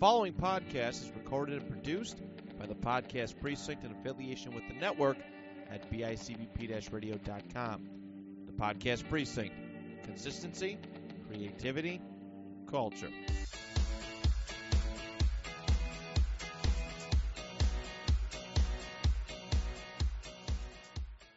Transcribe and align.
following 0.00 0.32
podcast 0.32 1.02
is 1.02 1.12
recorded 1.14 1.60
and 1.60 1.70
produced 1.70 2.22
by 2.58 2.64
the 2.64 2.74
Podcast 2.74 3.38
Precinct 3.38 3.84
in 3.84 3.92
affiliation 3.92 4.54
with 4.54 4.66
the 4.66 4.72
network 4.72 5.18
at 5.70 5.92
bicbp-radio.com. 5.92 7.90
The 8.46 8.52
Podcast 8.52 9.06
Precinct. 9.10 9.54
Consistency, 10.02 10.78
creativity, 11.28 12.00
culture. 12.66 13.10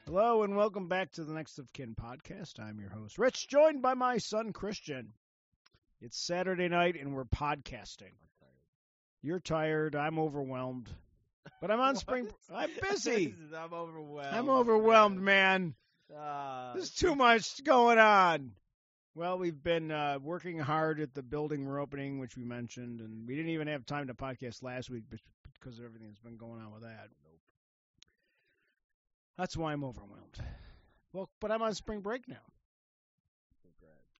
Hello 0.05 0.43
and 0.43 0.55
welcome 0.55 0.87
back 0.87 1.11
to 1.11 1.25
the 1.25 1.33
Next 1.33 1.59
of 1.59 1.73
Kin 1.73 1.95
podcast. 2.01 2.61
I'm 2.61 2.79
your 2.79 2.91
host, 2.91 3.17
Rich, 3.17 3.49
joined 3.49 3.81
by 3.81 3.93
my 3.93 4.19
son, 4.19 4.53
Christian. 4.53 5.11
It's 5.99 6.17
Saturday 6.17 6.69
night 6.69 6.95
and 6.97 7.13
we're 7.13 7.25
podcasting. 7.25 8.13
You're 9.23 9.39
tired. 9.39 9.95
I'm 9.95 10.19
overwhelmed. 10.19 10.89
But 11.61 11.71
I'm 11.71 11.79
on 11.79 11.95
spring. 11.95 12.27
I'm 12.53 12.69
busy. 12.81 13.33
I'm 13.57 13.73
overwhelmed. 13.73 14.35
I'm 14.35 14.49
overwhelmed, 14.49 15.19
man. 15.19 15.73
Uh, 16.15 16.73
There's 16.73 16.91
too 16.91 17.15
much 17.15 17.63
going 17.63 17.97
on. 17.97 18.51
Well, 19.15 19.37
we've 19.37 19.61
been 19.61 19.91
uh, 19.91 20.19
working 20.21 20.59
hard 20.59 20.99
at 20.99 21.13
the 21.13 21.23
building 21.23 21.65
we're 21.65 21.79
opening, 21.79 22.19
which 22.19 22.35
we 22.35 22.43
mentioned, 22.43 22.99
and 22.99 23.27
we 23.27 23.35
didn't 23.35 23.51
even 23.51 23.67
have 23.67 23.85
time 23.85 24.07
to 24.07 24.13
podcast 24.13 24.61
last 24.61 24.89
week 24.89 25.03
because 25.09 25.79
of 25.79 25.85
everything 25.85 26.07
that's 26.09 26.19
been 26.19 26.37
going 26.37 26.59
on 26.61 26.73
with 26.73 26.81
that. 26.81 27.09
Nope. 27.23 27.39
That's 29.37 29.55
why 29.55 29.71
I'm 29.71 29.83
overwhelmed. 29.83 30.39
Well, 31.13 31.29
but 31.39 31.51
I'm 31.51 31.61
on 31.61 31.73
spring 31.75 32.01
break 32.01 32.27
now 32.27 32.41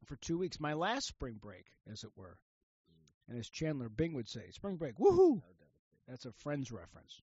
for 0.05 0.15
two 0.17 0.37
weeks. 0.37 0.59
My 0.59 0.73
last 0.73 1.07
spring 1.07 1.37
break, 1.41 1.65
as 1.91 2.03
it 2.03 2.11
were. 2.15 2.37
And 3.27 3.39
as 3.39 3.49
Chandler 3.49 3.89
Bing 3.89 4.13
would 4.13 4.27
say, 4.27 4.51
spring 4.51 4.75
break, 4.75 4.97
woohoo! 4.97 5.41
That's 6.07 6.25
a 6.25 6.31
Friends 6.31 6.71
reference. 6.71 7.21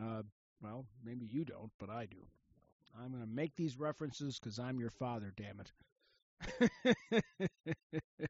Uh, 0.00 0.22
well, 0.62 0.86
maybe 1.04 1.26
you 1.26 1.44
don't, 1.44 1.70
but 1.78 1.90
I 1.90 2.06
do. 2.06 2.18
I'm 3.00 3.10
going 3.10 3.22
to 3.22 3.28
make 3.28 3.56
these 3.56 3.78
references 3.78 4.38
because 4.38 4.58
I'm 4.58 4.78
your 4.78 4.90
father, 4.90 5.32
damn 5.36 5.60
it. 5.60 5.72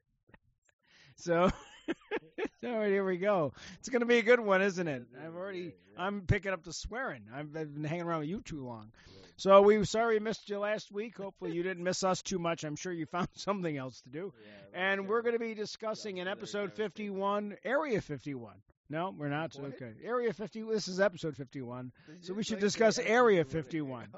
so, 1.16 1.50
so 2.60 2.82
here 2.82 3.04
we 3.04 3.16
go. 3.16 3.52
It's 3.78 3.88
going 3.88 4.00
to 4.00 4.06
be 4.06 4.18
a 4.18 4.22
good 4.22 4.40
one, 4.40 4.62
isn't 4.62 4.86
it? 4.86 5.04
I've 5.24 5.34
already, 5.34 5.72
I'm 5.96 6.22
picking 6.22 6.52
up 6.52 6.62
the 6.64 6.72
swearing. 6.72 7.22
I've, 7.34 7.52
been 7.52 7.84
hanging 7.84 8.04
around 8.04 8.20
with 8.20 8.28
you 8.28 8.41
too 8.42 8.64
long. 8.64 8.91
So 9.36 9.62
we 9.62 9.84
sorry 9.84 10.14
we 10.14 10.20
missed 10.20 10.48
you 10.48 10.60
last 10.60 10.92
week. 10.92 11.16
Hopefully 11.16 11.52
you 11.52 11.64
didn't 11.64 11.82
miss 11.82 12.04
us 12.04 12.22
too 12.22 12.38
much. 12.38 12.62
I'm 12.62 12.76
sure 12.76 12.92
you 12.92 13.06
found 13.06 13.28
something 13.34 13.76
else 13.76 14.00
to 14.02 14.08
do. 14.08 14.32
And 14.72 15.08
we're 15.08 15.22
going 15.22 15.34
to 15.34 15.41
be 15.41 15.54
discussing 15.54 16.18
in 16.18 16.28
episode 16.28 16.72
51, 16.72 17.56
Area 17.64 18.00
51. 18.00 18.54
No, 18.91 19.14
we're 19.16 19.28
not. 19.28 19.54
What? 19.56 19.74
Okay. 19.74 19.92
Area 20.04 20.32
50. 20.32 20.62
This 20.62 20.88
is 20.88 21.00
episode 21.00 21.36
51. 21.36 21.91
So 22.20 22.34
we 22.34 22.44
should 22.44 22.60
discuss 22.60 22.98
Area 22.98 23.44
51. 23.44 24.08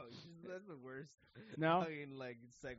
That's 0.56 0.68
the 0.68 0.76
worst. 0.82 1.10
No? 1.58 1.80
Fucking 1.84 2.16
like 2.16 2.38
segue. 2.64 2.78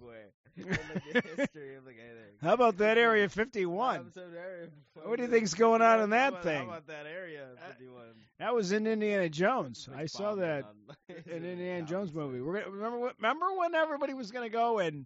like 0.67 1.14
the 1.14 1.22
history 1.36 1.75
of 1.75 1.86
like 1.86 1.97
anything. 2.03 2.34
How 2.42 2.53
about 2.56 2.78
that 2.78 2.97
Area 2.97 3.30
51? 3.30 3.97
Episode 3.97 4.72
What 5.03 5.17
do 5.17 5.23
you 5.23 5.30
think's 5.30 5.53
going 5.53 5.84
on 5.84 6.02
in 6.02 6.09
that 6.09 6.22
How 6.22 6.28
about- 6.30 6.44
thing? 6.44 6.58
How 6.58 6.64
about 6.64 6.88
that 6.88 7.06
area 7.06 7.44
Uh, 7.56 7.67
51? 7.67 8.03
That 8.39 8.56
was 8.56 8.72
in 8.72 8.88
Indiana 8.88 9.30
Jones. 9.30 9.88
I 9.95 10.08
saw 10.08 10.34
that 10.36 10.66
in 11.28 11.45
Indiana 11.45 11.86
Jones 11.86 12.11
movie. 12.11 12.42
We're 12.42 12.61
gonna, 12.61 12.72
remember 12.75 13.11
remember 13.19 13.45
when 13.59 13.75
everybody 13.75 14.16
was 14.16 14.31
going 14.31 14.50
to 14.50 14.56
go 14.56 14.80
and 14.80 15.06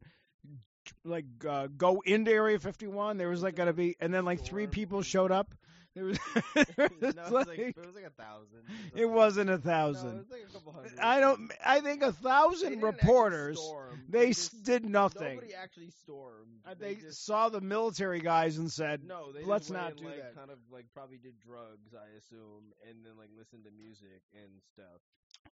like 1.03 1.25
uh, 1.45 1.67
go 1.75 2.01
into 2.05 2.31
Area 2.31 2.57
51? 2.57 3.17
There 3.17 3.27
was 3.27 3.43
like 3.43 3.55
going 3.55 3.67
to 3.67 3.73
be 3.73 3.97
and 3.99 4.13
then 4.13 4.23
like 4.23 4.45
three 4.45 4.67
people 4.67 5.01
showed 5.01 5.33
up. 5.33 5.53
There 5.95 6.05
was, 6.05 6.17
no, 6.27 6.45
it 6.55 7.17
was 7.31 7.31
like, 7.33 7.47
like- 7.47 7.59
it 7.59 7.85
was 7.85 7.95
like 7.95 8.05
a 8.05 8.09
thousand. 8.21 8.59
it 8.95 9.05
wasn't 9.05 9.49
a 9.49 9.53
No, 9.53 9.57
it 9.57 9.63
thousand. 9.63 10.17
was 10.19 10.31
like 10.31 10.41
a 10.49 10.53
couple 10.53 10.71
hundred. 10.71 10.99
I 10.99 11.19
don't. 11.19 11.51
I 11.65 11.81
think 11.81 12.01
a 12.01 12.13
thousand 12.13 12.81
reporters. 12.81 13.59
storm. 13.59 14.01
They 14.09 14.27
just- 14.29 14.63
did 14.63 14.85
nothing. 14.85 15.35
Nobody 15.35 15.53
actually 15.53 15.89
stormed. 16.01 16.47
Uh, 16.65 16.75
They 16.79 16.95
They 16.95 17.01
just 17.01 17.25
saw 17.25 17.49
the 17.49 17.59
military 17.61 18.21
guys 18.21 18.57
and 18.57 18.71
said, 18.71 19.01
no. 19.05 19.31
They 19.33 19.43
let's 19.43 19.69
not 19.69 19.97
do 19.97 20.05
like, 20.05 20.17
that. 20.17 20.35
Kind 20.35 20.49
of 20.51 20.59
like 20.71 20.85
probably 20.93 21.17
did 21.17 21.33
drugs, 21.39 21.93
I 21.93 22.15
assume, 22.17 22.71
and 22.87 23.03
then 23.05 23.17
like 23.17 23.29
listened 23.37 23.65
to 23.65 23.71
music 23.71 24.21
and 24.33 24.49
stuff. 24.73 25.01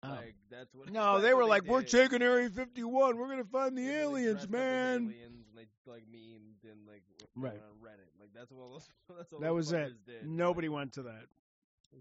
Oh. 0.04 0.10
Like 0.10 0.36
that's 0.52 0.74
what. 0.76 0.92
"No." 0.92 1.20
They 1.22 1.34
were 1.34 1.46
like, 1.46 1.66
"We're 1.66 1.82
taking 1.82 2.22
Area 2.22 2.50
51. 2.50 3.18
We're 3.18 3.30
gonna 3.30 3.44
find 3.44 3.78
the 3.78 3.84
like, 3.88 3.96
aliens, 3.96 4.48
man." 4.50 5.04
Aliens, 5.06 5.14
and 5.26 5.58
they 5.58 5.68
like 5.92 6.04
memed 6.12 6.70
and 6.70 6.86
like 6.88 7.04
Right. 7.36 7.54
on 7.54 7.78
Reddit. 7.84 8.10
Like 8.20 8.30
that's 8.34 8.52
what 8.52 8.64
all 8.64 8.74
those. 8.74 8.88
That's 9.18 9.34
all 9.34 9.40
That 9.40 9.54
was 9.54 9.72
it. 9.72 9.94
Did. 10.06 10.26
Nobody 10.28 10.70
went 10.70 10.94
to 10.94 11.04
that. 11.04 11.26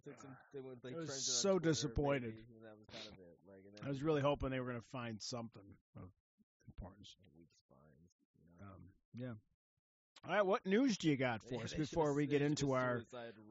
Some, 0.05 0.37
they 0.53 0.59
went, 0.59 0.83
like, 0.83 0.94
I 0.94 0.99
was 0.99 1.25
so 1.25 1.53
Twitter, 1.59 1.71
disappointed. 1.71 2.34
maybe, 2.34 2.59
that 2.65 2.75
was 2.77 2.89
kind 2.91 3.06
of 3.06 3.19
it. 3.21 3.39
Like, 3.47 3.87
I 3.87 3.89
was 3.89 4.03
really 4.03 4.21
hoping 4.21 4.50
they 4.50 4.59
were 4.59 4.67
gonna 4.67 4.81
find 4.91 5.23
something 5.23 5.62
of 5.97 6.11
importance. 6.67 7.15
spines. 7.15 8.11
You 8.50 8.59
know? 8.59 8.73
Um, 8.73 8.83
yeah. 9.15 9.34
All 10.27 10.33
right, 10.35 10.47
what 10.47 10.65
news 10.65 10.97
do 10.97 11.11
you 11.11 11.17
got 11.17 11.43
for 11.43 11.57
Yeah, 11.57 11.65
us 11.65 11.75
before 11.75 12.15
we 12.15 12.27
get 12.27 12.41
into 12.41 12.73
our? 12.73 13.03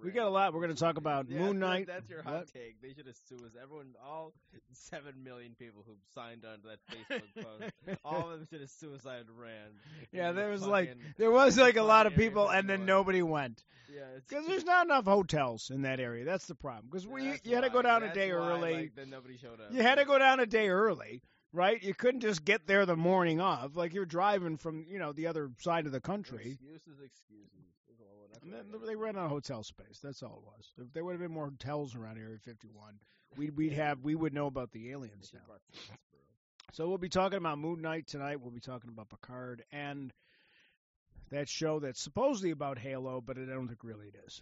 We 0.03 0.09
got 0.09 0.25
a 0.25 0.29
lot. 0.29 0.53
We're 0.55 0.61
going 0.61 0.73
to 0.73 0.79
talk 0.79 0.97
about 0.97 1.29
Yeah, 1.29 1.39
Moon 1.39 1.59
Knight. 1.59 1.85
That's 1.85 2.09
your 2.09 2.23
hot 2.23 2.33
What? 2.33 2.53
take. 2.53 2.81
They 2.81 2.93
should 2.95 3.05
have 3.05 3.15
sued 3.29 3.41
us. 3.43 3.51
Everyone, 3.61 3.93
all 4.03 4.33
seven 4.73 5.23
million 5.23 5.55
people 5.59 5.83
who 5.85 5.93
signed 6.15 6.45
on 6.45 6.61
to 6.61 6.67
that 6.69 6.79
Facebook 6.89 7.43
post, 7.85 7.99
all 8.03 8.31
of 8.31 8.39
them 8.39 8.47
should 8.49 8.61
have 8.61 8.71
suicide 8.71 9.25
ran. 9.37 9.69
Yeah, 10.11 10.31
there 10.31 10.49
was 10.49 10.65
like 10.65 10.95
there 11.17 11.29
was 11.29 11.59
like 11.59 11.75
a 11.75 11.83
lot 11.83 12.07
of 12.07 12.15
people, 12.15 12.49
and 12.49 12.67
then 12.67 12.87
nobody 12.87 13.21
went 13.21 13.63
Yeah, 13.93 14.01
because 14.27 14.47
there's 14.47 14.65
not 14.65 14.87
enough 14.87 15.05
hotels 15.05 15.69
in 15.69 15.83
that 15.83 15.99
area. 15.99 16.25
That's 16.25 16.47
the 16.47 16.55
problem. 16.55 16.85
Because 16.91 17.05
we 17.05 17.27
that's 17.27 17.45
you 17.45 17.53
had 17.53 17.61
to 17.65 17.69
go 17.69 17.77
why- 17.77 17.81
down 17.83 18.01
a 18.01 18.05
that's 18.07 18.17
day 18.17 18.31
why, 18.33 18.37
early. 18.39 18.73
Like, 18.73 18.95
then 18.95 19.11
nobody 19.11 19.37
showed 19.37 19.59
up. 19.61 19.71
You 19.71 19.83
had 19.83 19.95
to 19.99 20.05
go 20.05 20.17
down 20.17 20.39
a 20.39 20.47
day 20.47 20.69
early, 20.69 21.21
right? 21.53 21.81
You 21.81 21.93
couldn't 21.93 22.21
just 22.21 22.43
get 22.43 22.67
there 22.67 22.85
the 22.85 22.95
morning 22.97 23.39
of. 23.39 23.77
Like 23.77 23.93
you're 23.93 24.05
driving 24.05 24.57
from 24.57 24.85
you 24.89 24.99
know 24.99 25.13
the 25.13 25.27
other 25.27 25.49
side 25.59 25.85
of 25.85 25.91
the 25.91 26.01
country. 26.01 26.57
Excuses, 26.59 26.99
excuses. 26.99 27.65
is 27.93 28.01
all- 28.01 28.27
that's 28.31 28.43
And 28.43 28.53
then 28.53 28.81
they 28.85 28.95
ran 28.95 29.15
out 29.17 29.25
of 29.25 29.31
hotel 29.31 29.63
space. 29.63 29.99
That's 30.03 30.21
all 30.23 30.43
it 30.43 30.45
was. 30.45 30.87
If 30.87 30.93
there 30.93 31.05
would 31.05 31.13
have 31.13 31.21
been 31.21 31.31
more 31.31 31.45
hotels 31.45 31.95
around 31.95 32.17
Area 32.17 32.37
51, 32.43 32.95
we'd 33.37 33.55
we'd 33.55 33.73
have 33.73 33.99
we 34.01 34.15
would 34.15 34.33
know 34.33 34.47
about 34.47 34.71
the 34.71 34.91
aliens 34.91 35.31
now. 35.33 35.39
So 36.73 36.87
we'll 36.87 36.97
be 36.97 37.09
talking 37.09 37.37
about 37.37 37.59
Moon 37.59 37.81
Knight 37.81 38.07
tonight. 38.07 38.41
We'll 38.41 38.51
be 38.51 38.59
talking 38.59 38.89
about 38.89 39.09
Picard 39.09 39.63
and 39.71 40.11
that 41.29 41.47
show 41.49 41.79
that's 41.79 42.01
supposedly 42.01 42.51
about 42.51 42.79
Halo, 42.79 43.21
but 43.21 43.37
I 43.37 43.45
don't 43.45 43.67
think 43.67 43.83
really 43.83 44.07
it 44.07 44.15
is. 44.25 44.41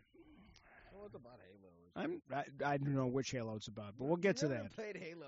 Well, 0.94 1.06
it's 1.06 1.16
about 1.16 1.40
Halo. 1.44 1.71
I'm 1.96 2.22
I, 2.34 2.44
I 2.66 2.78
don't 2.78 2.96
know 2.96 3.08
which 3.08 3.32
Halo 3.32 3.56
it's 3.56 3.68
about, 3.68 3.96
but 3.98 4.06
we'll 4.06 4.18
get 4.18 4.38
to 4.38 4.48
that. 4.50 4.74
Played 4.76 4.98
Halo. 4.98 5.28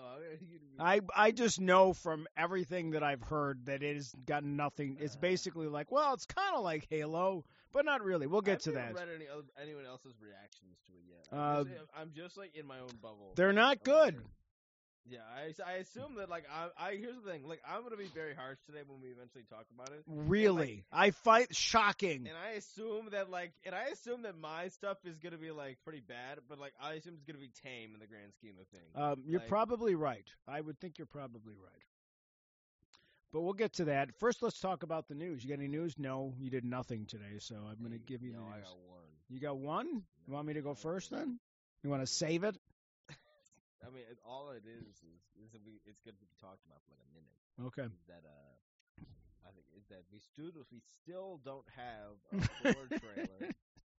I- 0.79 1.01
I 1.15 1.31
just 1.31 1.59
know 1.59 1.93
from 1.93 2.27
everything 2.37 2.91
that 2.91 3.03
I've 3.03 3.21
heard 3.21 3.65
that 3.65 3.83
it 3.83 3.95
has 3.95 4.13
got 4.25 4.43
nothing. 4.43 4.97
It's 4.99 5.15
basically 5.15 5.67
like, 5.67 5.91
well, 5.91 6.13
it's 6.13 6.25
kind 6.25 6.55
of 6.55 6.63
like 6.63 6.87
Halo, 6.89 7.43
but 7.73 7.85
not 7.85 8.03
really. 8.03 8.27
We'll 8.27 8.41
get 8.41 8.61
I 8.61 8.63
to 8.63 8.71
that. 8.73 8.93
Read 8.95 9.07
any 9.13 9.27
other, 9.27 9.43
anyone 9.61 9.85
else's 9.85 10.15
reactions 10.21 10.77
to 10.87 10.93
it 10.93 11.03
yet? 11.09 11.37
Uh, 11.37 11.59
I'm, 11.59 11.65
just, 11.65 11.91
I'm 11.99 12.11
just 12.15 12.37
like 12.37 12.55
in 12.55 12.65
my 12.65 12.79
own 12.79 12.95
bubble. 13.01 13.33
They're 13.35 13.53
not 13.53 13.83
good. 13.83 14.21
Yeah, 15.05 15.19
I, 15.35 15.53
I 15.69 15.73
assume 15.77 16.15
that 16.17 16.29
like 16.29 16.45
I, 16.49 16.69
I 16.77 16.91
here's 16.95 17.15
the 17.15 17.29
thing 17.29 17.45
like 17.45 17.61
I'm 17.67 17.83
gonna 17.83 17.97
be 17.97 18.09
very 18.15 18.33
harsh 18.33 18.57
today 18.65 18.79
when 18.87 19.01
we 19.01 19.09
eventually 19.09 19.43
talk 19.49 19.65
about 19.73 19.89
it. 19.89 20.03
Really, 20.07 20.85
I 20.91 21.11
fight 21.11 21.53
shocking. 21.53 22.27
And 22.27 22.37
I 22.37 22.51
assume 22.51 23.09
that 23.11 23.29
like, 23.29 23.51
and 23.65 23.75
I 23.75 23.91
assume 23.91 24.21
that 24.23 24.37
my 24.39 24.69
stuff 24.69 24.97
is 25.03 25.17
gonna 25.17 25.37
be 25.37 25.51
like 25.51 25.77
pretty 25.83 25.99
bad, 25.99 26.39
but 26.47 26.57
like 26.57 26.73
I 26.81 26.93
assume 26.93 27.15
it's 27.15 27.25
gonna 27.25 27.39
be 27.39 27.51
tame 27.63 27.93
in 27.93 27.99
the 27.99 28.07
grand 28.07 28.33
scheme 28.37 28.55
of 28.59 28.67
things. 28.67 28.95
Um, 28.95 29.23
you're 29.27 29.41
Like- 29.41 29.49
probably 29.49 29.95
right. 29.95 30.27
I 30.47 30.61
would 30.61 30.79
think 30.79 30.97
you're 30.97 31.05
probably 31.05 31.53
right. 31.53 31.83
But 33.33 33.41
we'll 33.41 33.53
get 33.53 33.73
to 33.73 33.85
that. 33.85 34.13
First, 34.19 34.43
let's 34.43 34.59
talk 34.59 34.83
about 34.83 35.07
the 35.07 35.15
news. 35.15 35.43
You 35.43 35.49
got 35.49 35.57
any 35.57 35.67
news? 35.67 35.95
No, 35.97 36.35
you 36.37 36.51
did 36.51 36.63
nothing 36.63 37.07
today, 37.07 37.39
so 37.39 37.55
I'm 37.55 37.79
going 37.79 37.91
to 37.91 37.97
give 37.97 38.21
you 38.21 38.31
no, 38.31 38.41
the 38.41 38.45
I 38.45 38.59
got 38.59 38.77
one. 38.87 39.07
You 39.27 39.39
got 39.39 39.57
one? 39.57 40.03
You 40.27 40.33
want 40.33 40.45
me 40.45 40.53
to 40.53 40.61
go 40.61 40.75
first 40.75 41.09
then? 41.09 41.39
You 41.81 41.89
want 41.89 42.03
to 42.03 42.07
save 42.07 42.43
it? 42.43 42.55
I 43.85 43.89
mean, 43.91 44.03
it, 44.09 44.17
all 44.25 44.51
it 44.51 44.63
is 44.65 44.95
is, 45.03 45.21
is 45.43 45.51
we, 45.65 45.79
it's 45.85 46.01
going 46.01 46.15
to 46.15 46.21
be 46.23 46.31
talked 46.39 46.63
about 46.65 46.79
for 46.87 46.95
like 46.95 47.03
a 47.03 47.13
minute. 47.13 47.37
Okay. 47.69 47.87
Is 47.91 48.05
that 48.07 48.23
uh, 48.25 49.03
I 49.45 49.51
think 49.51 49.65
is 49.77 49.85
that 49.89 50.03
we 50.11 50.19
still 50.19 50.51
we 50.71 50.79
still 51.01 51.39
don't 51.43 51.67
have 51.75 52.15
a 52.31 52.73
Thor 52.73 52.87
trailer 52.99 53.51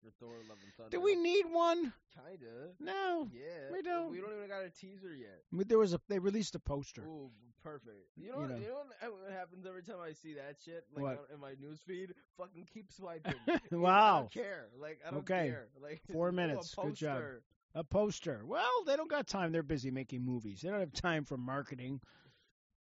for 0.02 0.12
Thor: 0.20 0.36
Love 0.50 0.58
and 0.64 0.74
Thunder. 0.78 0.90
Do 0.98 1.02
we 1.02 1.16
need 1.16 1.46
one? 1.52 1.94
Kinda. 2.16 2.76
No. 2.80 3.28
Yeah. 3.34 3.72
we 3.72 3.82
don't. 3.82 4.12
We 4.12 4.20
don't 4.22 4.34
even 4.36 4.48
got 4.50 4.64
a 4.64 4.70
teaser 4.70 5.14
yet. 5.14 5.44
But 5.52 5.68
There 5.70 5.78
was 5.80 5.94
a. 5.94 6.00
They 6.08 6.20
released 6.20 6.56
a 6.56 6.60
poster. 6.60 7.02
Ooh, 7.04 7.30
perfect. 7.64 8.08
You 8.16 8.32
know, 8.32 8.36
You 8.36 8.42
what, 8.42 8.50
know. 8.50 8.56
you 8.58 8.68
know 8.70 8.84
what, 9.22 9.32
happens 9.32 9.66
every 9.66 9.84
time 9.84 9.98
I 10.04 10.14
see 10.14 10.34
that 10.36 10.58
shit? 10.64 10.86
Like 10.96 11.04
What? 11.04 11.28
in 11.34 11.40
my 11.40 11.54
news 11.60 11.80
feed, 11.86 12.14
fucking 12.38 12.68
keep 12.74 12.92
swiping. 12.92 13.34
I 13.48 13.60
wow. 13.76 14.20
don't 14.22 14.32
care. 14.32 14.68
Like 14.80 15.00
I 15.08 15.12
don't 15.12 15.20
Okay. 15.22 15.48
care. 15.50 15.68
Like 15.82 16.02
Four 16.12 16.32
minutes. 16.32 16.74
Good 16.76 16.96
job. 16.96 17.22
A 17.75 17.84
poster. 17.84 18.42
Well, 18.46 18.84
they 18.86 18.96
don't 18.96 19.10
got 19.10 19.28
time. 19.28 19.52
They're 19.52 19.64
busy 19.64 19.90
making 19.90 20.24
movies. 20.24 20.62
They 20.62 20.70
don't 20.70 20.80
have 20.80 20.94
time 20.94 21.25
for 21.25 21.38
marketing. 21.38 22.02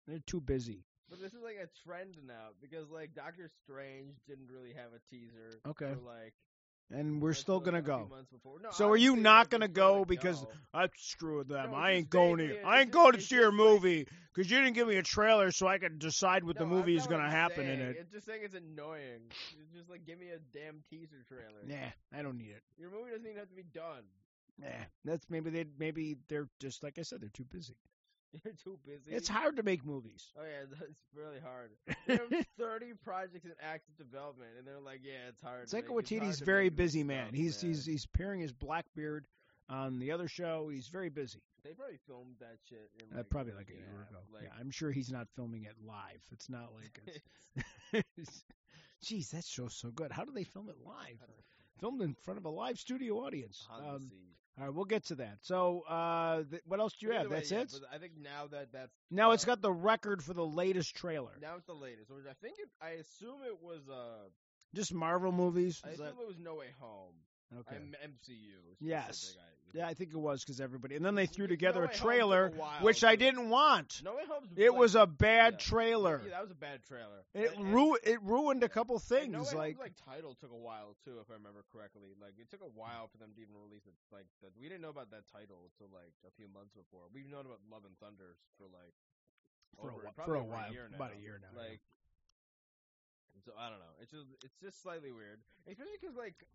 They're 0.07 0.19
too 0.27 0.41
busy. 0.41 0.83
But 1.09 1.21
this 1.21 1.33
is 1.33 1.41
like 1.43 1.57
a 1.61 1.67
trend 1.87 2.15
now 2.27 2.49
because 2.61 2.89
like 2.89 3.13
Doctor 3.13 3.49
Strange 3.63 4.15
didn't 4.27 4.49
really 4.51 4.73
have 4.73 4.91
a 4.93 4.99
teaser. 5.09 5.59
Okay. 5.67 5.93
For, 5.93 6.01
like 6.01 6.33
And 6.91 7.21
we're 7.21 7.33
still 7.33 7.59
gonna 7.59 7.81
go. 7.81 8.09
No, 8.61 8.69
So 8.71 8.89
are 8.89 8.97
you 8.97 9.15
not 9.15 9.49
gonna 9.49 9.67
go 9.67 10.03
because 10.03 10.41
go. 10.41 10.49
I 10.73 10.87
screw 10.97 11.37
with 11.39 11.47
them. 11.47 11.71
No, 11.71 11.77
I 11.77 11.91
ain't 11.91 12.09
going 12.09 12.37
to. 12.39 12.61
I 12.63 12.81
ain't 12.81 12.91
going 12.91 13.13
to 13.13 13.21
see 13.21 13.35
your 13.35 13.51
movie 13.51 14.07
because 14.33 14.49
you 14.51 14.57
didn't 14.57 14.73
give 14.73 14.87
me 14.87 14.97
a 14.97 15.03
trailer 15.03 15.51
so 15.51 15.67
I 15.67 15.77
could 15.77 15.99
decide 15.99 16.43
what 16.43 16.57
the 16.57 16.65
movie 16.65 16.95
is 16.97 17.07
gonna 17.07 17.29
happen 17.29 17.67
in 17.67 17.77
saying- 17.77 17.89
it. 17.91 17.97
It's 17.99 18.11
just 18.11 18.25
saying 18.25 18.41
it's 18.43 18.55
annoying. 18.55 19.21
It's 19.59 19.71
just 19.73 19.89
like 19.89 20.05
give 20.05 20.19
me 20.19 20.29
a 20.29 20.39
damn 20.57 20.81
teaser 20.89 21.23
trailer. 21.27 21.63
Nah, 21.65 21.91
I 22.17 22.21
don't 22.23 22.37
need 22.37 22.49
it. 22.51 22.63
Your 22.77 22.89
movie 22.89 23.11
doesn't 23.11 23.25
even 23.25 23.37
have 23.37 23.49
to 23.49 23.55
be 23.55 23.63
done. 23.73 24.03
Nah, 24.59 24.67
that's 25.03 25.25
maybe 25.29 25.49
they 25.49 25.65
maybe 25.77 26.17
they're 26.29 26.47
just 26.59 26.83
like 26.83 26.97
I 26.97 27.01
said 27.01 27.21
they're 27.21 27.29
too 27.29 27.45
busy. 27.51 27.75
You're 28.43 28.53
too 28.53 28.77
busy. 28.85 29.15
It's 29.15 29.27
hard 29.27 29.57
to 29.57 29.63
make 29.63 29.85
movies. 29.85 30.31
Oh 30.37 30.43
yeah, 30.43 30.65
that's 30.79 31.01
really 31.15 31.39
hard. 31.39 31.71
They 32.07 32.13
have 32.13 32.45
thirty 32.59 32.93
projects 33.03 33.45
in 33.45 33.51
active 33.61 33.97
development, 33.97 34.51
and 34.57 34.67
they're 34.67 34.79
like, 34.79 35.01
yeah, 35.03 35.29
it's 35.29 35.41
hard. 35.41 35.67
Taika 35.67 35.89
Waititi's 35.89 36.39
very 36.39 36.69
busy 36.69 37.03
man. 37.03 37.27
stuff, 37.27 37.35
He's 37.35 37.63
man. 37.63 37.71
he's 37.71 37.85
he's 37.85 38.05
paring 38.05 38.39
his 38.41 38.53
black 38.53 38.85
beard 38.95 39.25
on 39.69 39.99
the 39.99 40.11
other 40.11 40.27
show. 40.27 40.69
He's 40.71 40.87
very 40.87 41.09
busy. 41.09 41.41
They 41.63 41.71
probably 41.71 41.97
filmed 42.07 42.35
that 42.39 42.57
shit 42.69 42.91
in 42.99 43.13
Uh, 43.13 43.17
like, 43.19 43.29
probably 43.29 43.53
a 43.53 43.55
like 43.55 43.69
a 43.69 43.73
year 43.73 44.07
ago. 44.09 44.19
Like, 44.33 44.43
yeah, 44.43 44.49
I'm 44.59 44.69
sure 44.69 44.91
he's 44.91 45.11
not 45.11 45.27
filming 45.35 45.63
it 45.63 45.75
live. 45.85 46.21
It's 46.31 46.49
not 46.49 46.69
like 46.75 48.03
it's. 48.17 48.43
Jeez, 49.03 49.29
that 49.31 49.43
show's 49.45 49.75
so 49.75 49.89
good. 49.91 50.11
How 50.11 50.23
do 50.25 50.31
they 50.31 50.43
film 50.43 50.69
it 50.69 50.77
live? 50.85 51.19
I 51.21 51.25
don't 51.25 51.37
know. 51.37 51.43
Filmed 51.79 52.01
in 52.01 52.15
front 52.23 52.37
of 52.39 52.45
a 52.45 52.49
live 52.49 52.77
studio 52.79 53.15
audience. 53.25 53.67
Um. 53.71 54.11
All 54.57 54.65
right, 54.65 54.73
we'll 54.73 54.85
get 54.85 55.03
to 55.05 55.15
that. 55.15 55.37
So, 55.41 55.81
uh, 55.81 56.43
th- 56.49 56.61
what 56.65 56.79
else 56.79 56.93
do 56.93 57.05
you 57.07 57.11
But 57.11 57.17
have? 57.21 57.29
way, 57.29 57.35
That's 57.37 57.51
yeah, 57.51 57.59
it. 57.61 57.71
but 57.73 57.89
I 57.93 57.97
think 57.97 58.13
now 58.21 58.47
that 58.51 58.71
that's 58.71 58.91
Now 59.11 59.31
it's 59.31 59.45
got 59.45 59.61
the 59.61 59.71
record 59.71 60.23
for 60.23 60.33
the 60.33 60.45
latest 60.45 60.95
trailer. 60.95 61.33
now 61.41 61.55
it's 61.57 61.65
the 61.65 61.73
latest. 61.73 62.09
Which 62.09 62.25
I 62.29 62.33
think 62.41 62.57
it. 62.59 62.69
I 62.81 62.91
assume 62.91 63.39
it 63.45 63.61
was. 63.61 63.87
Uh, 63.89 64.29
Just 64.73 64.93
Marvel 64.93 65.31
movies. 65.31 65.81
I 65.85 65.89
Is 65.89 65.93
assume 65.99 66.15
that- 66.17 66.21
it 66.21 66.27
was 66.27 66.37
No 66.39 66.55
Way 66.55 66.67
Home. 66.79 67.15
okay. 67.59 67.75
MCU. 68.03 68.75
Yes. 68.79 69.35
I- 69.39 69.41
Yeah, 69.75 69.87
I 69.87 69.93
think 69.93 70.15
it 70.15 70.17
was 70.17 70.39
because 70.39 70.61
everybody. 70.63 70.95
And 70.95 71.03
then 71.03 71.15
they 71.19 71.27
threw 71.27 71.47
together 71.51 71.83
No 71.83 71.85
a 71.85 71.91
Way 71.91 71.91
Home 71.91 71.99
took 71.99 72.07
trailer, 72.07 72.45
a 72.47 72.51
while 72.55 72.79
which 72.79 73.03
I 73.03 73.15
didn't 73.19 73.49
want. 73.51 73.99
No 74.07 74.15
Way 74.15 74.23
Home's 74.23 74.47
It 74.55 74.71
like, 74.71 74.79
was 74.79 74.95
a 74.95 75.03
bad 75.05 75.59
yeah. 75.59 75.67
trailer. 75.67 76.21
Yeah, 76.23 76.31
that 76.39 76.41
was 76.47 76.51
a 76.55 76.61
bad 76.63 76.79
trailer. 76.87 77.27
It 77.35 77.51
And- 77.59 77.73
ru- 77.75 77.99
it 78.01 78.23
ruined 78.23 78.63
a 78.63 78.69
couple 78.71 78.95
things. 78.99 79.35
No 79.35 79.43
Way 79.43 79.75
like, 79.75 79.75
Home's, 79.75 79.91
like 79.91 79.95
title 79.99 80.31
took 80.39 80.51
a 80.55 80.55
while 80.55 80.95
too, 81.03 81.19
if 81.19 81.27
I 81.29 81.35
remember 81.35 81.67
correctly. 81.75 82.15
Like 82.15 82.39
it 82.39 82.47
took 82.49 82.61
a 82.63 82.71
while 82.71 83.11
for 83.11 83.17
them 83.19 83.35
to 83.35 83.41
even 83.43 83.51
release 83.59 83.83
it. 83.85 83.91
Like 84.15 84.31
that, 84.41 84.55
we 84.55 84.71
didn't 84.71 84.79
know 84.81 84.95
about 84.95 85.11
that 85.11 85.27
title 85.27 85.67
until 85.67 85.91
like 85.91 86.15
a 86.23 86.31
few 86.39 86.47
months 86.47 86.71
before. 86.71 87.11
We've 87.11 87.27
known 87.27 87.43
about 87.43 87.59
Love 87.67 87.83
and 87.83 87.99
Thunder 87.99 88.39
for 88.55 88.71
like 88.71 88.95
for 89.75 89.91
a, 89.91 89.93
over, 89.99 90.07
whi- 90.07 90.15
probably 90.15 90.39
for 90.39 90.39
a 90.39 90.47
while, 90.47 90.71
year 90.71 90.87
now. 90.87 90.95
about 90.95 91.11
a 91.11 91.19
year 91.19 91.35
now. 91.43 91.51
yeah. 91.51 91.67
Like, 91.75 91.83
so 93.43 93.51
I 93.59 93.67
don't 93.67 93.83
know. 93.83 93.95
It's 93.99 94.11
just 94.15 94.31
it's 94.39 94.55
just 94.63 94.79
slightly 94.79 95.11
weird, 95.11 95.43
especially 95.67 95.99
because 95.99 96.15
like 96.15 96.47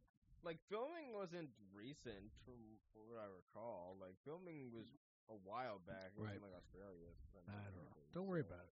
like 0.44 0.58
filming 0.68 1.12
wasn't 1.12 1.50
recent 1.74 2.30
from 2.44 2.58
what 2.94 3.18
I 3.20 3.28
recall. 3.28 3.96
Like 4.00 4.16
filming 4.24 4.70
was 4.72 4.86
mm. 4.88 5.34
a 5.34 5.38
while 5.44 5.80
back. 5.86 6.12
It 6.16 6.20
was 6.20 6.28
Right. 6.28 6.36
in 6.36 6.42
like 6.42 6.56
Australia. 6.56 7.10
if 7.34 7.44
I 7.48 7.52
don't 7.70 7.84
know. 7.84 7.96
Don't 8.12 8.26
worry 8.26 8.42
so, 8.42 8.54
about 8.54 8.64
it. 8.64 8.74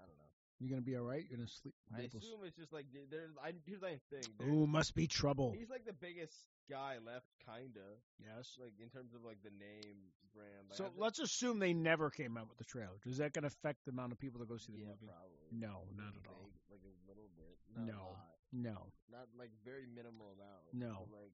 I 0.00 0.06
don't 0.06 0.16
know. 0.16 0.30
You're 0.60 0.70
gonna 0.70 0.82
be 0.84 0.96
all 0.96 1.08
right? 1.08 1.24
You're 1.24 1.38
gonna 1.38 1.48
sleep? 1.48 1.74
I 1.94 2.04
assume 2.04 2.44
it's 2.44 2.56
just 2.56 2.72
like 2.72 2.86
there's. 3.10 3.32
I 3.42 3.52
here's 3.64 3.80
the 3.80 3.96
thing. 4.12 4.28
Ooh, 4.44 4.66
must 4.66 4.94
be 4.94 5.06
trouble. 5.06 5.52
He's 5.56 5.70
like 5.70 5.84
the 5.86 5.96
biggest 5.96 6.36
guy 6.68 6.98
left, 7.00 7.26
kinda. 7.44 7.96
Yes. 8.20 8.56
Like 8.60 8.76
in 8.78 8.90
terms 8.90 9.14
of 9.14 9.24
like 9.24 9.40
the 9.42 9.50
name 9.56 10.12
brand. 10.34 10.68
Like, 10.68 10.76
So 10.76 10.84
I 10.84 10.88
think- 10.88 11.00
let's 11.00 11.18
assume 11.18 11.58
they 11.58 11.72
never 11.72 12.10
came 12.10 12.36
out 12.36 12.48
with 12.48 12.58
the 12.58 12.64
trailer. 12.64 13.00
Is 13.06 13.18
that 13.18 13.32
gonna 13.32 13.48
affect 13.48 13.84
the 13.84 13.90
amount 13.92 14.12
of 14.12 14.18
people 14.18 14.40
that 14.40 14.48
go 14.48 14.56
see 14.58 14.72
the 14.72 14.80
yeah, 14.84 14.92
movie? 14.92 15.08
probably. 15.08 15.48
No, 15.50 15.88
not 15.96 16.14
at 16.14 16.28
all. 16.28 16.50
Like 16.70 16.84
a 16.84 17.08
little 17.08 17.28
bit. 17.36 17.56
Not 17.74 17.86
No. 17.86 18.16
No, 18.52 18.86
Not 19.10 19.26
like 19.38 19.50
very 19.64 19.84
minimal 19.86 20.32
amount. 20.34 20.62
No. 20.72 21.06
Like 21.12 21.32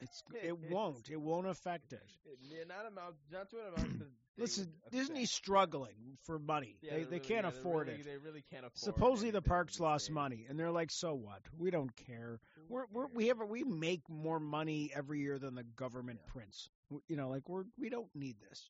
it's 0.00 0.22
it 0.44 0.58
won't. 0.70 1.08
It 1.10 1.20
won't 1.20 1.46
affect 1.46 1.92
it. 1.94 2.02
it- 2.26 2.68
not 2.68 2.86
amount. 2.86 3.14
Not 3.32 3.48
to 3.50 3.56
an 3.56 3.62
amount. 3.74 4.02
Listen, 4.38 4.68
Disney's 4.90 5.30
struggling 5.30 6.18
for 6.24 6.38
money. 6.38 6.76
Yeah, 6.82 6.90
they 6.90 6.96
they're 6.98 7.06
really- 7.12 7.20
can't 7.20 7.44
yeah, 7.44 7.48
afford 7.48 7.88
really- 7.88 8.00
it. 8.00 8.04
They 8.04 8.18
really 8.18 8.42
can't 8.50 8.66
afford. 8.66 8.78
Supposedly 8.94 9.30
the 9.30 9.40
parks 9.40 9.80
lost 9.80 10.10
money, 10.10 10.44
and 10.48 10.58
they're 10.60 10.70
like, 10.70 10.90
"So 10.90 11.14
what? 11.14 11.40
We 11.58 11.70
don't 11.70 11.94
care. 12.06 12.38
We're, 12.68 12.84
we're 12.92 13.06
we 13.14 13.28
have 13.28 13.38
we 13.48 13.64
make 13.64 14.02
more 14.10 14.38
money 14.38 14.90
every 14.94 15.20
year 15.20 15.38
than 15.38 15.54
the 15.54 15.62
government 15.64 16.20
Yeah. 16.22 16.32
prints. 16.32 16.68
You 17.08 17.16
know, 17.16 17.30
like 17.30 17.48
we're 17.48 17.64
we 17.78 17.88
don't 17.88 18.14
need 18.14 18.36
this. 18.48 18.68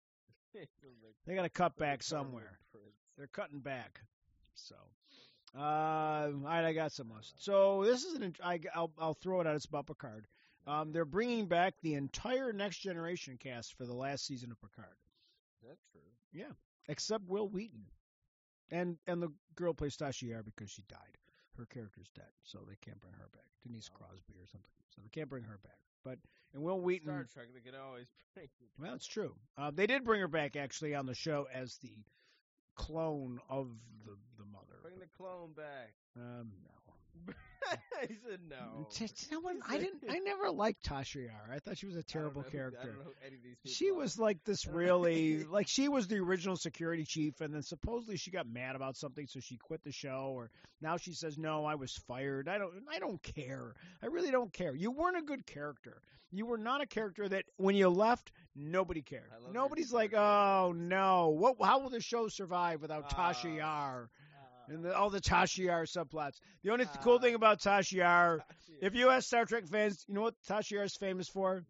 They 1.26 1.34
got 1.34 1.42
to 1.42 1.48
cut 1.48 1.76
back 1.76 2.02
somewhere. 2.04 2.58
They're 3.18 3.26
cutting 3.26 3.58
back. 3.60 4.00
So, 4.54 4.76
uh, 5.56 5.60
all 5.60 6.32
right, 6.44 6.64
I 6.64 6.72
got 6.72 6.92
some 6.92 7.10
list. 7.14 7.34
So 7.38 7.82
this 7.84 8.04
is 8.04 8.14
an. 8.14 8.34
I, 8.42 8.60
will 8.76 8.92
I'll 8.98 9.14
throw 9.14 9.40
it 9.40 9.46
out. 9.46 9.56
It's 9.56 9.64
about 9.64 9.86
Picard. 9.86 10.26
Um, 10.66 10.92
they're 10.92 11.04
bringing 11.04 11.46
back 11.46 11.74
the 11.82 11.94
entire 11.94 12.52
Next 12.52 12.78
Generation 12.78 13.38
cast 13.38 13.74
for 13.74 13.86
the 13.86 13.94
last 13.94 14.26
season 14.26 14.50
of 14.50 14.60
Picard, 14.60 14.96
Is 15.62 15.68
that 15.68 15.78
true? 15.92 16.00
Yeah. 16.32 16.52
Except 16.88 17.24
Wil 17.28 17.48
Wheaton, 17.48 17.86
and 18.70 18.96
and 19.06 19.22
the 19.22 19.32
girl 19.54 19.72
plays 19.74 19.96
Tasha 19.96 20.44
because 20.44 20.70
she 20.70 20.82
died. 20.88 21.18
Her 21.56 21.66
character's 21.66 22.10
dead, 22.14 22.28
so 22.42 22.58
they 22.68 22.76
can't 22.84 23.00
bring 23.00 23.14
her 23.14 23.28
back. 23.32 23.46
Denise 23.66 23.88
Oh. 23.94 23.96
Crosby 23.96 24.34
or 24.34 24.46
something. 24.46 24.68
So 24.94 25.00
they 25.02 25.08
can't 25.08 25.28
bring 25.30 25.44
her 25.44 25.58
back. 25.62 25.78
But 26.04 26.18
and 26.52 26.62
Wil 26.62 26.80
Wheaton. 26.80 27.06
Star 27.08 27.26
Trek. 27.32 27.46
They 27.54 27.60
can 27.60 27.78
always 27.80 28.08
bring. 28.34 28.48
Well, 28.78 28.94
it's 28.94 29.06
true. 29.06 29.34
Uh, 29.56 29.70
they 29.72 29.86
did 29.86 30.04
bring 30.04 30.20
her 30.20 30.28
back 30.28 30.56
actually 30.56 30.94
on 30.94 31.06
the 31.06 31.14
show 31.14 31.46
as 31.52 31.76
the 31.78 31.92
clone 32.76 33.40
of 33.48 33.68
the 34.04 34.12
the 34.38 34.44
mother. 34.52 34.76
Bring 34.82 34.98
the 34.98 35.06
clone 35.16 35.52
back. 35.56 35.94
Um, 36.16 36.52
no. 37.26 37.34
he 38.08 38.14
said 38.28 38.40
no. 38.48 38.86
T- 38.92 39.08
t- 39.08 39.26
you 39.30 39.36
know 39.36 39.40
what? 39.40 39.56
He 39.68 39.76
I 39.76 39.78
didn't. 39.78 40.02
I 40.10 40.18
never 40.18 40.50
liked 40.50 40.84
Tasha 40.88 41.24
Yar. 41.26 41.50
I 41.52 41.58
thought 41.58 41.78
she 41.78 41.86
was 41.86 41.96
a 41.96 42.02
terrible 42.02 42.42
who- 42.42 42.50
character. 42.50 42.80
don't 42.84 42.98
know 42.98 43.04
who 43.04 43.12
any 43.26 43.36
of 43.36 43.42
these 43.42 43.56
people 43.62 43.72
She 43.72 43.90
are. 43.90 43.94
was 43.94 44.18
like 44.18 44.44
this 44.44 44.66
I 44.68 44.70
really 44.72 45.44
like 45.44 45.68
she 45.68 45.88
was 45.88 46.06
the 46.08 46.18
original 46.18 46.56
security 46.56 47.04
chief, 47.04 47.40
and 47.40 47.52
then 47.54 47.62
supposedly 47.62 48.16
she 48.16 48.30
got 48.30 48.46
mad 48.46 48.76
about 48.76 48.96
something, 48.96 49.26
so 49.26 49.40
she 49.40 49.56
quit 49.56 49.82
the 49.84 49.92
show. 49.92 50.32
Or 50.34 50.50
now 50.80 50.96
she 50.96 51.12
says, 51.12 51.38
"No, 51.38 51.64
I 51.64 51.74
was 51.76 51.92
fired. 52.06 52.48
I 52.48 52.58
don't. 52.58 52.72
I 52.90 52.98
don't 52.98 53.22
care. 53.22 53.74
I 54.02 54.06
really 54.06 54.30
don't 54.30 54.52
care. 54.52 54.74
You 54.74 54.90
weren't 54.90 55.16
a 55.18 55.22
good 55.22 55.46
character. 55.46 56.00
You 56.32 56.44
were 56.44 56.58
not 56.58 56.82
a 56.82 56.86
character 56.86 57.28
that 57.28 57.44
when 57.56 57.76
you 57.76 57.88
left, 57.88 58.32
nobody 58.56 59.00
cared. 59.00 59.30
I 59.32 59.52
Nobody's 59.52 59.92
like, 59.92 60.12
oh 60.12 60.72
no, 60.76 61.28
what? 61.28 61.54
How 61.62 61.78
will 61.78 61.88
the 61.88 62.00
show 62.00 62.26
survive 62.28 62.82
without 62.82 63.08
Tasha 63.10 63.52
Ah. 63.52 63.56
Yar 63.56 64.02
Uh, 64.02 64.15
and 64.68 64.84
the, 64.84 64.96
all 64.96 65.10
the 65.10 65.20
Tasha 65.20 65.58
Yar 65.64 65.84
subplots? 65.84 66.38
The 66.62 66.70
only 66.70 66.84
th- 66.86 66.96
cool 67.02 67.14
Ah. 67.16 67.18
thing 67.18 67.34
about 67.34 67.60
Tasha 67.60 67.92
Yar, 67.92 68.44
if 68.80 68.94
you 68.94 69.10
ask 69.10 69.26
Star 69.26 69.44
Trek 69.44 69.66
fans, 69.68 70.04
you 70.08 70.14
know 70.14 70.22
what 70.22 70.34
Tasha 70.48 70.72
Yar 70.72 70.84
is 70.84 70.96
famous 70.96 71.28
for? 71.28 71.64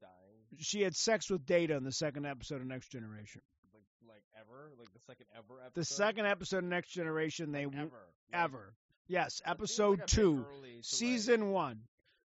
dying, 0.00 0.12
She 0.58 0.82
had 0.82 0.94
sex 0.94 1.30
with 1.30 1.44
Data 1.46 1.74
in 1.76 1.84
the 1.84 1.92
second 1.92 2.26
episode 2.26 2.60
of 2.60 2.66
Next 2.66 2.88
Generation. 2.90 3.40
like 3.72 3.82
like 4.08 4.22
ever, 4.40 4.70
like 4.78 4.92
the 4.92 5.00
second 5.06 5.26
ever 5.36 5.60
episode. 5.60 5.74
The 5.80 5.84
second 5.84 6.26
episode 6.26 6.58
of 6.58 6.64
Next 6.64 6.90
Generation, 6.90 7.52
they 7.52 7.66
Like, 7.66 7.74
w- 7.74 7.86
ever, 7.86 8.06
Like, 8.32 8.40
ever. 8.44 8.74
Yes, 9.06 9.42
episode 9.44 10.06
two, 10.06 10.44
early 10.48 10.76
like- 10.76 10.84
season 10.84 11.50
one, 11.50 11.82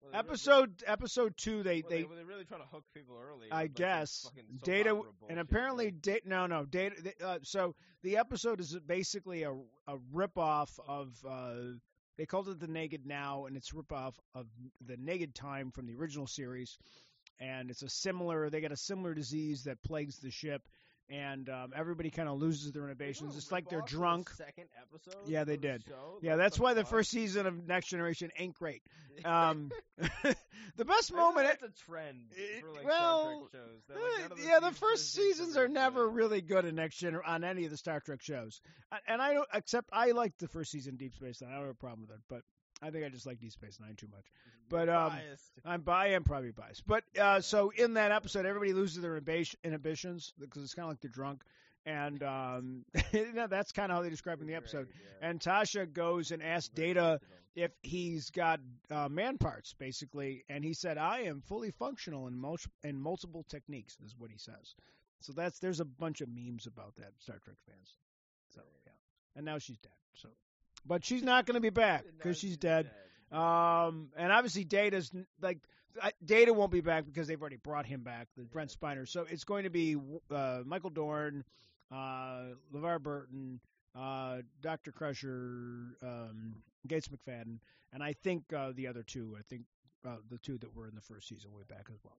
well, 0.01 0.11
they 0.11 0.17
really- 0.17 0.29
episode 0.29 0.83
episode 0.85 1.37
two. 1.37 1.63
They 1.63 1.81
well, 1.81 1.89
they, 1.89 2.03
were 2.03 2.15
they 2.15 2.23
really 2.23 2.45
trying 2.45 2.61
to 2.61 2.67
hook 2.67 2.83
people 2.93 3.15
early. 3.17 3.47
I 3.51 3.63
with, 3.63 3.71
like, 3.79 4.07
some 4.07 4.33
guess 4.35 4.63
data, 4.63 5.01
and 5.29 5.39
apparently 5.39 5.91
data. 5.91 6.21
No, 6.27 6.47
no 6.47 6.65
data. 6.65 6.95
they- 7.01 7.23
Uh, 7.25 7.39
so 7.43 7.75
the 8.03 8.17
episode 8.17 8.59
is 8.59 8.77
basically 8.85 9.43
a 9.43 9.53
a 9.87 9.97
ripoff 10.13 10.79
of. 10.87 11.13
Uh, 11.27 11.77
they 12.17 12.25
called 12.25 12.49
it 12.49 12.59
the 12.59 12.67
Naked 12.67 13.05
Now, 13.05 13.45
and 13.45 13.55
it's 13.55 13.71
a 13.71 13.75
ripoff 13.75 14.13
of 14.35 14.47
the 14.85 14.97
Naked 14.97 15.33
Time 15.33 15.71
from 15.71 15.87
the 15.87 15.95
original 15.95 16.27
series. 16.27 16.77
And 17.39 17.71
it's 17.71 17.81
a 17.83 17.87
similar. 17.89 18.49
They 18.49 18.59
got 18.59 18.73
a 18.73 18.77
similar 18.77 19.13
disease 19.13 19.63
that 19.63 19.81
plagues 19.83 20.19
the 20.19 20.29
ship, 20.29 20.61
and 21.09 21.49
um, 21.49 21.73
everybody 21.75 22.09
kind 22.09 22.29
of 22.29 22.37
loses 22.39 22.71
their 22.71 22.83
inhibitions. 22.83 23.35
It's 23.35 23.51
like 23.51 23.69
they're 23.69 23.81
the 23.81 23.87
drunk. 23.87 24.29
Second 24.31 24.65
episode. 24.81 25.21
Yeah, 25.27 25.43
they 25.43 25.55
the 25.55 25.61
did. 25.61 25.83
show? 25.87 26.19
Yeah, 26.21 26.35
that's 26.35 26.59
why 26.59 26.73
the 26.73 26.85
first 26.85 27.09
season 27.09 27.45
of 27.47 27.67
Next 27.67 27.87
Generation 27.87 28.29
ain't 28.37 28.55
great. 28.55 28.81
Um, 29.25 29.69
the 30.77 30.85
best 30.85 31.11
moment. 31.13 31.45
that's 31.47 31.61
a 31.63 31.85
trend 31.85 32.19
for 32.61 32.71
like 32.71 32.85
well, 32.85 33.49
Star 33.49 33.59
Trek 33.59 33.65
shows. 33.67 33.81
Like, 33.89 34.21
Eh, 34.21 34.25
of 34.31 34.39
yeah, 34.45 34.59
the 34.61 34.75
first 34.75 35.13
seasons 35.13 35.57
are 35.57 35.67
never 35.67 36.07
really 36.07 36.39
good 36.39 36.63
in 36.63 36.75
Next 36.75 36.95
Gen 36.99 37.17
on 37.27 37.43
any 37.43 37.65
of 37.65 37.71
the 37.71 37.75
Star 37.75 37.99
Trek 37.99 38.21
shows, 38.21 38.61
and 39.09 39.21
I 39.21 39.33
don't. 39.33 39.47
Except 39.53 39.89
I 39.91 40.11
like 40.11 40.37
the 40.37 40.47
first 40.47 40.71
season 40.71 40.95
Deep 40.95 41.13
Space 41.15 41.41
Nine. 41.41 41.51
I 41.51 41.55
don't 41.55 41.63
have 41.65 41.71
a 41.71 41.77
problem 41.77 42.07
with 42.07 42.11
it, 42.11 42.21
but 42.29 42.43
I 42.81 42.91
think 42.91 43.05
I 43.05 43.09
just 43.09 43.25
like 43.25 43.39
Deep 43.39 43.51
Space 43.51 43.79
Nine 43.79 43.95
too 43.95 44.07
much. 44.11 44.25
but, 44.69 44.89
um, 44.89 45.09
biased. 45.09 45.51
I'm 45.65 45.81
bi- 45.81 46.05
I 46.05 46.07
am 46.09 46.23
probably 46.23 46.51
biased, 46.51 46.85
but 46.87 47.03
uh, 47.19 47.41
so 47.41 47.71
in 47.75 47.95
that 47.95 48.11
episode, 48.11 48.45
everybody 48.45 48.73
loses 48.73 49.01
their 49.01 49.17
inhibitions 49.17 50.33
because 50.39 50.63
it's 50.63 50.73
kind 50.73 50.85
of 50.85 50.89
like 50.91 51.01
they're 51.01 51.11
drunk, 51.11 51.43
and 51.85 52.23
um, 52.23 52.85
you 53.11 53.33
know, 53.33 53.47
that's 53.47 53.71
kind 53.71 53.91
of 53.91 53.97
how 53.97 54.03
they 54.03 54.09
describe 54.09 54.41
in 54.41 54.47
the 54.47 54.55
episode. 54.55 54.87
Great, 54.87 54.95
yeah. 55.21 55.29
And 55.29 55.39
Tasha 55.39 55.91
goes 55.91 56.31
and 56.31 56.41
asks 56.41 56.69
Very 56.73 56.93
Data 56.93 57.19
if 57.55 57.71
he's 57.81 58.29
got 58.29 58.59
uh, 58.89 59.09
man 59.09 59.37
parts, 59.37 59.73
basically, 59.73 60.45
and 60.49 60.63
he 60.63 60.73
said, 60.73 60.97
"I 60.97 61.21
am 61.21 61.41
fully 61.41 61.71
functional 61.71 62.27
in, 62.27 62.37
mul- 62.37 62.57
in 62.83 62.97
multiple 62.99 63.43
techniques," 63.49 63.97
is 64.05 64.15
what 64.17 64.31
he 64.31 64.37
says. 64.37 64.75
So 65.21 65.33
that's 65.33 65.59
there's 65.59 65.81
a 65.81 65.85
bunch 65.85 66.21
of 66.21 66.29
memes 66.29 66.67
about 66.67 66.95
that 66.97 67.11
Star 67.19 67.39
Trek 67.43 67.57
fans. 67.67 67.95
So 68.55 68.61
yeah, 68.85 68.93
and 69.35 69.45
now 69.45 69.57
she's 69.57 69.77
dead. 69.79 69.91
So, 70.15 70.29
but 70.85 71.03
she's 71.05 71.23
not 71.23 71.45
going 71.45 71.55
to 71.55 71.61
be 71.61 71.69
back 71.69 72.05
because 72.17 72.37
she's 72.37 72.57
dead. 72.57 72.89
Um, 73.31 74.09
and 74.17 74.31
obviously 74.31 74.63
Data's 74.63 75.11
like 75.41 75.59
Data 76.23 76.53
won't 76.53 76.71
be 76.71 76.81
back 76.81 77.05
because 77.05 77.27
they've 77.27 77.39
already 77.39 77.57
brought 77.57 77.85
him 77.85 78.01
back, 78.01 78.27
the 78.37 78.43
Brent 78.43 78.75
Spiner. 78.79 79.07
So 79.07 79.25
it's 79.29 79.43
going 79.43 79.63
to 79.63 79.69
be 79.69 79.97
uh, 80.31 80.61
Michael 80.65 80.89
Dorn, 80.89 81.43
uh, 81.91 82.53
LeVar 82.73 83.01
Burton, 83.01 83.59
uh, 83.95 84.37
Doctor 84.61 84.91
Crusher, 84.91 85.95
um, 86.01 86.55
Gates 86.87 87.09
McFadden, 87.09 87.59
and 87.91 88.03
I 88.03 88.13
think 88.13 88.43
uh, 88.53 88.71
the 88.75 88.87
other 88.87 89.03
two. 89.03 89.35
I 89.37 89.41
think 89.49 89.63
uh, 90.07 90.17
the 90.29 90.37
two 90.37 90.57
that 90.59 90.75
were 90.75 90.87
in 90.87 90.95
the 90.95 91.01
first 91.01 91.27
season 91.27 91.51
will 91.51 91.59
be 91.59 91.73
back 91.73 91.87
as 91.91 91.99
well. 92.03 92.17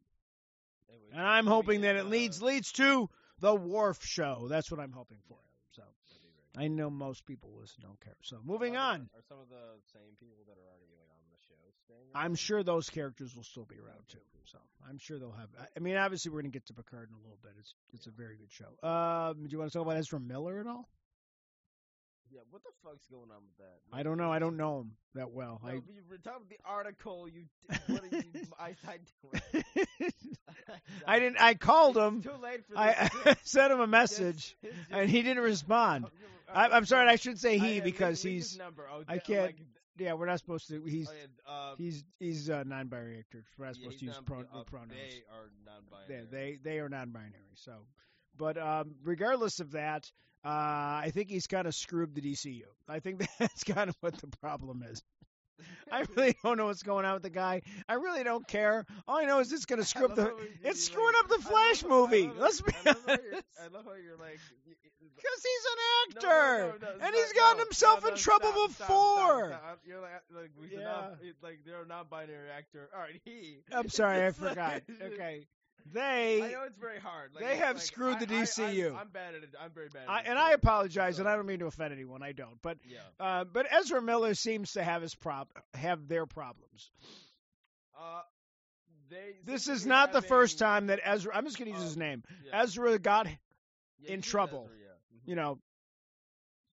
And 1.13 1.23
I'm 1.23 1.47
hoping 1.47 1.83
that 1.83 1.97
it 1.97 2.07
uh, 2.07 2.09
leads 2.09 2.43
leads 2.43 2.73
to 2.73 3.09
the 3.41 3.55
Worf 3.55 4.05
Show. 4.05 4.47
That's 4.49 4.71
what 4.71 4.81
I'm 4.81 4.93
hoping 4.93 5.19
for. 5.29 5.39
So 5.73 5.83
that'd 5.83 6.23
be 6.23 6.29
very 6.29 6.30
I 6.57 6.69
know 6.69 6.91
most 6.91 7.27
people 7.27 7.51
listen 7.61 7.83
don't 7.83 8.01
care. 8.01 8.17
So 8.23 8.39
moving 8.45 8.77
Are 8.77 8.93
on. 8.93 9.09
Are 9.15 9.23
some 9.29 9.39
of 9.39 9.49
the 9.49 9.79
same 9.93 10.17
people 10.19 10.45
that 10.47 10.59
are 10.59 10.69
already 10.69 10.91
like 10.99 11.11
on 11.15 11.25
the 11.31 11.39
show 11.47 11.55
staying? 11.85 12.11
I'm 12.15 12.35
sure 12.35 12.63
those 12.63 12.91
characters 12.91 13.35
will 13.37 13.45
still 13.45 13.65
be 13.67 13.77
around 13.77 14.03
too. 14.09 14.19
So 14.45 14.59
I'm 14.89 14.99
sure 14.99 15.19
they'll 15.19 15.31
have. 15.33 15.49
I- 15.77 15.81
mean, 15.81 15.97
obviously 15.97 16.31
we're 16.31 16.43
going 16.43 16.51
to 16.53 16.57
get 16.57 16.67
to 16.67 16.75
Picard 16.75 17.09
in 17.09 17.15
a 17.15 17.23
little 17.23 17.39
bit. 17.43 17.53
It's 17.59 17.75
it's 17.95 18.07
a 18.07 18.11
very 18.11 18.37
good 18.37 18.51
show. 18.51 18.89
Um, 18.89 19.45
do 19.45 19.49
you 19.51 19.59
want 19.59 19.71
to 19.71 19.79
talk 19.79 19.87
about 19.87 19.97
Ezra 19.99 20.19
Miller 20.19 20.61
at 20.61 20.67
all? 20.67 20.89
Yeah, 22.33 22.41
what 22.51 22.63
the 22.63 22.71
fuck's 22.85 23.07
going 23.07 23.31
on 23.31 23.43
with 23.43 23.57
that? 23.59 23.79
I 23.93 24.03
don't 24.03 24.17
know. 24.19 24.33
I 24.33 24.39
don't 24.39 24.57
know 24.57 24.81
him 24.81 24.93
that 25.15 25.31
well. 25.33 25.61
No, 25.65 25.69
I 25.69 25.73
you 25.75 25.83
were 26.09 26.17
talking 26.19 26.43
about 26.47 26.49
the 26.49 26.59
article. 26.65 27.29
You 27.29 27.45
what 27.89 28.03
are 28.05 28.17
you 28.17 28.23
eyesight 28.61 29.01
doing? 29.53 30.13
I 31.07 31.19
didn't. 31.19 31.41
I 31.41 31.55
called 31.55 31.97
It's 31.97 32.07
him. 32.07 32.23
Too 32.23 32.43
late 32.43 32.65
for 32.67 32.79
I 32.79 33.11
sent 33.43 33.73
him 33.73 33.81
a 33.81 33.87
message, 33.87 34.57
it's 34.63 34.75
just- 34.77 34.91
and 34.93 35.11
he 35.11 35.23
didn't 35.23 35.43
respond. 35.43 36.07
Oh, 36.07 36.53
I, 36.55 36.67
uh, 36.67 36.69
I'm 36.77 36.85
sorry. 36.85 37.09
I 37.09 37.17
should 37.17 37.39
say 37.39 37.59
he 37.59 37.77
yeah, 37.77 37.83
because 37.85 38.25
leave- 38.25 38.35
he's. 38.35 38.57
number. 38.59 38.87
Oh, 38.93 39.03
I 39.09 39.19
can't- 39.19 39.43
Like, 39.47 39.57
Yeah, 39.99 40.15
we're 40.15 40.27
not 40.27 40.39
supposed 40.39 40.69
to. 40.69 40.83
He's 40.85 41.09
oh, 41.09 41.13
yeah, 41.13 41.53
uh, 41.53 41.75
he's 41.77 42.05
he's 42.19 42.49
uh, 42.51 42.63
non-binary 42.65 43.19
actor. 43.19 43.45
We're 43.59 43.67
not 43.67 43.77
yeah, 43.77 43.83
supposed 43.83 43.99
to 44.01 44.05
use 44.07 44.15
non- 44.15 44.25
pro- 44.25 44.61
uh, 44.61 44.65
pronouns. 44.65 44.93
They 44.93 45.23
are 45.35 45.51
non-binary. 45.67 46.27
they 46.31 46.37
they 46.37 46.59
they 46.75 46.79
are 46.79 46.89
non-binary. 46.89 47.33
So, 47.55 47.73
but 48.37 48.57
um, 48.59 48.95
regardless 49.05 49.61
of 49.61 49.73
that, 49.73 50.11
uh, 50.45 50.49
I 50.49 51.11
think 51.13 51.29
he's 51.31 51.47
kind 51.47 51.67
of 51.67 51.75
screwed 51.75 52.15
the 52.15 52.21
DCU. 52.23 52.63
I 52.89 53.01
think 53.01 53.27
that's 53.39 53.65
kind 53.65 53.89
of 53.91 53.97
what 54.01 54.15
the 54.19 54.29
problem 54.41 54.83
is. 54.89 55.03
I 55.93 56.05
really 56.17 56.35
don't 56.43 56.57
know 56.57 56.67
what's 56.67 56.83
going 56.83 57.05
on 57.05 57.15
with 57.15 57.23
the 57.23 57.29
guy. 57.31 57.61
I 57.87 57.95
really 57.95 58.25
don't 58.25 58.47
care. 58.49 58.87
All 59.07 59.19
I 59.19 59.25
know 59.25 59.41
is 59.41 59.53
it's 59.53 59.67
going 59.67 59.81
to 59.81 59.85
screw 59.85 60.07
up 60.07 60.15
the. 60.15 60.35
It's 60.65 60.85
screwing 60.85 61.15
up 61.19 61.29
the 61.29 61.39
Flash 61.39 61.85
movie. 61.85 62.31
Let's 62.35 62.63
be 62.63 62.73
I 62.87 62.89
love, 62.89 62.97
how 63.07 63.13
you're, 63.13 63.33
honest. 63.33 63.45
I 63.61 63.69
love 63.77 63.85
how 63.85 63.95
you're 64.03 64.17
like. 64.17 64.39
Because 65.17 65.43
he's 65.43 65.65
No, 65.67 65.73
an 65.73 65.79
no, 66.15 66.17
actor, 66.17 66.79
no, 66.81 66.99
no, 66.99 67.07
and 67.07 67.15
he's 67.15 67.33
gotten 67.35 67.59
no, 67.59 67.65
himself 67.65 68.03
no, 68.03 68.09
in 68.09 68.15
no, 68.15 68.17
trouble 68.19 68.53
stop, 68.53 68.69
before. 68.69 69.49
stop, 69.49 69.61
stop. 69.61 69.79
You're 69.85 70.01
like, 70.01 70.11
like, 70.35 70.51
Yeah. 70.73 70.85
not, 70.85 71.19
like 71.43 71.59
they're 71.67 71.83
a 71.83 71.87
non-binary 71.87 72.51
actor. 72.57 72.89
All 72.95 73.01
right, 73.01 73.21
he. 73.27 73.59
I'm 73.71 73.91
sorry, 73.91 74.21
I 74.23 74.25
like- 74.27 74.35
forgot. 74.37 74.83
it's 74.89 75.19
Okay, 75.95 76.43
I 76.43 76.47
they. 76.49 76.53
know 76.53 76.63
it's 76.67 76.79
very 76.79 77.01
hard. 77.01 77.31
Like, 77.35 77.45
they 77.45 77.57
have 77.57 77.77
like, 77.77 77.85
screwed 77.85 78.17
I- 78.17 78.25
the 78.25 78.35
I- 78.35 78.39
I, 78.39 78.43
DCU. 78.43 78.97
I'm 79.01 79.09
bad 79.09 79.35
at 79.35 79.43
it. 79.43 79.55
I'm 79.61 79.71
very 79.73 79.89
bad. 79.89 80.03
At 80.05 80.09
I, 80.09 80.21
it 80.21 80.27
and. 80.29 80.39
I 80.39 80.53
apologize, 80.53 81.19
and 81.19 81.29
I 81.29 81.37
don't 81.37 81.47
mean 81.47 81.61
to 81.61 81.67
offend 81.67 81.93
anyone. 81.93 82.23
I 82.23 82.33
don't, 82.33 82.61
but 82.63 82.79
Yeah. 82.87 82.99
uh, 83.19 83.45
but 83.45 83.67
Ezra 83.71 84.01
Miller 84.03 84.35
seems 84.35 84.73
to 84.73 84.83
have 84.83 85.03
his 85.03 85.15
prob 85.15 85.49
have 85.75 86.09
their 86.09 86.27
problems. 86.27 86.91
Uh, 87.99 88.23
they. 89.11 89.35
This 89.45 89.69
is 89.69 89.85
not 89.87 90.13
the 90.13 90.23
first 90.23 90.59
time 90.59 90.87
that 90.89 91.01
Ezra. 91.03 91.35
I'm 91.37 91.45
just 91.45 91.59
going 91.59 91.67
to 91.71 91.73
use 91.73 91.83
Uh, 91.83 91.87
his 91.89 91.97
name. 91.97 92.23
Yeah. 92.47 92.63
Ezra 92.63 92.99
got 92.99 93.27
Yeah, 93.99 94.13
in 94.15 94.23
trouble. 94.23 94.65
Ezra, 94.73 94.77
yeah. 94.79 95.19
Mhm. 95.19 95.29
you 95.29 95.35
know, 95.37 95.59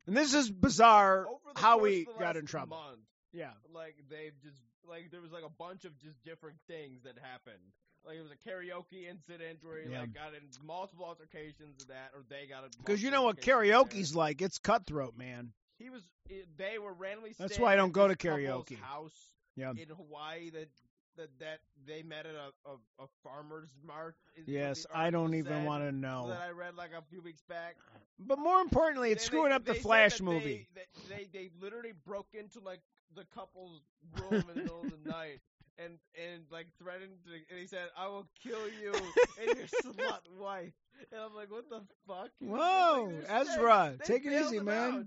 and 0.07 0.17
this 0.17 0.35
is 0.35 0.51
bizarre 0.51 1.27
how 1.57 1.79
we 1.79 2.07
got 2.19 2.37
in 2.37 2.47
trouble. 2.47 2.77
Month, 2.77 3.01
Yeah, 3.33 3.53
like 3.73 3.97
they've 4.09 4.39
just 4.43 4.61
like 4.85 5.11
there 5.11 5.21
was 5.21 5.33
like 5.33 5.43
a 5.45 5.51
bunch 5.51 5.85
of 5.85 5.99
just 5.99 6.23
different 6.25 6.59
things 6.69 7.03
that 7.03 7.19
happened. 7.19 7.73
Like 8.07 8.17
it 8.19 8.23
was 8.23 8.31
a 8.31 8.49
karaoke 8.49 9.09
incident 9.11 9.59
where 9.63 9.83
he 9.83 9.91
Yeah. 9.91 10.01
like 10.01 10.15
got 10.15 10.35
in 10.35 10.43
multiple 10.65 11.05
altercations 11.05 11.83
of 11.83 11.89
that, 11.89 12.11
or 12.15 12.23
they 12.29 12.47
got 12.47 12.65
in 12.65 12.71
because 12.79 13.03
you 13.03 13.11
know 13.11 13.23
what 13.23 13.41
karaoke's 13.41 14.15
like. 14.15 14.41
It's 14.43 14.59
cutthroat, 14.59 15.17
man. 15.17 15.53
He 15.79 15.91
was. 15.91 16.03
Eh, 16.31 16.35
they 16.57 16.79
were 16.79 16.93
randomly. 16.93 17.35
That's 17.39 17.59
why 17.59 17.73
I 17.73 17.77
don't 17.77 17.93
go 17.93 18.07
to 18.09 18.15
karaoke. 18.17 18.79
House 18.79 19.33
Yeah. 19.57 19.71
in 19.73 19.89
Hawaii 19.89 20.51
that 20.51 20.69
that 21.17 21.29
that 21.41 21.59
they 21.87 22.03
met 22.03 22.27
at 22.27 22.35
a 22.37 22.71
a, 22.71 23.05
a 23.05 23.07
farmers 23.25 23.71
market. 23.85 24.17
Yes, 24.47 24.87
I 24.95 25.11
don't 25.11 25.35
even 25.35 25.53
said, 25.53 25.67
want 25.67 25.83
to 25.83 25.91
know. 25.93 26.29
That 26.29 26.41
I 26.41 26.51
read 26.51 26.77
like 26.77 26.91
a 26.97 27.03
few 27.11 27.21
weeks 27.23 27.43
back. 27.49 27.77
But 28.21 28.39
more 28.39 28.61
importantly, 28.61 29.11
it's 29.11 29.25
They- 29.25 29.27
screwing 29.27 29.49
they- 29.51 29.55
up 29.57 29.65
the 29.65 29.75
Flash 29.75 30.21
movie. 30.21 30.69
They, 30.75 30.85
they 31.09 31.25
they 31.33 31.51
literally 31.61 31.93
broke 32.05 32.29
into 32.35 32.61
like 32.61 32.81
the 33.15 33.25
couple's 33.35 33.81
room 34.21 34.41
in 34.41 34.47
the 34.47 34.55
middle 34.63 34.83
of 34.83 34.91
the 34.91 35.11
night 35.11 35.41
and 35.78 35.99
and 36.16 36.42
like 36.50 36.66
threatened 36.78 37.12
to, 37.25 37.33
and 37.33 37.61
he 37.61 37.66
said, 37.66 37.88
"I 37.97 38.09
will 38.09 38.26
kill 38.42 38.68
you 38.68 38.92
and 39.40 39.56
your 39.56 39.66
slut 39.66 40.21
wife." 40.38 40.73
And 41.12 41.21
I'm 41.21 41.35
like, 41.35 41.50
"What 41.50 41.68
the 41.68 41.83
fuck?" 42.06 42.30
Like, 42.40 42.50
Whoa, 42.61 43.12
they're 43.12 43.40
Ezra, 43.42 43.97
they 43.99 44.04
take 44.04 44.25
it 44.26 44.33
easy, 44.33 44.61
man. 44.61 44.95
out. 44.95 45.04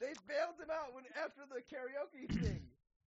They 0.00 0.12
bailed 0.28 0.58
him 0.60 0.70
out 0.72 0.94
when 0.94 1.04
after 1.22 1.42
the 1.48 1.60
karaoke 1.74 2.28
thing. 2.42 2.62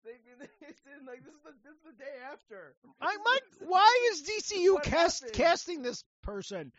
They, 0.05 0.13
they 0.39 0.47
said 0.85 1.07
like 1.07 1.25
this 1.25 1.35
is 1.35 1.41
the 1.45 1.53
this 1.65 1.75
is 1.75 1.83
the 1.87 2.05
day 2.05 2.17
after. 2.31 2.75
I 3.01 3.17
might. 3.17 3.69
Why 3.69 4.11
is 4.13 4.23
DCU 4.23 4.83
cast 4.83 5.23
happened? 5.23 5.37
casting 5.37 5.83
this 5.83 6.05
person? 6.23 6.73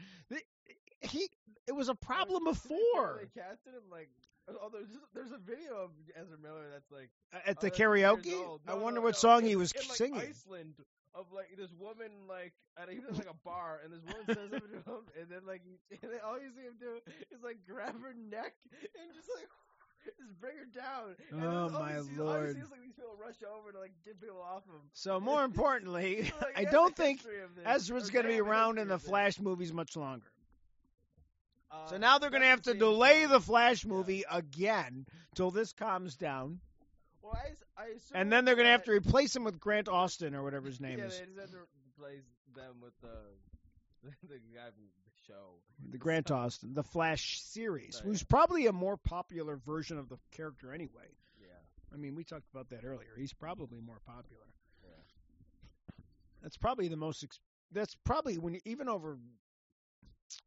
He. 1.02 1.30
It 1.68 1.72
was 1.74 1.90
a 1.90 1.96
problem 1.96 2.44
before 2.44 3.20
They 3.20 3.42
casted 3.42 3.74
him 3.74 3.90
like. 3.92 4.10
Oh, 4.48 4.70
there's 4.72 4.90
there's 5.14 5.32
a 5.32 5.38
video 5.40 5.76
of 5.84 5.90
Ezra 6.16 6.38
Miller 6.42 6.66
that's 6.72 6.92
like 6.92 7.10
at 7.46 7.60
the 7.60 7.68
uh, 7.68 7.72
100 7.72 7.74
karaoke. 7.74 8.46
old. 8.46 8.62
I 8.68 8.76
wonder 8.76 9.00
no, 9.00 9.06
what 9.06 9.16
no, 9.16 9.18
song 9.20 9.44
he 9.44 9.56
was 9.56 9.72
in, 9.72 9.88
like, 9.88 9.98
singing. 9.98 10.20
Iceland 10.22 10.76
of 11.16 11.26
like 11.34 11.48
this 11.58 11.72
woman 11.80 12.12
like 12.28 12.54
at 12.78 12.90
a, 12.90 12.92
he 12.92 13.00
was 13.00 13.18
like 13.18 13.30
a 13.30 13.40
bar 13.46 13.80
and 13.84 13.94
this 13.94 14.02
woman 14.04 14.26
says 14.28 14.36
something 14.52 14.60
to 14.84 14.92
him 14.92 15.04
and 15.20 15.30
then 15.32 15.42
like 15.48 15.62
he, 15.64 15.80
and 16.04 16.12
then 16.12 16.20
all 16.28 16.36
you 16.38 16.52
see 16.56 16.62
him 16.68 16.76
do 16.80 17.00
is 17.34 17.42
like 17.44 17.58
grab 17.66 17.96
her 18.02 18.14
neck 18.30 18.54
and 18.84 19.14
just 19.16 19.30
like 19.36 19.48
just 20.20 20.40
bring 20.40 20.54
her 20.58 20.70
down. 20.76 21.16
And 21.32 21.44
Oh, 21.44 21.70
my 21.70 21.94
see- 21.94 21.98
All 21.98 22.06
you 22.14 22.24
lord. 22.24 22.54
see 22.54 22.62
is 22.62 22.70
like 22.70 22.82
these 22.84 22.94
people 22.94 23.16
rush 23.20 23.42
over 23.42 23.72
to 23.72 23.80
like 23.80 23.94
get 24.06 24.20
people 24.22 24.42
off 24.42 24.64
him. 24.66 24.82
So 24.94 25.20
more 25.32 25.44
importantly, 25.44 26.32
like, 26.42 26.54
I 26.60 26.70
don't 26.70 26.96
think 26.96 27.20
history 27.20 27.42
of 27.42 27.56
this, 27.56 27.64
Ezra's 27.66 28.10
going 28.12 28.26
to 28.26 28.32
be 28.32 28.40
around 28.40 28.78
in 28.78 28.88
the. 28.90 29.00
Flash 29.00 29.40
movies 29.40 29.72
much 29.74 29.96
longer. 29.96 30.26
So 31.90 31.96
Uh, 31.96 31.98
now 32.00 32.18
they're 32.18 32.30
going 32.30 32.42
to 32.42 32.48
have 32.48 32.64
to 32.64 32.74
delay 32.74 33.26
the 33.26 33.40
Flash 33.40 33.86
movie 33.86 34.24
again 34.30 35.06
till 35.36 35.52
this 35.52 35.74
calms 35.74 36.16
down, 36.16 36.60
Well, 37.22 37.34
I, 37.78 37.82
I 37.82 37.88
and 38.14 38.32
then 38.32 38.46
they're 38.46 38.56
going 38.56 38.66
to 38.66 38.72
have 38.72 38.84
to 38.86 38.92
replace 38.92 39.36
him 39.36 39.44
with 39.44 39.60
Grant 39.60 39.88
Gustin 39.88 40.34
or 40.34 40.44
whatever 40.44 40.68
his 40.68 40.80
name 40.82 41.00
yeah, 41.00 41.06
is, 41.06 41.14
Yeah, 41.14 41.26
they 41.26 41.26
just 41.26 41.40
had 41.40 41.52
to 41.52 41.68
replace 42.00 42.26
them 42.56 42.76
with 42.82 42.94
the 43.02 43.18
the 44.28 44.40
guy 44.54 44.66
from 44.66 44.84
the 44.86 45.12
show. 45.28 45.56
the 45.92 45.98
Grant 45.98 46.28
Gustin, 46.32 46.74
the 46.74 46.84
Flash 46.84 47.42
series, 47.42 48.00
who's 48.04 48.24
probably 48.24 48.68
a 48.68 48.74
more 48.74 48.98
popular 48.98 49.58
version 49.58 49.98
of 49.98 50.10
the 50.10 50.18
character 50.32 50.74
anyway. 50.74 51.10
Yeah. 51.40 51.48
I 51.94 51.98
mean, 51.98 52.16
we 52.16 52.24
talked 52.24 52.48
about 52.52 52.70
that 52.70 52.86
earlier. 52.86 53.12
He's 53.18 53.34
probably 53.34 53.80
more 53.80 54.00
popular. 54.06 54.46
Yeah. 54.84 56.04
That's 56.42 56.58
probably 56.58 56.88
the 56.88 56.98
most. 56.98 57.26
That's 57.72 57.96
probably 58.06 58.38
when 58.38 58.60
even 58.66 58.88
over 58.88 59.18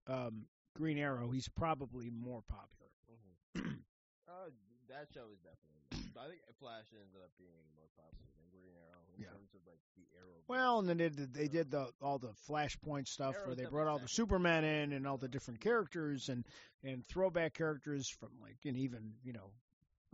um, 0.07 0.47
Green 0.79 0.99
Arrow, 0.99 1.31
he's 1.31 1.49
probably 1.49 2.09
more 2.09 2.43
popular. 2.47 2.91
Mm-hmm. 3.11 3.75
uh, 4.29 4.51
that 4.89 5.09
show 5.13 5.27
is 5.35 5.41
definitely. 5.43 6.07
But 6.15 6.21
I 6.21 6.29
think 6.31 6.41
Flash 6.61 6.87
ended 6.95 7.19
up 7.19 7.35
being 7.39 7.67
more 7.75 7.91
popular 7.99 8.31
than 8.39 8.47
Green 8.55 8.71
Arrow 8.79 9.03
in 9.17 9.23
Yeah. 9.27 9.35
terms 9.35 9.51
of 9.55 9.61
like 9.67 9.83
the 9.97 10.07
Arrow. 10.15 10.39
Well, 10.47 10.79
and 10.79 10.89
then 10.89 10.99
they 10.99 11.09
did, 11.09 11.35
they 11.35 11.49
did 11.49 11.71
the 11.71 11.91
all 12.01 12.19
the 12.19 12.33
Flashpoint 12.49 13.09
stuff 13.09 13.35
where 13.45 13.57
they 13.57 13.65
brought 13.65 13.89
all 13.89 13.99
the 13.99 14.09
Superman 14.09 14.63
in 14.65 14.93
and 14.93 15.07
all 15.07 15.19
the 15.19 15.29
different 15.29 15.61
characters 15.61 16.29
and 16.29 16.47
and 16.85 17.05
throwback 17.07 17.55
characters 17.55 18.09
from 18.09 18.31
like 18.41 18.59
and 18.65 18.77
even 18.77 19.15
you 19.25 19.33
know 19.33 19.51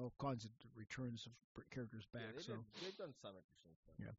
all 0.01 0.13
kinds 0.19 0.45
of 0.45 0.51
returns 0.75 1.27
of 1.27 1.71
characters 1.71 2.07
yeah, 2.15 2.21
back. 2.21 2.37
they 2.37 2.43
so 2.43 2.53
did, 2.55 2.65
they've 2.83 2.97
done 2.97 3.13
some 3.21 3.37
interesting 3.37 3.77
stuff. 3.85 3.95
Yeah. 4.01 4.15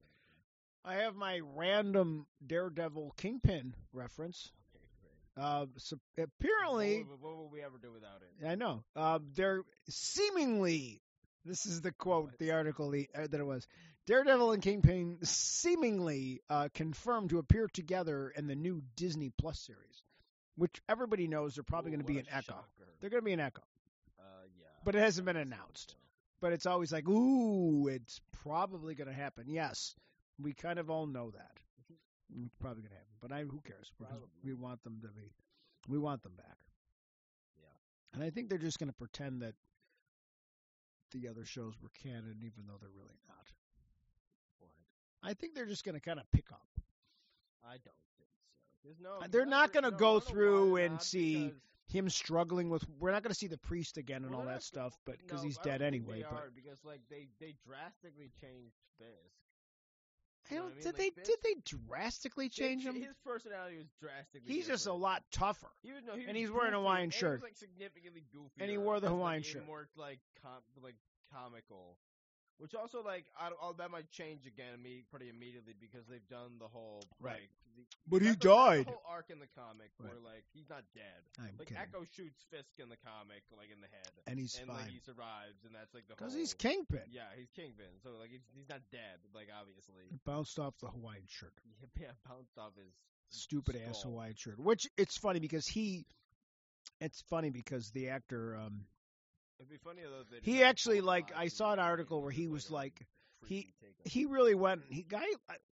I 0.86 0.96
have 1.02 1.16
my 1.16 1.42
random 1.56 2.28
Daredevil 2.46 3.16
Kingpin 3.18 3.74
reference. 3.92 4.52
Uh, 5.38 5.66
so 5.78 5.98
apparently, 6.18 7.04
what, 7.04 7.20
what 7.20 7.38
would 7.38 7.52
we 7.52 7.62
ever 7.62 7.78
do 7.82 7.92
without 7.92 8.22
it? 8.22 8.48
I 8.48 8.56
know. 8.56 8.84
Um, 8.96 9.28
they're 9.36 9.62
seemingly. 9.90 11.02
This 11.44 11.66
is 11.68 11.82
the 11.82 11.92
quote, 11.92 12.32
the 12.40 12.52
article 12.52 12.90
the, 12.90 13.08
uh, 13.14 13.28
that 13.28 13.40
it 13.40 13.46
was. 13.46 13.68
Daredevil 14.08 14.52
and 14.54 14.64
Kingpin 14.64 15.18
seemingly 15.24 16.42
uh, 16.50 16.70
confirmed 16.74 17.30
to 17.32 17.40
appear 17.40 17.68
together 17.72 18.32
in 18.36 18.48
the 18.48 18.56
new 18.56 18.82
Disney 18.96 19.32
Plus 19.38 19.60
series, 19.60 20.04
which 20.56 20.82
everybody 20.90 21.28
knows 21.28 21.56
they're 21.56 21.64
probably 21.64 21.92
going 21.92 22.00
to 22.02 22.06
be 22.06 22.18
an 22.20 22.26
a 22.32 22.38
Echo. 22.38 22.56
They're 23.00 23.10
going 23.10 23.22
to 23.22 23.26
be 23.26 23.34
an 23.34 23.40
Echo, 23.40 23.62
Uh, 24.20 24.24
yeah. 24.60 24.66
but 24.84 24.96
it 24.96 25.00
hasn't 25.00 25.26
been 25.26 25.36
I 25.36 25.40
would 25.42 25.48
say 25.50 25.54
announced. 25.56 25.96
But 26.42 26.54
it's 26.54 26.66
always 26.66 26.92
like, 26.92 27.08
ooh, 27.08 27.88
it's 27.88 28.22
probably 28.44 28.96
going 28.96 29.08
to 29.08 29.14
happen. 29.14 29.46
Yes, 29.48 29.96
we 30.40 30.54
kind 30.54 30.80
of 30.80 30.90
all 30.90 31.06
know 31.08 31.32
that. 31.32 31.60
It's 32.34 32.56
probably 32.60 32.82
going 32.82 32.92
to 32.92 32.98
happen, 32.98 33.16
but 33.22 33.32
I 33.32 33.42
who 33.44 33.62
cares? 33.62 33.92
Because 33.98 34.12
Probably. 34.12 34.30
we 34.44 34.54
want 34.54 34.84
them 34.84 35.00
to 35.02 35.08
be, 35.10 35.32
we 35.88 35.98
want 35.98 36.24
them 36.24 36.34
back. 36.36 36.58
Yeah. 37.58 37.68
And 38.14 38.24
I 38.24 38.30
think 38.30 38.50
they're 38.50 38.58
just 38.58 38.80
going 38.80 38.90
to 38.90 38.96
pretend 38.96 39.42
that 39.42 39.54
the 41.12 41.28
other 41.28 41.46
shows 41.46 41.74
were 41.82 41.92
canon, 42.02 42.38
even 42.40 42.66
though 42.68 42.78
they're 42.80 42.90
really 42.90 43.20
not. 43.28 43.52
What? 44.60 44.72
I 45.24 45.34
think 45.34 45.54
they're 45.54 45.68
just 45.68 45.84
going 45.84 45.96
to 45.96 46.02
kind 46.02 46.20
of 46.20 46.26
pick 46.32 46.52
up. 46.52 46.68
I 47.64 47.74
don't 47.74 48.02
think 48.18 48.30
so. 48.42 48.48
There's 48.84 49.00
no. 49.00 49.24
Uh, 49.24 49.28
they're 49.30 49.46
not 49.46 49.72
going 49.72 49.84
gonna 49.84 49.96
to 49.96 50.00
go 50.00 50.20
through 50.20 50.78
and 50.78 51.02
see 51.02 51.54
Him 51.88 52.10
struggling 52.10 52.70
with. 52.70 52.84
We're 53.00 53.12
not 53.12 53.24
going 53.24 53.32
to 53.32 53.38
see 53.38 53.48
the 53.48 53.58
priest 53.58 53.98
again 53.98 54.26
and 54.26 54.34
all 54.34 54.46
that 54.46 54.64
stuff, 54.64 54.98
but 55.06 55.18
because 55.20 55.44
he's 55.44 55.58
dead 55.60 55.82
anyway. 55.82 56.18
They 56.18 56.24
but 56.24 56.34
are, 56.34 56.52
because 56.56 56.84
like 56.84 57.02
they 57.10 57.28
they 57.40 57.54
drastically 57.66 58.32
changed 58.42 58.76
Fisk. 58.98 59.45
I 60.50 60.54
You 60.54 60.60
know 60.60 60.66
don't. 60.68 60.72
I 60.72 60.76
mean? 60.76 60.84
Did 60.84 60.86
Like, 60.86 60.98
they? 60.98 61.10
Fisk- 61.12 61.26
Did 61.28 61.40
they 61.44 61.56
drastically 61.88 62.50
change 62.50 62.84
him? 62.86 62.96
His 62.96 63.16
personality 63.26 63.78
was 63.78 63.88
drastically. 64.00 64.54
He's 64.54 64.68
just 64.68 64.88
a 64.88 64.94
lot 64.94 65.24
tougher. 65.32 65.70
He 65.84 65.92
was, 65.92 66.04
no, 66.06 66.14
he 66.16 66.22
and 66.26 66.30
was 66.34 66.38
he's 66.38 66.52
wearing 66.52 66.74
a 66.74 66.78
goofy, 66.78 66.82
Hawaiian 66.82 67.04
and 67.06 67.14
he 67.14 67.20
shirt. 67.20 67.42
was, 67.42 67.44
like 67.44 67.58
significantly 67.58 68.24
goofy. 68.32 68.52
And 68.60 68.70
he 68.70 68.78
wore 68.78 69.00
the 69.00 69.10
Hawaiian 69.10 69.40
like, 69.42 69.46
shirt. 69.46 69.66
More 69.68 69.88
like 69.98 70.20
com- 70.42 70.62
like 70.84 70.96
comical, 71.34 71.98
which 72.58 72.74
also 72.76 73.04
like 73.04 73.26
I 73.40 73.50
don't, 73.50 73.60
oh, 73.62 73.74
that 73.78 73.92
might 73.92 74.10
change 74.12 74.46
again 74.48 74.82
me 74.82 75.04
pretty 75.12 75.30
immediately 75.30 75.74
because 75.80 76.06
they've 76.08 76.28
done 76.30 76.58
the 76.60 76.68
whole 76.68 77.04
Right. 77.20 77.34
Like, 77.44 77.50
the, 77.76 77.84
But 78.08 78.22
he 78.24 78.32
died. 78.40 78.88
The 78.88 78.96
whole 78.96 79.04
arc 79.04 79.28
in 79.30 79.40
the 79.44 79.52
comic 79.52 79.92
Right. 80.00 80.08
where 80.12 80.22
like 80.24 80.44
he's 80.56 80.70
not 80.70 80.84
dead. 80.96 81.20
I'm 81.40 81.52
Like 81.60 81.68
kidding. 81.68 81.84
Echo 81.84 82.06
shoots 82.16 82.40
Fisk 82.50 82.80
in 82.80 82.88
the 82.88 82.96
comic, 83.04 83.44
like 83.52 83.68
in 83.72 83.82
the 83.84 83.92
head, 83.92 84.12
and 84.28 84.40
he's 84.40 84.56
and 84.60 84.70
like 84.70 84.88
fine 84.88 84.96
he 84.96 85.00
survives, 85.04 85.60
and 85.68 85.76
that's 85.76 85.92
like 85.94 86.08
the 86.08 86.16
because 86.16 86.34
he's 86.34 86.54
Kingpin. 86.56 87.04
Yeah, 87.12 87.28
he's 87.36 87.52
Kingpin, 87.52 88.00
so 88.04 88.16
like 88.20 88.32
he's, 88.32 88.46
he's 88.56 88.70
not 88.70 88.80
dead. 88.92 89.20
Like 89.36 89.48
obviously, 89.52 90.08
He 90.10 90.20
bounced 90.24 90.58
off 90.60 90.74
the 90.80 90.88
Hawaiian 90.88 91.28
shirt. 91.28 91.54
yeah, 92.00 92.16
bounced 92.28 92.56
off 92.58 92.72
his 92.80 92.94
Stupid 93.30 93.76
ass. 93.90 94.04
Hawaiian 94.04 94.36
shirt. 94.38 94.60
Which 94.60 94.88
it's 94.98 95.18
funny 95.18 95.40
because 95.40 95.68
he. 95.68 96.06
It's 97.02 97.22
funny 97.30 97.50
because 97.50 97.92
the 97.92 98.10
actor. 98.10 98.56
um 98.56 98.86
funny 99.84 100.02
though. 100.04 100.38
He 100.42 100.64
actually 100.64 101.02
like 101.02 101.32
I 101.36 101.48
saw 101.48 101.74
an 101.74 101.80
article 101.80 102.22
where 102.22 102.32
he 102.32 102.48
was 102.48 102.72
like 102.72 103.06
he 103.46 103.62
freaky 103.62 103.74
take 103.82 103.96
on 104.06 104.12
he 104.12 104.26
really 104.26 104.56
went 104.56 104.82
he 104.90 105.04
guy 105.04 105.26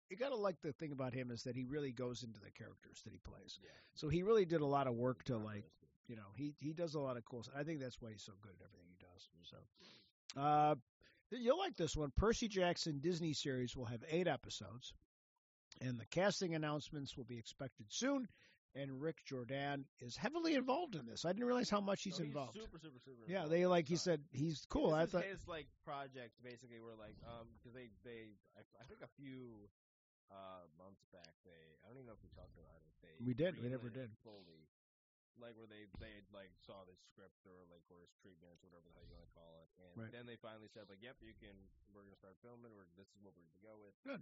you 0.09 0.17
gotta 0.17 0.35
like 0.35 0.55
the 0.61 0.73
thing 0.73 0.91
about 0.91 1.13
him 1.13 1.29
is 1.31 1.43
that 1.43 1.55
he 1.55 1.65
really 1.65 1.91
goes 1.91 2.23
into 2.23 2.39
the 2.39 2.51
characters 2.51 3.01
that 3.03 3.13
he 3.13 3.19
plays. 3.19 3.59
Yeah. 3.61 3.69
So 3.93 4.09
he 4.09 4.23
really 4.23 4.45
did 4.45 4.61
a 4.61 4.65
lot 4.65 4.87
of 4.87 4.95
work 4.95 5.23
to 5.25 5.37
like 5.37 5.65
you 6.07 6.15
know 6.15 6.31
he 6.35 6.55
he 6.59 6.73
does 6.73 6.95
a 6.95 6.99
lot 6.99 7.15
of 7.15 7.23
cool. 7.25 7.43
stuff. 7.43 7.55
I 7.57 7.63
think 7.63 7.79
that's 7.79 8.01
why 8.01 8.09
he's 8.11 8.23
so 8.23 8.33
good 8.41 8.53
at 8.59 8.65
everything 8.65 8.87
he 8.89 8.97
does. 8.99 9.29
So, 9.43 10.41
uh, 10.41 10.75
you'll 11.31 11.59
like 11.59 11.77
this 11.77 11.95
one. 11.95 12.11
Percy 12.17 12.47
Jackson 12.47 12.99
Disney 12.99 13.33
series 13.33 13.75
will 13.75 13.85
have 13.85 14.03
eight 14.09 14.27
episodes, 14.27 14.93
and 15.79 15.99
the 15.99 16.05
casting 16.07 16.55
announcements 16.55 17.15
will 17.15 17.25
be 17.25 17.37
expected 17.37 17.85
soon. 17.89 18.27
And 18.75 19.01
Rick 19.01 19.17
Riordan 19.31 19.85
is 19.99 20.15
heavily 20.15 20.53
involved 20.53 20.93
in 20.95 21.05
this. 21.09 21.25
I 21.25 21.33
didn't 21.33 21.47
realize 21.49 21.69
how 21.73 21.81
much 21.81 22.03
he's 22.05 22.19
No, 22.21 22.25
involved. 22.25 22.53
Super, 22.53 22.77
super, 22.77 22.99
super. 23.01 23.25
yeah, 23.25 23.45
they 23.49 23.65
like 23.65 23.87
he 23.89 23.97
said 23.97 24.21
he's 24.31 24.61
cool. 24.69 24.93
I 24.93 25.05
thought 25.09 25.25
his 25.25 25.41
like 25.47 25.65
project 25.83 26.37
basically. 26.45 26.77
were 26.79 26.93
like 26.93 27.17
um 27.25 27.49
because 27.57 27.73
they 27.73 27.89
they 28.05 28.37
I, 28.53 28.61
I 28.77 28.85
think 28.85 29.01
a 29.01 29.09
few 29.17 29.65
uh 30.29 30.69
months 30.77 31.01
back 31.09 31.33
they 31.41 31.73
I 31.81 31.89
don't 31.89 31.97
even 31.97 32.05
know 32.05 32.13
if 32.13 32.21
we 32.21 32.29
talked 32.37 32.53
about 32.61 32.77
it. 32.85 32.93
They 33.01 33.17
We 33.25 33.33
did, 33.33 33.57
we 33.57 33.73
never 33.73 33.89
did. 33.89 34.13
fully. 34.21 34.69
Like 35.41 35.57
where 35.57 35.65
they 35.71 35.89
they 35.97 36.21
like 36.29 36.53
saw 36.61 36.85
this 36.85 37.01
script 37.09 37.41
or 37.49 37.65
like 37.73 37.81
or 37.89 38.05
his 38.05 38.13
treatment 38.21 38.61
whatever 38.61 38.85
the 38.85 38.93
hell 38.93 39.07
you 39.07 39.15
want 39.17 39.25
to 39.25 39.33
call 39.33 39.53
it, 39.65 39.69
and 39.81 39.95
Right. 39.97 40.11
then 40.13 40.27
they 40.29 40.35
finally 40.37 40.67
said 40.69 40.85
like, 40.91 40.99
"Yep, 41.01 41.15
you 41.23 41.31
can. 41.39 41.55
We're 41.89 42.03
gonna 42.03 42.19
start 42.19 42.35
filming. 42.43 42.75
We're 42.75 42.85
this 42.99 43.07
is 43.15 43.23
what 43.23 43.31
we're 43.33 43.47
gonna 43.47 43.63
go 43.65 43.75
with." 43.81 43.95
Good. 44.03 44.21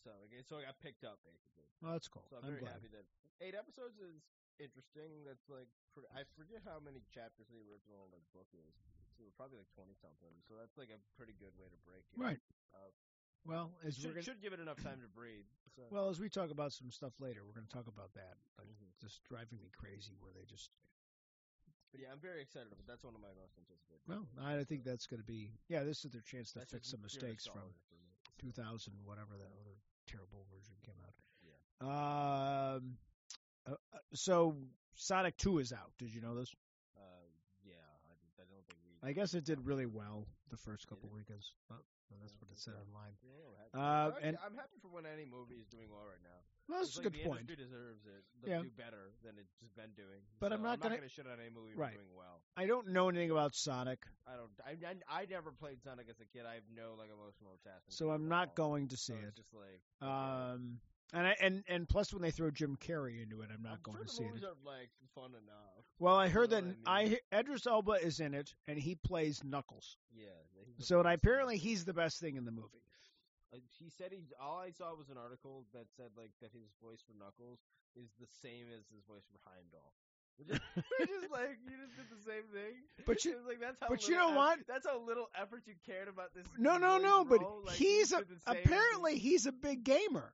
So 0.00 0.10
like, 0.16 0.32
so 0.48 0.56
I 0.56 0.64
got 0.64 0.80
picked 0.80 1.04
up 1.04 1.20
basically. 1.22 1.68
well, 1.84 1.92
that's 1.92 2.08
cool. 2.08 2.24
So 2.28 2.40
I'm, 2.40 2.48
I'm 2.48 2.56
very 2.56 2.64
glad. 2.64 2.80
happy 2.80 2.90
that 2.96 3.04
eight 3.44 3.52
episodes 3.52 4.00
is 4.00 4.24
interesting. 4.56 5.24
That's 5.28 5.44
like 5.52 5.68
I 6.16 6.24
forget 6.36 6.64
how 6.64 6.80
many 6.80 7.04
chapters 7.12 7.48
the 7.52 7.60
original 7.60 8.08
like 8.08 8.24
book 8.32 8.48
is. 8.56 8.72
So 9.20 9.28
probably 9.36 9.60
like 9.60 9.68
twenty 9.76 9.92
something. 10.00 10.32
So 10.48 10.56
that's 10.56 10.80
like 10.80 10.88
a 10.88 11.00
pretty 11.20 11.36
good 11.36 11.52
way 11.60 11.68
to 11.68 11.78
break 11.84 12.08
it. 12.08 12.16
Right. 12.16 12.40
Uh, 12.72 12.88
Well, 13.44 13.72
as 13.84 13.96
should, 14.00 14.16
gonna, 14.16 14.24
should 14.24 14.40
give 14.40 14.56
it 14.56 14.60
enough 14.60 14.80
time 14.88 15.04
to 15.04 15.10
breathe. 15.12 15.48
So. 15.76 15.84
well 15.92 16.08
as 16.08 16.16
we 16.16 16.32
talk 16.32 16.48
about 16.48 16.72
some 16.72 16.88
stuff 16.88 17.12
later, 17.20 17.44
we're 17.44 17.56
going 17.56 17.68
to 17.68 17.72
talk 17.72 17.86
about 17.86 18.12
that. 18.16 18.40
Like, 18.58 18.68
Mhm. 18.68 18.90
just 19.00 19.22
driving 19.28 19.60
me 19.60 19.70
crazy 19.70 20.16
where 20.20 20.32
they 20.32 20.44
just 20.48 20.72
but 21.90 21.98
yeah, 22.00 22.14
I'm 22.14 22.22
very 22.22 22.40
excited. 22.40 22.70
But 22.70 22.86
that's 22.86 23.02
one 23.02 23.14
of 23.18 23.20
my 23.20 23.34
most 23.34 23.58
anticipated. 23.58 24.06
Well, 24.06 24.22
I 24.38 24.62
think 24.62 24.86
that's 24.86 25.06
going 25.10 25.18
to 25.18 25.26
be 25.26 25.50
yeah. 25.68 25.82
This 25.82 26.04
is 26.04 26.10
their 26.14 26.22
chance 26.22 26.52
to 26.54 26.62
fix 26.64 26.90
some 26.90 27.02
mistakes 27.02 27.46
from 27.46 27.66
nostalgia 27.66 27.82
for 27.90 27.98
me. 27.98 28.09
2000, 28.40 28.92
whatever 29.04 29.36
that 29.36 29.52
other 29.60 29.76
terrible 30.08 30.44
version 30.50 30.74
came 30.84 30.96
out. 31.04 31.14
Yeah. 31.44 31.60
Um. 31.84 32.96
uh, 33.68 33.72
uh, 33.92 33.98
so 34.14 34.56
Sonic 34.96 35.36
2 35.36 35.58
is 35.58 35.72
out. 35.72 35.92
Did 35.98 36.12
you 36.14 36.20
know 36.20 36.34
this? 36.34 36.50
Uh, 36.96 37.00
yeah, 37.64 37.74
I, 38.08 38.12
I 38.40 38.44
don't 38.48 38.64
think 38.66 38.78
we. 38.84 38.96
I 39.08 39.12
guess 39.12 39.34
it 39.34 39.44
did 39.44 39.64
really 39.64 39.86
well 39.86 40.26
the 40.50 40.56
first 40.56 40.88
couple 40.88 41.08
weekends. 41.14 41.52
Oh, 41.70 41.76
well, 42.10 42.18
that's 42.22 42.34
what 42.40 42.50
it 42.50 42.58
said 42.58 42.74
online. 42.88 43.12
Yeah. 43.22 43.78
Uh, 43.78 44.12
and- 44.22 44.36
I'm 44.44 44.56
happy 44.56 44.80
for 44.82 44.88
when 44.88 45.04
any 45.06 45.24
movie 45.24 45.60
is 45.60 45.68
doing 45.68 45.88
well 45.90 46.04
right 46.08 46.22
now. 46.24 46.40
That's 46.70 46.96
a 46.96 47.00
like 47.00 47.04
good 47.04 47.12
the 47.20 47.24
point. 47.28 47.40
industry 47.40 47.56
deserves 47.64 48.06
it. 48.06 48.24
To 48.44 48.50
Yeah. 48.50 48.62
do 48.62 48.70
better 48.76 49.12
than 49.24 49.34
it's 49.38 49.72
been 49.76 49.90
doing. 49.96 50.20
But 50.38 50.50
So 50.50 50.54
I'm 50.56 50.62
not 50.62 50.80
gonna- 50.80 50.96
gonna 50.96 51.08
shit 51.08 51.26
on 51.26 51.38
any 51.40 51.50
movie 51.50 51.74
Right. 51.74 51.94
doing 51.94 52.14
well. 52.14 52.40
I 52.56 52.66
don't 52.66 52.88
know 52.88 53.08
anything 53.08 53.30
about 53.30 53.54
Sonic, 53.54 54.06
I 54.26 54.36
don't. 54.36 54.50
I, 54.64 54.70
I, 55.10 55.22
I 55.22 55.26
never 55.26 55.52
played 55.52 55.82
Sonic 55.82 56.08
as 56.08 56.20
a 56.20 56.24
kid. 56.26 56.46
I 56.46 56.54
have 56.54 56.68
no 56.74 56.94
like 56.94 57.10
emotional 57.10 57.54
attachment. 57.54 57.92
so 57.92 58.10
I'm 58.10 58.28
not 58.28 58.54
going 58.54 58.88
to 58.88 58.96
see 58.96 59.14
So 59.14 59.18
it. 59.28 59.34
Just 59.36 59.52
like. 59.54 60.08
Um. 60.08 60.80
And 61.12 61.26
I, 61.26 61.36
and 61.40 61.64
and 61.66 61.88
plus 61.88 62.12
when 62.12 62.22
they 62.22 62.30
throw 62.30 62.52
Jim 62.52 62.76
Carrey 62.76 63.20
into 63.20 63.40
it, 63.40 63.50
I'm 63.52 63.62
not 63.62 63.78
I'm 63.78 63.82
going 63.82 63.96
sure 63.96 64.04
to 64.04 64.12
see 64.12 64.24
it. 64.24 64.44
are 64.44 64.54
like 64.64 64.90
fun 65.12 65.30
enough. 65.32 65.84
Well, 65.98 66.14
I 66.14 66.26
You 66.26 66.30
heard 66.30 66.50
know 66.52 66.60
that 66.60 66.76
I, 66.86 67.00
I 67.00 67.04
mean? 67.08 67.16
Idris 67.34 67.66
Elba 67.66 67.94
is 67.94 68.20
in 68.20 68.32
it, 68.32 68.54
and 68.68 68.78
he 68.78 68.94
plays 68.94 69.42
Knuckles. 69.42 69.96
Yeah. 70.14 70.26
So 70.78 70.98
and 71.00 71.08
of 71.08 71.14
apparently 71.14 71.56
he's 71.58 71.84
the 71.84 71.92
best 71.92 72.20
thing 72.20 72.36
in 72.36 72.44
the 72.44 72.52
movie. 72.52 72.80
He 73.52 73.90
said 73.90 74.12
he. 74.12 74.22
All 74.38 74.62
I 74.62 74.70
saw 74.70 74.94
was 74.94 75.10
an 75.10 75.18
article 75.18 75.66
that 75.74 75.90
said 75.96 76.14
like 76.16 76.30
that 76.40 76.50
his 76.52 76.70
voice 76.82 77.02
for 77.02 77.18
Knuckles 77.18 77.58
is 77.96 78.10
the 78.20 78.30
same 78.42 78.70
as 78.70 78.86
his 78.86 79.02
voice 79.08 79.26
for 79.26 79.38
Heimdall. 79.42 79.92
Which 80.38 80.48
is, 80.48 80.60
which 80.98 81.30
like 81.30 81.58
you 81.66 81.74
just 81.76 81.96
did 81.98 82.08
the 82.10 82.22
same 82.22 82.46
thing. 82.54 82.78
But 83.06 83.24
you- 83.24 83.36
like 83.48 83.60
that's 83.60 83.76
how. 83.80 83.88
but 83.88 84.06
you 84.06 84.14
know 84.14 84.30
what? 84.30 84.60
That's 84.68 84.86
how 84.86 85.02
little 85.02 85.26
effort 85.34 85.62
you 85.66 85.74
cared 85.84 86.08
about 86.08 86.32
this. 86.34 86.46
No, 86.58 86.78
no, 86.78 86.98
no. 86.98 87.24
But. 87.24 87.42
Like, 87.66 87.74
he's 87.76 88.12
a, 88.12 88.18
did 88.18 88.28
the 88.28 88.40
same 88.46 88.56
as 88.56 88.64
apparently 88.64 89.18
he's 89.18 89.46
a 89.46 89.52
big 89.52 89.84
gamer 89.84 90.32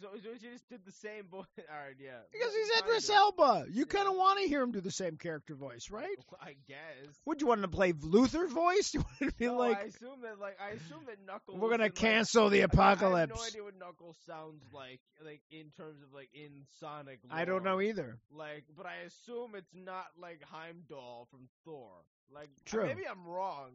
So, 0.00 0.08
so 0.22 0.30
you 0.30 0.50
just 0.52 0.68
did 0.70 0.80
the 0.86 0.92
same 0.92 1.24
voice. 1.30 1.44
All 1.58 1.76
right, 1.76 1.94
yeah. 2.02 2.20
because 2.32 2.54
he's. 2.54 2.78
Idris 2.82 3.10
Elba. 3.10 3.66
You 3.70 3.84
kind 3.86 4.08
of 4.08 4.14
want 4.16 4.40
to 4.40 4.48
hear 4.48 4.62
him 4.62 4.72
do 4.72 4.80
the 4.80 4.90
same 4.90 5.16
character 5.16 5.54
voice, 5.54 5.90
right? 5.90 6.16
I 6.40 6.56
guess. 6.66 7.14
Would 7.26 7.40
you 7.42 7.46
want 7.46 7.58
him 7.58 7.70
to 7.70 7.76
play 7.76 7.92
Luther 8.00 8.46
voice? 8.46 8.92
You 8.94 9.00
want 9.00 9.32
to 9.32 9.38
be 9.38 9.46
No, 9.46 9.56
like, 9.56 9.78
I 9.78 9.82
assume 9.84 10.22
that 10.22 10.38
like 10.40 10.56
I 10.60 10.70
assume 10.70 11.04
that 11.06 11.16
Knuckles. 11.26 11.58
we're 11.58 11.70
gonna 11.70 11.84
and, 11.84 11.92
like, 11.92 11.94
cancel 11.94 12.48
the 12.48 12.58
I 12.58 12.58
I 12.58 12.60
have 12.62 12.72
apocalypse. 12.72 13.34
no 13.36 13.44
idea 13.44 13.62
what 13.64 13.78
Knuckles 13.78 14.16
sounds 14.26 14.62
like, 14.72 15.00
like 15.24 15.40
in 15.50 15.70
terms 15.76 16.02
of 16.02 16.12
like 16.14 16.28
in 16.34 16.64
Sonic. 16.80 17.20
I 17.30 17.44
don't 17.44 17.64
know 17.64 17.80
either. 17.80 18.18
Like, 18.34 18.64
but 18.76 18.86
I 18.86 19.04
assume 19.06 19.52
it's 19.56 19.74
not 19.74 20.06
like 20.20 20.40
Heimdall 20.50 21.28
from 21.30 21.48
Thor. 21.64 21.90
Like, 22.34 22.48
True. 22.64 22.86
maybe 22.86 23.02
I'm 23.08 23.26
wrong. 23.26 23.70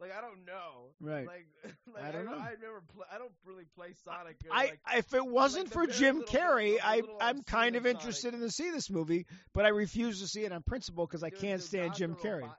Like, 0.00 0.12
I 0.16 0.20
don't 0.20 0.44
know. 0.46 0.90
Right. 1.00 1.26
Like, 1.26 1.46
like 1.94 2.04
I 2.04 2.12
don't 2.12 2.24
know. 2.24 2.32
I 2.32 2.54
never. 2.60 2.82
Play, 2.94 3.06
I 3.12 3.18
don't 3.18 3.32
really 3.44 3.64
play 3.76 3.94
Sonic. 4.04 4.36
or, 4.48 4.52
I 4.52 4.64
like, 4.64 4.80
if 4.96 5.14
it 5.14 5.26
wasn't 5.26 5.66
the 5.66 5.72
for 5.72 5.86
Jim 5.86 6.22
Carrey, 6.22 6.78
I 6.82 6.96
little 6.96 7.18
I'm 7.20 7.42
kind 7.42 7.76
of 7.76 7.86
interested 7.86 8.34
in 8.34 8.40
to 8.40 8.50
see 8.50 8.70
this 8.70 8.90
movie, 8.90 9.26
but 9.52 9.64
I 9.64 9.68
refuse 9.68 10.20
to 10.20 10.28
see 10.28 10.44
it 10.44 10.52
on 10.52 10.62
principle 10.62 11.06
because 11.06 11.22
I 11.22 11.30
can't 11.30 11.62
stand 11.62 11.94
Jim 11.94 12.14
Dr. 12.14 12.28
Carrey. 12.28 12.50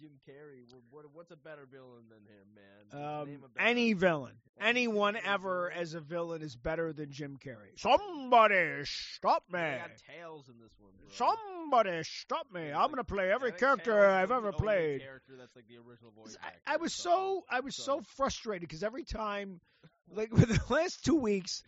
Jim 0.00 0.10
Carrey. 0.28 0.64
What, 0.90 1.04
what's 1.12 1.30
a 1.30 1.36
better 1.36 1.66
villain 1.70 2.04
than 2.08 2.18
him, 2.24 2.46
man? 2.54 3.36
Um, 3.38 3.50
any 3.58 3.92
villain, 3.92 4.32
anyone 4.60 5.16
ever 5.24 5.70
as 5.70 5.94
a 5.94 6.00
villain 6.00 6.42
is 6.42 6.56
better 6.56 6.92
than 6.92 7.10
Jim 7.12 7.36
Carrey. 7.44 7.76
Somebody 7.76 8.80
stop 8.84 9.44
me! 9.52 9.58
They 9.60 9.78
got 9.78 9.90
tails 10.16 10.48
in 10.48 10.54
this 10.58 10.72
one, 10.78 10.92
bro. 10.98 11.10
Somebody 11.12 12.02
stop 12.04 12.46
me! 12.52 12.72
I'm 12.72 12.88
gonna 12.88 13.04
play 13.04 13.30
every 13.30 13.52
character 13.52 14.06
I've 14.06 14.30
ever 14.30 14.52
played. 14.52 15.00
Character 15.02 15.34
that's 15.38 15.54
like 15.54 15.66
the 15.68 15.76
original 15.76 16.10
voice 16.12 16.36
I, 16.42 16.46
actor 16.48 16.60
I 16.66 16.76
was 16.78 16.94
something. 16.94 17.20
so 17.20 17.44
I 17.50 17.60
was 17.60 17.76
so 17.76 17.82
So- 17.98 18.02
frustrated 18.16 18.68
because 18.68 18.82
every 18.82 19.04
time, 19.04 19.60
like 20.14 20.32
with 20.32 20.48
the 20.48 20.74
last 20.74 21.04
two 21.04 21.16
weeks, 21.16 21.62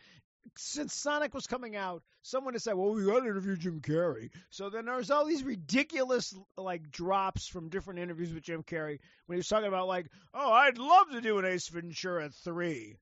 since 0.56 0.94
Sonic 0.94 1.32
was 1.34 1.46
coming 1.46 1.76
out, 1.76 2.02
someone 2.22 2.54
has 2.54 2.64
said, 2.64 2.74
"Well, 2.74 2.92
we 2.94 3.04
got 3.04 3.20
to 3.20 3.26
interview 3.26 3.56
Jim 3.56 3.80
Carrey." 3.80 4.30
So 4.50 4.70
then 4.70 4.84
there's 4.86 5.10
all 5.10 5.24
these 5.26 5.44
ridiculous 5.44 6.34
like 6.56 6.90
drops 6.90 7.46
from 7.48 7.68
different 7.68 8.00
interviews 8.00 8.32
with 8.32 8.42
Jim 8.42 8.62
Carrey 8.62 8.98
when 9.26 9.36
he 9.36 9.38
was 9.38 9.48
talking 9.48 9.68
about 9.68 9.88
like, 9.88 10.06
"Oh, 10.34 10.52
I'd 10.52 10.78
love 10.78 11.10
to 11.12 11.20
do 11.20 11.38
an 11.38 11.44
Ace 11.44 11.68
Ventura 11.68 12.28
3. 12.30 12.96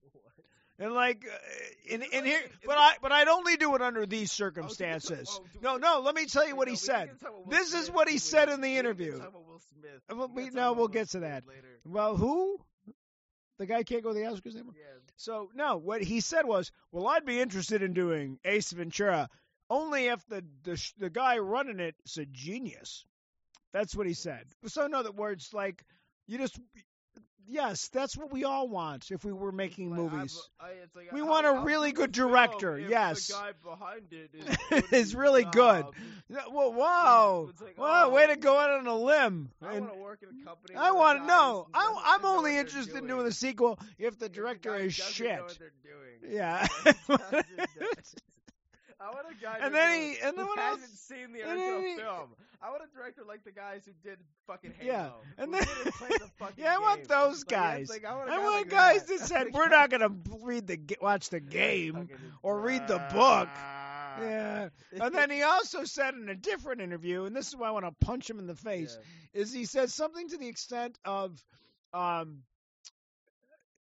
And 0.79 0.95
like, 0.95 1.27
uh, 1.31 1.93
and, 1.93 2.03
Is 2.03 2.09
it 2.09 2.15
and 2.15 2.27
like- 2.27 2.53
but 2.65 2.79
I, 2.79 2.95
but 3.03 3.13
I'd 3.13 3.29
only 3.29 3.59
do 3.59 3.75
it 3.75 3.83
under 3.83 4.07
these 4.07 4.33
so 4.33 4.47
we 4.47 4.51
can 4.53 4.63
talk- 4.63 4.71
circumstances. 4.73 5.39
oh, 5.43 5.47
No, 5.61 5.77
no. 5.77 6.01
Let 6.01 6.15
me 6.15 6.25
tell 6.25 6.49
you 6.49 6.57
what 6.57 6.69
he 6.69 6.77
said. 6.77 7.09
can 7.11 7.19
talk 7.19 7.29
about 7.29 7.47
Will 7.47 7.51
This 7.51 7.75
is 7.75 7.91
what 7.91 8.09
he 8.09 8.17
said 8.17 8.49
in 8.49 8.63
the 8.63 8.79
interview. 8.79 9.19
talk 9.19 9.29
about 9.29 9.47
Will 9.47 9.59
Smith. 9.59 10.01
Uh, 10.11 10.17
well, 10.17 10.29
We 10.29 10.35
we- 10.45 10.49
can 10.49 10.55
no, 10.57 10.73
we'll 10.73 10.89
get 10.89 11.11
to 11.11 11.21
that. 11.21 11.45
Well, 11.85 12.17
who? 12.17 12.59
The 13.61 13.67
guy 13.67 13.83
can't 13.83 14.03
go 14.03 14.09
to 14.09 14.19
the 14.19 14.25
Oscars 14.25 14.55
anymore. 14.55 14.73
Yeah. 14.75 14.99
So 15.17 15.51
no, 15.55 15.77
what 15.77 16.03
he 16.03 16.21
said 16.21 16.47
was, 16.47 16.73
"Well, 16.93 17.07
I'd 17.07 17.27
be 17.27 17.39
interested 17.39 17.83
in 17.83 17.93
doing 17.93 18.39
Ace 18.43 18.73
Ventura, 18.73 19.29
only 19.69 20.07
if 20.07 20.27
the 20.29 20.43
the 20.63 20.93
the 20.97 21.11
guy 21.11 21.37
running 21.37 21.79
it's 21.79 22.17
a 22.17 22.25
genius." 22.25 23.05
That's 23.75 23.95
what 23.95 24.07
he 24.07 24.15
said. 24.15 24.47
So 24.65 24.87
in 24.87 24.95
other 24.95 25.13
words, 25.13 25.53
like 25.53 25.85
you 26.27 26.39
just 26.39 26.59
Yes, 27.49 27.89
that's 27.89 28.17
what 28.17 28.33
we 28.33 28.45
all 28.45 28.69
want 28.69 29.11
if 29.11 29.25
we 29.25 29.33
were 29.33 29.51
making 29.53 29.91
Like, 29.91 29.99
movies. 29.99 30.41
It's 30.83 30.95
like, 30.95 31.11
We 31.13 31.21
how- 31.21 31.27
want 31.27 31.47
a 31.47 31.53
really 31.65 31.93
good 31.93 32.13
director, 32.13 32.79
yes. 32.79 33.27
The 33.27 33.33
guy 33.33 33.53
behind 33.65 34.13
it 34.13 34.31
is, 34.93 34.93
Is 34.93 35.15
really 35.15 35.45
good. 35.45 35.85
job? 35.85 35.95
Yeah, 36.29 36.43
Whoa, 36.49 36.69
wow. 36.71 37.47
It's 37.51 37.61
like, 37.61 37.79
wow, 37.79 38.11
way 38.11 38.25
oh, 38.25 38.35
to 38.35 38.37
go 38.37 38.57
out 38.59 38.71
on 38.71 38.87
a 38.87 38.95
limb. 38.97 39.51
I 39.61 39.79
want 39.81 39.93
to 39.93 39.99
work 39.99 40.21
in 40.23 40.29
a 40.41 40.45
company. 40.45 40.77
I 40.77 40.93
want 40.93 41.21
to 41.21 41.27
know. 41.27 41.67
I, 41.75 42.17
I'm 42.17 42.25
only 42.25 42.57
interested 42.57 42.97
in 42.97 43.07
doing 43.07 43.25
the 43.25 43.31
the 43.31 43.35
sequel 43.35 43.79
if 43.99 44.19
the 44.19 44.29
director 44.29 44.75
is 44.77 44.95
shit. 44.95 45.41
Yeah. 46.29 46.67
I 49.01 49.07
want 49.07 49.27
a 49.31 49.43
guy. 49.43 49.55
And 49.57 49.65
who 49.65 49.71
then 49.81 50.01
he- 50.01 50.19
and 50.21 50.37
then 50.37 50.47
what 50.47 50.59
hasn't 50.59 50.83
else? 50.91 51.01
seen 51.01 51.33
the 51.33 51.43
original 51.43 51.81
he- 51.81 51.97
film. 51.97 52.29
I 52.63 52.69
want 52.71 52.83
a 52.85 52.95
director 52.95 53.23
like 53.27 53.43
the 53.45 53.51
guys 53.53 53.87
who 53.87 53.93
did 54.07 54.19
fucking 54.47 54.75
Halo. 54.79 54.93
Yeah, 54.93 55.11
and 55.43 55.55
then- 55.55 55.63
the 55.63 55.93
fucking 56.39 56.63
yeah, 56.63 56.75
I 56.75 56.79
want 56.79 57.09
those 57.09 57.45
guys. 57.45 57.83
it's 57.83 57.91
like, 57.91 58.05
I 58.05 58.15
want, 58.15 58.31
I 58.31 58.37
guy 58.37 58.43
want 58.43 58.57
like 58.57 58.69
guys 58.71 59.05
that. 59.05 59.19
that 59.21 59.27
said 59.29 59.47
we're 59.55 59.69
not 59.69 59.89
gonna 59.89 60.11
read 60.43 60.67
the 60.67 60.79
watch 61.01 61.31
the 61.31 61.41
game. 61.41 62.11
or 62.43 62.61
read 62.61 62.87
the 62.87 62.99
book. 62.99 63.49
Ah. 63.51 63.87
Yeah. 64.21 64.69
And 65.01 65.15
then 65.15 65.31
he 65.31 65.43
also 65.43 65.85
said 65.85 66.15
in 66.15 66.29
a 66.29 66.35
different 66.35 66.81
interview, 66.83 67.25
and 67.25 67.35
this 67.35 67.47
is 67.49 67.57
why 67.57 67.69
I 67.69 67.71
want 67.71 67.87
to 67.87 68.05
punch 68.05 68.29
him 68.29 68.39
in 68.41 68.47
the 68.49 68.57
face, 68.57 68.99
Yeah. 69.33 69.41
is 69.43 69.53
he 69.53 69.65
said 69.65 69.89
something 69.89 70.29
to 70.31 70.37
the 70.37 70.49
extent 70.49 70.99
of, 71.05 71.43
um, 71.95 72.43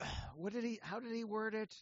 what 0.36 0.52
did 0.52 0.64
he? 0.64 0.78
How 0.82 1.00
did 1.00 1.12
he 1.12 1.24
word 1.24 1.54
it? 1.54 1.74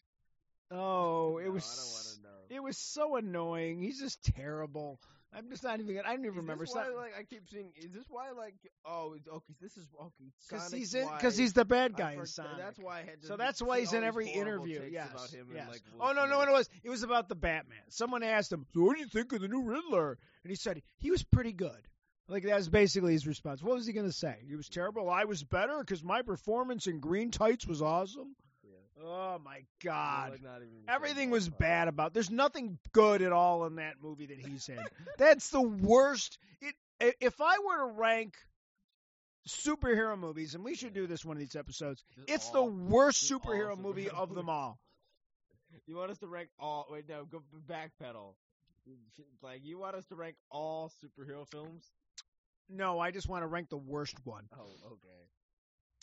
Oh, 0.71 1.39
it 1.39 1.47
No, 1.47 1.51
was. 1.53 1.65
I 1.65 1.77
don't 1.77 1.93
want 1.93 2.07
to 2.07 2.23
know. 2.23 2.57
It 2.57 2.63
was 2.63 2.79
so 2.79 3.17
annoying. 3.17 3.81
He's 3.81 4.01
just 4.01 4.23
terrible. 4.37 5.01
I'm 5.33 5.49
just 5.49 5.63
not 5.63 5.79
even. 5.79 5.99
I 6.05 6.11
don't 6.17 6.25
even 6.25 6.31
Is 6.31 6.37
remember. 6.39 6.65
this 6.65 6.75
why, 6.75 6.89
like 6.89 7.13
I 7.17 7.23
keep 7.23 7.49
seeing? 7.49 7.71
Is 7.77 7.93
this 7.93 8.05
why 8.09 8.31
like 8.37 8.55
oh 8.85 9.15
it's- 9.15 9.29
okay 9.33 9.55
this 9.61 9.77
is 9.77 9.87
okay 10.01 10.33
Because 10.49 10.73
he's 10.73 10.93
in. 10.95 11.07
Because 11.09 11.37
he's 11.37 11.53
the 11.53 11.65
bad 11.65 11.97
guy 11.97 12.15
in 12.15 12.27
Sonic. 12.27 12.59
That's 12.59 12.79
why 12.81 12.99
I 12.99 13.03
had 13.05 13.21
to 13.23 13.27
So 13.29 13.37
that's 13.37 13.63
why 13.63 13.79
he's 13.79 13.93
in 13.93 14.03
every 14.03 14.29
interview. 14.29 14.83
Yes. 14.91 15.11
About 15.13 15.31
him 15.31 15.47
yes. 15.55 15.61
And, 15.63 15.69
like, 15.71 15.83
oh 16.01 16.09
Will 16.09 16.15
no, 16.15 16.27
no, 16.27 16.41
it 16.41 16.51
was. 16.51 16.69
It 16.83 16.91
was 16.91 17.05
about 17.05 17.29
the 17.29 17.37
Batman. 17.37 17.79
Someone 17.91 18.25
asked 18.25 18.51
him, 18.51 18.67
"So 18.75 18.81
what 18.83 18.95
do 18.95 19.01
you 19.01 19.07
think 19.07 19.33
of 19.33 19.41
the 19.41 19.47
new 19.49 19.63
Riddler?" 19.63 20.19
And 20.43 20.51
he 20.51 20.57
said 20.57 20.83
he 20.99 21.13
was 21.13 21.23
pretty 21.23 21.53
good. 21.53 21.81
Like 22.27 22.43
that 22.45 22.57
was 22.57 22.69
basically 22.69 23.13
his 23.13 23.27
response. 23.27 23.63
What 23.63 23.75
was 23.77 23.87
he 23.87 23.93
gonna 23.93 24.11
say? 24.13 24.37
He 24.49 24.57
was 24.57 24.69
terrible. 24.69 25.09
I 25.09 25.25
was 25.25 25.45
better 25.45 25.79
because 25.79 26.03
my 26.03 26.23
performance 26.23 26.89
in 26.89 26.99
green 26.99 27.31
tights 27.31 27.69
was 27.69 27.83
awesome. 27.83 28.35
Oh 29.03 29.39
my 29.45 29.63
God. 29.83 30.33
like, 30.33 30.41
Everything 30.89 31.31
was 31.31 31.49
bad 31.49 31.89
about. 31.89 32.13
There's 32.13 32.31
nothing 32.31 32.79
good 32.93 33.23
at 33.23 33.33
all 33.33 33.65
in 33.67 33.77
that 33.77 33.95
movie 34.03 34.27
that 34.27 34.39
he's 34.39 34.69
in. 34.69 34.79
That's 35.19 35.49
the 35.51 35.63
worst. 35.63 36.39
It. 36.61 37.15
If 37.21 37.41
I 37.41 37.57
were 37.67 37.89
to 37.89 37.95
rank 37.99 38.35
superhero 39.49 40.19
movies, 40.19 40.55
and 40.55 40.63
we 40.63 40.75
should 40.75 40.93
do 40.93 41.07
this 41.07 41.25
one 41.25 41.37
of 41.37 41.41
these 41.41 41.57
episodes, 41.57 42.05
Just 42.15 42.29
it's 42.31 42.47
all- 42.49 42.67
the 42.67 42.73
worst 42.73 43.31
superhero 43.31 43.79
movie 43.79 44.07
superhero 44.07 44.19
of 44.19 44.35
them 44.35 44.49
all. 44.49 44.79
You 45.87 45.97
want 45.97 46.11
us 46.11 46.19
to 46.19 46.27
rank 46.27 46.49
all? 46.59 46.87
Wait, 46.91 47.09
no, 47.09 47.25
go 47.25 47.43
backpedal. 47.69 48.35
Like 49.41 49.61
you 49.63 49.79
want 49.79 49.95
us 49.95 50.05
to 50.07 50.17
rank 50.17 50.35
all 50.51 50.91
superhero 51.03 51.49
films? 51.49 51.85
No, 52.69 52.99
I 52.99 53.13
just 53.13 53.29
want 53.29 53.43
to 53.45 53.47
rank 53.47 53.69
the 53.69 53.77
worst 53.77 54.17
one. 54.25 54.49
Oh, 54.53 54.63
okay. 54.87 55.23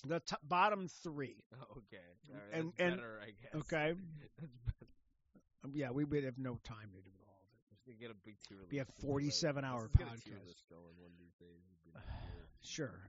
The 0.05 0.19
t- 0.19 0.35
bottom 0.43 0.87
three. 1.03 1.43
Okay. 1.71 1.97
Right, 2.31 2.41
And- 2.53 2.67
that's 2.71 2.79
and- 2.79 2.95
better, 2.97 3.19
I 3.21 3.31
guess. 3.31 3.53
Okay. 3.73 3.93
that's. 4.39 4.51
Um, 5.63 5.71
yeah, 5.73 5.89
we 5.91 6.03
would 6.05 6.23
have 6.23 6.37
no 6.37 6.59
time 6.63 6.89
to 6.93 7.01
do 7.01 7.11
all 7.27 7.41
of 7.41 7.49
it. 7.71 7.77
We 7.87 7.95
get 7.95 8.11
a 8.11 8.15
big 8.25 8.35
tier 8.47 8.57
list. 8.59 8.69
Be 8.69 8.77
a 8.79 8.85
47 9.01 9.65
hour 9.65 9.89
Let's 9.99 10.11
podcast. 10.21 10.45
list 10.45 10.63
going 10.69 10.83
one 10.99 11.11
of 11.11 11.17
these 11.17 11.33
days. 11.39 11.63
It'd 11.71 11.83
be 11.83 11.91
nice. 11.95 12.03
Sure. 12.61 12.99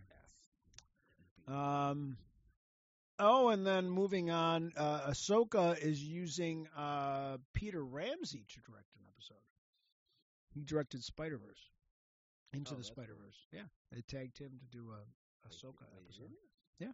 Um. 1.47 2.17
Oh, 3.21 3.49
and 3.49 3.67
then 3.67 3.91
moving 3.91 4.31
on, 4.31 4.71
uh, 4.77 5.11
Ahsoka 5.11 5.77
is 5.77 6.01
using 6.01 6.69
uh, 6.77 7.39
Peter 7.53 7.85
Ramsey 7.85 8.45
to 8.49 8.61
direct 8.61 8.95
an 8.95 9.03
episode. 9.09 9.43
He 10.55 10.63
directed 10.63 11.03
Spider 11.03 11.37
Verse, 11.37 11.59
Into 12.53 12.75
Oh, 12.75 12.77
the 12.77 12.85
Spider 12.85 13.17
Verse. 13.21 13.37
Yeah, 13.53 13.63
they 13.91 14.03
tagged 14.03 14.39
him 14.39 14.53
to 14.61 14.67
do 14.67 14.91
a 14.93 15.49
Ahsoka 15.49 15.83
wait, 15.93 16.05
episode. 16.05 16.31
Yeah. 16.79 16.93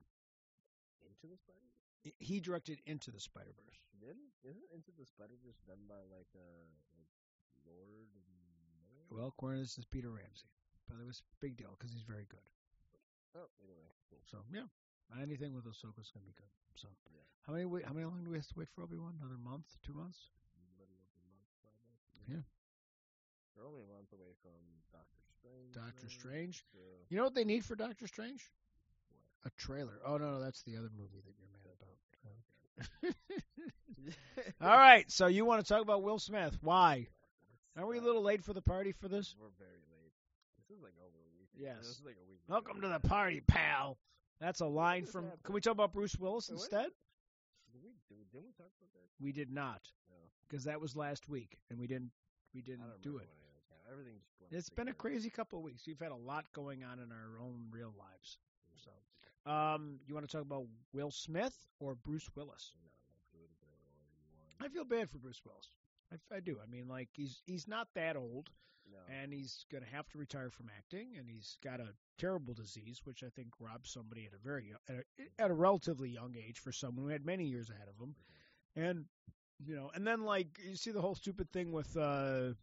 Into 1.04 1.26
the 1.28 1.36
Spider. 1.36 1.68
He- 2.02 2.16
He 2.18 2.40
directed 2.40 2.80
Into 2.86 3.10
the 3.10 3.20
Spider 3.20 3.52
Verse. 3.52 3.80
Didn't 4.00 4.32
isn't 4.42 4.70
Into 4.72 4.92
the 4.92 5.06
Spider 5.06 5.36
Verse 5.44 5.58
done 5.66 5.86
by 5.88 6.00
like 6.12 6.28
uh 6.34 6.66
like 6.98 7.08
Lord 7.64 8.08
and 8.14 9.08
Well, 9.10 9.28
according 9.28 9.58
to 9.60 9.64
this 9.64 9.78
is 9.78 9.84
Peter 9.84 10.10
Ramsey, 10.10 10.50
but 10.88 10.98
it 11.00 11.04
was 11.06 11.20
a 11.20 11.36
big 11.40 11.56
deal 11.56 11.76
because 11.78 11.92
he's 11.92 12.02
very 12.02 12.24
good. 12.28 12.42
Oh, 13.34 13.48
anyway, 13.62 13.90
cool. 14.10 14.20
So 14.30 14.44
yeah, 14.52 14.66
anything 15.20 15.54
with 15.54 15.64
Ahsoka's 15.64 16.10
gonna 16.10 16.26
be 16.26 16.32
good. 16.36 16.50
So 16.76 16.88
Yeah. 17.10 17.22
how 17.46 17.52
many 17.52 17.64
wait, 17.64 17.84
how 17.84 17.92
many 17.92 18.04
long 18.06 18.24
do 18.24 18.30
we 18.30 18.36
have 18.38 18.46
to 18.48 18.58
wait 18.58 18.68
for 18.70 18.82
Obi 18.82 18.96
Wan? 18.96 19.16
Another 19.20 19.38
month? 19.38 19.66
Two 19.82 19.94
months? 19.94 20.30
Middle 20.76 20.96
of 21.00 21.08
the 21.14 21.22
month, 21.22 21.48
probably. 21.62 22.34
Yeah. 22.34 22.42
They're 23.54 23.64
only 23.64 23.82
a 23.82 23.86
month 23.86 24.12
away 24.12 24.32
from 24.42 24.82
Doctor 24.90 25.22
Strange. 25.38 25.72
Doctor 25.74 26.08
Strange. 26.10 26.64
So 26.72 26.78
You 27.08 27.16
know 27.16 27.24
what 27.24 27.34
they 27.34 27.44
need 27.44 27.64
for 27.64 27.76
Doctor 27.76 28.06
Strange? 28.06 28.50
A 29.44 29.50
trailer. 29.58 30.00
Oh 30.06 30.16
no, 30.16 30.32
no, 30.32 30.40
that's 30.40 30.62
the 30.62 30.76
other 30.76 30.88
movie 30.96 31.20
that 31.24 31.34
you're 31.38 31.48
mad 31.52 31.68
about. 31.76 33.14
All 34.60 34.78
right, 34.78 35.10
so 35.10 35.26
you 35.26 35.44
want 35.44 35.64
to 35.64 35.68
talk 35.68 35.82
about 35.82 36.02
Will 36.02 36.18
Smith? 36.18 36.56
Why? 36.62 37.06
Are 37.76 37.86
we 37.86 37.98
a 37.98 38.00
uh, 38.00 38.04
little 38.04 38.22
late 38.22 38.42
for 38.42 38.52
the 38.52 38.62
party 38.62 38.92
for 38.92 39.08
this? 39.08 39.34
We're 39.38 39.48
very 39.58 39.82
late. 39.90 40.12
This 40.58 40.76
is 40.76 40.82
like 40.82 40.94
over 40.98 41.18
a 41.18 41.30
week. 41.38 41.48
Yes. 41.56 41.76
This 41.80 41.98
is 41.98 42.02
like 42.04 42.16
a 42.16 42.28
week. 42.28 42.40
Welcome 42.48 42.80
to 42.80 42.88
the 42.88 43.06
party, 43.06 43.42
pal. 43.46 43.98
That's 44.40 44.60
a 44.60 44.66
line 44.66 45.04
from. 45.04 45.24
happened? 45.24 45.42
Can 45.44 45.54
we 45.54 45.60
talk 45.60 45.72
about 45.72 45.92
Bruce 45.92 46.16
Willis 46.16 46.48
Wait, 46.48 46.56
instead? 46.56 46.88
Did 47.72 47.82
we, 47.82 47.90
did 48.08 48.16
we, 48.18 48.24
didn't 48.32 48.46
we 48.46 48.52
talk 48.52 48.72
about 48.78 48.92
that? 48.94 49.08
We 49.20 49.32
did 49.32 49.52
not, 49.52 49.80
No. 50.08 50.16
because 50.48 50.64
that 50.64 50.80
was 50.80 50.96
last 50.96 51.28
week, 51.28 51.58
and 51.70 51.78
we 51.78 51.86
didn't. 51.86 52.10
We 52.54 52.62
didn't 52.62 52.80
don't 52.86 53.02
do 53.02 53.18
remember 53.18 53.24
it. 53.24 53.28
when 53.68 53.92
Everything 53.92 54.20
it's 54.50 54.70
been 54.70 54.88
a 54.88 54.92
crazy 54.94 55.30
couple 55.30 55.58
of 55.58 55.64
weeks. 55.64 55.82
We've 55.86 55.98
had 55.98 56.12
a 56.12 56.16
lot 56.16 56.44
going 56.54 56.84
on 56.84 56.98
in 57.00 57.10
our 57.10 57.40
own 57.42 57.66
real 57.70 57.92
lives. 57.98 58.38
Um, 59.46 59.98
you 60.06 60.14
want 60.14 60.28
to 60.28 60.32
talk 60.36 60.44
about 60.44 60.64
Will 60.92 61.10
Smith 61.10 61.54
or 61.80 61.94
Bruce 61.94 62.28
Willis? 62.34 62.72
No, 62.80 62.88
no, 62.88 63.38
do 63.38 63.44
it 63.44 63.50
whatever 63.60 63.80
order 63.98 64.14
you 64.16 64.32
want. 64.38 64.62
I 64.62 64.68
feel 64.74 64.84
bad 64.84 65.10
for 65.10 65.18
Bruce 65.18 65.42
Willis. 65.44 65.68
I, 66.12 66.36
I 66.36 66.40
do. 66.40 66.56
I 66.62 66.70
mean, 66.70 66.88
like 66.88 67.08
he's 67.12 67.42
he's 67.46 67.68
not 67.68 67.88
that 67.94 68.16
old, 68.16 68.48
No. 68.90 68.98
and 69.20 69.32
he's 69.32 69.66
going 69.70 69.84
to 69.84 69.90
have 69.90 70.08
to 70.10 70.18
retire 70.18 70.50
from 70.50 70.70
acting, 70.78 71.16
and 71.18 71.28
he's 71.28 71.58
got 71.62 71.80
a 71.80 71.88
terrible 72.18 72.54
disease, 72.54 73.00
which 73.04 73.22
I 73.22 73.28
think 73.36 73.48
robs 73.60 73.90
somebody 73.90 74.24
at 74.26 74.32
a 74.32 74.42
very 74.42 74.72
at 74.88 74.96
a, 74.96 75.42
at 75.42 75.50
a 75.50 75.54
relatively 75.54 76.08
young 76.08 76.34
age 76.36 76.58
for 76.58 76.72
someone 76.72 77.04
who 77.04 77.10
had 77.10 77.26
many 77.26 77.44
years 77.44 77.68
ahead 77.68 77.88
of 77.88 77.98
him, 78.02 78.14
and 78.76 79.04
you 79.66 79.76
know, 79.76 79.90
and 79.94 80.06
then 80.06 80.24
like 80.24 80.58
you 80.66 80.76
see 80.76 80.90
the 80.90 81.00
whole 81.02 81.14
stupid 81.14 81.50
thing 81.52 81.70
with 81.72 81.94
uh, 81.96 82.54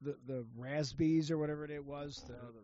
the 0.00 0.16
the 0.26 0.46
Razzies 0.58 1.30
or 1.30 1.36
whatever 1.38 1.64
it 1.66 1.84
was. 1.84 2.22
The, 2.26 2.34
Oh, 2.34 2.52
the. 2.52 2.60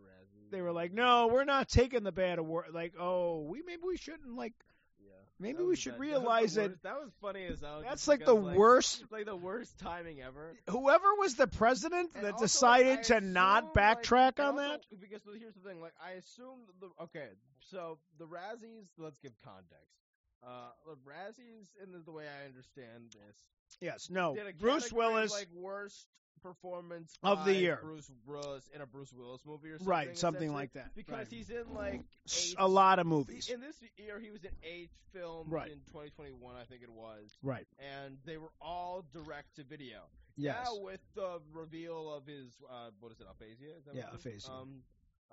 They 0.51 0.61
were 0.61 0.71
like, 0.71 0.93
no, 0.93 1.27
we're 1.27 1.43
not 1.45 1.69
taking 1.69 2.03
the 2.03 2.11
bad 2.11 2.39
award. 2.39 2.67
Like, 2.73 2.93
oh, 2.99 3.41
we 3.41 3.61
maybe 3.65 3.81
we 3.85 3.97
shouldn't 3.97 4.35
like. 4.35 4.53
Yeah. 5.01 5.11
Maybe 5.39 5.63
we 5.63 5.75
should 5.75 5.93
bad. 5.93 5.99
That 5.99 6.01
realize 6.01 6.53
that- 6.55 6.69
worst- 6.71 6.83
That 6.83 6.95
was 7.01 7.11
funny 7.21 7.45
as 7.45 7.61
hell. 7.61 7.81
That's 7.83 8.07
like 8.07 8.25
the 8.25 8.35
because, 8.35 8.57
worst. 8.57 9.03
Like 9.11 9.25
the 9.25 9.35
worst 9.35 9.77
timing 9.79 10.21
ever. 10.21 10.53
Whoever 10.69 11.07
was 11.17 11.35
the 11.35 11.47
president 11.47 12.11
And 12.15 12.25
that 12.25 12.33
also, 12.33 12.45
decided 12.45 12.89
like, 12.97 13.03
to 13.03 13.15
I 13.17 13.19
not 13.19 13.63
assume, 13.63 13.71
like- 13.75 14.03
backtrack 14.03 14.39
on 14.39 14.59
also, 14.59 14.69
that. 14.69 14.81
Because 14.99 15.21
here's 15.39 15.53
the 15.55 15.67
thing, 15.69 15.81
like 15.81 15.93
I 16.03 16.11
assume 16.11 16.59
the 16.81 16.89
okay, 17.05 17.27
so 17.71 17.97
the 18.17 18.25
Razzies. 18.25 18.87
Let's 18.97 19.17
give 19.19 19.31
context. 19.43 19.95
Uh, 20.43 20.69
the 20.85 20.95
Razzies, 21.09 21.67
in 21.83 21.91
the, 22.05 22.11
way 22.11 22.23
I 22.25 22.45
understand 22.47 23.11
this, 23.11 23.37
Yes, 23.81 24.09
no. 24.09 24.35
Bruce 24.59 24.91
Willis, 24.91 25.31
like 25.31 25.47
worst 25.53 26.07
performance 26.41 27.13
Of 27.21 27.43
the 27.45 27.53
year. 27.53 27.79
Bruce 27.83 28.09
Willis 28.25 28.69
in 28.73 28.81
a 28.81 28.85
Bruce 28.85 29.11
Willis 29.13 29.41
movie 29.45 29.69
or 29.69 29.77
something. 29.77 29.87
right? 29.87 30.17
Something 30.17 30.53
like 30.53 30.73
that. 30.73 30.95
Because 30.95 31.13
right. 31.17 31.27
he's 31.29 31.49
in 31.49 31.73
like 31.73 32.01
eight, 32.33 32.55
a 32.57 32.67
lot 32.67 32.99
of 32.99 33.05
movies. 33.05 33.49
In 33.49 33.59
this 33.59 33.75
year, 33.97 34.19
he 34.19 34.31
was 34.31 34.43
in 34.45 34.51
eight 34.63 34.89
films 35.13 35.51
Right. 35.51 35.71
in 35.71 35.79
2021, 35.87 36.55
I 36.55 36.63
think 36.63 36.81
it 36.83 36.89
was, 36.91 37.37
Right. 37.43 37.67
and 37.79 38.17
they 38.25 38.37
were 38.37 38.51
all 38.61 39.03
direct 39.11 39.57
to 39.57 39.63
video. 39.63 39.99
Yes. 40.37 40.57
Now 40.63 40.77
with 40.81 41.01
the 41.15 41.41
reveal 41.53 42.13
of 42.13 42.25
his 42.25 42.47
uh, 42.69 42.91
what 43.01 43.11
is 43.11 43.19
it, 43.19 43.27
aphasia? 43.29 43.75
Is 43.77 43.85
that 43.85 43.95
Yeah, 43.95 44.05
what 44.05 44.13
it 44.13 44.19
is? 44.19 44.45
aphasia. 44.45 44.51
Um, 44.51 44.83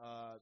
uh, 0.02 0.34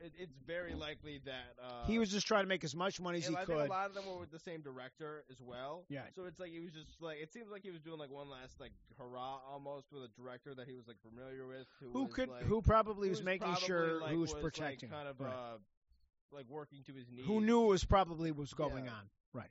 it, 0.00 0.12
it's 0.18 0.36
very 0.46 0.74
likely 0.74 1.20
that 1.24 1.54
uh, 1.62 1.86
he 1.86 1.98
was 1.98 2.10
just 2.10 2.26
trying 2.26 2.44
to 2.44 2.48
make 2.48 2.64
as 2.64 2.74
much 2.74 3.00
money 3.00 3.18
as 3.18 3.26
he 3.26 3.36
I 3.36 3.44
could. 3.44 3.56
a 3.56 3.64
lot 3.66 3.86
of 3.86 3.94
them 3.94 4.04
were 4.06 4.18
with 4.18 4.30
the 4.30 4.38
same 4.38 4.60
director 4.60 5.24
as 5.30 5.40
well. 5.40 5.84
Yeah. 5.88 6.02
So 6.14 6.24
it's 6.24 6.38
like 6.40 6.50
he 6.52 6.60
was 6.60 6.72
just 6.72 7.00
like 7.00 7.18
it 7.20 7.32
seems 7.32 7.50
like 7.50 7.62
he 7.62 7.70
was 7.70 7.80
doing 7.80 7.98
like 7.98 8.10
one 8.10 8.28
last 8.28 8.60
like 8.60 8.72
hurrah 8.98 9.38
almost 9.50 9.92
with 9.92 10.02
a 10.02 10.08
director 10.20 10.54
that 10.54 10.66
he 10.66 10.74
was 10.74 10.86
like 10.86 10.96
familiar 11.02 11.46
with. 11.46 11.66
Who, 11.80 11.90
Who 11.90 12.04
was, 12.04 12.12
could? 12.14 12.28
like, 12.28 12.42
who 12.42 12.62
probably 12.62 13.08
was 13.08 13.18
who's 13.18 13.24
making 13.24 13.48
probably, 13.48 13.66
sure 13.66 14.00
like, 14.00 14.10
who 14.10 14.20
was 14.20 14.34
was, 14.34 14.42
protecting? 14.42 14.90
like, 14.90 14.98
kind 14.98 15.08
of 15.08 15.20
right. 15.20 15.32
uh, 15.32 15.56
like 16.32 16.46
working 16.48 16.82
to 16.86 16.92
his 16.92 17.08
needs. 17.10 17.26
who 17.26 17.40
knew 17.40 17.64
it 17.64 17.68
was 17.68 17.84
probably 17.84 18.32
was 18.32 18.52
going 18.52 18.86
Yeah. 18.86 18.92
on? 18.92 19.08
Right. 19.32 19.50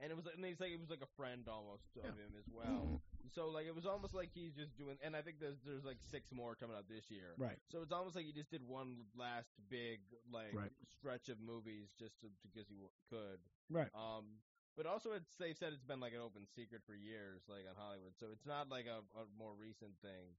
And 0.00 0.10
it 0.10 0.16
was 0.16 0.26
and 0.26 0.44
he's 0.44 0.60
like 0.60 0.70
it 0.72 0.80
was 0.80 0.90
like 0.90 1.02
a 1.02 1.12
friend 1.16 1.48
almost 1.48 1.96
of 1.96 2.04
Yeah. 2.04 2.10
him 2.24 2.32
as 2.38 2.48
well. 2.52 3.00
So 3.34 3.48
like 3.50 3.66
it 3.66 3.74
was 3.74 3.86
almost 3.86 4.14
like 4.14 4.30
he's 4.32 4.54
just 4.54 4.78
doing, 4.78 4.96
and 5.02 5.16
I 5.16 5.20
think 5.20 5.40
there's 5.40 5.58
there's 5.66 5.84
like 5.84 5.98
six 6.00 6.30
more 6.30 6.54
coming 6.54 6.76
out 6.76 6.86
this 6.88 7.10
year. 7.10 7.34
Right. 7.36 7.58
So 7.72 7.82
it's 7.82 7.90
almost 7.90 8.14
like 8.14 8.24
he 8.24 8.30
just 8.30 8.50
did 8.54 8.62
one 8.62 9.02
last 9.18 9.50
big 9.68 9.98
like 10.30 10.54
Right. 10.54 10.70
stretch 10.96 11.28
of 11.28 11.40
movies 11.40 11.90
just 11.98 12.20
to, 12.20 12.30
because 12.46 12.68
he 12.70 12.76
could. 13.10 13.42
Right. 13.68 13.90
Um, 13.98 14.38
but 14.76 14.86
also 14.86 15.10
it's 15.12 15.34
they've 15.40 15.56
said 15.58 15.72
it's 15.74 15.82
been 15.82 15.98
like 15.98 16.12
an 16.14 16.20
open 16.22 16.46
secret 16.46 16.82
for 16.86 16.94
years, 16.94 17.42
like 17.50 17.66
on 17.68 17.74
Hollywood. 17.74 18.14
So 18.14 18.26
it's 18.30 18.46
not 18.46 18.70
like 18.70 18.86
a, 18.86 19.02
a 19.18 19.26
more 19.36 19.54
recent 19.58 19.98
thing. 20.00 20.38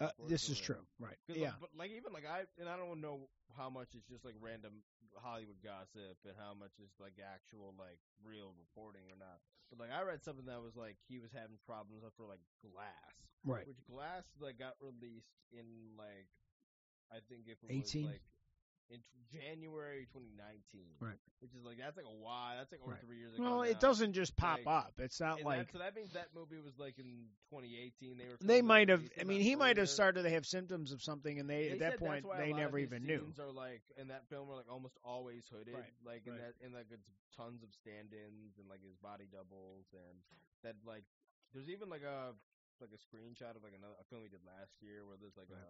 Uh, 0.00 0.12
this 0.28 0.48
is 0.48 0.58
true. 0.60 0.80
right? 1.00 1.16
Yeah. 1.28 1.56
But 1.60 1.70
like 1.76 1.90
even 1.96 2.12
like 2.12 2.28
I 2.28 2.44
and 2.60 2.68
I 2.68 2.76
don't 2.76 3.00
know 3.00 3.28
how 3.56 3.70
much 3.70 3.96
it's 3.96 4.04
just 4.08 4.24
like 4.24 4.36
random 4.40 4.84
Hollywood 5.16 5.56
gossip 5.64 6.20
and 6.28 6.36
how 6.36 6.52
much 6.52 6.76
is 6.82 6.92
like 7.00 7.16
actual 7.16 7.72
like 7.80 7.96
real 8.20 8.52
reporting 8.60 9.08
or 9.08 9.16
not. 9.16 9.40
But 9.72 9.80
like 9.80 9.92
I 9.92 10.02
read 10.04 10.20
something 10.22 10.44
that 10.46 10.60
was 10.60 10.76
like 10.76 10.96
he 11.08 11.18
was 11.18 11.32
having 11.32 11.56
problems 11.64 12.04
for 12.16 12.28
like 12.28 12.44
Glass, 12.60 13.16
Right. 13.44 13.64
which 13.66 13.80
Glass 13.88 14.24
like 14.38 14.58
got 14.60 14.76
released 14.84 15.32
in 15.52 15.96
like 15.96 16.28
I 17.08 17.24
think 17.24 17.48
if 17.48 17.56
it 17.64 17.72
18? 17.72 18.04
was 18.04 18.12
like 18.12 18.22
in 18.90 19.00
January 19.32 20.06
2019, 20.12 20.86
Right. 21.00 21.18
Which 21.40 21.52
is 21.54 21.64
like 21.64 21.78
that's 21.78 21.96
like 21.96 22.06
a 22.06 22.18
while. 22.22 22.56
That's 22.56 22.70
like 22.72 22.80
over 22.82 22.92
Right. 22.92 23.00
three 23.04 23.18
years 23.18 23.34
ago. 23.34 23.42
Well, 23.42 23.62
it 23.62 23.80
doesn't 23.80 24.12
just 24.14 24.36
pop 24.36 24.64
Like, 24.64 24.86
up. 24.86 24.92
It's 24.98 25.20
not 25.20 25.42
like 25.42 25.66
that, 25.66 25.72
so 25.72 25.78
that 25.78 25.94
means 25.94 26.12
that 26.12 26.28
movie 26.34 26.58
was 26.62 26.78
like 26.78 26.98
in 26.98 27.26
2018. 27.50 28.16
They 28.16 28.24
were 28.26 28.36
they 28.40 28.62
might 28.62 28.88
have. 28.88 29.02
I 29.20 29.24
mean, 29.24 29.40
he 29.42 29.56
might 29.56 29.76
have 29.76 29.88
started 29.88 30.22
to 30.22 30.30
have 30.30 30.46
symptoms 30.46 30.92
of 30.92 31.02
something, 31.02 31.38
and 31.38 31.50
they, 31.50 31.68
They 31.68 31.72
at 31.72 31.78
that 31.80 31.98
point 31.98 32.26
they 32.36 32.52
never 32.52 32.78
even 32.78 33.04
knew. 33.04 33.26
Are 33.38 33.50
like 33.50 33.82
in 33.96 34.08
that 34.08 34.28
film 34.28 34.48
are 34.50 34.56
like 34.56 34.70
almost 34.70 34.96
always 35.04 35.44
hooded, 35.50 35.74
Right, 35.74 35.92
like 36.04 36.26
in 36.26 36.36
that 36.36 36.54
in 36.64 36.72
like 36.72 36.86
it's 36.90 37.10
tons 37.36 37.62
of 37.62 37.68
stand-ins 37.74 38.56
and 38.58 38.68
like 38.68 38.82
his 38.82 38.96
body 38.96 39.28
doubles 39.30 39.84
and 39.92 40.16
that 40.64 40.74
like 40.86 41.04
there's 41.52 41.68
even 41.68 41.90
like 41.90 42.02
a 42.02 42.32
like 42.80 42.92
a 42.92 43.00
screenshot 43.00 43.56
of 43.56 43.62
like 43.62 43.76
another 43.76 43.96
a 44.00 44.04
film 44.08 44.22
we 44.22 44.28
did 44.28 44.40
last 44.46 44.72
year 44.80 45.04
where 45.04 45.16
there's 45.20 45.36
like 45.36 45.52
a 45.52 45.64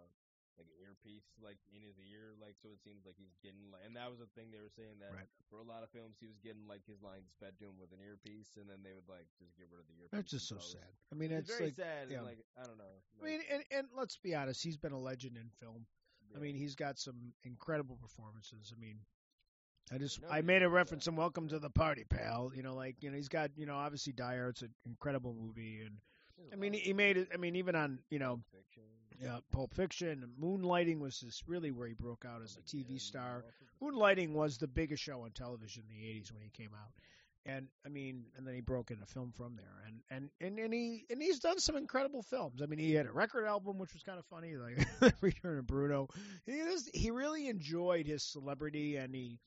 like 0.58 0.68
earpiece 0.80 1.28
like 1.40 1.60
in 1.72 1.80
his 1.84 1.96
ear 2.10 2.32
like 2.40 2.56
so 2.60 2.72
it 2.72 2.80
seems 2.80 3.04
like 3.04 3.14
he's 3.20 3.36
getting 3.44 3.68
like 3.72 3.84
and 3.84 3.92
that 3.96 4.08
was 4.08 4.18
the 4.18 4.28
thing 4.36 4.48
they 4.52 4.60
were 4.60 4.72
saying 4.72 4.96
that 5.00 5.12
Right. 5.12 5.28
for 5.52 5.60
a 5.60 5.66
lot 5.68 5.84
of 5.84 5.90
films 5.92 6.16
he 6.20 6.26
was 6.26 6.40
getting 6.40 6.64
like 6.68 6.82
his 6.88 7.00
lines 7.04 7.28
fed 7.40 7.56
to 7.60 7.68
him 7.68 7.76
with 7.80 7.92
an 7.92 8.00
earpiece 8.00 8.56
and 8.56 8.64
then 8.68 8.80
they 8.84 8.92
would 8.96 9.08
like 9.08 9.28
just 9.38 9.52
get 9.56 9.68
rid 9.70 9.80
of 9.80 9.88
the 9.88 9.96
earpiece. 10.00 10.12
That's 10.16 10.32
just 10.32 10.48
so 10.48 10.56
and 10.56 10.64
sad. 10.64 10.92
I 11.12 11.14
mean, 11.14 11.30
It's, 11.32 11.48
it's 11.48 11.58
very 11.58 11.70
like. 11.70 11.80
sad. 11.80 12.08
yeah. 12.08 12.24
And 12.24 12.26
like 12.26 12.40
I 12.56 12.64
don't 12.64 12.78
know. 12.80 12.94
I 13.20 13.24
mean, 13.24 13.40
and, 13.52 13.62
and 13.70 13.86
let's 13.96 14.16
be 14.16 14.34
honest, 14.34 14.62
he's 14.64 14.76
been 14.76 14.92
a 14.92 14.98
legend 15.00 15.36
in 15.36 15.48
film. 15.60 15.86
I 16.34 16.38
mean, 16.40 16.56
he's 16.56 16.74
got 16.74 16.98
some 16.98 17.32
incredible 17.44 17.96
performances. 17.96 18.72
I 18.74 18.80
mean, 18.80 18.98
I 19.92 19.98
just 19.98 20.20
No, 20.22 20.28
I 20.28 20.40
made 20.42 20.62
a 20.62 20.68
reference 20.68 21.06
yeah. 21.06 21.12
in 21.12 21.16
Welcome 21.16 21.48
to 21.48 21.58
the 21.58 21.70
Party, 21.70 22.04
pal. 22.08 22.50
You 22.54 22.62
know, 22.62 22.74
like 22.74 22.96
you 23.02 23.10
know, 23.10 23.16
he's 23.16 23.28
got 23.28 23.50
you 23.56 23.66
know, 23.66 23.76
obviously 23.76 24.12
Die 24.12 24.36
Hard's 24.36 24.62
an 24.62 24.74
incredible 24.84 25.34
movie, 25.34 25.82
and 25.84 25.94
a 25.94 26.15
I 26.52 26.56
mean, 26.56 26.72
he 26.72 26.92
made 26.92 27.16
it. 27.16 27.28
I 27.32 27.36
mean, 27.36 27.56
even 27.56 27.74
on 27.74 27.98
you 28.10 28.18
know, 28.18 28.40
Pulp 28.52 28.64
Fiction. 28.64 29.28
uh, 29.30 29.40
Pulp 29.52 29.74
Fiction, 29.74 30.30
Moonlighting 30.40 30.98
was 30.98 31.20
this 31.20 31.42
really 31.46 31.70
where 31.70 31.88
he 31.88 31.94
broke 31.94 32.24
out 32.26 32.42
as 32.42 32.56
a 32.56 32.62
TV 32.62 33.00
star. 33.00 33.36
all 33.36 33.40
sorts 33.42 33.56
of- 33.60 33.66
Moonlighting 33.94 34.32
was 34.32 34.58
the 34.58 34.66
biggest 34.68 35.02
show 35.02 35.22
on 35.22 35.30
television 35.32 35.84
in 35.90 35.96
the 35.96 36.06
'80s 36.20 36.32
when 36.32 36.42
he 36.42 36.48
came 36.50 36.70
out, 36.74 36.92
and 37.44 37.68
I 37.84 37.88
mean, 37.90 38.24
and 38.36 38.46
then 38.46 38.54
he 38.54 38.60
broke 38.60 38.90
into 38.90 39.04
film 39.06 39.32
from 39.36 39.56
there, 39.56 39.84
and 39.86 40.00
and 40.10 40.30
and, 40.40 40.58
and 40.58 40.72
he 40.72 41.04
and 41.10 41.20
he's 41.20 41.40
done 41.40 41.58
some 41.58 41.76
incredible 41.76 42.22
films. 42.22 42.62
I 42.62 42.66
mean, 42.66 42.78
he 42.78 42.92
had 42.94 43.06
a 43.06 43.12
record 43.12 43.44
album 43.46 43.78
which 43.78 43.92
was 43.92 44.02
kind 44.02 44.18
of 44.18 44.24
funny, 44.26 44.56
like 44.56 44.86
Return 45.20 45.58
of 45.58 45.66
Bruno. 45.66 46.08
He 46.46 46.52
is, 46.52 46.88
he 46.94 47.10
really 47.10 47.48
enjoyed 47.48 48.06
his 48.06 48.22
celebrity, 48.22 48.96
and 48.96 49.14
he 49.14 49.38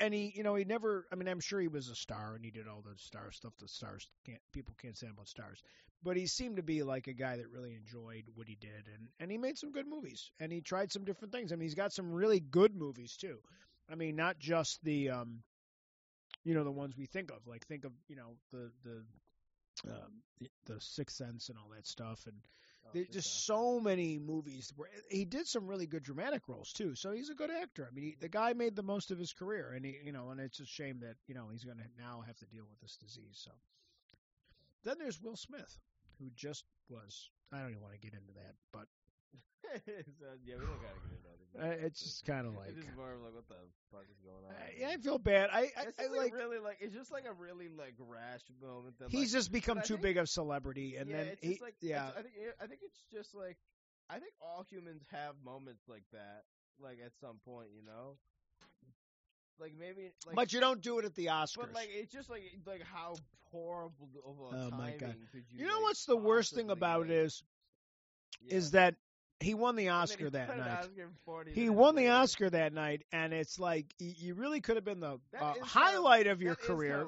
and 0.00 0.12
he 0.12 0.32
you 0.34 0.42
know 0.42 0.54
he 0.54 0.64
never. 0.64 1.06
I 1.12 1.16
mean, 1.16 1.28
I'm 1.28 1.40
sure 1.40 1.60
he 1.60 1.68
was 1.68 1.88
a 1.88 1.94
star, 1.94 2.34
and 2.34 2.44
he 2.44 2.50
did 2.50 2.66
all 2.68 2.82
the 2.82 2.96
star 2.96 3.30
stuff 3.30 3.52
that 3.58 3.70
stars 3.70 4.08
can't 4.24 4.40
people 4.52 4.74
can't 4.80 4.96
say 4.96 5.08
about 5.08 5.28
stars. 5.28 5.62
But 6.02 6.16
he 6.16 6.26
seemed 6.26 6.56
to 6.56 6.62
be 6.62 6.82
like 6.82 7.08
a 7.08 7.12
guy 7.12 7.36
that 7.36 7.50
really 7.50 7.74
enjoyed 7.74 8.24
what 8.34 8.48
he 8.48 8.56
did, 8.56 8.88
and 8.92 9.08
and 9.20 9.30
he 9.30 9.38
made 9.38 9.58
some 9.58 9.72
good 9.72 9.86
movies, 9.86 10.30
and 10.40 10.52
he 10.52 10.60
tried 10.60 10.92
some 10.92 11.04
different 11.04 11.32
things. 11.32 11.52
I 11.52 11.56
mean, 11.56 11.62
he's 11.62 11.74
got 11.74 11.92
some 11.92 12.12
really 12.12 12.40
good 12.40 12.74
movies 12.74 13.16
too. 13.16 13.38
I 13.90 13.94
mean, 13.94 14.16
not 14.16 14.38
just 14.38 14.82
the 14.84 15.10
um, 15.10 15.42
you 16.44 16.54
know, 16.54 16.64
the 16.64 16.70
ones 16.70 16.96
we 16.96 17.06
think 17.06 17.30
of. 17.30 17.46
Like 17.46 17.66
think 17.66 17.84
of 17.84 17.92
you 18.08 18.16
know 18.16 18.36
the 18.52 18.70
the 18.84 19.90
um, 19.90 20.22
the, 20.40 20.48
the 20.66 20.80
Sixth 20.80 21.16
Sense 21.16 21.48
and 21.48 21.58
all 21.58 21.70
that 21.74 21.86
stuff, 21.86 22.26
and 22.26 22.36
there's 22.92 23.06
oh, 23.10 23.12
just 23.12 23.46
so 23.46 23.80
many 23.80 24.18
movies 24.18 24.72
where 24.76 24.88
eh, 24.88 25.00
he 25.10 25.24
did 25.24 25.46
some 25.46 25.66
really 25.66 25.86
good 25.86 26.02
dramatic 26.02 26.42
roles 26.48 26.72
too. 26.72 26.94
So 26.94 27.12
he's 27.12 27.30
a 27.30 27.34
good 27.34 27.50
actor. 27.50 27.88
I 27.90 27.94
mean, 27.94 28.04
he, 28.04 28.16
the 28.20 28.28
guy 28.28 28.52
made 28.52 28.76
the 28.76 28.82
most 28.82 29.10
of 29.10 29.18
his 29.18 29.32
career, 29.32 29.72
and 29.74 29.84
he, 29.84 29.96
you 30.04 30.12
know, 30.12 30.30
and 30.30 30.40
it's 30.40 30.60
a 30.60 30.66
shame 30.66 31.00
that 31.00 31.16
you 31.26 31.34
know 31.34 31.48
he's 31.50 31.64
going 31.64 31.78
to 31.78 32.02
now 32.02 32.22
have 32.26 32.36
to 32.38 32.46
deal 32.46 32.64
with 32.68 32.80
this 32.80 32.96
disease. 32.96 33.40
So 33.44 33.50
then 34.84 34.96
there's 34.98 35.20
Will 35.20 35.36
Smith, 35.36 35.78
who 36.18 36.30
just 36.34 36.64
was. 36.88 37.30
I 37.52 37.60
don't 37.60 37.70
even 37.70 37.82
want 37.82 37.94
to 37.94 38.00
get 38.00 38.12
into 38.12 38.32
that, 38.34 38.54
but 38.72 38.86
so, 40.18 40.26
yeah, 40.44 40.54
we 40.58 40.64
don't 40.64 40.80
gotta 40.80 41.00
get 41.04 41.12
into 41.12 41.78
that. 41.80 41.84
it's 41.84 42.00
just 42.02 42.24
kind 42.24 42.46
of 42.46 42.54
like. 42.54 42.70
it's 42.76 42.86
more 42.96 43.16
like 43.22 43.34
what 43.34 43.48
the 43.48 43.54
fuck 43.92 44.04
is 44.10 44.18
going 44.24 44.44
on. 44.48 44.54
I, 44.54 44.72
yeah, 44.78 44.88
I 44.94 44.96
feel 44.96 45.18
bad. 45.18 45.50
I, 45.52 45.60
I, 45.76 45.82
it's 45.88 45.98
I 45.98 46.06
like. 46.06 46.32
like 46.32 46.34
really 46.34 46.58
like 46.58 46.78
it's 46.80 46.94
just 46.94 47.12
like 47.12 47.24
a 47.26 47.32
really 47.32 47.68
like 47.68 47.94
rash 47.98 48.40
moment. 48.62 48.98
That, 48.98 49.10
He's 49.10 49.32
like, 49.34 49.38
just 49.40 49.52
become 49.52 49.78
too 49.82 49.94
think- 49.94 50.02
big 50.02 50.16
of 50.16 50.28
celebrity, 50.28 50.96
and 50.96 51.08
yeah, 51.10 51.16
then 51.16 51.26
it's 51.28 51.42
he, 51.42 51.48
just 51.50 51.62
like 51.62 51.74
yeah, 51.80 52.08
it's- 52.08 52.14
I 52.18 52.22
think 52.22 52.34
I 52.62 52.66
think 52.66 52.80
it's 52.84 53.02
just 53.12 53.34
like 53.34 53.56
I 54.08 54.14
think 54.18 54.32
all 54.40 54.64
humans 54.70 55.02
have 55.12 55.34
moments 55.44 55.82
like 55.88 56.04
that, 56.12 56.44
like 56.80 56.98
at 57.04 57.12
some 57.20 57.36
point, 57.44 57.68
you 57.74 57.84
know. 57.84 58.16
Like 59.60 59.72
maybe, 59.76 60.12
like, 60.24 60.36
but 60.36 60.52
you 60.52 60.60
don't 60.60 60.80
do 60.80 61.00
it 61.00 61.04
at 61.04 61.16
the 61.16 61.26
Oscars. 61.26 61.56
but 61.56 61.74
like 61.74 61.88
it's 61.90 62.12
just 62.12 62.30
like 62.30 62.42
like 62.64 62.80
how 62.84 63.16
horrible 63.50 64.08
of 64.24 64.38
a 64.38 64.56
Oh, 64.56 64.70
my 64.70 64.92
timing 64.92 64.98
God. 65.00 65.16
could 65.32 65.42
you? 65.50 65.64
you 65.64 65.66
know 65.66 65.80
what's 65.80 66.04
the 66.04 66.16
worst 66.16 66.54
thing 66.54 66.70
about 66.70 67.06
it 67.06 67.10
is, 67.10 67.42
yeah. 68.40 68.54
is 68.54 68.70
that 68.70 68.94
he 69.40 69.54
won 69.54 69.76
the 69.76 69.90
Oscar 69.90 70.30
that 70.30 70.56
night. 70.56 70.78
Oscar 70.80 71.10
He 71.52 71.68
won 71.70 71.94
the. 71.94 72.08
Oscar 72.08 72.50
that 72.50 72.72
night, 72.72 73.02
and 73.12 73.32
it's 73.32 73.58
like 73.58 73.86
you 73.98 74.34
really 74.34 74.60
could 74.60 74.76
have 74.76 74.84
been 74.84 75.00
the 75.00 75.18
uh, 75.38 75.54
highlight 75.62 76.26
of 76.26 76.42
your 76.42 76.54
that 76.54 76.60
is 76.60 76.66
kinda 76.66 76.76
career. 76.78 77.06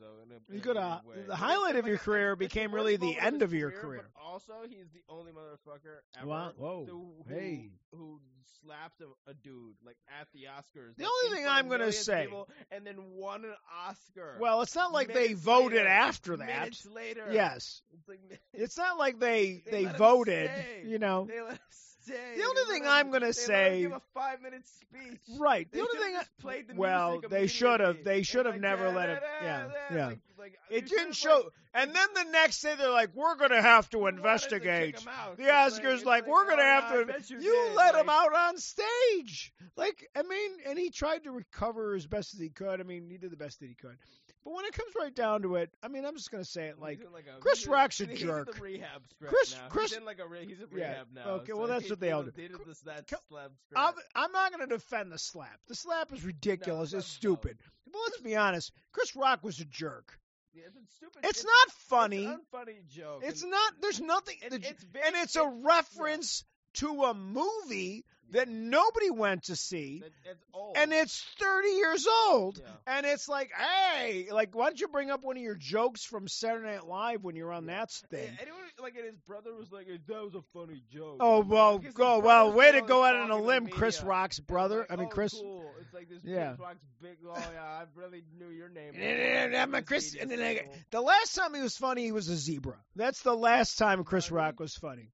though. 0.00 0.54
You 0.54 0.60
could 0.60 0.76
the 0.76 1.36
highlight 1.36 1.76
of 1.76 1.86
your 1.86 1.98
career 1.98 2.34
became 2.36 2.74
really 2.74 2.96
the 2.96 3.18
end 3.18 3.42
of 3.42 3.52
your 3.52 3.70
career. 3.70 4.04
Also, 4.24 4.54
he's 4.68 4.90
the 4.92 5.02
only 5.08 5.32
motherfucker 5.32 5.98
ever 6.18 6.26
Wow, 6.26 6.52
whoa, 6.56 6.86
who, 6.88 7.12
hey. 7.28 7.70
who 7.92 8.20
slapped 8.62 9.00
a, 9.00 9.30
a 9.30 9.34
dude 9.34 9.74
like 9.84 9.96
at 10.20 10.28
the 10.32 10.40
Oscars. 10.44 10.96
The 10.96 11.04
only 11.06 11.36
thing 11.36 11.46
I'm 11.48 11.68
gonna 11.68 11.92
say- 11.92 12.24
people, 12.24 12.48
and 12.70 12.86
then 12.86 12.96
won 13.14 13.44
an 13.44 13.54
Oscar. 13.88 14.36
Well, 14.40 14.62
it's 14.62 14.74
not 14.74 14.92
like 14.92 15.12
they 15.12 15.32
voted 15.34 15.78
later. 15.78 15.88
after 15.88 16.36
that. 16.36 16.46
Minutes 16.46 16.86
later. 16.86 17.26
Yes, 17.32 17.82
It's 17.92 18.08
like 18.08 18.20
it's 18.52 18.76
not 18.76 18.98
like 18.98 19.18
they 19.18 19.62
They 19.70 19.84
they 19.84 19.92
voted. 19.92 20.50
You 20.84 20.98
know, 20.98 21.26
they 21.26 21.40
let 21.40 21.59
stay. 21.70 22.14
The 22.36 22.42
only 22.44 22.62
thing 22.72 22.86
I'm 22.86 23.10
gonna 23.10 23.26
they 23.26 23.32
say- 23.32 23.80
give 23.82 23.92
a 23.92 24.00
five 24.14 24.40
minute 24.42 24.66
speech. 24.66 25.18
right? 25.38 25.70
The 25.70 25.76
They 25.78 25.82
only 25.82 25.98
thing. 25.98 26.16
I- 26.16 26.24
played 26.40 26.68
the 26.68 26.74
well, 26.74 27.20
they 27.28 27.46
should 27.46 27.80
have. 27.80 28.02
They 28.04 28.22
should 28.22 28.46
have 28.46 28.54
Like, 28.54 28.62
never 28.62 28.84
da, 28.84 28.90
let 28.96 29.06
da, 29.06 29.12
it. 29.12 29.20
da, 29.20 29.44
Yeah, 29.46 29.68
yeah. 29.94 30.06
like- 30.06 30.18
like, 30.38 30.54
uh, 30.54 30.74
It 30.74 30.86
didn't 30.88 31.12
show. 31.14 31.50
And 31.74 31.94
then 31.94 32.08
the 32.14 32.24
next 32.24 32.62
day 32.62 32.74
they're 32.74 32.88
like, 32.90 33.14
"We're 33.14 33.36
gonna 33.36 33.60
have 33.62 33.88
to 33.90 33.98
wanted 33.98 34.16
to 34.16 34.22
investigate." 34.22 34.94
The 34.96 35.02
It's 35.02 35.06
like- 35.06 35.52
Oscars 35.84 36.04
like, 36.04 36.26
"We're 36.26 36.46
gonna 36.48 36.62
oh, 36.62 36.80
have 37.06 37.24
to." 37.26 37.34
you 37.34 37.40
You 37.40 37.52
did. 37.68 37.74
let 37.76 37.94
him 37.94 38.08
out 38.08 38.34
on 38.34 38.56
stage. 38.56 39.52
Like, 39.76 40.08
I 40.16 40.22
mean, 40.22 40.50
and 40.66 40.78
he 40.78 40.90
tried 40.90 41.24
to 41.24 41.30
recover 41.30 41.94
as 41.94 42.06
best 42.06 42.34
as 42.34 42.40
he 42.40 42.48
could. 42.48 42.80
I 42.80 42.84
mean, 42.84 43.08
he 43.10 43.18
did 43.18 43.30
the 43.30 43.36
best 43.36 43.60
that 43.60 43.66
he 43.68 43.74
could. 43.74 43.98
But 44.44 44.54
when 44.54 44.64
it 44.64 44.72
comes 44.72 44.94
right 44.98 45.14
down 45.14 45.42
to 45.42 45.56
it, 45.56 45.70
I 45.82 45.88
mean, 45.88 46.04
I'm 46.06 46.16
just 46.16 46.30
gonna 46.30 46.44
say 46.44 46.68
it 46.68 46.78
like, 46.78 47.00
like 47.12 47.26
a, 47.26 47.40
Chris 47.40 47.58
he's 47.58 47.68
Rock's 47.68 48.00
a 48.00 48.06
he's 48.10 48.20
jerk. 48.20 48.54
The 48.54 48.60
rehab 48.60 49.02
Chris- 49.26 49.54
now. 49.54 49.68
Chris- 49.68 49.92
he's 49.94 50.02
like 50.02 50.18
a 50.18 50.44
he's 50.46 50.60
in 50.60 50.66
Yeah, 50.74 51.02
now. 51.14 51.28
okay, 51.32 51.52
so 51.52 51.58
well, 51.58 51.66
that's 51.68 51.84
he 51.84 51.90
what 51.90 52.00
they 52.00 52.10
all 52.12 52.22
do. 52.22 52.30
Did 52.30 52.52
this 52.66 52.80
that 52.80 53.06
Co- 53.06 53.18
slap 53.28 53.50
I'm. 53.76 53.94
I'm 54.14 54.32
not 54.32 54.50
gonna 54.50 54.66
defend 54.66 55.12
the 55.12 55.18
slap. 55.18 55.60
The 55.68 55.74
slap 55.74 56.12
is 56.12 56.24
ridiculous. 56.24 56.92
No, 56.92 56.98
it's 56.98 57.06
it's 57.06 57.14
stupid. 57.14 57.58
But 57.92 57.98
let's 58.06 58.20
be 58.22 58.34
honest. 58.36 58.72
Chris 58.92 59.14
Rock 59.14 59.44
was 59.44 59.60
a 59.60 59.64
jerk. 59.66 60.18
Yeah, 60.54 60.62
it's 60.82 60.94
stupid. 60.96 61.20
It's 61.24 61.44
not 61.44 61.70
funny. 61.88 62.24
It's 62.24 62.32
an 62.32 62.40
unfunny 62.52 62.86
joke. 62.88 63.22
It's 63.24 63.42
and 63.42 63.50
not. 63.50 63.72
There's 63.82 64.00
nothing. 64.00 64.36
it- 64.42 64.50
the- 64.50 64.68
it's 64.68 64.82
very, 64.84 65.06
and 65.06 65.16
it's 65.16 65.36
a 65.36 65.46
reference 65.46 66.44
to 66.74 67.04
a 67.04 67.14
movie 67.14 68.04
that 68.32 68.48
nobody 68.48 69.10
went 69.10 69.42
to 69.44 69.56
see, 69.56 70.04
it's 70.24 70.40
and 70.76 70.92
it's 70.92 71.20
30 71.40 71.68
years 71.70 72.06
old. 72.28 72.58
Yeah. 72.62 72.70
And 72.98 73.04
it's 73.04 73.28
like, 73.28 73.50
hey, 73.52 74.28
like, 74.30 74.54
why 74.54 74.66
don't 74.66 74.80
you 74.80 74.86
bring 74.86 75.10
up 75.10 75.24
one 75.24 75.36
of 75.36 75.42
your 75.42 75.56
jokes 75.56 76.04
from 76.04 76.28
Saturday 76.28 76.66
Night 76.74 76.86
Live 76.86 77.24
when 77.24 77.34
you're 77.34 77.52
on 77.52 77.64
Yeah. 77.66 77.78
that 77.80 77.90
thing? 77.90 78.28
anyone 78.40 78.60
like 78.80 78.94
and 78.94 79.04
his 79.04 79.16
brother 79.26 79.52
was 79.52 79.72
like 79.72 79.88
that 80.06 80.22
was 80.24 80.36
a 80.36 80.42
funny 80.54 80.80
joke. 80.92 81.16
Oh 81.18 81.40
well, 81.40 81.78
go 81.78 82.20
well. 82.20 82.52
Way 82.52 82.70
to 82.72 82.82
go 82.82 83.04
out 83.04 83.16
on 83.16 83.32
a 83.32 83.36
limb, 83.36 83.66
Chris. 83.66 84.00
Rock's 84.00 84.38
brother. 84.38 84.78
like, 84.88 84.92
I 84.92 84.96
mean, 84.96 85.06
oh, 85.06 85.14
Chris. 85.14 85.32
Cool. 85.32 85.64
It's 85.80 85.92
like 85.92 86.08
this 86.08 86.22
Yeah. 86.22 86.50
Chris 86.50 86.60
Rock's 86.60 86.84
big. 87.02 87.16
Oh 87.28 87.34
yeah, 87.52 87.62
I 87.64 87.84
really 87.96 88.22
knew 88.38 88.48
your 88.48 88.68
name. 88.68 88.94
And 88.94 89.56
I'm 89.56 89.74
a 89.74 89.82
Chris. 89.82 90.14
And 90.18 90.30
then 90.30 90.40
I, 90.40 90.68
the 90.92 91.00
last 91.00 91.34
time 91.34 91.52
he 91.52 91.60
was 91.62 91.76
funny, 91.76 92.04
he 92.04 92.12
was 92.12 92.28
a 92.28 92.36
zebra. 92.36 92.76
That's 92.94 93.22
the 93.22 93.34
last 93.34 93.76
time 93.76 94.04
Chris 94.04 94.28
I 94.28 94.30
mean- 94.30 94.36
Rock 94.36 94.60
was 94.60 94.76
funny. 94.76 95.10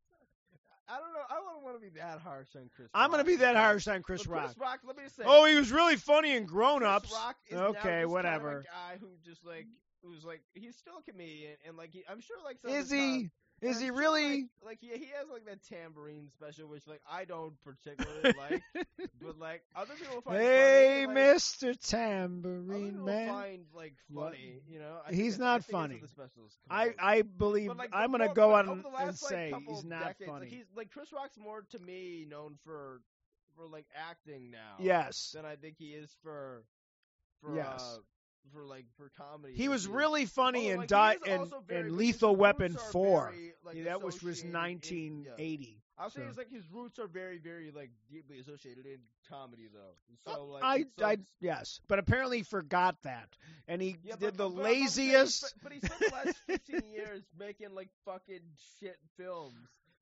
I 1.76 1.80
don't 1.80 1.84
know. 1.84 1.84
I 1.84 1.84
wouldn't 1.84 1.84
want 1.84 1.84
want 1.84 1.84
to 1.84 1.90
be 1.90 2.00
that 2.00 2.20
harsh 2.20 2.48
on 2.56 2.70
Chris. 2.74 2.88
I'm 2.94 3.10
going 3.10 3.24
to 3.24 3.24
be 3.24 3.36
that 3.36 3.56
harsh 3.56 3.88
on 3.88 4.02
Chris 4.02 4.26
Rock. 4.26 4.44
Chris 4.44 4.58
Rock, 4.58 4.80
let 4.86 4.96
me 4.96 5.02
just 5.04 5.16
say. 5.16 5.22
Oh, 5.26 5.44
he 5.44 5.54
was 5.54 5.72
really 5.72 5.96
funny 5.96 6.36
in 6.36 6.46
Grown 6.46 6.82
Ups. 6.82 7.14
Okay, 7.52 8.04
whatever. 8.04 8.48
Kind 8.48 8.58
of 8.58 8.64
guy 8.64 8.96
who 9.00 9.08
just 9.24 9.44
like 9.44 9.66
who's 10.02 10.24
like 10.24 10.40
he's 10.54 10.76
still 10.76 10.94
a 10.98 11.10
comedian 11.10 11.56
and 11.66 11.76
like 11.76 11.90
he, 11.92 12.04
I'm 12.08 12.20
sure 12.20 12.36
like 12.44 12.58
some 12.60 12.70
Is 12.70 12.90
he? 12.90 13.20
stuff- 13.20 13.30
Is 13.60 13.80
he 13.80 13.90
really? 13.90 14.48
like, 14.62 14.64
like 14.64 14.78
he 14.80 14.88
he 14.88 15.06
has 15.18 15.28
like 15.30 15.44
that 15.46 15.62
tambourine 15.62 16.28
special 16.28 16.68
which 16.68 16.86
like 16.86 17.00
I 17.10 17.24
don't 17.24 17.54
particularly 17.62 18.30
like, 18.36 18.62
but 19.20 19.38
like 19.38 19.62
other 19.74 19.94
people 19.94 20.20
find 20.20 20.42
hey, 20.42 21.04
funny. 21.04 21.06
like, 21.06 21.16
Mr. 21.16 21.76
other 21.76 21.76
Tambourine 21.78 23.04
Man. 23.04 23.28
find 23.28 23.66
like 23.74 23.94
funny, 24.14 24.62
you 24.66 24.78
know. 24.78 24.98
I 25.06 25.12
He's 25.12 25.38
think 25.38 25.38
not 25.38 25.62
I 25.68 25.72
funny. 25.72 25.94
that's 25.98 26.00
the 26.00 26.08
specials 26.08 26.58
I. 26.70 26.94
I 26.98 27.22
believe 27.22 27.68
But, 27.68 27.76
like, 27.76 27.90
I'm 27.92 28.10
gonna 28.12 28.26
more- 28.26 28.34
go 28.34 28.54
over 28.68 28.82
and 28.82 28.84
last, 28.90 29.22
like, 29.22 29.30
say 29.30 29.50
he's 29.66 29.84
not 29.84 30.16
decades, 30.18 30.26
funny. 30.26 30.46
Like, 30.46 30.50
he's, 30.50 30.66
like 30.74 30.90
Chris 30.90 31.12
Rock's 31.12 31.38
more 31.38 31.62
to 31.70 31.78
me 31.78 32.26
known 32.28 32.56
for 32.64 33.02
for 33.56 33.66
like 33.66 33.86
acting 33.94 34.50
now. 34.50 34.76
yes, 34.78 35.32
Than 35.32 35.44
I 35.44 35.56
think 35.56 35.76
he 35.78 35.94
is 35.94 36.14
for 36.22 36.64
for 37.40 37.50
Yes. 37.54 37.98
uh, 37.98 38.00
for 38.52 38.64
like 38.64 38.86
for 38.96 39.10
comedy. 39.16 39.54
he 39.54 39.68
was 39.68 39.86
really 39.86 40.26
funny 40.26 40.68
in 40.68 40.86
Di- 40.86 41.16
he 41.24 41.30
is 41.30 41.34
in, 41.34 41.40
also 41.40 41.60
very- 41.66 41.80
in 41.80 41.88
like, 41.90 41.98
Lethal 41.98 42.36
Weapon 42.36 42.76
Four. 42.92 43.30
very, 43.30 43.52
like, 43.64 43.76
Yeah, 43.76 43.84
that 43.84 44.02
was 44.02 44.22
was 44.22 44.38
associated 44.42 44.92
in- 44.92 45.22
yeah. 45.24 45.30
1980. 45.32 45.82
I'll 45.98 46.10
say 46.10 46.20
it's 46.28 46.36
like 46.36 46.50
his 46.50 46.70
roots 46.70 46.98
are 46.98 47.06
very, 47.06 47.38
very 47.38 47.70
like 47.70 47.90
deeply 48.10 48.38
associated 48.38 48.84
in 48.84 48.98
comedy, 49.30 49.68
though. 49.72 49.96
Uh, 50.30 50.34
so 50.34 50.44
like, 50.44 50.62
I, 50.62 50.84
so 50.98 51.06
I, 51.06 51.16
yes, 51.40 51.80
but 51.88 51.98
apparently 51.98 52.38
he 52.38 52.42
forgot 52.42 52.96
that, 53.04 53.30
and 53.66 53.80
he 53.80 53.96
yeah, 54.04 54.16
did 54.16 54.36
but, 54.36 54.36
the 54.36 54.48
but, 54.50 54.56
but 54.62 54.66
I'm 54.66 54.88
saying, 54.88 55.12
laziest. 55.12 55.42
But, 55.42 55.52
but 55.62 55.72
he 55.72 55.78
spent 55.80 56.00
the 56.00 56.10
last 56.26 56.36
15 56.46 56.92
years 56.92 57.22
making 57.38 57.74
like 57.74 57.88
fucking 58.04 58.40
shit 58.78 58.98
films. 59.16 59.56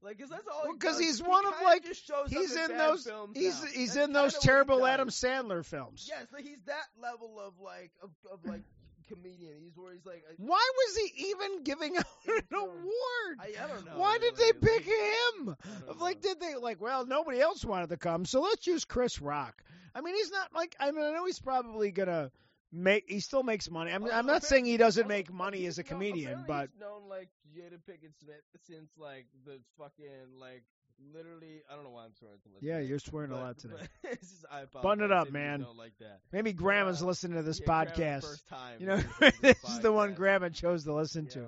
Like, 0.04 0.18
cause 0.18 0.28
that's 0.28 0.46
all. 0.46 0.62
Well, 0.64 0.72
he 0.72 0.78
'cause 0.78 0.98
he's 0.98 1.22
one 1.22 1.46
of, 1.46 1.52
kinda 1.54 1.64
like- 1.66 1.84
just 1.84 2.06
shows 2.06 2.26
up 2.26 2.28
He's 2.30 2.54
in 2.54 2.68
bad 2.68 2.78
those. 2.80 3.04
Films 3.06 3.36
He's 3.36 3.62
now. 3.62 3.68
he's 3.70 3.94
That's 3.94 4.06
in 4.06 4.12
those 4.12 4.34
he 4.36 4.40
terrible. 4.46 4.86
Adam 4.86 5.08
Sandler 5.08 5.64
films. 5.64 6.06
Yes, 6.08 6.26
like 6.32 6.44
he's 6.44 6.60
that 6.66 6.86
level 7.00 7.40
of 7.40 7.54
like 7.60 7.90
of, 8.02 8.10
of 8.30 8.44
like 8.44 8.60
comedian. 9.08 9.54
He's 9.62 9.76
where 9.76 9.92
he's 9.94 10.04
like. 10.06 10.24
Why 10.36 10.70
was 10.76 10.96
he 10.96 11.28
even 11.30 11.62
giving 11.64 11.96
out 11.98 12.04
an 12.26 12.42
award? 12.52 13.38
I, 13.40 13.54
I 13.64 13.68
don't 13.68 13.84
know. 13.86 13.92
Why 13.96 14.18
did 14.18 14.38
really, 14.38 14.52
they 14.52 14.58
pick 14.58 14.84
him? 14.84 15.56
Of 15.88 16.00
like, 16.00 16.22
know. 16.22 16.30
did 16.30 16.40
they 16.40 16.54
like? 16.56 16.80
Well, 16.80 17.06
nobody 17.06 17.40
else 17.40 17.64
wanted 17.64 17.88
to 17.90 17.96
come, 17.96 18.24
so 18.26 18.40
let's 18.42 18.66
use 18.66 18.84
Chris 18.84 19.20
Rock. 19.20 19.62
I 19.94 20.00
mean, 20.00 20.14
he's 20.16 20.30
not 20.30 20.54
like. 20.54 20.76
I 20.80 20.90
mean, 20.90 21.04
I 21.04 21.12
know 21.12 21.24
he's 21.26 21.38
probably 21.40 21.90
gonna 21.92 22.30
make. 22.74 23.04
He 23.08 23.20
still 23.20 23.42
makes 23.42 23.70
money. 23.70 23.92
I'm, 23.92 24.04
I'm 24.10 24.26
not 24.26 24.44
saying 24.44 24.64
he 24.66 24.76
doesn't 24.76 25.08
make 25.08 25.32
money 25.32 25.66
as 25.66 25.78
a 25.78 25.84
comedian, 25.84 26.44
but 26.46 26.68
he's 26.72 26.80
known 26.80 27.08
like 27.08 27.28
Jada 27.56 27.78
Pinkett 27.88 28.18
Smith 28.20 28.42
since 28.66 28.90
like 28.98 29.26
the 29.46 29.60
fucking 29.78 30.38
like 30.40 30.64
literally. 31.12 31.62
I 31.70 31.74
don't 31.74 31.84
know 31.84 31.90
why 31.90 32.04
I'm 32.04 32.14
swearing 32.14 32.38
much. 32.52 32.62
yeah, 32.62 32.78
you're 32.80 32.98
swearing 32.98 33.30
a 33.30 33.36
lot 33.36 33.58
today. 33.58 33.74
but 34.02 34.10
it's 34.12 34.30
just, 34.30 34.44
I 34.50 34.64
Button 34.82 35.04
it 35.04 35.12
up, 35.12 35.30
man. 35.30 35.66
Like. 35.76 35.92
Maybe 36.32 36.52
Grandma's 36.52 37.02
uh, 37.02 37.06
listening 37.06 37.36
to 37.36 37.42
this 37.42 37.60
Yeah, 37.60 37.66
podcast. 37.66 38.22
First 38.22 38.48
time 38.48 38.80
You 38.80 38.86
know, 38.86 38.96
to 39.20 39.32
this 39.40 39.62
is 39.64 39.80
the 39.80 39.92
one. 39.92 40.14
Grandma 40.14 40.48
chose 40.48 40.84
to 40.84 40.94
listen 40.94 41.28
Yeah. 41.30 41.42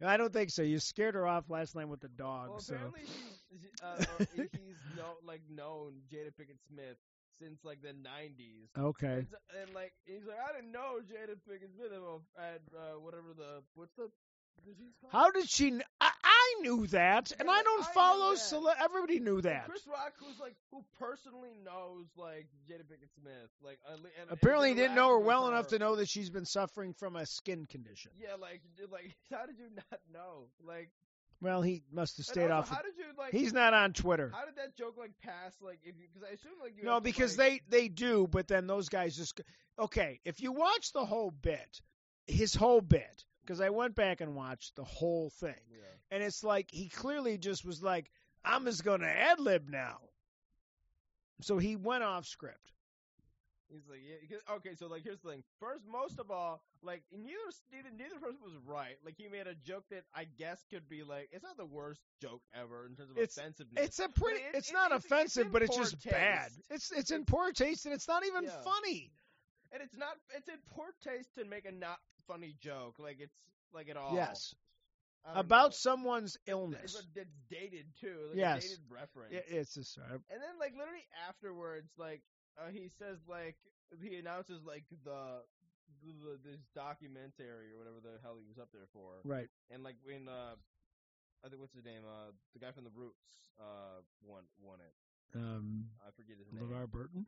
to. 0.00 0.08
I 0.08 0.16
don't 0.16 0.32
think 0.32 0.50
so. 0.50 0.62
You 0.62 0.78
scared 0.78 1.14
her 1.14 1.26
off 1.26 1.48
last 1.50 1.74
night 1.76 1.88
with 1.88 2.00
the 2.00 2.08
dog. 2.08 2.50
Well, 2.50 2.60
so 2.60 2.74
apparently 2.74 3.02
uh, 3.82 4.04
he's 4.52 4.76
no, 4.96 5.04
like 5.26 5.42
known 5.50 5.94
Jada 6.12 6.28
Pinkett 6.28 6.58
Smith 6.68 6.96
since 7.42 7.58
like 7.64 7.82
the 7.82 7.88
'90s. 7.88 8.70
okay. 8.78 9.26
And, 9.26 9.26
and 9.62 9.74
like 9.74 9.92
he's 10.04 10.24
like, 10.26 10.38
I 10.38 10.54
didn't 10.56 10.72
know 10.72 11.00
Jada 11.02 11.34
Pinkett 11.48 11.74
Smith 11.74 11.92
at 12.38 12.62
uh, 12.76 13.00
whatever 13.00 13.34
the 13.36 13.62
what's 13.74 13.94
the 13.96 14.08
disease 14.64 14.94
called? 15.00 15.12
How 15.12 15.30
did 15.30 15.48
she? 15.48 15.70
Kn- 15.70 15.82
I, 16.00 16.10
I 16.22 16.60
knew 16.62 16.86
that, 16.88 17.32
and 17.38 17.48
Yeah, 17.48 17.54
I 17.54 17.62
don't 17.62 17.84
I 17.84 17.92
follow. 17.92 18.34
Cele- 18.34 18.74
everybody 18.82 19.18
knew 19.20 19.36
And 19.36 19.44
that. 19.44 19.68
Chris 19.68 19.86
Rock, 19.86 20.12
who's 20.18 20.38
like 20.38 20.54
who 20.70 20.84
personally 20.98 21.56
knows 21.64 22.06
like 22.16 22.46
Jada 22.70 22.82
Pinkett 22.82 23.10
Smith, 23.20 23.50
like 23.62 23.78
and, 23.90 24.00
and 24.20 24.30
Apparently, 24.30 24.68
he 24.70 24.74
did 24.74 24.82
didn't 24.82 24.96
know 24.96 25.08
her 25.08 25.18
well 25.18 25.48
enough 25.48 25.68
to 25.68 25.78
know 25.78 25.96
that 25.96 26.08
she's 26.08 26.30
been 26.30 26.46
suffering 26.46 26.92
from 26.94 27.16
a 27.16 27.26
skin 27.26 27.66
condition. 27.66 28.12
Yeah, 28.20 28.36
like 28.40 28.60
like 28.90 29.14
how 29.32 29.46
did 29.46 29.58
you 29.58 29.68
not 29.74 30.00
know? 30.12 30.46
Like 30.66 30.90
Well, 31.42 31.60
he 31.60 31.82
must 31.92 32.18
have 32.18 32.26
stayed 32.26 32.52
also, 32.52 32.54
off. 32.54 32.68
How 32.68 32.82
did 32.82 32.96
you 32.96 33.04
like? 33.18 33.32
He's 33.32 33.52
not 33.52 33.74
on 33.74 33.92
Twitter. 33.92 34.30
How 34.32 34.44
did 34.44 34.54
that 34.56 34.76
joke 34.76 34.94
like 34.96 35.10
pass? 35.20 35.56
Like 35.60 35.80
if 35.82 35.96
because 35.98 36.22
I 36.22 36.32
assume 36.34 36.52
like 36.62 36.74
you 36.76 36.84
No, 36.84 36.94
have 36.94 37.02
to, 37.02 37.04
because 37.04 37.36
like, 37.36 37.64
they 37.68 37.80
they 37.82 37.88
do, 37.88 38.28
but 38.30 38.46
then 38.46 38.68
those 38.68 38.88
guys 38.88 39.16
just 39.16 39.40
okay. 39.76 40.20
If 40.24 40.40
you 40.40 40.52
watch 40.52 40.92
the 40.92 41.04
whole 41.04 41.32
bit, 41.32 41.80
his 42.28 42.54
whole 42.54 42.80
bit, 42.80 43.24
because 43.40 43.60
I 43.60 43.70
went 43.70 43.96
back 43.96 44.20
and 44.20 44.36
watched 44.36 44.76
the 44.76 44.84
whole 44.84 45.30
thing, 45.30 45.56
Yeah. 45.68 45.78
and 46.12 46.22
it's 46.22 46.44
like 46.44 46.70
he 46.70 46.88
clearly 46.88 47.38
just 47.38 47.64
was 47.64 47.82
like, 47.82 48.08
"I'm 48.44 48.64
just 48.64 48.84
gonna 48.84 49.06
ad 49.06 49.40
lib 49.40 49.68
now." 49.68 49.98
So 51.40 51.58
he 51.58 51.74
went 51.74 52.04
off 52.04 52.24
script. 52.24 52.72
He's 53.72 53.88
like, 53.88 54.00
yeah. 54.04 54.54
Okay, 54.56 54.74
so 54.78 54.86
like, 54.86 55.02
here's 55.02 55.20
the 55.20 55.30
thing. 55.30 55.42
First, 55.58 55.84
most 55.90 56.18
of 56.20 56.30
all, 56.30 56.60
like, 56.82 57.02
neither 57.10 57.38
neither 57.72 57.88
neither 57.96 58.20
person 58.20 58.38
was 58.42 58.52
right. 58.66 58.96
Like, 59.04 59.14
he 59.16 59.28
made 59.28 59.46
a 59.46 59.54
joke 59.54 59.84
that 59.90 60.04
I 60.14 60.24
guess 60.38 60.62
could 60.70 60.88
be 60.88 61.02
like, 61.02 61.28
it's 61.32 61.42
not 61.42 61.56
the 61.56 61.64
worst 61.64 62.00
joke 62.20 62.42
ever 62.54 62.84
in 62.86 62.94
terms 62.96 63.10
of 63.10 63.16
It's- 63.16 63.38
offensiveness. 63.38 63.84
It's 63.84 63.98
a 63.98 64.08
pretty. 64.10 64.40
it- 64.40 64.54
it's 64.54 64.70
it- 64.70 64.74
not 64.74 64.86
it's- 64.92 65.04
it's 65.04 65.06
offensive, 65.12 65.52
but 65.52 65.62
it's 65.62 65.76
just 65.76 66.04
bad. 66.04 66.50
It's 66.70 66.92
it's 66.92 67.10
in 67.10 67.24
poor 67.24 67.52
taste, 67.52 67.86
and 67.86 67.94
it's 67.94 68.06
not 68.08 68.24
even 68.26 68.44
Yeah. 68.44 68.62
funny. 68.62 69.10
and 69.72 69.82
it's 69.82 69.96
not. 69.96 70.18
It's 70.36 70.48
in 70.48 70.58
poor 70.74 70.92
taste 71.02 71.34
to 71.36 71.46
make 71.46 71.64
a 71.64 71.72
not 71.72 71.98
funny 72.26 72.52
joke. 72.60 72.98
Like 72.98 73.20
it's 73.20 73.34
like 73.72 73.88
at 73.88 73.96
all. 73.96 74.14
Yes, 74.14 74.54
about 75.24 75.70
know. 75.70 75.76
someone's 75.76 76.36
It's, 76.36 76.44
illness. 76.48 76.94
it's 77.16 77.30
dated 77.48 77.86
too. 77.98 78.26
Like 78.28 78.36
Yes. 78.36 78.64
a 78.64 78.68
dated 78.68 78.90
reference. 78.90 79.32
It- 79.32 79.46
it's 79.48 79.72
just. 79.74 79.96
Uh, 79.96 80.02
And 80.28 80.42
then 80.42 80.58
like 80.58 80.74
literally 80.74 81.06
afterwards, 81.26 81.90
like 81.96 82.22
uh, 82.58 82.70
he 82.72 82.88
says 82.98 83.18
like 83.28 83.56
he 84.02 84.16
announces 84.16 84.64
like 84.64 84.84
the, 85.04 85.42
the 86.02 86.38
this 86.44 86.60
documentary 86.74 87.70
or 87.72 87.78
whatever 87.78 88.00
the 88.02 88.18
hell 88.22 88.36
he 88.38 88.46
was 88.48 88.58
up 88.58 88.68
there 88.72 88.88
for, 88.92 89.20
right. 89.24 89.48
and 89.70 89.82
like 89.84 89.96
when 90.04 90.28
uh 90.28 90.54
I 91.44 91.48
think 91.48 91.60
what's 91.60 91.74
his 91.74 91.84
name 91.84 92.02
uh 92.06 92.32
the 92.54 92.60
guy 92.60 92.72
from 92.72 92.84
the 92.84 92.94
Roots 92.94 93.52
uh 93.60 94.00
won 94.24 94.42
won 94.62 94.78
it. 94.80 94.94
Um, 95.34 95.86
I 96.06 96.10
forget 96.12 96.36
his 96.38 96.52
name. 96.52 96.62
LeVar 96.68 96.90
Burton. 96.90 97.26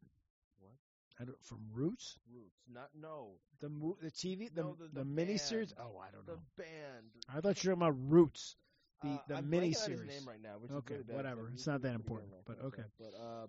What? 0.60 0.72
I 1.20 1.24
don't, 1.24 1.40
from 1.44 1.58
Roots. 1.72 2.18
Roots, 2.32 2.58
not 2.72 2.90
no 3.00 3.38
The 3.60 3.68
mo- 3.68 3.96
the 4.02 4.10
TV 4.10 4.52
the 4.54 4.62
No, 4.62 4.74
the- 4.74 4.88
the, 4.88 5.04
the 5.04 5.04
miniseries. 5.04 5.72
Oh, 5.78 5.96
I 5.98 6.10
don't 6.10 6.26
know. 6.26 6.34
the 6.34 6.62
band. 6.62 7.06
I 7.28 7.40
thought 7.40 7.62
you 7.62 7.70
were 7.70 7.76
talking 7.76 7.88
about 7.88 7.96
Roots. 8.10 8.56
The 9.02 9.08
uh, 9.08 9.18
the 9.28 9.34
I'm 9.36 9.54
on 9.54 9.62
his 9.62 9.88
name 9.88 10.26
right 10.26 10.42
now, 10.42 10.56
which 10.58 10.70
Okay, 10.70 10.94
is 10.94 11.06
really 11.06 11.16
whatever. 11.16 11.42
because 11.42 11.54
It's 11.54 11.66
not 11.66 11.82
that 11.82 11.94
important, 11.94 12.30
but 12.46 12.58
okay. 12.64 12.82
But 12.98 13.14
uh, 13.14 13.46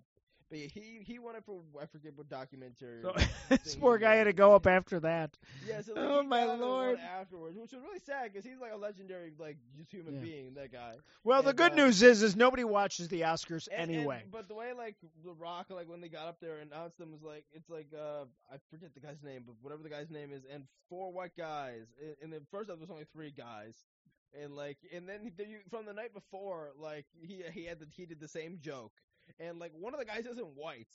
but 0.50 0.60
yeah, 0.60 0.68
he 0.68 1.00
he 1.06 1.20
won 1.20 1.36
it 1.36 1.44
for 1.46 1.62
I 1.82 1.86
forget 1.88 2.14
what 2.16 2.30
documentary. 2.30 3.02
So 3.02 3.14
this 3.50 3.76
poor 3.76 3.98
guy 3.98 4.16
had 4.16 4.26
to 4.26 4.34
go 4.34 4.54
up 4.56 4.68
after 4.68 5.00
that. 5.02 5.38
Yeah, 5.68 5.82
so 5.82 5.94
like, 5.94 6.04
Oh, 6.04 6.24
my 6.24 6.40
got 6.42 6.48
it 6.48 6.52
and 6.54 6.62
won 6.62 6.70
lord. 6.70 7.00
Afterwards, 7.00 7.58
which 7.58 7.72
was 7.72 7.82
really 7.82 8.00
sad 8.06 8.32
because 8.32 8.46
he's 8.46 8.60
like 8.60 8.72
a 8.74 8.78
legendary, 8.78 9.32
like 9.40 9.58
just 9.78 9.92
human 9.92 10.16
Yeah. 10.16 10.20
being. 10.22 10.54
That 10.56 10.72
guy. 10.72 10.94
Well, 11.24 11.42
the 11.44 11.54
good 11.54 11.72
uh, 11.74 11.76
news 11.76 12.02
is, 12.04 12.22
is 12.24 12.36
nobody 12.36 12.64
watches 12.64 13.08
the 13.08 13.22
Oscars 13.22 13.68
And- 13.72 13.84
and- 13.90 13.92
anyway. 13.98 14.24
but 14.32 14.48
the 14.48 14.56
way 14.56 14.74
like 14.74 14.96
The 15.24 15.34
Rock, 15.34 15.68
like 15.70 15.90
when 15.90 16.02
they 16.02 16.10
got 16.10 16.28
up 16.28 16.40
there 16.40 16.58
and 16.60 16.72
announced 16.72 16.98
them, 16.98 17.12
was 17.12 17.24
like 17.24 17.46
it's 17.54 17.70
like 17.70 17.88
uh 17.98 18.26
I 18.52 18.58
forget 18.70 18.94
the 18.94 19.00
guy's 19.00 19.24
name, 19.24 19.44
but 19.46 19.56
whatever 19.62 19.84
the 19.84 19.90
guy's 19.90 20.10
name 20.10 20.32
is, 20.32 20.44
and 20.54 20.64
four 20.90 21.12
white 21.12 21.36
guys. 21.38 21.88
And, 22.02 22.16
and 22.24 22.34
then 22.34 22.42
first 22.52 22.70
off, 22.70 22.78
there's 22.78 22.92
only 22.92 23.06
three 23.14 23.32
guys. 23.36 23.76
And 24.42 24.54
like, 24.56 24.78
and 24.94 25.08
then 25.08 25.32
the, 25.38 25.46
from 25.70 25.86
the 25.86 25.94
night 25.94 26.14
before, 26.14 26.72
like 26.78 27.06
he 27.22 27.42
he 27.54 27.66
had 27.66 27.80
the, 27.80 27.88
he 27.96 28.06
did 28.06 28.20
the 28.20 28.28
same 28.28 28.58
joke, 28.62 28.92
and 29.40 29.60
like 29.60 29.72
one 29.78 29.94
of 29.94 30.00
the 30.00 30.06
guys 30.06 30.26
isn't 30.26 30.56
white. 30.56 30.88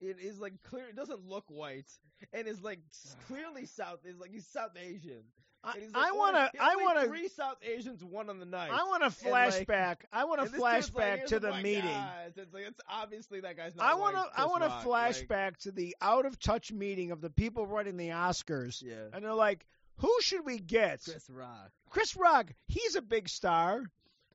It 0.00 0.18
is 0.18 0.40
like 0.40 0.54
clear. 0.62 0.86
It 0.88 0.96
doesn't 0.96 1.28
look 1.28 1.44
white, 1.48 1.90
and 2.32 2.46
is 2.46 2.62
like 2.62 2.80
clearly 3.26 3.66
South. 3.66 4.00
Is 4.04 4.18
like 4.18 4.30
he's 4.30 4.46
South 4.46 4.72
Asian. 4.76 5.22
I, 5.62 5.68
like, 5.68 5.82
oh, 5.94 6.14
want 6.14 6.36
to. 6.36 6.50
I 6.58 6.76
want 6.76 7.00
to. 7.00 7.06
Three 7.06 7.28
South 7.28 7.58
Asians 7.62 8.02
one 8.02 8.30
on 8.30 8.38
the 8.38 8.46
night. 8.46 8.70
I 8.72 8.84
want 8.84 9.02
to 9.02 9.24
And, 9.24 9.32
like- 9.32 9.66
flashback. 9.66 9.96
I 10.10 10.24
want 10.24 10.40
to 10.40 10.48
dude's 10.48 10.58
like, 10.58 10.84
flashback 10.84 11.26
to 11.26 11.38
the 11.38 11.54
meeting. 11.56 11.84
guy." 11.84 12.28
It's 12.34 12.54
like 12.54 12.64
it's 12.66 12.80
obviously 12.88 13.40
that 13.40 13.58
guy's 13.58 13.76
not. 13.76 13.84
I 13.84 13.94
want 13.94 14.16
to. 14.16 14.24
I 14.34 14.46
want 14.46 14.62
to 14.62 14.68
Rock, 14.68 14.84
flashback 14.84 15.56
to 15.58 15.70
the 15.70 15.94
out 16.00 16.24
of 16.24 16.38
touch 16.38 16.72
meeting 16.72 17.10
of 17.10 17.20
the 17.20 17.30
people 17.30 17.66
running 17.66 17.98
the 17.98 18.08
Oscars, 18.08 18.82
yeah. 18.82 18.94
and 19.12 19.22
they're 19.22 19.34
like, 19.34 19.66
"Who 19.96 20.14
should 20.20 20.46
we 20.46 20.58
get?" 20.58 21.02
Chris 21.04 21.28
Rock. 21.28 21.70
Chris 21.90 22.16
Rock, 22.16 22.52
he's 22.66 22.96
a 22.96 23.02
big 23.02 23.28
star. 23.28 23.84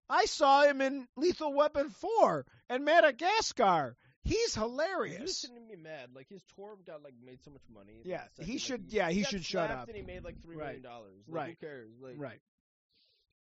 I 0.09 0.25
saw 0.25 0.63
him 0.63 0.81
in 0.81 1.07
Lethal 1.15 1.53
Weapon 1.53 1.89
4 1.89 2.45
and 2.69 2.85
Madagascar. 2.85 3.95
He's 4.23 4.55
He 4.55 4.59
hilarious. 4.59 5.39
shouldn't 5.39 5.69
be 5.69 5.75
mad. 5.75 6.09
Like 6.15 6.27
his 6.29 6.41
tour 6.55 6.75
got 6.85 7.03
like 7.03 7.13
made 7.23 7.43
so 7.43 7.51
much 7.51 7.61
money. 7.73 8.01
Yeah, 8.03 8.23
he 8.39 8.53
like, 8.53 8.61
should- 8.61 8.85
yeah, 8.91 9.09
he 9.09 9.21
got 9.21 9.29
should 9.31 9.45
shut 9.45 9.69
up. 9.69 9.87
And 9.87 9.95
he 9.95 10.01
made 10.03 10.23
like 10.23 10.41
three 10.41 10.55
Right. 10.55 10.65
million 10.65 10.81
dollars. 10.83 11.23
Like, 11.27 11.35
Right. 11.35 11.57
Who 11.59 11.67
cares? 11.67 11.91
Like, 12.01 12.15
Right. 12.17 12.41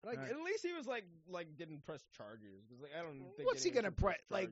Like 0.04 0.18
Right. 0.18 0.32
at 0.32 0.42
least 0.42 0.66
he 0.66 0.74
was 0.74 0.88
like 0.88 1.04
like 1.30 1.56
didn't 1.56 1.86
press 1.86 2.02
charges. 2.18 2.66
'cause, 2.68 2.80
like 2.82 2.92
I 2.98 3.04
don't 3.04 3.20
think. 3.36 3.46
What's 3.48 3.62
he 3.64 3.70
gonna 3.70 3.92
press 3.92 4.18
like-. 4.32 4.50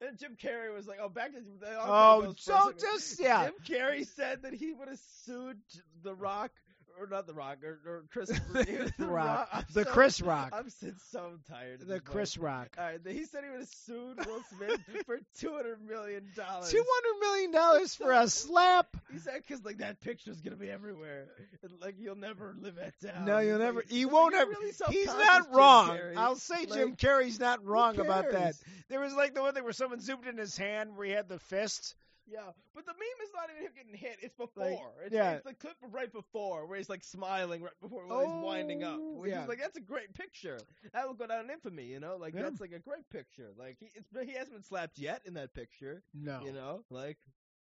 And 0.00 0.16
Jim 0.16 0.36
Carrey 0.36 0.72
was 0.72 0.86
like, 0.86 0.98
oh, 1.02 1.08
back 1.08 1.32
to 1.32 1.42
Oh, 1.80 2.32
so 2.38 2.72
just 2.78 3.18
yeah. 3.20 3.46
Jim 3.46 3.54
Carrey 3.66 4.06
said 4.06 4.42
that 4.42 4.52
he 4.54 4.72
would 4.72 4.86
have 4.88 5.00
sued 5.24 5.58
The 6.02 6.14
Rock 6.14 6.52
or 7.00 7.06
not 7.06 7.26
the 7.26 7.34
Rock, 7.34 7.58
or, 7.64 7.78
or 7.86 8.04
Chris 8.12 8.28
The 8.52 8.92
the 8.98 9.06
Rock. 9.06 9.48
I'm 9.52 9.64
The 9.72 9.84
so- 9.84 9.90
Chris 9.90 10.20
Rock. 10.20 10.50
I'm 10.52 10.70
so, 10.70 10.88
so 11.10 11.30
tired. 11.48 11.82
Of 11.82 11.88
The 11.88 12.00
Chris 12.00 12.36
Rock. 12.38 12.76
All 12.78 12.84
right, 12.84 13.00
he 13.06 13.24
said 13.24 13.44
he 13.44 13.50
would 13.50 13.60
have 13.60 13.68
sued 13.68 14.26
Will 14.26 14.42
Smith 14.56 14.80
for 15.06 15.18
two 15.38 15.52
hundred 15.52 15.78
million 15.88 16.24
dollars. 16.36 16.70
Two 16.70 16.84
hundred 16.86 17.20
million 17.20 17.50
dollars 17.52 17.94
for 17.94 18.12
a 18.12 18.28
slap. 18.28 18.86
He 19.12 19.18
said 19.18 19.42
because 19.46 19.64
like 19.64 19.78
that 19.78 20.00
picture's 20.00 20.40
gonna 20.40 20.56
be 20.56 20.70
everywhere, 20.70 21.28
and, 21.62 21.72
like 21.80 21.96
you'll 21.98 22.16
never 22.16 22.54
live 22.60 22.76
that 22.76 22.94
down. 23.00 23.24
No, 23.24 23.38
you'll 23.38 23.58
never. 23.58 23.80
Like, 23.80 23.92
You 23.92 24.08
won't 24.08 24.34
ever. 24.34 24.50
really 24.50 24.72
He's 24.90 25.06
not 25.06 25.54
wrong. 25.54 25.98
I'll 26.16 26.36
say 26.36 26.66
Jim 26.66 26.90
Like, 26.90 26.98
Carrey's 26.98 27.40
not 27.40 27.64
wrong 27.64 27.98
about 27.98 28.30
that. 28.32 28.54
There 28.88 29.00
was 29.00 29.14
like 29.14 29.34
the 29.34 29.40
one 29.42 29.54
thing 29.54 29.64
where 29.64 29.72
someone 29.72 30.00
zoomed 30.00 30.26
in 30.26 30.36
his 30.36 30.56
hand 30.56 30.96
where 30.96 31.06
he 31.06 31.12
had 31.12 31.28
the 31.28 31.38
fist. 31.38 31.94
Yeah, 32.30 32.40
but 32.74 32.86
the 32.86 32.92
meme 32.92 33.22
is 33.22 33.30
not 33.34 33.48
even 33.50 33.62
him 33.64 33.72
getting 33.76 33.94
hit. 33.94 34.18
It's 34.22 34.34
before. 34.36 34.92
it's, 35.04 35.14
yeah. 35.14 35.32
it's 35.32 35.44
the 35.44 35.54
clip 35.54 35.76
right 35.90 36.12
before 36.12 36.66
where 36.66 36.78
he's 36.78 36.88
like 36.88 37.02
smiling 37.02 37.62
right 37.62 37.72
before 37.80 38.06
while 38.06 38.20
he's 38.20 38.44
winding 38.44 38.84
up. 38.84 38.98
Oh, 39.00 39.20
Which 39.20 39.30
yeah. 39.32 39.42
is 39.42 39.48
like 39.48 39.58
that's 39.60 39.76
a 39.76 39.80
great 39.80 40.14
picture. 40.14 40.58
That 40.92 41.06
will 41.06 41.14
go 41.14 41.26
down 41.26 41.44
in 41.46 41.50
infamy. 41.50 41.84
You 41.84 42.00
know, 42.00 42.16
like 42.16 42.34
Yeah. 42.34 42.42
that's 42.42 42.60
like 42.60 42.72
a 42.72 42.78
great 42.78 43.08
picture. 43.10 43.50
Like 43.58 43.76
he 43.80 43.90
it's, 43.94 44.08
he 44.30 44.36
hasn't 44.36 44.54
been 44.54 44.62
slapped 44.62 44.98
yet 44.98 45.22
in 45.26 45.34
that 45.34 45.52
picture. 45.52 46.02
No, 46.14 46.40
You 46.44 46.52
know, 46.52 46.84
like 46.90 47.18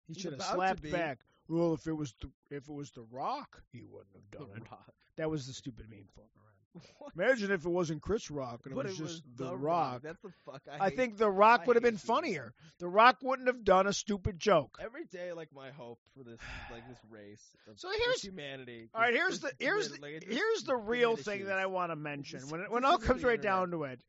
he 0.07 0.13
should 0.13 0.33
have 0.33 0.43
slapped 0.43 0.89
back. 0.91 1.19
Well, 1.47 1.73
if 1.73 1.87
it 1.87 1.93
was 1.93 2.13
the 2.21 2.29
if 2.55 2.69
it 2.69 2.73
was 2.73 2.91
the 2.91 3.03
Rock, 3.11 3.61
he 3.71 3.81
wouldn't 3.83 4.13
have 4.13 4.31
The 4.31 4.37
done 4.45 4.57
it. 4.57 4.71
Rock. 4.71 4.93
That 5.17 5.29
was 5.29 5.47
the 5.47 5.53
stupid 5.53 5.89
meme 5.89 6.07
floating 6.13 6.31
around. 6.37 6.52
What? 6.97 7.13
Imagine 7.15 7.51
if 7.51 7.65
it 7.65 7.69
wasn't 7.69 8.01
Chris 8.01 8.31
Rock 8.31 8.61
and 8.63 8.71
it 8.73 8.75
but 8.75 8.85
was 8.85 8.93
it 8.95 8.97
just 8.97 9.01
was 9.03 9.21
the, 9.35 9.45
the 9.45 9.55
Rock. 9.57 10.01
That's 10.01 10.21
the 10.21 10.31
fuck. 10.45 10.61
I, 10.79 10.85
I 10.85 10.89
think 10.89 11.17
the 11.17 11.29
Rock 11.29 11.61
I 11.61 11.67
would 11.67 11.75
have 11.75 11.83
been 11.83 11.97
funnier. 11.97 12.53
The 12.79 12.87
Rock 12.87 13.17
wouldn't 13.21 13.47
have 13.47 13.63
done 13.63 13.85
a 13.85 13.93
stupid 13.93 14.39
joke. 14.39 14.77
every 14.81 15.05
day, 15.05 15.33
like 15.33 15.49
my 15.53 15.69
hope 15.71 15.99
for 16.17 16.23
this, 16.23 16.39
like 16.71 16.87
this 16.87 16.97
race. 17.11 17.43
Of 17.69 17.79
So 17.79 17.89
here's- 17.91 18.21
humanity. 18.21 18.89
All 18.95 19.01
right, 19.01 19.13
here's 19.13 19.39
the 19.39 19.51
here's 19.59 19.89
the, 19.91 20.01
like, 20.01 20.23
here's 20.27 20.63
the 20.63 20.75
real 20.75 21.15
thing 21.15 21.45
that 21.45 21.59
I 21.59 21.67
want 21.67 21.91
to 21.91 21.95
mention 21.95 22.39
when 22.49 22.61
it, 22.61 22.71
when 22.71 22.83
all 22.85 22.97
comes 22.97 23.23
right 23.23 23.41
down 23.41 23.71
to 23.71 23.83
it. 23.83 24.01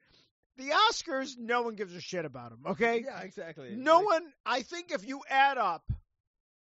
The 0.57 0.71
Oscars, 0.71 1.37
no 1.37 1.63
one 1.63 1.75
gives 1.75 1.95
a 1.97 2.01
shit 2.01 2.25
about 2.25 2.51
them. 2.51 2.61
Okay, 2.73 3.03
Yeah, 3.05 3.21
exactly. 3.23 3.75
no 3.77 3.97
Like, 3.99 4.07
one. 4.07 4.33
I 4.47 4.63
think 4.63 4.93
if 4.93 5.05
you 5.07 5.21
add 5.29 5.59
up 5.59 5.83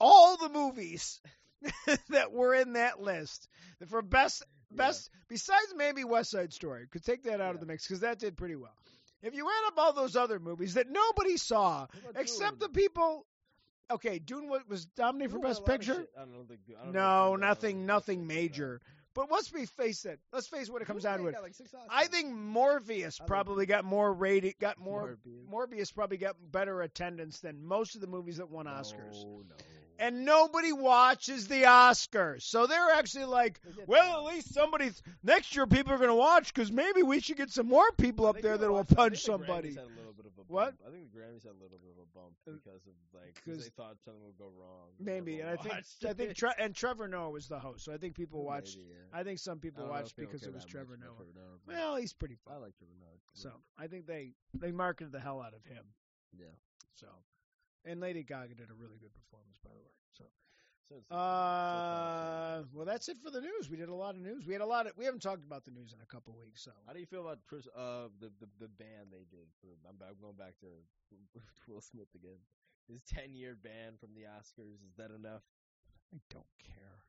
all 0.01 0.37
the 0.37 0.49
movies 0.49 1.21
that 2.11 2.33
were 2.33 2.55
in 2.55 2.73
that 2.75 3.01
list 3.01 3.49
for 3.89 4.03
best. 4.03 4.45
Best 4.71 5.11
besides 5.29 5.75
maybe 5.77 6.05
West 6.05 6.31
Side 6.31 6.53
Story, 6.53 6.87
could 6.91 7.05
take 7.05 7.25
that 7.25 7.41
out 7.41 7.55
of 7.55 7.61
the 7.61 7.67
mix 7.67 7.87
because 7.87 8.01
that 8.01 8.19
did 8.19 8.37
pretty 8.37 8.57
well. 8.57 8.75
If 9.23 9.35
you 9.35 9.49
add 9.49 9.69
up 9.69 9.79
all 9.79 9.93
those 9.93 10.17
other 10.17 10.39
movies 10.39 10.75
that 10.75 10.89
nobody 10.89 11.37
saw 11.37 11.87
except 12.17 12.61
Dune? 12.61 12.71
the 12.73 12.81
people. 12.81 13.27
Okay, 13.91 14.19
Dune 14.19 14.49
wa- 14.49 14.61
was 14.69 14.87
nominated 14.99 15.33
for 15.33 15.39
Best 15.39 15.65
Picture. 15.65 16.07
I 16.17 16.21
don't 16.21 16.47
think. 16.47 16.61
I 16.79 16.85
don't 16.85 16.93
No, 16.93 17.37
nothing, 17.37 17.87
nothing 17.87 18.27
major. 18.27 18.81
But 19.15 19.33
let's 19.33 19.49
be 19.51 19.65
face 19.67 20.05
it. 20.05 20.21
Let's 20.33 20.47
face 20.47 20.71
what 20.71 20.83
it 20.83 20.85
comes 20.85 21.03
down 21.03 21.19
to. 21.19 21.25
Like 21.25 21.53
I 21.91 22.07
think 22.07 22.33
Morpheus 22.33 23.19
I 23.21 23.25
probably 23.25 23.67
got 23.67 23.85
more 23.85 24.13
rating, 24.13 24.55
got 24.61 24.79
more. 24.79 25.19
Morbius. 25.27 25.51
Morbius 25.51 25.95
probably 25.95 26.19
got 26.19 26.37
better 26.53 26.83
attendance 26.83 27.41
than 27.41 27.65
most 27.65 27.97
of 27.97 28.01
the 28.01 28.07
movies 28.07 28.37
that 28.37 28.51
won 28.51 28.67
Oscars. 28.67 29.25
No, 29.25 29.43
no. 29.49 29.57
And 30.01 30.25
nobody 30.25 30.73
watches 30.73 31.49
the 31.49 31.65
Oscars, 31.65 32.43
so 32.43 32.69
they're 32.69 32.93
actually 32.95 33.25
like, 33.25 33.61
well, 33.89 34.19
at 34.29 34.33
least 34.33 34.55
somebody 34.55 34.91
next 35.25 35.57
year 35.57 35.67
people 35.67 35.93
are 35.93 35.97
going 35.99 36.09
to 36.09 36.15
watch 36.15 36.55
because 36.55 36.71
maybe 36.71 37.03
we 37.03 37.19
should 37.19 37.37
get 37.37 37.51
some 37.51 37.67
more 37.67 37.91
people 37.99 38.25
up 38.27 38.41
there 38.41 38.57
that 38.57 38.71
will 38.71 38.85
punch 38.85 39.25
think 39.25 39.41
somebody. 39.41 39.71
Had 39.75 39.79
a 39.85 39.89
little 39.89 40.13
bit 40.17 40.27
of 40.27 40.33
a 40.39 40.43
What? 40.47 40.79
bump. 40.79 40.81
I 40.87 40.91
think 40.93 41.11
the 41.13 41.19
Grammys 41.19 41.43
had 41.43 41.51
a 41.51 41.61
little 41.61 41.79
bit 41.83 41.91
of 41.91 41.99
a 41.99 42.07
bump 42.17 42.33
Uh, 42.47 42.53
because 42.53 42.87
of 42.87 42.93
like 43.13 43.43
cause 43.45 43.65
they 43.65 43.71
thought 43.71 43.97
something 44.05 44.23
would 44.25 44.39
go 44.39 44.53
wrong. 44.57 44.87
Maybe, 45.01 45.41
and 45.41 45.51
I 45.51 45.57
think 45.57 45.75
I 46.09 46.13
think. 46.13 46.35
Tre- 46.37 46.55
and 46.61 46.77
Trevor 46.77 47.09
Noah 47.09 47.31
was 47.31 47.49
the 47.49 47.59
host, 47.59 47.85
so 47.85 47.93
I 47.93 47.97
think 47.99 48.15
people 48.15 48.45
watched. 48.53 48.77
Maybe, 48.77 48.91
yeah. 48.91 49.19
I 49.19 49.25
think 49.25 49.41
some 49.41 49.59
people 49.59 49.85
watched 49.89 50.15
because 50.17 50.45
it 50.45 50.55
was 50.55 50.65
Trevor 50.65 50.97
Noah. 50.97 51.17
Trevor 51.17 51.33
Noah, 51.35 51.59
Well, 51.77 51.97
he's 51.97 52.13
pretty 52.13 52.39
I 52.47 52.55
like 52.59 52.77
Trevor 52.79 52.95
Noah. 53.01 53.19
So 53.35 53.51
I 53.77 53.89
think 53.89 54.07
they 54.07 54.31
they 54.55 54.71
marketed 54.71 55.11
the 55.11 55.19
hell 55.21 55.41
out 55.41 55.55
of 55.55 55.65
him. 55.65 55.83
yeah. 56.39 56.47
So, 56.95 57.07
and 57.85 58.01
Lady 58.01 58.23
Gaga 58.23 58.55
did 58.55 58.71
a 58.71 58.75
really 58.75 58.99
good 59.01 59.15
performance, 59.15 59.59
by 59.63 59.71
the 59.71 59.81
way. 59.81 59.95
So, 60.13 60.25
So 60.89 61.15
uh, 61.15 62.63
well, 62.73 62.87
that's 62.87 63.09
it 63.09 63.19
for 63.23 63.31
the 63.31 63.41
news. 63.41 63.69
We 63.71 63.77
did 63.77 63.89
a 63.89 63.95
lot 63.95 64.15
of 64.15 64.21
news. 64.21 64.47
We 64.47 64.53
had 64.53 64.63
a 64.63 64.67
lot 64.67 64.87
of. 64.87 64.93
We 64.97 65.05
haven't 65.05 65.23
talked 65.23 65.45
about 65.45 65.65
the 65.65 65.71
news 65.71 65.93
in 65.93 66.01
a 66.03 66.07
couple 66.07 66.35
weeks. 66.41 66.65
So, 66.65 66.73
How 66.87 66.93
do 66.93 67.01
you 67.01 67.07
feel 67.07 67.21
about 67.23 67.39
Uh, 67.53 68.09
the 68.21 68.31
the, 68.41 68.49
the 68.61 68.69
ban 68.69 69.11
they 69.11 69.25
did 69.31 69.49
for. 69.61 69.69
I'm, 69.89 69.97
back, 69.97 70.09
I'm 70.11 70.21
going 70.21 70.37
back 70.37 70.55
to 70.61 70.71
Will 71.69 71.81
Smith 71.81 72.09
again. 72.15 72.41
His 72.89 73.03
10 73.03 73.35
year 73.35 73.55
ban 73.63 73.97
from 74.01 74.15
the 74.15 74.23
Oscars. 74.23 74.81
Is 74.89 74.97
that 74.97 75.11
enough? 75.11 75.43
I 76.15 76.19
don't 76.31 76.47
care. 76.59 77.05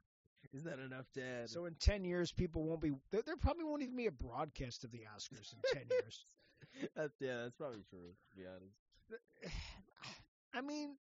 Is 0.53 0.63
that 0.63 0.79
enough, 0.79 1.05
Dad? 1.13 1.49
So 1.49 1.65
in 1.65 1.75
ten 1.75 2.03
years, 2.05 2.31
people 2.31 2.63
won't 2.63 2.81
be. 2.81 2.91
There, 3.11 3.21
there 3.25 3.37
probably 3.37 3.65
won't 3.65 3.81
even 3.83 3.95
be 3.95 4.07
a 4.07 4.11
broadcast 4.11 4.83
of 4.83 4.91
the 4.91 5.01
Oscars 5.15 5.53
in 5.53 5.59
ten 5.73 5.83
years. 5.89 6.25
That's, 6.95 7.13
yeah, 7.19 7.43
that's 7.43 7.55
probably 7.55 7.83
true. 7.89 8.11
To 8.31 8.35
be 8.37 8.43
honest, 8.45 8.75
I 10.53 10.61
mean, 10.61 10.95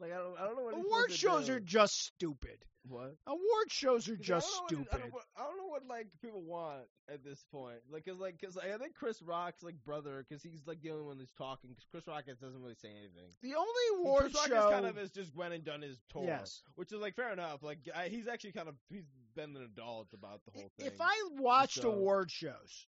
like 0.00 0.12
I 0.12 0.16
don't, 0.16 0.38
I 0.38 0.44
don't 0.44 0.56
know 0.56 0.62
what 0.64 0.74
award 0.74 1.12
shows 1.12 1.48
are 1.48 1.60
just 1.60 2.04
stupid. 2.04 2.64
what. 2.88 3.14
Award 3.26 3.68
shows 3.70 4.08
are 4.08 4.16
just 4.16 4.46
I 4.46 4.50
don't 4.74 4.80
what- 4.80 4.88
stupid. 4.88 4.88
I 4.92 4.96
don't, 4.98 5.06
know 5.06 5.14
what, 5.14 5.24
I 5.36 5.42
don't 5.44 5.56
know 5.58 5.66
what 5.68 5.82
like 5.88 6.06
people 6.22 6.42
want 6.42 6.82
at 7.12 7.22
this 7.24 7.44
point. 7.52 7.78
Like, 7.90 8.04
cause 8.04 8.18
like, 8.18 8.40
cause 8.40 8.56
I 8.58 8.76
think 8.78 8.94
Chris 8.94 9.22
Rock's 9.22 9.62
like 9.62 9.76
brother, 9.84 10.24
cause 10.28 10.42
he's 10.42 10.66
like 10.66 10.80
the 10.82 10.90
only 10.90 11.02
one 11.04 11.18
that's 11.18 11.32
talking. 11.32 11.70
Cause 11.74 11.86
Chris 11.90 12.06
Rock 12.06 12.24
doesn't 12.40 12.60
really 12.60 12.74
say 12.74 12.88
anything. 12.90 13.30
The 13.42 13.54
only 13.54 14.00
award 14.02 14.22
Chris 14.22 14.34
Rock 14.34 14.46
show. 14.48 14.68
is 14.68 14.74
kind 14.74 14.86
of 14.86 14.96
has 14.96 15.10
just 15.10 15.34
went 15.34 15.54
and 15.54 15.64
done 15.64 15.82
his 15.82 15.98
tour, 16.10 16.24
Yes. 16.26 16.62
which 16.76 16.92
is 16.92 17.00
like 17.00 17.14
fair 17.14 17.32
enough. 17.32 17.62
Like 17.62 17.78
I, 17.94 18.08
he's 18.08 18.26
actually 18.28 18.52
kind 18.52 18.68
of 18.68 18.74
he's 18.90 19.04
been 19.36 19.56
an 19.56 19.62
adult 19.62 20.08
about 20.12 20.40
the 20.44 20.52
whole 20.60 20.70
thing. 20.76 20.86
If 20.86 21.00
I 21.00 21.14
watched 21.38 21.82
So- 21.82 21.90
award 21.92 22.30
shows, 22.30 22.86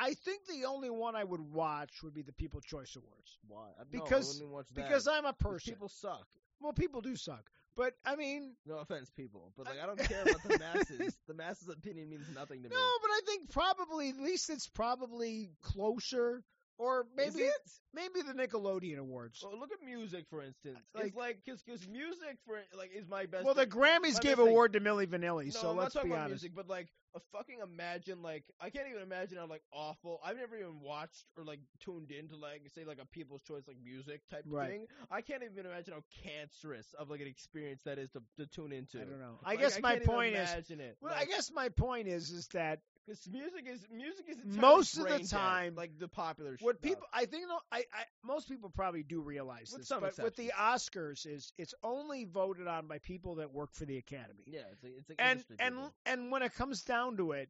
I 0.00 0.14
think 0.14 0.46
the 0.46 0.64
only 0.64 0.88
one 0.90 1.14
I 1.14 1.24
would 1.24 1.40
watch 1.40 2.02
would 2.02 2.14
be 2.14 2.22
the 2.22 2.32
People 2.32 2.60
Choice 2.60 2.96
Awards 2.96 3.38
why 3.46 3.68
because- 3.90 4.40
no, 4.40 4.46
I 4.46 4.50
watch 4.50 4.66
that. 4.68 4.74
because 4.86 5.06
I'm 5.06 5.26
a 5.26 5.32
person. 5.34 5.74
people 5.74 5.88
suck. 5.88 6.26
well, 6.60 6.72
people 6.72 7.00
do 7.02 7.16
suck, 7.16 7.50
but 7.76 7.94
I 8.04 8.16
mean, 8.16 8.56
No 8.66 8.78
offense, 8.78 9.10
people, 9.10 9.52
but 9.56 9.66
like 9.66 9.78
I 9.82 9.86
don't 9.86 9.98
care 9.98 10.22
about 10.22 10.42
the 10.42 10.58
masses. 10.98 11.18
The 11.28 11.34
masses' 11.34 11.68
opinion 11.68 12.08
means 12.08 12.26
nothing 12.34 12.62
to 12.62 12.68
no, 12.68 12.74
me. 12.76 12.80
No, 12.80 12.92
but 13.02 13.10
I 13.10 13.20
think 13.26 13.50
probably 13.50 14.08
at 14.08 14.16
least 14.18 14.48
it's 14.50 14.68
probably 14.68 15.50
closer, 15.62 16.42
or 16.78 17.06
maybe 17.16 17.48
maybe 17.94 18.22
the 18.26 18.32
Nickelodeon 18.32 18.98
Awards. 18.98 19.42
Well, 19.46 19.58
look 19.58 19.70
at 19.72 19.84
music, 19.84 20.26
for 20.30 20.42
instance. 20.42 20.78
Like- 20.94 21.06
it's 21.08 21.16
like 21.16 21.38
because 21.44 21.86
music 21.88 22.38
for 22.46 22.58
like 22.76 22.90
is 22.94 23.06
my 23.08 23.26
best. 23.26 23.44
Well, 23.44 23.54
the 23.54 23.66
Grammys 23.66 24.20
gave 24.20 24.38
award 24.38 24.72
to 24.74 24.80
Milli 24.80 25.06
Vanilli, 25.06 25.46
No, 25.46 25.50
so 25.50 25.70
I'm 25.70 25.76
let's 25.76 25.94
not 25.94 26.00
talking 26.00 26.10
be 26.10 26.14
about 26.14 26.24
honest. 26.26 26.42
music, 26.42 26.54
but 26.54 26.68
like 26.68 26.88
a 27.14 27.20
fucking 27.32 27.58
imagine 27.62 28.22
like 28.22 28.44
I 28.60 28.70
can't 28.70 28.86
even 28.88 29.02
imagine 29.02 29.38
how 29.38 29.46
like 29.46 29.62
awful. 29.72 30.20
I've 30.24 30.36
never 30.36 30.56
even 30.56 30.80
watched 30.80 31.26
or 31.36 31.44
like 31.44 31.60
tuned 31.80 32.10
into 32.10 32.36
like 32.36 32.62
say 32.74 32.84
like 32.84 32.98
a 33.00 33.06
People's 33.06 33.42
Choice 33.42 33.66
like 33.66 33.76
music 33.82 34.22
type 34.30 34.44
Right. 34.48 34.70
thing. 34.70 34.86
I 35.10 35.20
can't 35.20 35.42
even 35.42 35.66
imagine 35.66 35.94
how 35.94 36.02
cancerous 36.24 36.94
of 36.98 37.10
like 37.10 37.20
an 37.20 37.26
experience 37.26 37.82
that 37.84 37.98
is 37.98 38.10
to, 38.10 38.22
to 38.38 38.46
tune 38.46 38.72
into. 38.72 38.98
I 39.00 39.04
don't 39.04 39.18
know. 39.20 39.38
I 39.44 39.50
Like, 39.50 39.60
guess 39.60 39.80
my 39.80 39.92
can't 39.92 40.02
even 40.02 40.14
point 40.14 40.34
is. 40.34 40.50
imagine 40.50 40.80
it. 40.80 40.96
Well, 41.00 41.14
I 41.16 41.24
guess 41.24 41.50
my 41.52 41.68
point 41.68 42.08
is 42.08 42.30
is 42.30 42.48
that 42.48 42.80
because 43.06 43.28
music 43.28 43.66
is 43.66 43.86
music 43.90 44.26
is 44.28 44.38
Most 44.44 44.96
of 44.98 45.08
the 45.08 45.08
brain 45.08 45.26
dead, 45.26 45.28
time, 45.28 45.74
like 45.74 45.98
the 45.98 46.08
popular 46.08 46.56
what 46.60 46.76
stuff. 46.78 46.82
people 46.82 47.06
I 47.12 47.26
think 47.26 47.44
I, 47.72 47.78
I 47.78 48.04
most 48.24 48.48
people 48.48 48.70
probably 48.70 49.02
do 49.02 49.20
realize 49.20 49.72
With 49.72 49.88
this, 49.88 49.92
but 50.00 50.18
with 50.18 50.36
the 50.36 50.52
Oscars 50.58 51.26
is 51.26 51.52
it's 51.58 51.74
only 51.82 52.24
voted 52.24 52.66
on 52.68 52.86
by 52.86 52.98
people 52.98 53.36
that 53.36 53.52
work 53.52 53.70
for 53.74 53.84
the 53.84 53.98
Academy. 53.98 54.44
Yeah, 54.46 54.60
it's 54.72 54.82
like, 54.82 54.92
it's 54.98 55.08
like 55.08 55.18
and 55.20 55.44
and 55.58 55.74
people. 55.74 55.94
and 56.06 56.30
when 56.30 56.42
it 56.42 56.54
comes 56.54 56.82
down 56.82 57.16
to 57.18 57.32
it, 57.32 57.48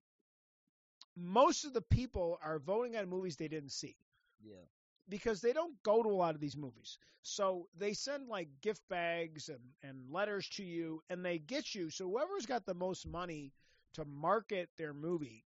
most 1.17 1.65
of 1.65 1.73
the 1.73 1.83
people 1.83 2.39
are 2.43 2.59
voting 2.59 2.97
on 2.97 3.09
movies 3.09 3.37
they 3.37 3.49
didn't 3.49 3.73
see 3.73 3.97
yeah. 4.43 4.65
because 5.09 5.41
they 5.41 5.53
don't 5.53 5.75
go 5.83 6.03
to 6.03 6.09
a 6.09 6.13
lot 6.15 6.35
of 6.35 6.41
these 6.41 6.57
movies. 6.57 6.99
So 7.23 7.69
they 7.77 7.93
send 7.93 8.29
like 8.29 8.49
gift 8.63 8.83
bags 8.89 9.49
and, 9.49 9.61
and 9.83 10.11
letters 10.11 10.49
to 10.51 10.63
you 10.65 11.03
and 11.11 11.25
they 11.25 11.39
get 11.39 11.75
you. 11.75 11.91
So 11.91 12.09
whoever's 12.09 12.47
got 12.47 12.65
the 12.65 12.75
most 12.75 13.07
money 13.07 13.53
to 13.95 14.05
market 14.05 14.69
their 14.79 14.93
movie. 14.95 15.45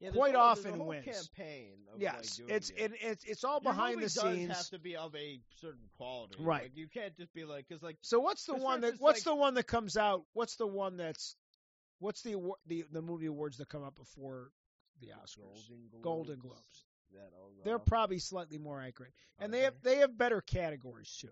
Yeah, 0.00 0.10
quite 0.10 0.34
whole- 0.34 0.42
often 0.44 0.84
wins. 0.86 1.04
Campaign. 1.04 1.76
Yes, 1.96 2.40
like, 2.40 2.50
it's 2.50 2.70
it. 2.70 2.76
it, 2.76 2.92
it's 3.02 3.24
it's 3.24 3.44
all 3.44 3.60
Your 3.62 3.72
behind 3.72 4.02
the 4.02 4.08
scenes. 4.08 4.56
have 4.56 4.68
to 4.70 4.78
be 4.80 4.96
of 4.96 5.14
a 5.14 5.40
certain 5.60 5.88
quality. 5.96 6.36
Right. 6.40 6.64
Like, 6.64 6.72
you 6.76 6.88
can't 6.88 7.16
just 7.16 7.32
be 7.32 7.44
like, 7.44 7.66
because 7.68 7.82
like 7.84 7.98
So 8.00 8.18
what's 8.18 8.44
the 8.46 8.56
one 8.56 8.80
that 8.80 8.94
what's 8.98 9.24
like- 9.24 9.32
the 9.32 9.36
one 9.36 9.54
that 9.54 9.66
comes 9.68 9.96
out? 9.96 10.24
What's 10.32 10.56
the 10.56 10.66
one 10.66 10.96
that's 10.96 11.36
what's 12.00 12.22
the 12.22 12.34
the 12.66 12.84
the 12.90 13.00
movie 13.02 13.26
awards 13.26 13.58
that 13.58 13.68
come 13.68 13.84
up 13.84 13.94
before 13.94 14.50
the 15.00 15.08
Oscars? 15.08 15.68
Golden 15.68 15.88
Globes. 15.90 16.02
Golden 16.02 16.38
Globes. 16.40 16.86
They're 17.64 17.78
probably 17.78 18.18
slightly 18.18 18.58
more 18.58 18.80
accurate, 18.82 19.12
and 19.38 19.52
Are 19.52 19.56
they 19.56 19.62
have 19.64 19.74
they 19.82 19.96
have 19.98 20.16
better 20.18 20.40
categories 20.40 21.16
too. 21.20 21.28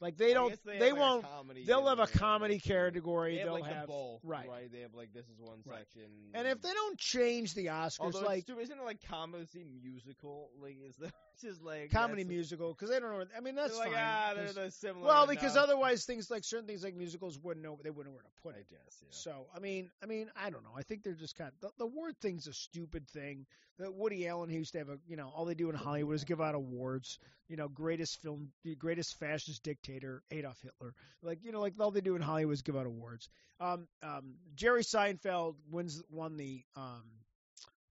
Like 0.00 0.16
they 0.16 0.32
don't, 0.32 0.56
they, 0.64 0.78
they, 0.78 0.92
won't. 0.92 1.26
They'll 1.66 1.86
have 1.86 1.98
a 1.98 2.06
comedy 2.06 2.60
category. 2.60 3.34
They 3.34 3.40
have 3.40 3.48
will 3.48 3.60
like 3.60 3.72
have 3.72 3.86
both, 3.88 4.20
right. 4.22 4.48
right? 4.48 4.72
They 4.72 4.80
have 4.80 4.94
like 4.94 5.12
this 5.12 5.24
is 5.26 5.40
one 5.40 5.58
Right. 5.64 5.78
section. 5.80 6.08
And 6.34 6.46
if 6.46 6.62
they 6.62 6.72
don't 6.72 6.98
change 6.98 7.54
the 7.54 7.66
Oscars, 7.66 8.14
like 8.22 8.44
stupid, 8.44 8.62
isn't 8.62 8.78
it 8.78 8.84
like 8.84 9.00
comedy 9.08 9.64
musical? 9.82 10.50
Like 10.62 10.76
is 10.88 10.96
that 10.96 11.12
just 11.40 11.62
like 11.62 11.90
comedy 11.90 12.24
musical, 12.24 12.72
because 12.72 12.90
they 12.90 13.00
don't 13.00 13.10
know. 13.10 13.24
I 13.36 13.40
mean, 13.40 13.54
that's 13.54 13.76
like 13.76 13.92
fine. 13.92 14.02
ah, 14.02 14.32
they're, 14.34 14.52
they're 14.52 14.70
similar. 14.70 15.06
well, 15.06 15.26
because 15.26 15.52
enough. 15.54 15.64
otherwise 15.64 16.04
things 16.04 16.30
like 16.30 16.44
certain 16.44 16.66
things 16.66 16.82
like 16.82 16.94
musicals 16.94 17.38
wouldn't 17.38 17.64
know 17.64 17.78
they 17.82 17.90
wouldn't 17.90 18.14
know 18.14 18.16
where 18.16 18.22
to 18.22 18.42
put 18.42 18.54
I 18.54 18.60
it. 18.60 18.66
guess 18.70 18.98
yeah. 19.02 19.08
So 19.10 19.46
I 19.54 19.58
mean, 19.58 19.90
I 20.02 20.06
mean, 20.06 20.30
I 20.36 20.50
don't 20.50 20.62
know. 20.62 20.72
I 20.76 20.82
think 20.82 21.02
they're 21.02 21.14
just 21.14 21.36
kind 21.36 21.50
of 21.50 21.60
the, 21.60 21.84
the 21.84 21.86
word 21.86 22.14
thing's 22.20 22.46
a 22.46 22.52
stupid 22.52 23.08
thing. 23.08 23.46
That 23.78 23.94
Woody 23.94 24.26
Allen 24.26 24.48
he 24.50 24.56
used 24.56 24.72
to 24.72 24.78
have 24.78 24.88
a 24.88 24.98
you 25.06 25.16
know 25.16 25.30
all 25.34 25.44
they 25.44 25.54
do 25.54 25.68
in 25.70 25.76
Hollywood 25.76 26.16
is 26.16 26.24
give 26.24 26.40
out 26.40 26.54
awards. 26.54 27.18
You 27.48 27.56
know, 27.56 27.68
greatest 27.68 28.20
film, 28.20 28.50
greatest 28.78 29.18
fascist 29.18 29.62
dictator, 29.62 30.22
Adolf 30.30 30.60
Hitler. 30.62 30.94
Like 31.22 31.38
you 31.42 31.52
know, 31.52 31.60
like 31.60 31.74
all 31.78 31.90
they 31.90 32.00
do 32.00 32.16
in 32.16 32.22
Hollywood 32.22 32.54
is 32.54 32.62
give 32.62 32.76
out 32.76 32.86
awards. 32.86 33.28
Um, 33.60 33.88
um, 34.02 34.34
Jerry 34.54 34.82
Seinfeld 34.82 35.54
wins 35.70 36.02
won 36.10 36.36
the 36.36 36.62
um, 36.76 37.04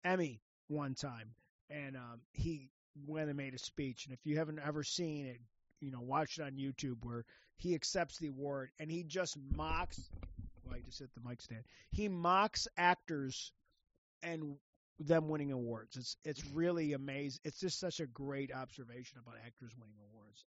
Emmy 0.04 0.42
one 0.68 0.94
time, 0.96 1.36
and 1.70 1.96
um, 1.96 2.22
he 2.34 2.70
went 3.06 3.30
and 3.30 3.38
made 3.38 3.54
a 3.54 3.60
speech. 3.60 4.06
And 4.06 4.14
if 4.14 4.20
you 4.26 4.38
haven't 4.38 4.60
ever 4.66 4.84
seen 4.84 5.26
it, 5.26 5.40
you 5.82 5.92
know, 5.92 6.02
watch 6.02 6.38
it 6.38 6.44
on 6.44 6.54
YouTube 6.54 6.98
where 7.04 7.26
he 7.58 7.76
accepts 7.76 8.18
the 8.18 8.28
award 8.28 8.70
and 8.80 8.92
he 8.92 9.04
just 9.04 9.38
mocks. 9.56 10.10
Well, 10.64 10.76
I 10.76 10.80
just 10.80 11.00
hit 11.00 11.10
the 11.14 11.28
mic 11.28 11.42
stand. 11.42 11.64
He 11.92 12.08
mocks 12.08 12.68
actors 12.78 13.52
and 14.24 14.56
them 15.00 15.28
winning 15.28 15.52
awards. 15.52 15.98
It's 15.98 16.18
it's 16.24 16.46
really 16.52 16.94
amazing. 16.94 17.40
It's 17.44 17.60
just 17.60 17.80
such 17.80 18.00
a 18.00 18.08
great 18.08 18.54
observation 18.54 19.20
about 19.20 19.36
actors 19.46 19.72
winning 19.78 19.98
awards. 20.12 20.46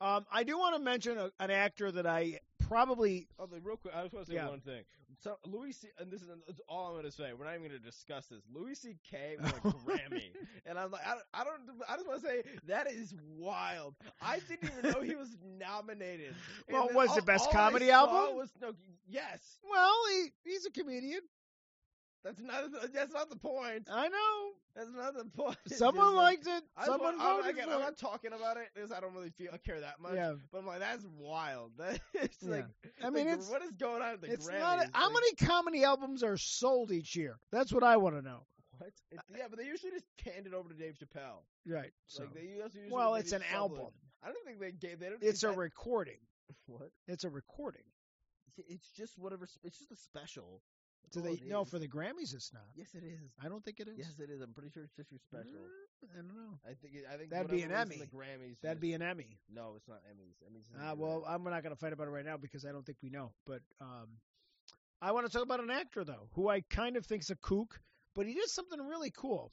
Um, 0.00 0.26
I 0.32 0.42
do 0.42 0.58
want 0.58 0.74
to 0.74 0.82
mention 0.82 1.18
a, 1.18 1.30
an 1.38 1.50
actor 1.50 1.92
that 1.92 2.06
I 2.06 2.40
probably 2.72 3.28
Oh, 3.38 3.46
real 3.62 3.76
quick, 3.76 3.94
I 3.94 4.02
just 4.02 4.14
want 4.14 4.26
to 4.26 4.32
say 4.32 4.36
Yeah. 4.36 4.48
one 4.48 4.60
thing. 4.60 4.82
So 5.22 5.36
Louis 5.46 5.72
C. 5.72 5.88
And 5.98 6.10
this 6.10 6.22
is 6.22 6.28
all 6.68 6.86
I'm 6.86 6.92
going 6.94 7.04
to 7.04 7.10
say. 7.12 7.32
We're 7.38 7.44
not 7.44 7.54
even 7.54 7.68
going 7.68 7.78
to 7.78 7.84
discuss 7.84 8.26
this. 8.26 8.42
Louis 8.52 8.74
C.K. 8.74 9.36
won 9.40 9.52
a 9.64 9.68
Grammy, 9.68 10.30
and 10.66 10.78
I'm 10.78 10.90
like, 10.90 11.02
I 11.06 11.10
don't, 11.14 11.24
I 11.34 11.44
don't, 11.44 11.60
I 11.88 11.94
just 11.96 12.08
want 12.08 12.22
to 12.22 12.26
say 12.26 12.42
that 12.66 12.90
is 12.90 13.14
wild. 13.36 13.94
I 14.20 14.40
didn't 14.48 14.70
even 14.78 14.90
know 14.90 15.02
he 15.02 15.14
was 15.14 15.36
nominated. 15.58 16.34
Well, 16.70 16.88
was 16.94 17.10
all- 17.10 17.16
the 17.16 17.22
best 17.22 17.50
comedy 17.50 17.90
album? 17.90 18.36
Was 18.36 18.50
no, 18.60 18.72
yes. 19.06 19.58
well, 19.70 19.94
he, 20.10 20.28
he's 20.50 20.64
a 20.66 20.70
comedian. 20.70 21.20
That's 22.24 22.40
not. 22.40 22.64
That's 22.94 23.12
not 23.12 23.30
the 23.30 23.36
point. 23.36 23.88
I 23.90 24.08
know. 24.08 24.50
That's 24.76 24.90
not 24.96 25.14
the 25.16 25.24
point. 25.24 25.56
Someone 25.66 26.14
liked 26.14 26.46
it. 26.46 26.62
I 26.76 26.86
Someone 26.86 27.18
want- 27.18 27.44
I'm, 27.44 27.50
again, 27.50 27.66
for 27.66 27.74
I'm 27.74 27.80
it. 27.80 27.82
not 27.84 27.98
talking 27.98 28.32
about 28.32 28.56
it 28.56 28.68
because 28.74 28.92
I 28.92 29.00
don't 29.00 29.12
really 29.12 29.30
feel 29.30 29.50
I 29.52 29.58
care 29.58 29.80
that 29.80 30.00
much. 30.00 30.14
Yeah. 30.14 30.34
But 30.52 30.58
I'm 30.60 30.66
like, 30.66 30.78
that's 30.80 31.04
wild. 31.18 31.72
That 31.78 32.00
it's 32.14 32.38
Yeah. 32.42 32.50
like, 32.50 32.66
I 33.02 33.10
mean, 33.10 33.26
like, 33.26 33.34
it's- 33.34 33.50
what 33.50 33.62
is 33.62 33.72
going 33.72 34.02
on 34.02 34.12
at 34.14 34.20
the 34.20 34.32
It's 34.32 34.48
Grammys? 34.48 34.60
not. 34.60 34.86
how 34.94 35.06
Like, 35.06 35.14
many 35.14 35.34
comedy 35.50 35.84
albums 35.84 36.22
are 36.22 36.36
sold 36.36 36.92
each 36.92 37.16
year? 37.16 37.38
That's 37.50 37.72
what 37.72 37.82
I 37.82 37.96
want 37.96 38.14
to 38.16 38.22
know. 38.22 38.46
What? 38.78 38.92
Yeah, 39.36 39.44
but 39.50 39.58
they 39.58 39.66
usually 39.66 39.92
just 39.92 40.06
hand 40.24 40.46
it 40.46 40.54
over 40.54 40.68
to 40.68 40.74
Dave 40.74 40.94
Chappelle. 40.94 41.42
Right. 41.66 41.90
So, 42.06 42.22
Like 42.24 42.34
they 42.34 42.40
usually 42.42 42.90
well, 42.90 43.14
it's 43.16 43.32
an 43.32 43.42
shovel 43.42 43.76
it. 43.76 43.78
album. 43.78 43.92
I 44.22 44.26
don't 44.28 44.44
think 44.46 44.58
they 44.60 44.70
gave. 44.72 44.98
They 45.00 45.08
don't. 45.08 45.22
It's 45.22 45.42
a 45.42 45.48
that- 45.48 45.56
recording. 45.56 46.18
what? 46.66 46.88
It's 47.08 47.24
a 47.24 47.28
recording. 47.28 47.82
It's 48.68 48.88
just 48.96 49.18
whatever. 49.18 49.48
It's 49.64 49.78
just 49.78 49.90
a 49.92 49.96
special. 49.96 50.60
Do 51.12 51.20
all 51.20 51.26
they? 51.26 51.40
No, 51.46 51.62
is. 51.62 51.68
for 51.68 51.78
the 51.78 51.88
Grammys, 51.88 52.34
it's 52.34 52.52
not. 52.52 52.62
Yes, 52.74 52.94
it 52.94 53.04
is. 53.04 53.30
I 53.42 53.48
don't 53.48 53.64
think 53.64 53.80
it 53.80 53.88
is. 53.88 53.98
Yes, 53.98 54.18
it 54.18 54.30
is. 54.30 54.40
I'm 54.40 54.52
pretty 54.54 54.70
sure 54.70 54.82
it's 54.82 54.94
just 54.96 55.10
your 55.10 55.20
special. 55.20 55.60
Uh, 55.60 56.06
I 56.14 56.16
don't 56.16 56.34
know. 56.34 56.58
I 56.64 56.74
think. 56.80 56.94
It, 56.94 57.04
I 57.12 57.16
think 57.16 57.30
That'd 57.30 57.50
be 57.50 57.62
an 57.62 57.72
Emmy. 57.72 57.98
The 57.98 58.06
Grammys. 58.06 58.60
That'd 58.62 58.80
be 58.80 58.94
an 58.94 59.02
Emmy. 59.02 59.38
No, 59.52 59.74
it's 59.76 59.88
not 59.88 59.98
Emmys. 60.08 60.36
Emmys. 60.48 60.64
Uh, 60.92 60.94
well. 60.96 61.24
I'm 61.26 61.44
not 61.44 61.62
going 61.62 61.74
to 61.74 61.80
fight 61.80 61.92
about 61.92 62.06
it 62.08 62.10
right 62.10 62.24
now 62.24 62.36
because 62.36 62.64
I 62.64 62.72
don't 62.72 62.84
think 62.84 62.98
we 63.02 63.10
know. 63.10 63.32
But 63.46 63.60
um, 63.80 64.08
I 65.00 65.12
want 65.12 65.26
to 65.26 65.32
talk 65.32 65.42
about 65.42 65.60
an 65.60 65.70
actor 65.70 66.04
though, 66.04 66.28
who 66.32 66.48
I 66.48 66.60
kind 66.60 66.96
of 66.96 67.04
think's 67.04 67.30
a 67.30 67.36
kook, 67.36 67.80
but 68.14 68.26
he 68.26 68.34
did 68.34 68.48
something 68.48 68.78
really 68.80 69.10
cool. 69.10 69.52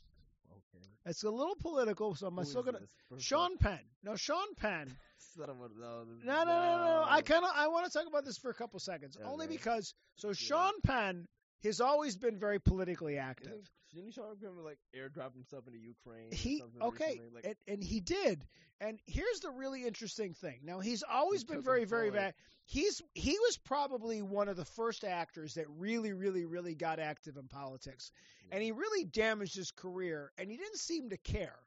okay. 0.52 0.86
It's 1.06 1.24
a 1.24 1.30
little 1.32 1.56
political, 1.60 2.16
so 2.16 2.28
I'm 2.28 2.46
still 2.46 2.64
gonna. 2.64 2.80
Sean 3.18 3.58
Penn. 3.58 3.80
No, 4.04 4.16
Sean 4.16 4.54
Penn. 4.58 4.88
off, 4.88 4.98
son 5.38 5.50
of 5.50 5.58
a- 5.58 5.80
no, 5.80 6.04
No, 6.24 6.44
no, 6.44 6.46
no. 6.46 7.06
I 7.08 7.22
kind 7.22 7.44
of 7.44 7.52
I 7.56 7.68
want 7.68 7.86
to 7.86 7.92
talk 7.92 8.08
about 8.08 8.26
this 8.26 8.38
for 8.38 8.52
a 8.52 8.54
couple 8.54 8.80
seconds, 8.80 9.18
only 9.26 9.48
because 9.48 9.94
so. 10.16 10.34
Sean 10.34 10.74
Penn 10.84 11.28
has 11.64 11.82
always 11.82 12.16
been 12.16 12.38
very 12.40 12.60
politically 12.60 13.18
active. 13.18 13.52
Isn't- 13.52 13.70
Didn't 13.94 14.12
Sean 14.14 14.38
Penn 14.38 14.52
like 14.64 14.78
airdrop 14.96 15.34
himself 15.34 15.66
into 15.68 15.80
Ukraine? 15.80 16.32
He 16.32 16.62
okay. 16.80 17.20
Like, 17.34 17.46
and, 17.46 17.56
and 17.68 17.84
he 17.84 18.00
did. 18.00 18.46
And 18.80 19.00
here's 19.08 19.40
the 19.42 19.50
really 19.50 19.84
interesting 19.86 20.34
thing. 20.36 20.60
Now 20.64 20.80
he's 20.80 21.04
always 21.04 21.42
He 21.42 21.48
been 21.48 21.64
very, 21.64 21.86
very 21.86 22.12
bad. 22.12 22.34
He's 22.66 23.02
he 23.16 23.32
was 23.32 23.58
probably 23.58 24.22
one 24.22 24.48
of 24.48 24.58
the 24.58 24.66
first 24.66 25.04
actors 25.04 25.56
that 25.56 25.66
really, 25.70 26.14
really, 26.14 26.46
really 26.46 26.76
got 26.76 27.00
active 27.00 27.36
in 27.36 27.48
politics, 27.48 28.12
and 28.52 28.62
he 28.62 28.72
really 28.72 29.06
damaged 29.06 29.56
his 29.56 29.72
career, 29.72 30.32
and 30.38 30.52
he 30.52 30.56
didn't 30.58 30.78
seem 30.78 31.10
to 31.10 31.18
care. 31.18 31.58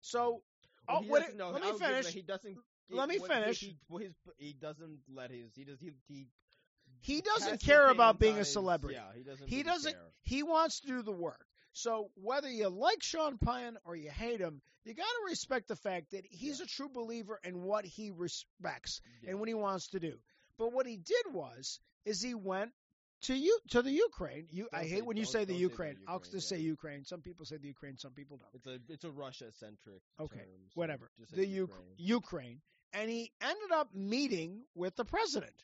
So, 0.00 0.42
well, 0.88 1.02
oh, 1.04 1.08
what 1.08 1.22
it- 1.22 1.36
no, 1.36 1.50
let 1.50 1.62
me 1.62 1.68
give 1.68 1.74
him 1.76 1.78
that 1.80 1.90
finish. 2.04 2.12
He 2.14 2.22
doesn't. 2.22 2.58
Let 2.90 3.08
me 3.08 3.18
finish. 3.18 3.60
He, 3.60 3.76
his, 4.00 4.12
he 4.38 4.52
doesn't 4.52 4.98
let 5.14 5.30
his. 5.30 5.54
He 5.54 5.64
does. 5.64 5.78
He 5.80 5.92
he. 6.08 6.26
He 7.00 7.20
doesn't 7.20 7.60
care 7.60 7.88
about 7.88 8.18
being 8.18 8.34
a 8.36 8.38
his- 8.38 8.52
celebrity. 8.52 8.96
Yeah, 8.96 9.12
he 9.16 9.22
doesn't. 9.22 9.48
He 9.48 9.56
really 9.56 9.64
doesn't. 9.68 9.92
care. 9.92 10.02
He 10.22 10.42
wants 10.42 10.80
to 10.80 10.86
do 10.88 11.02
the 11.02 11.12
work. 11.12 11.44
So 11.72 12.10
whether 12.14 12.50
you 12.50 12.68
like 12.68 13.02
Sean 13.02 13.38
Penn 13.38 13.76
or 13.84 13.94
you 13.94 14.10
hate 14.10 14.40
him, 14.40 14.60
you 14.84 14.94
got 14.94 15.04
to 15.04 15.24
respect 15.26 15.68
the 15.68 15.76
fact 15.76 16.10
that 16.12 16.24
he's 16.28 16.60
a 16.60 16.66
true 16.66 16.88
believer 16.88 17.38
in 17.44 17.62
what 17.62 17.84
he 17.84 18.10
respects 18.10 19.00
Yeah. 19.22 19.30
and 19.30 19.38
what 19.40 19.48
he 19.48 19.54
wants 19.54 19.88
to 19.88 20.00
do. 20.00 20.18
But 20.58 20.72
what 20.72 20.86
he 20.86 20.96
did 20.96 21.26
was, 21.32 21.78
is 22.04 22.20
he 22.22 22.34
went 22.34 22.72
to 23.22 23.34
you 23.34 23.58
to 23.70 23.82
the 23.82 23.90
Ukraine. 23.90 24.46
You, 24.50 24.68
I 24.72 24.84
hate 24.84 24.90
say- 24.90 25.00
when 25.02 25.16
you 25.16 25.24
say 25.24 25.44
the 25.44 25.52
say 25.52 25.54
the 25.54 25.60
Ukraine. 25.60 25.96
I'll 26.08 26.14
Ukraine, 26.16 26.32
just 26.32 26.50
yeah. 26.50 26.56
say 26.56 26.62
Ukraine. 26.62 27.04
Some 27.04 27.20
people 27.20 27.44
say 27.46 27.56
the 27.58 27.66
Ukraine. 27.68 27.96
Some 27.98 28.12
people 28.12 28.38
don't. 28.38 28.54
It's 28.54 28.66
a 28.66 28.92
it's 28.92 29.04
a 29.04 29.10
Russia 29.10 29.52
centric. 29.52 30.02
Okay, 30.18 30.36
term, 30.38 30.46
so 30.68 30.72
Whatever. 30.74 31.10
The 31.32 31.46
Ukraine. 31.46 31.94
Ukraine, 31.98 32.60
and 32.92 33.10
he 33.10 33.30
ended 33.40 33.72
up 33.72 33.94
meeting 33.94 34.62
with 34.74 34.96
the 34.96 35.04
president. 35.04 35.54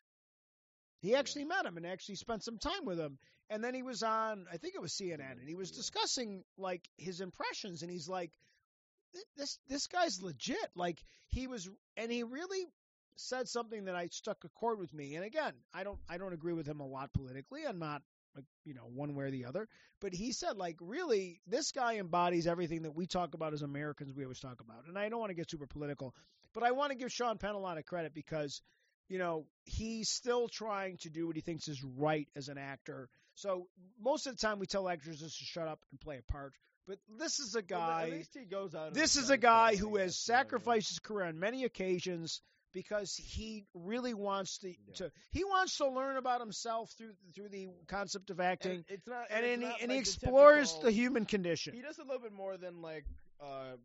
He 1.04 1.14
actually 1.14 1.44
met 1.44 1.66
him 1.66 1.76
and 1.76 1.86
actually 1.86 2.14
spent 2.14 2.42
some 2.42 2.56
time 2.56 2.86
with 2.86 2.98
him. 2.98 3.18
And 3.50 3.62
then 3.62 3.74
he 3.74 3.82
was 3.82 4.02
on, 4.02 4.46
I 4.50 4.56
think 4.56 4.74
it 4.74 4.80
was 4.80 4.94
CNN, 4.94 5.38
and 5.38 5.46
he 5.46 5.54
was 5.54 5.70
Yeah. 5.70 5.76
discussing 5.76 6.44
like 6.56 6.88
his 6.96 7.20
impressions, 7.20 7.82
and 7.82 7.90
he's 7.90 8.08
like, 8.08 8.32
"This 9.36 9.58
this 9.68 9.86
guy's 9.86 10.22
legit." 10.22 10.70
Like 10.74 11.04
he 11.28 11.46
was, 11.46 11.68
and 11.98 12.10
he 12.10 12.22
really 12.22 12.64
said 13.16 13.48
something 13.48 13.84
that 13.84 13.94
I 13.94 14.06
stuck 14.06 14.44
a 14.44 14.48
chord 14.48 14.78
with 14.78 14.94
me. 14.94 15.14
And 15.16 15.24
again, 15.24 15.52
I 15.74 15.84
don't 15.84 16.00
I 16.08 16.16
don't 16.16 16.32
agree 16.32 16.54
with 16.54 16.66
him 16.66 16.80
a 16.80 16.86
lot 16.86 17.12
politically. 17.12 17.66
I'm 17.66 17.78
not 17.78 18.02
you 18.64 18.72
know 18.74 18.86
one 18.86 19.14
way 19.14 19.26
or 19.26 19.30
the 19.30 19.44
other. 19.44 19.68
But 20.00 20.14
he 20.14 20.32
said 20.32 20.56
like 20.56 20.78
really, 20.80 21.42
this 21.46 21.70
guy 21.70 21.96
embodies 21.98 22.46
everything 22.46 22.82
that 22.82 22.94
we 22.94 23.06
talk 23.06 23.34
about 23.34 23.52
as 23.52 23.60
Americans. 23.60 24.14
We 24.14 24.24
always 24.24 24.40
talk 24.40 24.62
about. 24.62 24.86
And 24.88 24.98
I 24.98 25.10
don't 25.10 25.20
want 25.20 25.30
to 25.30 25.34
get 25.34 25.50
super 25.50 25.66
political, 25.66 26.14
but 26.54 26.62
I 26.62 26.72
want 26.72 26.92
to 26.92 26.96
give 26.96 27.12
Sean 27.12 27.36
Penn 27.36 27.54
a 27.54 27.58
lot 27.58 27.76
of 27.76 27.84
credit 27.84 28.14
because 28.14 28.62
you 29.08 29.18
know, 29.18 29.46
he's 29.64 30.08
still 30.10 30.48
trying 30.48 30.96
to 30.98 31.10
do 31.10 31.26
what 31.26 31.36
he 31.36 31.42
thinks 31.42 31.68
is 31.68 31.82
right 31.82 32.28
as 32.36 32.48
an 32.48 32.58
actor. 32.58 33.08
So 33.34 33.66
most 34.00 34.26
of 34.26 34.34
the 34.36 34.40
time 34.40 34.58
we 34.58 34.66
tell 34.66 34.88
actors 34.88 35.20
just 35.20 35.38
to 35.38 35.44
shut 35.44 35.68
up 35.68 35.80
and 35.90 36.00
play 36.00 36.18
a 36.18 36.32
part. 36.32 36.52
But 36.86 36.98
this 37.18 37.38
is 37.40 37.54
a 37.54 37.62
Well, 37.68 37.80
guy 37.80 38.02
at 38.04 38.10
least 38.10 38.36
he 38.38 38.44
goes 38.44 38.74
out. 38.74 38.92
this 38.94 39.16
is 39.16 39.30
a 39.30 39.36
guy 39.38 39.74
who 39.74 39.96
has 39.96 40.12
guess, 40.16 40.28
you 40.28 40.32
know 40.32 40.36
what 40.36 40.40
I 40.42 40.44
mean? 40.44 40.50
sacrificed 40.50 40.88
his 40.90 40.98
career 40.98 41.26
on 41.26 41.38
many 41.38 41.64
occasions 41.64 42.42
because 42.72 43.14
he 43.16 43.64
really 43.74 44.12
wants 44.14 44.58
to, 44.58 44.68
Yeah. 44.68 44.94
to 44.96 45.12
he 45.30 45.44
wants 45.44 45.78
to 45.78 45.88
learn 45.88 46.16
about 46.16 46.40
himself 46.40 46.90
through 46.98 47.14
through 47.34 47.48
the 47.48 47.68
concept 47.88 48.30
of 48.30 48.38
acting 48.40 48.72
And 48.72 48.84
it's 48.88 49.06
not. 49.06 49.26
and, 49.30 49.46
and, 49.46 49.62
he, 49.62 49.68
not 49.68 49.80
and 49.80 49.90
he 49.92 49.96
like 49.98 50.04
the 50.06 50.10
explores 50.10 50.68
typical- 50.72 50.82
the 50.84 50.92
human 50.92 51.24
condition. 51.24 51.74
He 51.74 51.82
does 51.82 51.98
a 51.98 52.02
little 52.04 52.20
bit 52.20 52.32
more 52.32 52.56
than 52.56 52.82
like. 52.82 53.04
uh 53.40 53.76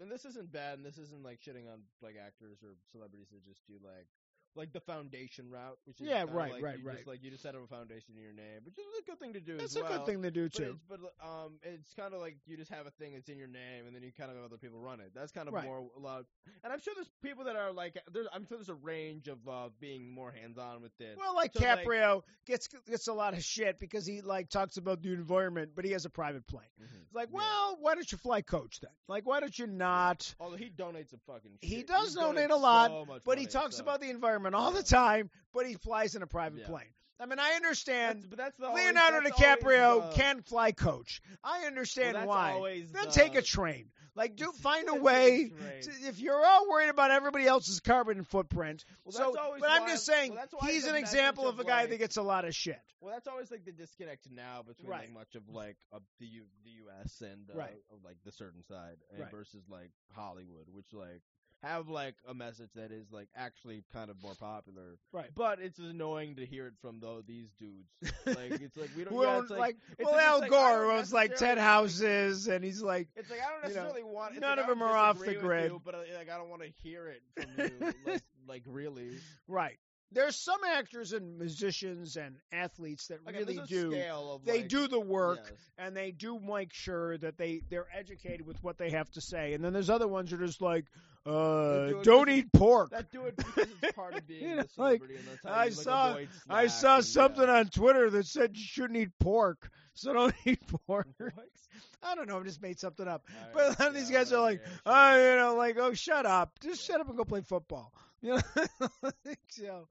And 0.00 0.10
this 0.10 0.24
isn't 0.24 0.50
bad, 0.50 0.78
and 0.78 0.84
this 0.86 0.96
isn't 0.98 1.22
like 1.22 1.40
shitting 1.40 1.70
on 1.70 1.82
like 2.02 2.16
actors 2.16 2.58
or 2.64 2.74
celebrities 2.90 3.28
that 3.30 3.44
just 3.44 3.60
do 3.66 3.74
like. 3.84 4.08
Like 4.56 4.72
the 4.72 4.80
foundation 4.80 5.48
route, 5.48 5.78
which 5.84 6.00
is 6.00 6.08
Yeah, 6.08 6.24
right, 6.28 6.50
like 6.52 6.62
right, 6.62 6.76
right. 6.82 6.96
Just, 6.96 7.06
like 7.06 7.22
you 7.22 7.30
just 7.30 7.42
set 7.42 7.54
up 7.54 7.62
a 7.62 7.68
foundation 7.68 8.14
in 8.16 8.22
your 8.22 8.32
name, 8.32 8.60
which 8.64 8.74
is 8.78 8.84
a 9.00 9.08
good 9.08 9.18
thing 9.20 9.32
to 9.34 9.40
do. 9.40 9.56
That's 9.56 9.76
a 9.76 9.82
well. 9.82 9.98
good 9.98 10.06
thing 10.06 10.22
to 10.22 10.30
do 10.32 10.44
But 10.48 10.52
too. 10.54 10.70
it's, 10.74 10.80
but 10.88 10.98
um, 11.24 11.52
it's 11.62 11.94
kind 11.94 12.12
of 12.14 12.20
like 12.20 12.36
you 12.46 12.56
just 12.56 12.70
have 12.72 12.84
a 12.86 12.90
thing 12.90 13.12
that's 13.14 13.28
in 13.28 13.38
your 13.38 13.46
name, 13.46 13.86
and 13.86 13.94
then 13.94 14.02
you 14.02 14.10
kind 14.12 14.28
of 14.28 14.36
have 14.36 14.44
other 14.44 14.56
people 14.56 14.80
run 14.80 14.98
it. 14.98 15.12
That's 15.14 15.30
kind 15.30 15.46
of 15.46 15.54
Right. 15.54 15.64
more 15.64 15.88
allowed. 15.96 16.24
And 16.64 16.72
I'm 16.72 16.80
sure 16.80 16.94
there's 16.96 17.10
people 17.22 17.44
that 17.44 17.54
are 17.54 17.70
like, 17.72 17.96
there's, 18.12 18.26
I'm 18.34 18.44
sure 18.44 18.56
there's 18.58 18.68
a 18.68 18.74
range 18.74 19.28
of 19.28 19.38
uh, 19.48 19.68
being 19.78 20.12
more 20.12 20.32
hands 20.32 20.58
on 20.58 20.82
with 20.82 21.00
it. 21.00 21.16
Well, 21.16 21.34
like 21.36 21.52
So, 21.54 21.64
like- 21.64 21.84
Caprio 21.86 22.22
gets 22.44 22.66
gets 22.88 23.06
a 23.06 23.12
lot 23.12 23.34
of 23.34 23.44
shit 23.44 23.78
because 23.78 24.04
he 24.04 24.20
like 24.20 24.48
talks 24.50 24.78
about 24.78 25.00
the 25.00 25.12
environment, 25.12 25.70
but 25.76 25.84
he 25.84 25.92
has 25.92 26.06
a 26.06 26.10
private 26.10 26.44
plane. 26.48 26.66
Mhm. 26.82 27.02
It's 27.06 27.14
like, 27.14 27.28
Yeah. 27.30 27.36
well, 27.38 27.76
why 27.80 27.94
don't 27.94 28.10
you 28.10 28.18
fly 28.18 28.42
coach 28.42 28.80
then? 28.80 28.90
Like, 29.06 29.26
why 29.26 29.38
don't 29.38 29.56
you 29.56 29.68
not? 29.68 30.34
Although 30.40 30.56
he 30.56 30.70
donates 30.70 31.12
a 31.12 31.18
fucking. 31.18 31.52
He 31.60 31.76
shit. 31.76 31.86
does 31.86 32.14
donate 32.16 32.50
a 32.50 32.56
lot, 32.56 32.90
so 32.90 33.20
But 33.24 33.38
he 33.38 33.46
talks 33.46 33.76
so- 33.76 33.82
about 33.84 34.00
the 34.00 34.10
environment 34.10 34.39
all 34.54 34.72
the 34.72 34.82
time, 34.82 35.30
but 35.52 35.66
he 35.66 35.74
flies 35.74 36.14
in 36.14 36.22
a 36.22 36.26
private 36.26 36.60
Yeah. 36.60 36.66
plane. 36.66 36.92
I 37.18 37.26
mean, 37.26 37.38
I 37.38 37.50
understand 37.52 38.20
That's, 38.20 38.26
but 38.28 38.38
that's 38.38 38.56
the 38.56 38.66
always- 38.68 38.82
Leonardo 38.84 39.20
that's 39.22 39.38
DiCaprio 39.38 39.88
always 39.90 40.16
the- 40.16 40.22
can 40.22 40.40
fly 40.42 40.72
coach. 40.72 41.20
I 41.44 41.66
understand 41.66 42.14
well, 42.16 42.26
why. 42.26 42.84
Then 42.90 43.04
the, 43.06 43.10
take 43.10 43.34
a 43.34 43.42
train. 43.42 43.90
Like, 44.14 44.36
do 44.36 44.50
find 44.62 44.88
a 44.88 44.94
way. 44.94 45.50
To, 45.82 45.90
if 46.08 46.18
you're 46.18 46.42
all 46.44 46.68
worried 46.68 46.88
about 46.88 47.10
everybody 47.10 47.46
else's 47.46 47.80
carbon 47.80 48.24
footprint, 48.24 48.84
Well, 49.04 49.12
so 49.12 49.38
always 49.38 49.60
but 49.60 49.70
I'm 49.70 49.86
just 49.86 50.06
saying 50.06 50.34
well, 50.34 50.48
he's 50.70 50.86
an 50.86 50.96
example 50.96 51.46
of 51.46 51.60
a 51.60 51.64
guy 51.64 51.84
that 51.86 51.98
gets 51.98 52.16
a 52.16 52.22
lot 52.22 52.46
of 52.46 52.54
shit. 52.54 52.80
Well, 53.02 53.12
that's 53.12 53.28
always 53.28 53.50
like 53.50 53.64
the 53.66 53.72
disconnect 53.72 54.30
now 54.30 54.62
between 54.66 54.88
Right. 54.90 55.00
like 55.02 55.12
much 55.12 55.34
of 55.34 55.46
like 55.50 55.76
uh, 55.92 55.98
the 56.20 56.26
U- 56.26 56.46
the 56.64 56.70
U.S. 56.70 57.20
and 57.20 57.50
uh, 57.54 57.58
Right. 57.58 57.76
like 58.02 58.16
the 58.24 58.32
certain 58.32 58.62
side, 58.64 58.96
and 59.12 59.20
Right. 59.20 59.30
versus 59.30 59.62
like 59.68 59.90
Hollywood, 60.14 60.68
which 60.70 60.92
like 60.92 61.22
have 61.62 61.88
like 61.88 62.14
a 62.28 62.34
message 62.34 62.70
that 62.74 62.90
is 62.90 63.12
like 63.12 63.28
actually 63.36 63.84
kind 63.92 64.10
of 64.10 64.22
more 64.22 64.34
popular. 64.34 64.98
Right. 65.12 65.30
But 65.34 65.60
it's 65.60 65.78
annoying 65.78 66.36
to 66.36 66.46
hear 66.46 66.66
it 66.66 66.74
from 66.80 67.00
though 67.00 67.22
these 67.26 67.50
dudes. 67.58 68.14
Like 68.26 68.60
it's 68.60 68.76
like 68.76 68.90
we 68.96 69.04
don't. 69.04 69.14
Well, 69.14 69.40
it's 69.40 69.50
like, 69.50 69.58
like, 69.60 69.76
it's 69.98 70.10
well, 70.10 70.18
Al 70.18 70.40
like, 70.40 70.50
Gore 70.50 70.90
owns 70.92 71.12
like 71.12 71.36
ten 71.36 71.56
necessarily- 71.56 71.60
houses, 71.62 72.48
and 72.48 72.64
he's 72.64 72.82
like, 72.82 73.08
It's 73.16 73.30
like 73.30 73.40
I 73.40 73.50
don't 73.50 73.70
you 73.70 73.76
know, 73.76 73.82
necessarily 73.82 74.02
want. 74.02 74.40
None 74.40 74.50
like, 74.56 74.58
of 74.60 74.66
them 74.66 74.82
are 74.82 74.96
off 74.96 75.18
the 75.18 75.34
grid. 75.34 75.70
you, 75.72 75.82
but 75.84 75.94
uh, 75.94 75.98
like 76.16 76.30
I 76.30 76.36
don't 76.38 76.48
want 76.48 76.62
to 76.62 76.70
hear 76.82 77.08
it 77.08 77.22
from 77.36 77.50
you. 77.58 77.92
like, 78.06 78.22
like 78.48 78.62
really. 78.66 79.10
right. 79.48 79.78
There's 80.12 80.36
some 80.36 80.58
actors 80.64 81.12
and 81.12 81.38
musicians 81.38 82.16
and 82.16 82.36
athletes 82.52 83.06
that 83.08 83.20
Again, 83.26 83.40
really 83.46 83.60
do. 83.68 83.90
They 83.90 84.58
like, 84.58 84.68
do 84.68 84.88
the 84.88 84.98
work, 84.98 85.40
yes. 85.44 85.52
and 85.78 85.96
they 85.96 86.10
do 86.10 86.40
make 86.40 86.72
sure 86.72 87.16
that 87.18 87.38
they 87.38 87.62
they're 87.70 87.86
educated 87.96 88.44
with 88.44 88.62
what 88.62 88.76
they 88.76 88.90
have 88.90 89.10
to 89.12 89.20
say. 89.20 89.52
And 89.54 89.64
then 89.64 89.72
there's 89.72 89.90
other 89.90 90.08
ones 90.08 90.30
that 90.30 90.40
are 90.42 90.46
just 90.46 90.60
like, 90.60 90.86
uh, 91.26 92.02
don't 92.02 92.28
eat 92.28 92.52
pork. 92.52 92.90
That 92.90 93.12
do 93.12 93.26
it 93.26 93.36
because 93.36 93.68
it's 93.82 93.92
part 93.92 94.16
of 94.16 94.26
being 94.26 94.42
You 94.42 94.52
a 94.52 94.56
know, 94.56 94.64
like, 94.76 95.00
celebrity, 95.00 95.16
and 95.16 95.28
that's 95.28 95.44
how 95.44 95.52
I 95.52 95.70
saw- 95.70 96.18
I 96.48 96.66
saw 96.66 97.00
something 97.00 97.44
yeah. 97.44 97.58
on 97.58 97.66
Twitter 97.66 98.10
that 98.10 98.26
said 98.26 98.56
you 98.56 98.64
shouldn't 98.64 98.98
eat 98.98 99.10
pork, 99.20 99.70
so 99.94 100.12
don't 100.12 100.34
eat 100.44 100.60
pork. 100.86 101.06
I 102.02 102.14
don't 102.14 102.26
know. 102.28 102.40
I 102.40 102.42
just 102.42 102.62
made 102.62 102.80
something 102.80 103.06
up. 103.06 103.22
Alright, 103.28 103.52
But 103.52 103.64
a 103.64 103.82
lot 103.82 103.88
of 103.90 103.94
these 103.94 104.10
yeah, 104.10 104.18
guys 104.18 104.32
are 104.32 104.40
like, 104.40 104.62
yeah, 104.64 104.72
oh, 104.86 105.14
sure. 105.14 105.30
you 105.30 105.36
know, 105.36 105.54
like, 105.56 105.76
oh, 105.78 105.92
shut 105.92 106.24
up. 106.24 106.58
Just 106.60 106.84
shut 106.84 107.00
up 107.00 107.08
and 107.08 107.16
go 107.16 107.24
play 107.24 107.42
football. 107.42 107.92
You 108.22 108.34
know, 108.34 108.40
so, 109.48 109.88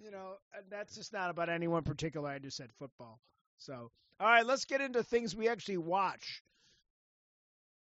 you 0.00 0.12
know, 0.12 0.34
and 0.56 0.64
that's 0.70 0.94
just 0.94 1.12
not 1.12 1.30
about 1.30 1.48
anyone 1.48 1.82
particular. 1.82 2.30
I 2.30 2.38
just 2.38 2.56
said 2.56 2.70
football. 2.78 3.18
So, 3.58 3.90
all 4.20 4.28
right, 4.28 4.46
let's 4.46 4.64
get 4.64 4.80
into 4.80 5.02
things 5.02 5.34
we 5.34 5.48
actually 5.48 5.78
watch. 5.78 6.44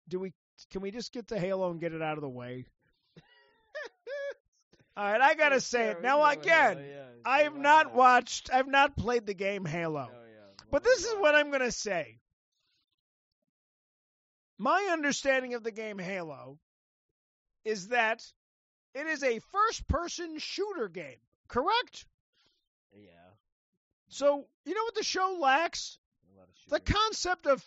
Do 0.09 0.19
we? 0.19 0.33
Can 0.73 0.83
we 0.83 0.91
just 0.91 1.13
get 1.13 1.29
to 1.29 1.39
Halo 1.39 1.71
and 1.71 1.79
get 1.79 1.93
it 1.93 2.03
out 2.03 2.19
of 2.19 2.23
the 2.23 2.29
way? 2.29 2.67
All 4.97 5.05
right, 5.05 5.21
I 5.21 5.35
gotta 5.35 5.61
say 5.61 5.91
it 5.91 6.03
now. 6.03 6.25
Again, 6.25 6.85
I 7.25 7.43
have 7.43 7.57
not 7.57 7.95
watched. 7.95 8.51
I've 8.53 8.67
not 8.67 8.97
played 8.97 9.25
the 9.25 9.35
game 9.35 9.65
Halo. 9.65 10.11
Oh. 10.13 10.27
But 10.71 10.85
this 10.85 11.05
is 11.05 11.15
what 11.19 11.35
I'm 11.35 11.51
going 11.51 11.63
to 11.63 11.73
say. 11.73 12.19
My 14.59 14.89
understanding 14.93 15.55
of 15.55 15.63
the 15.63 15.71
game 15.71 15.99
Halo 15.99 16.59
is 17.65 17.89
that 17.89 18.23
it 18.97 19.07
is 19.07 19.23
a 19.23 19.39
first 19.39 19.87
person 19.89 20.39
shooter 20.39 20.89
game, 20.89 21.19
correct? 21.49 22.07
Yeah. 22.95 23.11
So, 24.09 24.47
you 24.65 24.75
know 24.75 24.85
what 24.85 24.95
the 24.95 25.03
show 25.05 25.39
lacks? 25.41 25.99
A 26.35 26.39
lot 26.39 26.49
of 26.49 26.71
The 26.71 26.93
concept 26.93 27.47
of 27.47 27.65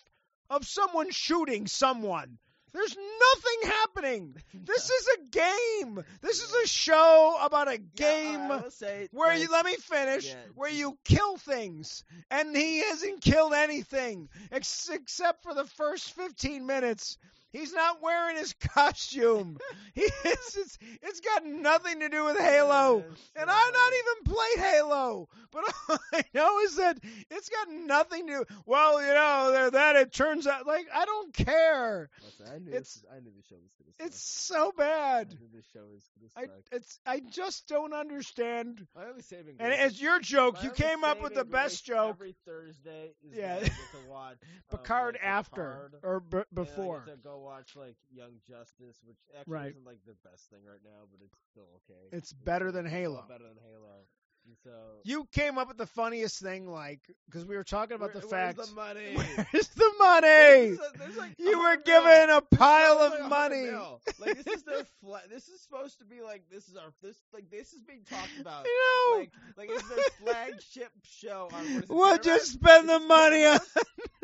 of 0.49 0.65
someone 0.65 1.11
shooting 1.11 1.67
someone. 1.67 2.39
There's 2.71 2.95
nothing 2.95 3.71
happening. 3.71 4.35
This 4.53 4.89
is 4.99 5.07
a 5.07 5.21
game. 5.31 6.03
This 6.21 6.41
is 6.41 6.53
a 6.53 6.67
show 6.67 7.37
about 7.41 7.67
a 7.71 7.77
game 7.77 8.49
Yeah, 8.49 8.61
will 8.63 8.71
say, 8.71 9.07
where 9.11 9.29
like, 9.29 9.41
you 9.41 9.51
let 9.51 9.65
me 9.65 9.75
finish 9.75 10.27
Yeah, 10.27 10.35
where 10.55 10.71
you 10.71 10.97
kill 11.05 11.37
things 11.37 12.03
and 12.31 12.55
he 12.55 12.79
hasn't 12.79 13.21
killed 13.21 13.53
anything 13.53 14.29
ex- 14.51 14.89
except 14.91 15.43
for 15.43 15.53
the 15.53 15.65
first 15.65 16.13
15 16.13 16.65
minutes 16.65 17.17
he's 17.51 17.73
not 17.73 18.01
wearing 18.01 18.37
his 18.37 18.53
costume. 18.53 19.57
He 19.95 20.03
is, 20.03 20.55
it's, 20.55 20.77
it's 21.01 21.19
got 21.19 21.45
nothing 21.45 21.99
to 21.99 22.07
do 22.09 22.23
with 22.23 22.37
halo. 22.39 23.03
And 23.35 23.49
i've 23.49 23.73
not 23.73 23.91
even 23.93 24.33
played 24.33 24.65
halo. 24.71 25.27
But 25.51 25.63
all 25.89 25.97
i 26.13 26.23
know 26.33 26.59
is 26.59 26.75
that 26.77 26.97
it's 27.29 27.49
got 27.49 27.67
nothing 27.69 28.27
to 28.27 28.45
well 28.65 29.01
you 29.01 29.07
know 29.13 29.69
that 29.71 29.95
it 29.97 30.13
turns 30.13 30.47
out 30.47 30.65
like 30.67 30.85
i 30.93 31.03
don't 31.05 31.33
care. 31.33 32.09
Listen, 32.23 32.45
I 32.55 32.59
knew 32.59 32.69
it's- 32.69 32.93
this, 32.93 33.03
I 33.11 33.19
knew 33.19 33.31
the 33.35 33.43
show 33.49 33.55
was 33.61 33.71
gonna 33.77 33.91
suck. 33.97 34.05
it's 34.07 34.21
so 34.21 34.71
I 34.77 34.81
bad 34.81 35.29
knew 35.31 35.47
the 35.53 35.63
show 35.73 35.85
was 35.91 36.07
gonna 36.37 36.47
i 36.71 36.75
it's 36.75 36.99
i 37.05 37.19
just 37.29 37.67
don't 37.67 37.93
understand. 37.93 38.85
My 38.95 39.05
only 39.09 39.21
saving 39.23 39.55
and 39.59 39.73
as 39.73 39.99
your 40.01 40.19
joke 40.19 40.55
my 40.55 40.63
you 40.63 40.69
came 40.71 41.03
up 41.03 41.21
with 41.21 41.33
the 41.33 41.45
best 41.45 41.83
joke. 41.85 42.11
Every 42.15 42.35
Thursday 42.45 43.11
is 43.29 43.35
Yeah. 43.37 43.59
to 43.59 43.71
watch 44.07 44.37
um, 44.71 44.77
Picard 44.79 45.15
like, 45.15 45.23
after 45.29 45.91
Picard, 45.91 45.93
or 46.03 46.19
b- 46.21 46.37
I 46.37 46.43
before. 46.53 47.05
Watch 47.39 47.75
like 47.75 47.95
Young 48.11 48.39
Justice, 48.47 49.01
which 49.03 49.17
actually 49.37 49.53
Right. 49.53 49.71
isn't 49.71 49.85
like 49.85 49.99
the 50.05 50.15
best 50.29 50.49
thing 50.49 50.63
right 50.63 50.83
now, 50.83 51.05
but 51.11 51.19
it's 51.23 51.39
still 51.51 51.67
okay. 51.83 52.09
It's 52.15 52.33
better 52.33 52.71
than 52.71 52.85
Halo. 52.85 53.25
Better 53.27 53.47
than 53.47 53.57
Halo. 53.63 54.05
And 54.49 54.57
so 54.63 54.71
You 55.03 55.27
came 55.31 55.59
up 55.59 55.67
with 55.67 55.77
the 55.77 55.85
funniest 55.85 56.41
thing, 56.41 56.67
like 56.67 57.01
because 57.27 57.45
we 57.45 57.55
were 57.55 57.63
talking 57.63 57.95
about 57.95 58.15
where- 58.15 58.21
the 58.21 58.27
where's 58.27 58.55
fact. 58.55 58.57
the 58.57 58.73
money. 58.73 59.15
Where's 59.53 59.67
the 59.67 59.91
money? 59.99 60.27
There's 60.27 60.79
a- 60.79 60.97
there's 60.97 61.17
like 61.17 61.35
You 61.37 61.59
were 61.59 61.77
given 61.77 62.29
a 62.31 62.41
pile 62.41 62.97
of 62.97 63.11
like 63.19 63.29
money. 63.29 63.69
Like 64.17 64.43
this 64.43 64.55
is 64.55 64.63
their 64.63 64.85
fla- 65.01 65.21
This 65.29 65.47
is 65.49 65.61
supposed 65.61 65.99
to 65.99 66.05
be 66.05 66.21
like 66.23 66.45
this 66.51 66.67
is 66.67 66.75
our 66.75 66.91
this 67.03 67.15
like 67.31 67.51
this 67.51 67.73
is 67.73 67.81
being 67.83 68.01
talked 68.09 68.31
about. 68.41 68.65
You 68.65 68.79
know, 69.13 69.19
Like 69.19 69.31
like 69.55 69.69
it's 69.71 69.87
their 69.87 70.03
flagship 70.33 70.91
show 71.03 71.49
on 71.53 71.65
what 71.87 71.89
what 71.89 72.25
you 72.25 72.39
spend 72.39 72.89
the 72.89 72.99
money 72.99 73.45
on? 73.45 73.59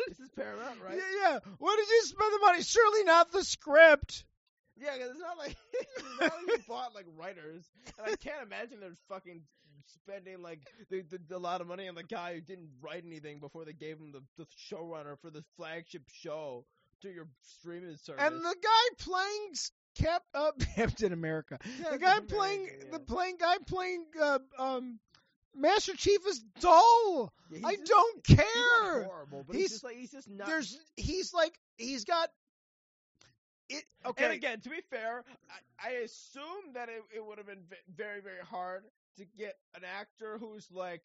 This 0.08 0.20
is 0.20 0.30
Paramount, 0.36 0.80
right? 0.84 0.98
Yeah, 0.98 1.30
yeah. 1.34 1.40
What 1.60 1.76
did 1.78 1.88
you 1.88 2.02
spend 2.04 2.34
the 2.34 2.40
money? 2.40 2.64
Surely 2.64 3.04
not 3.04 3.32
the 3.32 3.44
script. 3.44 4.26
Yeah, 4.78 4.98
'cause 4.98 5.12
it's 5.12 5.20
not 5.20 5.38
like 5.38 5.56
it's 5.74 6.04
not 6.20 6.34
like 6.36 6.48
you 6.48 6.64
bought 6.68 6.94
like 6.94 7.06
writers, 7.16 7.64
and 7.98 8.12
I 8.12 8.16
can't 8.18 8.42
imagine 8.46 8.80
they're 8.82 8.92
fucking 9.08 9.42
spending 9.86 10.42
like 10.42 10.60
the, 10.90 11.04
the, 11.28 11.36
a 11.36 11.40
lot 11.40 11.62
of 11.62 11.68
money 11.68 11.88
on 11.88 11.96
the 11.96 12.04
guy 12.04 12.34
who 12.36 12.42
didn't 12.42 12.70
write 12.82 13.04
anything 13.06 13.40
before 13.40 13.66
they 13.66 13.74
gave 13.74 13.98
him 13.98 14.12
the, 14.12 14.22
the 14.38 14.46
showrunner 14.72 15.18
for 15.22 15.30
the 15.30 15.44
flagship 15.58 16.04
show 16.12 16.66
to 17.02 17.10
your 17.10 17.28
streaming 17.42 17.96
service. 17.98 18.22
And 18.24 18.36
the 18.44 18.56
guy 18.62 18.96
playing 19.00 19.54
Cap 19.98 20.24
uh, 20.34 20.52
Captain 20.76 21.14
America. 21.14 21.58
Yeah, 21.82 21.92
the 21.92 21.98
guy 22.00 22.14
Captain 22.16 22.28
playing 22.38 22.60
America, 22.68 22.88
the 22.92 23.00
playing 23.00 23.38
guy 23.40 23.56
playing 23.68 24.06
uh, 24.22 24.40
um 24.60 25.00
Master 25.58 25.96
Chief 25.96 26.20
is 26.28 26.44
dull. 26.60 27.32
Yeah, 27.50 27.58
he's 27.58 27.66
I 27.66 27.76
just- 27.76 27.86
don't 27.86 28.28
he's 28.28 28.36
care. 28.38 29.04
horrible, 29.04 29.44
but 29.48 29.56
He's- 29.56 29.64
he's 29.64 29.72
just 29.72 29.84
like 29.84 29.96
he's 29.96 30.12
just 30.12 30.30
not. 30.30 30.48
There's 30.48 30.78
he's 30.98 31.34
like 31.34 31.58
he's 31.78 32.04
got 32.04 32.30
it 33.70 33.84
okay. 34.06 34.26
And 34.26 34.34
again, 34.34 34.60
to 34.62 34.70
be 34.70 34.82
fair, 34.90 35.24
I, 35.80 35.88
I 35.88 35.92
assume 36.04 36.74
that 36.74 36.90
it, 36.90 37.02
it 37.16 37.26
would 37.26 37.38
have 37.38 37.48
been 37.48 37.64
very, 37.96 38.22
very 38.22 38.44
hard 38.48 38.84
to 39.18 39.26
get 39.38 39.56
an 39.76 39.82
actor 39.84 40.38
who's 40.40 40.68
like 40.72 41.02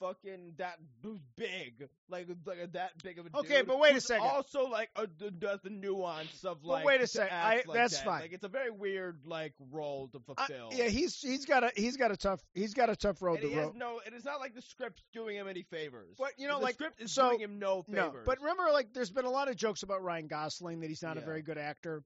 fucking 0.00 0.54
that 0.58 0.74
who's 1.02 1.20
big, 1.36 1.88
like 2.10 2.26
like 2.44 2.72
that 2.72 2.90
big 3.02 3.18
of 3.18 3.26
a 3.26 3.38
Okay, 3.38 3.58
dude, 3.58 3.68
but 3.68 3.78
wait 3.78 3.94
a 3.96 4.00
second. 4.00 4.26
Also, 4.26 4.68
like 4.68 4.90
a, 4.96 5.06
the, 5.18 5.30
does 5.30 5.60
the 5.62 5.70
nuance 5.70 6.44
of 6.44 6.60
But 6.62 6.68
like. 6.68 6.84
wait 6.84 6.96
a 6.96 7.04
to 7.04 7.06
sec, 7.06 7.28
act 7.30 7.66
I- 7.66 7.68
like 7.70 7.76
that's 7.78 7.96
that. 7.98 8.04
fine. 8.04 8.20
Like 8.22 8.32
it's 8.32 8.42
a 8.44 8.48
very 8.48 8.70
weird 8.70 9.20
like 9.24 9.54
role 9.70 10.08
to 10.08 10.18
I- 10.36 10.46
fulfill. 10.46 10.70
yeah, 10.74 10.88
he's 10.88 11.18
he's 11.20 11.46
got 11.46 11.62
a 11.62 11.70
he's 11.76 11.96
got 11.96 12.10
a 12.10 12.16
tough 12.16 12.40
he's 12.54 12.74
got 12.74 12.90
a 12.90 12.96
tough 12.96 13.22
road 13.22 13.34
and 13.34 13.42
to 13.42 13.48
he 13.48 13.54
has 13.54 13.66
road. 13.66 13.76
no. 13.76 14.00
It 14.04 14.14
is 14.14 14.24
not 14.24 14.40
like 14.40 14.54
the 14.54 14.62
script's 14.62 15.02
doing 15.12 15.36
him 15.36 15.46
any 15.48 15.62
favors. 15.62 16.16
But 16.18 16.32
you 16.38 16.48
know, 16.48 16.58
the 16.58 16.64
like 16.64 16.74
script 16.74 17.00
is 17.00 17.12
so 17.12 17.28
doing 17.30 17.40
him 17.40 17.58
no 17.60 17.82
favors. 17.84 18.14
no, 18.14 18.20
but 18.26 18.40
remember, 18.40 18.64
like 18.72 18.92
there's 18.92 19.10
been 19.12 19.26
a 19.26 19.30
lot 19.30 19.48
of 19.48 19.56
jokes 19.56 19.84
about 19.84 20.02
Ryan 20.02 20.26
Gosling 20.26 20.80
that 20.80 20.88
he's 20.88 21.02
not 21.02 21.16
a 21.16 21.20
very 21.20 21.40
good 21.42 21.56
actor, 21.58 22.02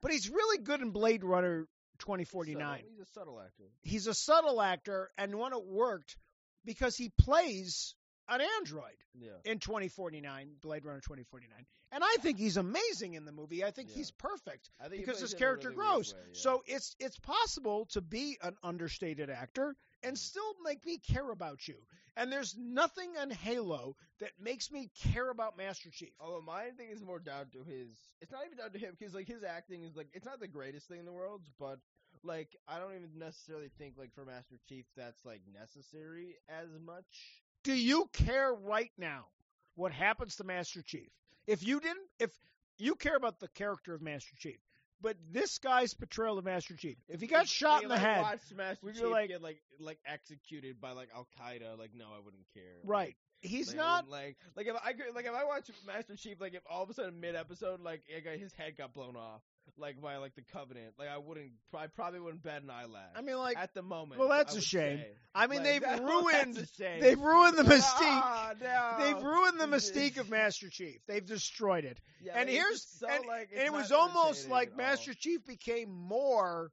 but 0.00 0.12
he's 0.12 0.30
really 0.30 0.58
good 0.62 0.80
in 0.80 0.90
Blade 0.90 1.24
Runner. 1.24 1.66
2049. 1.98 2.82
He's 2.88 3.00
a 3.00 3.10
subtle 3.12 3.40
actor. 3.40 3.64
He's 3.82 4.06
a 4.06 4.14
subtle 4.14 4.60
actor, 4.60 5.10
and 5.18 5.34
one 5.34 5.52
it 5.52 5.64
worked 5.66 6.16
because 6.64 6.96
he 6.96 7.10
plays 7.10 7.94
an 8.28 8.40
android 8.58 8.96
Yeah. 9.14 9.38
in 9.44 9.58
2049, 9.58 10.56
Blade 10.60 10.84
Runner 10.84 11.00
2049, 11.00 11.66
and 11.92 12.04
I 12.04 12.16
think 12.20 12.38
he's 12.38 12.56
amazing 12.56 13.14
in 13.14 13.24
the 13.24 13.32
movie. 13.32 13.64
I 13.64 13.70
think 13.70 13.88
Yeah. 13.90 13.96
he's 13.96 14.10
perfect. 14.10 14.70
Think 14.80 14.92
because 15.04 15.20
his 15.20 15.32
in 15.32 15.38
character 15.38 15.70
really 15.70 15.76
grows. 15.80 16.14
way, 16.14 16.20
yeah. 16.28 16.34
So 16.34 16.62
it's 16.66 16.94
it's 16.98 17.18
possible 17.18 17.86
to 17.86 18.00
be 18.00 18.38
an 18.42 18.56
understated 18.62 19.30
actor 19.30 19.76
and 20.02 20.14
Mm. 20.16 20.18
still 20.18 20.54
make 20.62 20.84
me 20.84 20.98
care 20.98 21.30
about 21.30 21.66
you. 21.66 21.76
And 22.16 22.32
there's 22.32 22.56
nothing 22.56 23.16
on 23.16 23.30
Halo 23.30 23.96
that 24.18 24.32
makes 24.40 24.70
me 24.72 24.88
care 24.88 25.30
about 25.30 25.56
Master 25.56 25.88
Chief. 25.90 26.12
Although 26.20 26.42
my 26.42 26.70
thing 26.72 26.90
is 26.90 27.00
more 27.00 27.20
down 27.20 27.48
to 27.50 27.62
his. 27.62 27.96
It's 28.20 28.32
not 28.32 28.44
even 28.44 28.58
down 28.58 28.72
to 28.72 28.78
him 28.78 28.94
because 28.98 29.14
like 29.14 29.28
his 29.28 29.44
acting 29.44 29.84
is 29.84 29.94
like 29.96 30.08
it's 30.12 30.26
not 30.26 30.40
the 30.40 30.48
greatest 30.48 30.88
thing 30.88 30.98
in 30.98 31.04
the 31.06 31.12
world, 31.12 31.48
but 31.58 31.78
like 32.24 32.56
I 32.66 32.78
don't 32.80 32.94
even 32.96 33.18
necessarily 33.18 33.68
think 33.78 33.96
like 33.96 34.12
for 34.12 34.24
Master 34.24 34.58
Chief 34.68 34.84
that's 34.96 35.24
like 35.24 35.42
necessary 35.46 36.36
as 36.48 36.68
much. 36.84 37.42
Do 37.64 37.72
you 37.74 38.08
care 38.12 38.52
right 38.52 38.90
now 38.98 39.26
what 39.74 39.92
happens 39.92 40.36
to 40.36 40.44
Master 40.44 40.82
Chief? 40.82 41.08
If 41.46 41.66
you 41.66 41.80
didn't, 41.80 42.06
if 42.18 42.30
you 42.78 42.94
care 42.94 43.16
about 43.16 43.40
the 43.40 43.48
character 43.48 43.94
of 43.94 44.02
Master 44.02 44.34
Chief, 44.38 44.58
but 45.00 45.16
this 45.30 45.58
guy's 45.58 45.94
portrayal 45.94 46.38
of 46.38 46.44
Master 46.44 46.76
Chief, 46.76 46.96
if 47.08 47.20
he 47.20 47.26
got 47.26 47.44
If- 47.44 47.48
shot 47.50 47.74
like, 47.76 47.82
in 47.84 47.88
the 47.90 47.94
I 47.94 47.98
head, 47.98 48.22
watched 48.22 48.54
Master 48.54 48.86
would 48.86 48.94
Chief 48.94 49.04
like- 49.04 49.28
get 49.28 49.42
like 49.42 49.60
like 49.80 49.98
executed 50.06 50.80
by 50.80 50.92
like 50.92 51.08
Al 51.14 51.26
Qaeda, 51.40 51.78
like 51.78 51.94
no, 51.94 52.06
I 52.06 52.18
wouldn't 52.24 52.46
care. 52.54 52.80
right? 52.84 53.16
he's 53.40 53.68
Like, 53.68 53.76
not. 53.76 54.08
like 54.08 54.36
like 54.56 54.66
if 54.66 54.74
I 54.82 54.92
could 54.92 55.14
like 55.14 55.24
if 55.26 55.32
I 55.32 55.44
watch 55.44 55.70
Master 55.86 56.16
Chief 56.16 56.40
like 56.40 56.54
if 56.54 56.62
all 56.68 56.82
of 56.82 56.90
a 56.90 56.94
sudden 56.94 57.20
mid 57.20 57.36
episode 57.36 57.80
like 57.80 58.02
his 58.08 58.52
head 58.54 58.76
got 58.76 58.92
blown 58.92 59.14
off 59.16 59.42
like 59.76 60.00
by 60.00 60.16
like 60.16 60.34
the 60.34 60.42
Covenant 60.52 60.94
like 60.98 61.08
I 61.08 61.18
wouldn't 61.18 61.50
I 61.74 61.86
probably 61.88 62.20
wouldn't 62.20 62.42
bat 62.42 62.62
an 62.62 62.70
eyelash. 62.70 63.10
I 63.16 63.20
mean, 63.22 63.36
like, 63.36 63.56
at 63.58 63.74
the 63.74 63.82
moment. 63.82 64.20
well, 64.20 64.28
that's 64.28 64.54
I 64.54 64.58
a 64.58 64.60
shame. 64.62 64.98
say. 64.98 65.06
I 65.34 65.46
mean, 65.46 65.58
Like, 65.60 65.66
they've 65.68 65.82
that- 65.82 66.02
ruined. 66.02 66.54
that's 66.54 66.70
a 66.70 66.74
shame. 66.82 67.00
They've 67.00 67.18
ruined 67.20 67.58
the 67.58 67.62
mystique. 67.64 67.82
ah, 68.00 68.52
no. 68.60 69.04
They've 69.04 69.22
ruined 69.22 69.60
the 69.60 69.66
mystique 69.66 70.18
of 70.18 70.30
Master 70.30 70.68
Chief. 70.68 70.98
They've 71.06 71.24
destroyed 71.24 71.84
it. 71.84 72.00
Yeah, 72.22 72.32
and 72.36 72.48
here's 72.48 72.82
so, 72.98 73.06
and, 73.08 73.26
like, 73.26 73.50
and 73.52 73.62
it 73.62 73.72
was 73.72 73.92
almost 73.92 74.48
like. 74.48 74.76
Master 74.76 75.14
Chief 75.14 75.44
became 75.46 75.90
more 75.90 76.70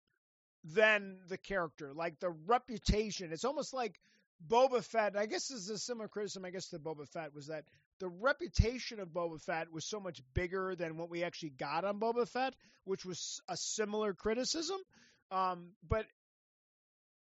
than 0.63 1.17
the 1.29 1.37
character, 1.37 1.93
like 1.93 2.19
the 2.19 2.29
reputation. 2.47 3.31
It's 3.31 3.45
almost 3.45 3.73
like 3.73 3.99
Boba 4.47 4.83
Fett. 4.83 5.15
I 5.15 5.25
guess 5.27 5.47
this 5.47 5.59
is 5.61 5.69
a 5.69 5.77
similar 5.77 6.07
criticism. 6.07 6.45
I 6.45 6.49
guess 6.49 6.69
to 6.69 6.79
Boba 6.79 7.07
Fett 7.07 7.33
was 7.35 7.47
that 7.47 7.65
the 7.99 8.07
reputation 8.07 8.99
of 8.99 9.09
Boba 9.09 9.41
Fett 9.41 9.71
was 9.71 9.85
so 9.85 9.99
much 9.99 10.21
bigger 10.33 10.75
than 10.75 10.97
what 10.97 11.09
we 11.09 11.23
actually 11.23 11.51
got 11.51 11.85
on 11.85 11.99
Boba 11.99 12.27
Fett, 12.27 12.55
which 12.83 13.05
was 13.05 13.41
a 13.47 13.57
similar 13.57 14.13
criticism. 14.13 14.77
Um, 15.31 15.69
but 15.87 16.05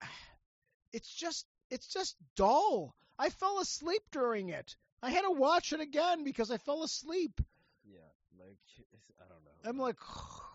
it's 0.92 1.12
just 1.12 1.46
it's 1.70 1.86
just 1.86 2.16
dull. 2.36 2.94
I 3.18 3.30
fell 3.30 3.60
asleep 3.60 4.02
during 4.10 4.48
it. 4.48 4.76
I 5.02 5.10
had 5.10 5.22
to 5.22 5.30
watch 5.30 5.72
it 5.72 5.80
again 5.80 6.24
because 6.24 6.50
I 6.50 6.58
fell 6.58 6.82
asleep. 6.82 7.40
Yeah, 7.84 7.98
like 8.38 8.58
I 9.20 9.24
don't 9.28 9.44
know. 9.44 9.70
I'm 9.70 9.78
like, 9.78 9.96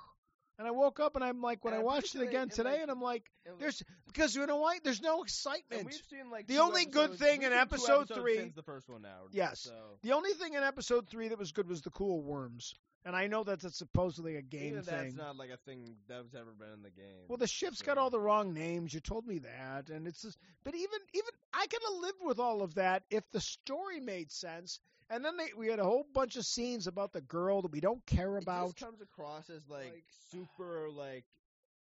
and 0.60 0.68
I 0.68 0.72
woke 0.72 1.00
up 1.00 1.16
and 1.16 1.24
I'm 1.24 1.42
like, 1.42 1.64
when 1.66 1.74
And 1.74 1.82
I 1.82 1.84
watched 1.84 2.14
it 2.16 2.22
again 2.22 2.50
today, 2.50 2.72
like, 2.74 2.82
and 2.82 2.92
I'm 2.92 3.02
like, 3.02 3.24
there's 3.60 3.82
because 4.06 4.36
you 4.36 4.46
know 4.46 4.58
why? 4.58 4.78
There's 4.84 5.02
no 5.02 5.24
excitement. 5.24 5.86
we've 5.86 5.96
seen 6.10 6.30
like 6.30 6.46
the 6.48 6.60
only 6.60 6.86
good 6.86 7.16
thing 7.16 7.42
in 7.44 7.54
episode 7.66 8.10
three- 8.14 8.52
the 8.56 8.62
first 8.62 8.88
one 8.90 9.02
now. 9.02 9.22
Yes. 9.32 9.62
So 9.62 9.74
The 10.04 10.12
only 10.12 10.34
thing 10.34 10.54
in 10.54 10.62
episode 10.64 11.08
three 11.10 11.30
that 11.30 11.40
was 11.40 11.52
good 11.54 11.68
was 11.68 11.82
the 11.82 11.90
cool 11.90 12.22
worms, 12.22 12.76
and 13.06 13.16
I 13.16 13.28
know 13.28 13.44
that 13.46 13.62
that's 13.62 13.78
supposedly 13.78 14.36
a 14.36 14.42
game 14.42 14.74
even 14.74 14.84
thing. 14.84 14.96
that's 15.04 15.16
not 15.16 15.38
like 15.38 15.50
a 15.50 15.58
thing 15.58 15.96
that's 16.08 16.36
ever 16.36 16.52
been 16.52 16.74
in 16.74 16.84
the 16.84 16.90
game. 16.92 17.26
Well, 17.30 17.38
the 17.38 17.48
ship's 17.48 17.82
got 17.82 17.98
all 17.98 18.10
the 18.10 18.20
wrong 18.20 18.54
names. 18.54 18.94
You 18.94 19.00
told 19.00 19.26
me 19.26 19.40
that, 19.40 19.90
and 19.90 20.06
it's 20.08 20.22
just. 20.22 20.38
But 20.66 20.76
even 20.76 21.00
even 21.14 21.30
I 21.54 21.66
could 21.68 21.82
have 21.88 22.02
lived 22.02 22.20
with 22.22 22.40
all 22.40 22.62
of 22.62 22.76
that 22.76 23.04
if 23.10 23.24
the 23.32 23.40
story 23.42 24.00
made 24.02 24.32
sense. 24.32 24.80
And 25.10 25.26
then 25.26 25.38
they, 25.38 25.50
we 25.58 25.68
had 25.68 25.80
a 25.80 25.84
whole 25.84 26.06
bunch 26.14 26.36
of 26.36 26.46
scenes 26.46 26.88
about 26.88 27.14
the 27.14 27.22
girl 27.22 27.62
that 27.64 27.72
we 27.72 27.80
don't 27.80 28.06
care 28.06 28.38
It 28.38 28.44
about. 28.44 28.68
just 28.76 28.78
comes 28.86 29.02
across 29.02 29.50
as 29.50 29.68
like, 29.68 29.86
Like, 29.94 30.04
super 30.32 30.88
like. 30.90 31.26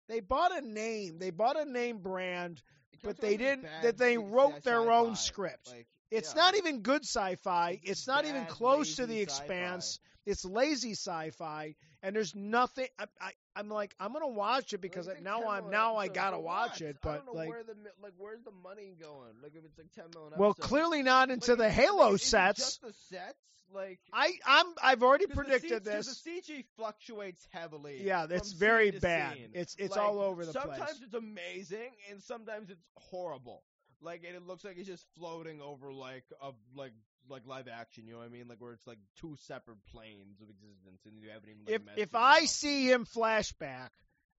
They 0.08 0.20
bought 0.20 0.56
a 0.56 0.62
name. 0.62 1.18
They 1.18 1.32
bought 1.32 1.60
a 1.60 1.66
name 1.66 1.98
brand. 2.00 2.62
But 3.04 3.18
they 3.20 3.38
didn't- 3.38 3.64
that 3.82 3.98
they 3.98 4.18
wrote 4.18 4.64
their 4.64 4.92
own 4.92 5.12
sci-fi. 5.16 5.28
script. 5.28 5.68
Like, 5.72 5.88
It's 6.12 6.34
yeah. 6.36 6.42
not 6.42 6.56
even 6.56 6.82
good 6.82 7.04
sci-fi. 7.04 7.72
It's 7.72 7.82
It's 7.84 8.00
just 8.02 8.08
not 8.08 8.26
even 8.26 8.46
close 8.46 8.96
to 8.98 9.06
the 9.08 9.14
lazy 9.14 9.22
expanse. 9.24 10.00
It's 10.26 10.46
lazy 10.46 10.92
sci-fi, 10.92 11.76
and 12.04 12.16
there's 12.16 12.34
nothing. 12.36 12.88
I, 12.98 13.06
I, 13.20 13.32
I'm 13.56 13.70
like, 13.70 13.96
I'm 14.00 14.12
gonna 14.14 14.28
watch 14.28 14.74
it 14.74 14.82
because 14.82 15.08
Like, 15.08 15.22
now 15.22 15.48
I'm 15.50 15.70
now 15.70 15.96
I 15.96 16.08
gotta 16.10 16.38
watch 16.40 16.82
it. 16.82 16.98
I 16.98 17.00
But 17.02 17.16
don't 17.18 17.26
know 17.28 17.32
like, 17.34 17.50
where 17.50 17.64
the 17.64 17.76
like 18.04 18.14
where's 18.18 18.44
the 18.44 18.52
money 18.52 18.96
going? 19.02 19.32
Like 19.42 19.54
if 19.56 19.64
it's 19.64 19.78
like 19.78 19.92
ten 19.94 20.06
million. 20.14 20.34
well, 20.38 20.52
episodes. 20.52 20.68
clearly 20.68 21.04
not 21.04 21.32
into 21.32 21.52
Like, 21.52 21.60
the 21.60 21.70
Halo 21.70 22.18
sets. 22.18 22.60
Just 22.60 22.82
the 22.82 22.94
sets, 23.10 23.40
like. 23.74 24.00
I 24.12 24.32
I'm 24.46 24.66
I've 24.84 25.04
already 25.04 25.26
'cause 25.28 25.36
the 25.36 25.42
predicted 25.44 25.86
C- 25.86 25.92
this. 25.92 26.22
The 26.24 26.30
CG 26.32 26.66
fluctuates 26.76 27.48
heavily. 27.52 28.04
Yeah, 28.04 28.28
it's 28.30 28.52
very 28.52 28.92
bad. 28.92 29.36
scene. 29.38 29.52
It's 29.54 29.76
it's 29.80 29.96
Like, 29.96 30.02
all 30.06 30.20
over 30.20 30.46
the 30.46 30.52
sometimes 30.52 30.78
place. 30.78 30.90
Sometimes 30.90 31.02
it's 31.06 31.14
amazing, 31.14 31.92
and 32.12 32.22
sometimes 32.24 32.70
it's 32.70 32.84
horrible. 32.98 33.64
Like, 34.02 34.24
and 34.28 34.36
it 34.36 34.46
looks 34.46 34.64
like 34.66 34.78
it's 34.78 34.88
just 34.88 35.06
floating 35.18 35.62
over 35.62 35.92
like 35.94 36.26
a 36.42 36.52
like 36.76 36.92
like 37.30 37.44
live 37.46 37.68
action. 37.68 38.06
You 38.08 38.14
know 38.14 38.20
what 38.20 38.28
I 38.28 38.30
mean? 38.30 38.48
Like 38.48 38.62
where 38.62 38.74
it's 38.74 38.88
like 38.88 39.00
two 39.20 39.36
separate 39.48 39.78
planes 39.92 40.42
of 40.42 40.50
existence, 40.50 41.02
and 41.06 41.16
you 41.22 41.30
haven't 41.30 41.50
even. 41.50 41.86
Like, 41.86 41.98
If 41.98 42.10
if 42.10 42.16
I 42.16 42.40
out. 42.42 42.48
see 42.48 42.92
him 42.92 43.06
flashback 43.06 43.90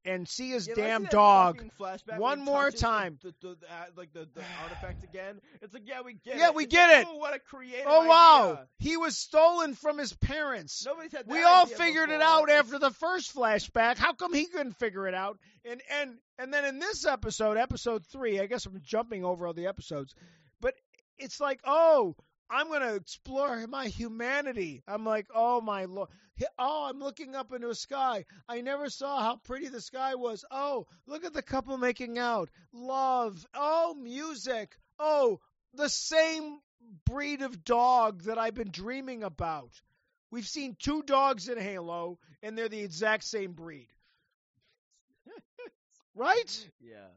and 0.05 0.29
see 0.29 0.51
his 0.51 0.69
Yeah, 0.69 0.73
if 0.75 0.79
I 0.79 0.83
see 0.83 0.87
damn 0.87 1.05
dog, 1.07 1.63
one 2.17 2.45
more 2.45 2.67
touches 2.67 2.81
the- 2.81 2.87
time. 2.87 3.19
the, 3.25 3.35
the, 3.41 3.57
the, 3.61 3.67
uh, 3.67 3.85
like 3.97 4.13
the, 4.13 4.29
the 4.35 4.43
artifact 4.63 5.03
again. 5.03 5.41
It's 5.63 5.75
like 5.75 5.83
yeah, 5.85 6.03
we 6.03 6.15
get 6.15 6.37
Yeah, 6.39 6.49
it. 6.51 6.55
we 6.55 6.65
It's 6.65 6.73
get 6.73 6.89
like, 6.89 7.07
it. 7.07 7.09
Oh, 7.11 7.17
what 7.17 7.35
a 7.35 7.41
creative 7.41 7.87
oh 7.89 8.07
wow, 8.07 8.51
idea. 8.53 8.67
he 8.79 8.97
was 8.97 9.17
stolen 9.19 9.75
from 9.75 9.99
his 9.99 10.13
parents. 10.13 10.85
Nobody's 10.87 11.11
had 11.13 11.27
we 11.27 11.43
all 11.43 11.65
idea 11.65 11.77
figured 11.77 12.11
it 12.11 12.23
out 12.23 12.49
after 12.51 12.79
the 12.79 12.91
first 12.93 13.35
flashback. 13.35 13.97
How 13.99 14.13
come 14.13 14.33
he 14.33 14.47
couldn't 14.47 14.75
figure 14.79 15.09
it 15.09 15.15
out? 15.15 15.39
And 15.69 15.83
and 15.91 16.19
and 16.39 16.55
then 16.55 16.65
in 16.65 16.79
this 16.79 17.05
episode, 17.05 17.57
episode 17.57 18.05
three, 18.07 18.39
I 18.39 18.47
guess 18.47 18.65
I'm 18.67 18.81
jumping 18.85 19.25
over 19.25 19.47
all 19.49 19.55
the 19.55 19.67
episodes, 19.67 20.15
but 20.61 20.75
it's 21.19 21.41
like, 21.41 21.59
oh, 21.65 22.15
I'm 22.51 22.69
gonna 22.69 22.95
explore 22.95 23.67
my 23.67 23.89
humanity. 23.89 24.83
I'm 24.87 25.05
like, 25.05 25.27
oh 25.35 25.61
my 25.61 25.87
lord. 25.87 26.09
Oh, 26.59 26.87
I'm 26.89 27.01
looking 27.01 27.35
up 27.35 27.53
into 27.53 27.71
a 27.71 27.75
sky. 27.75 28.27
I 28.49 28.61
never 28.61 28.91
saw 28.91 29.21
how 29.21 29.37
pretty 29.37 29.69
the 29.69 29.81
sky 29.81 30.17
was. 30.17 30.45
Oh, 30.51 30.87
look 31.07 31.25
at 31.25 31.33
the 31.33 31.43
couple 31.43 31.79
making 31.79 32.19
out. 32.19 32.51
Love. 32.73 33.45
Oh, 33.55 33.95
music. 33.95 34.77
Oh, 34.99 35.41
the 35.75 35.89
same 35.89 36.59
breed 37.05 37.43
of 37.43 37.65
dog 37.65 38.25
that 38.25 38.39
I've 38.39 38.55
been 38.55 38.71
dreaming 38.71 39.23
about. 39.23 39.71
We've 40.31 40.47
seen 40.47 40.77
two 40.79 41.03
dogs 41.03 41.49
in 41.49 41.59
Halo, 41.59 42.19
and 42.43 42.57
they're 42.57 42.69
the 42.69 42.81
exact 42.81 43.25
same 43.25 43.53
breed. 43.53 43.89
right? 46.15 46.69
Yeah. 46.81 47.09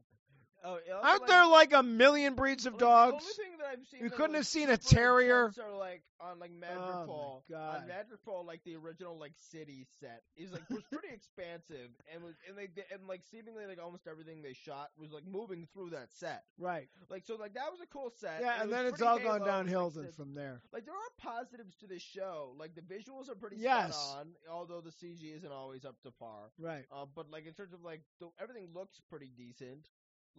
Oh, 0.64 0.78
Aren't 1.02 1.22
like, 1.22 1.28
there 1.30 1.46
like 1.48 1.74
a 1.74 1.84
million 1.84 2.36
breeds 2.36 2.66
of 2.66 2.74
like, 2.74 2.80
dogs? 2.80 3.12
The 3.12 3.44
only 3.44 3.50
thing 3.50 3.58
that 3.60 3.68
I've 3.72 3.88
seen 3.88 4.04
You 4.04 4.10
couldn't 4.10 4.36
have 4.36 4.48
seen 4.48 4.70
a 4.70 4.78
terrier? 4.78 5.46
Are 5.46 5.78
like 5.78 6.04
on 6.20 6.40
like 6.40 6.52
Oh, 6.52 6.60
Madrigal. 6.60 7.44
God. 7.50 7.82
On 7.82 7.88
Madrigal, 7.88 8.46
like 8.46 8.62
the 8.66 8.76
original 8.76 9.18
like 9.18 9.32
city 9.52 9.86
set 10.02 10.22
is 10.36 10.52
like 10.52 10.70
was 10.70 10.84
pretty 10.92 11.08
expansive 11.14 11.90
and 12.14 12.24
was 12.24 12.34
and 12.48 12.58
like 12.58 12.72
and 12.92 13.08
like 13.08 13.22
seemingly 13.32 13.66
like 13.68 13.80
almost 13.82 14.06
everything 14.08 14.42
they 14.42 14.54
shot 14.54 14.90
was 14.98 15.12
like 15.12 15.24
moving 15.26 15.68
through 15.74 15.92
that 15.92 16.12
set. 16.20 16.44
Right. 16.58 16.90
Like 17.10 17.24
so, 17.26 17.36
like 17.36 17.54
that 17.54 17.72
was 17.72 17.80
a 17.82 17.88
cool 17.88 18.12
set. 18.20 18.42
Yeah, 18.42 18.58
it 18.58 18.64
and 18.64 18.72
then 18.72 18.86
it's 18.86 19.02
all 19.02 19.20
gone 19.20 19.46
downhill 19.46 19.94
like, 19.96 20.14
from 20.14 20.34
there. 20.34 20.62
Like 20.74 20.86
there 20.86 20.94
are 20.96 21.34
positives 21.36 21.76
to 21.78 21.88
this 21.88 22.02
show. 22.02 22.54
Like 22.60 22.76
the 22.76 22.82
visuals 22.82 23.30
are 23.30 23.36
pretty 23.36 23.58
Yes. 23.60 23.96
spot 23.96 24.20
on, 24.20 24.28
although 24.52 24.82
the 24.82 24.92
CG 24.92 25.36
isn't 25.38 25.52
always 25.52 25.86
up 25.86 25.96
to 26.04 26.12
par. 26.12 26.52
Right. 26.60 26.86
Uh, 26.92 27.06
but 27.16 27.32
like 27.32 27.46
in 27.48 27.54
terms 27.54 27.74
of 27.74 27.82
like 27.84 28.02
the, 28.20 28.28
everything 28.42 28.68
looks 28.74 29.00
pretty 29.10 29.32
decent. 29.38 29.88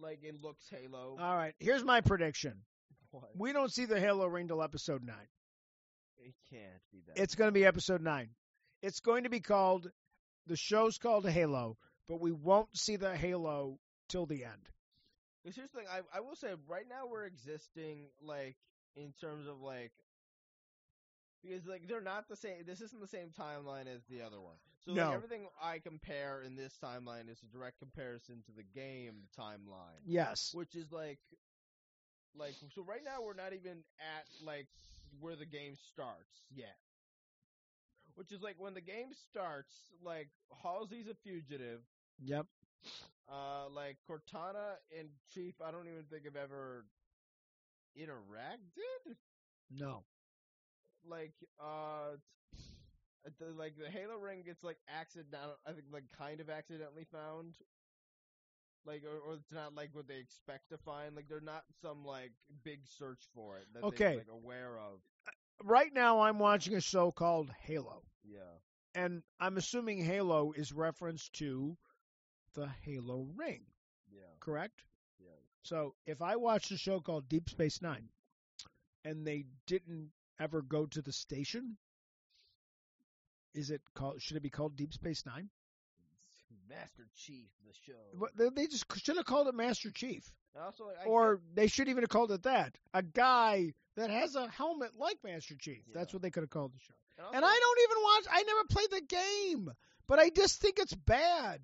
Like 0.01 0.19
it 0.23 0.41
looks 0.41 0.65
Halo. 0.69 1.17
All 1.19 1.35
right. 1.35 1.53
Here's 1.59 1.83
my 1.83 2.01
prediction. 2.01 2.63
What? 3.11 3.29
We 3.35 3.53
don't 3.53 3.71
see 3.71 3.85
the 3.85 3.99
Halo 3.99 4.25
ring 4.27 4.47
till 4.47 4.63
episode 4.63 5.03
nine. 5.03 5.27
It 6.17 6.33
can't 6.49 6.81
be 6.91 7.01
that. 7.07 7.21
It's 7.21 7.35
going 7.35 7.49
to 7.49 7.53
be 7.53 7.65
episode 7.65 8.01
nine. 8.01 8.29
It's 8.81 8.99
going 8.99 9.23
to 9.23 9.29
be 9.29 9.39
called. 9.39 9.91
The 10.47 10.55
show's 10.55 10.97
called 10.97 11.27
Halo, 11.29 11.77
but 12.07 12.19
we 12.19 12.31
won't 12.31 12.75
see 12.75 12.95
the 12.95 13.15
Halo 13.15 13.79
till 14.09 14.25
the 14.25 14.43
end. 14.43 14.69
Because 15.43 15.55
here's 15.55 15.71
the 15.71 15.79
thing, 15.79 15.87
I 15.91 16.17
I 16.17 16.21
will 16.21 16.35
say 16.35 16.49
right 16.67 16.85
now 16.87 17.07
we're 17.09 17.25
existing 17.25 18.05
like 18.21 18.55
in 18.95 19.13
terms 19.19 19.47
of 19.47 19.61
like 19.61 19.91
because 21.41 21.65
like 21.65 21.87
they're 21.87 22.01
not 22.01 22.27
the 22.29 22.35
same. 22.35 22.63
This 22.65 22.81
isn't 22.81 23.01
the 23.01 23.07
same 23.07 23.29
timeline 23.29 23.87
as 23.87 24.03
the 24.09 24.21
other 24.21 24.39
one. 24.39 24.57
So 24.85 24.93
No. 24.93 25.05
like 25.07 25.15
everything 25.15 25.47
I 25.61 25.79
compare 25.79 26.41
in 26.41 26.55
this 26.55 26.77
timeline 26.83 27.29
is 27.29 27.41
a 27.43 27.45
direct 27.55 27.79
comparison 27.79 28.41
to 28.45 28.51
the 28.51 28.63
game 28.63 29.27
timeline, 29.37 30.01
Yes. 30.05 30.53
which 30.53 30.75
is 30.75 30.91
like 30.91 31.19
like 32.35 32.53
so 32.73 32.81
right 32.83 33.03
now 33.03 33.21
we're 33.21 33.33
not 33.33 33.53
even 33.53 33.83
at 33.99 34.25
like 34.43 34.67
where 35.19 35.35
the 35.35 35.45
game 35.45 35.75
starts 35.75 36.43
yet. 36.49 36.77
Which 38.15 38.31
is 38.31 38.41
like 38.41 38.55
when 38.59 38.73
the 38.73 38.81
game 38.81 39.13
starts, 39.29 39.73
like 40.03 40.29
Halsey's 40.63 41.07
a 41.07 41.15
fugitive, 41.15 41.81
Yep. 42.19 42.45
uh, 43.31 43.69
like 43.69 43.97
Cortana 44.09 44.75
and 44.97 45.09
Chief, 45.33 45.55
I 45.61 45.71
don't 45.71 45.87
even 45.87 46.03
think 46.09 46.25
have 46.25 46.35
ever 46.35 46.85
interacted. 47.97 49.15
No. 49.69 50.03
Like, 51.03 51.33
uh, 51.59 52.17
the, 53.39 53.47
like 53.57 53.75
the 53.77 53.89
Halo 53.89 54.15
ring 54.17 54.43
gets 54.45 54.63
like 54.63 54.77
accidental. 54.89 55.57
I 55.65 55.71
think 55.71 55.85
like 55.91 56.05
kind 56.17 56.39
of 56.39 56.49
accidentally 56.49 57.05
found. 57.11 57.55
Like, 58.85 59.03
or, 59.05 59.19
or 59.31 59.35
it's 59.35 59.51
not 59.51 59.75
like 59.75 59.89
what 59.93 60.07
they 60.07 60.17
expect 60.17 60.69
to 60.71 60.77
find. 60.77 61.15
Like, 61.15 61.27
they're 61.29 61.39
not 61.39 61.63
some 61.83 62.03
like 62.03 62.31
big 62.63 62.79
search 62.97 63.21
for 63.35 63.57
it 63.57 63.67
that 63.73 63.83
Okay. 63.83 64.05
they're 64.05 64.15
like 64.15 64.27
aware 64.31 64.77
of. 64.79 64.99
Uh, 65.27 65.31
right 65.63 65.93
now, 65.93 66.21
I'm 66.21 66.39
watching 66.39 66.75
a 66.75 66.81
show 66.81 67.11
called 67.11 67.51
Halo, 67.61 68.01
Yeah. 68.23 68.39
and 68.95 69.21
I'm 69.39 69.57
assuming 69.57 70.03
Halo 70.03 70.51
is 70.55 70.73
reference 70.73 71.29
to 71.33 71.77
the 72.55 72.67
Halo 72.83 73.27
ring. 73.35 73.61
Yeah. 74.11 74.21
Correct. 74.39 74.81
Yeah. 75.19 75.27
So 75.61 75.93
if 76.07 76.23
I 76.23 76.37
watched 76.37 76.71
a 76.71 76.77
show 76.77 76.99
called 77.01 77.29
Deep 77.29 77.49
Space 77.49 77.83
Nine, 77.83 78.09
and 79.05 79.27
they 79.27 79.45
didn't 79.67 80.09
ever 80.39 80.63
go 80.63 80.87
to 80.87 81.03
the 81.03 81.13
station, 81.13 81.77
is 83.53 83.69
it 83.71 83.81
called? 83.95 84.21
Should 84.21 84.37
it 84.37 84.43
be 84.43 84.49
called 84.49 84.75
Deep 84.75 84.93
Space 84.93 85.25
Nine? 85.25 85.49
Master 86.69 87.03
Chief, 87.15 87.49
the 87.65 87.73
show. 87.85 88.49
They, 88.55 88.67
just 88.67 88.85
should 88.97 89.17
have 89.17 89.25
called 89.25 89.47
it 89.47 89.55
Master 89.55 89.91
Chief, 89.91 90.23
also, 90.57 90.85
I 90.85 91.05
or 91.05 91.41
they 91.53 91.67
should 91.67 91.89
even 91.89 92.03
have 92.03 92.09
called 92.09 92.31
it 92.31 92.43
that. 92.43 92.77
A 92.93 93.03
guy 93.03 93.73
that 93.97 94.09
has 94.09 94.35
a 94.35 94.47
helmet 94.47 94.91
like 94.97 95.17
Master 95.23 95.55
Chief. 95.59 95.81
That's 95.93 96.13
what 96.13 96.21
they 96.21 96.29
could 96.29 96.43
have 96.43 96.49
called 96.49 96.73
the 96.73 96.79
show. 96.79 96.93
and, 97.17 97.25
also, 97.25 97.35
And 97.35 97.45
I 97.45 97.59
don't 97.59 97.79
even 97.83 98.03
watch. 98.03 98.25
I 98.31 98.43
never 98.43 98.63
played 98.69 98.91
the 98.91 99.01
game, 99.01 99.71
but 100.07 100.19
I 100.19 100.29
just 100.29 100.61
think 100.61 100.79
it's 100.79 100.95
bad. 100.95 101.59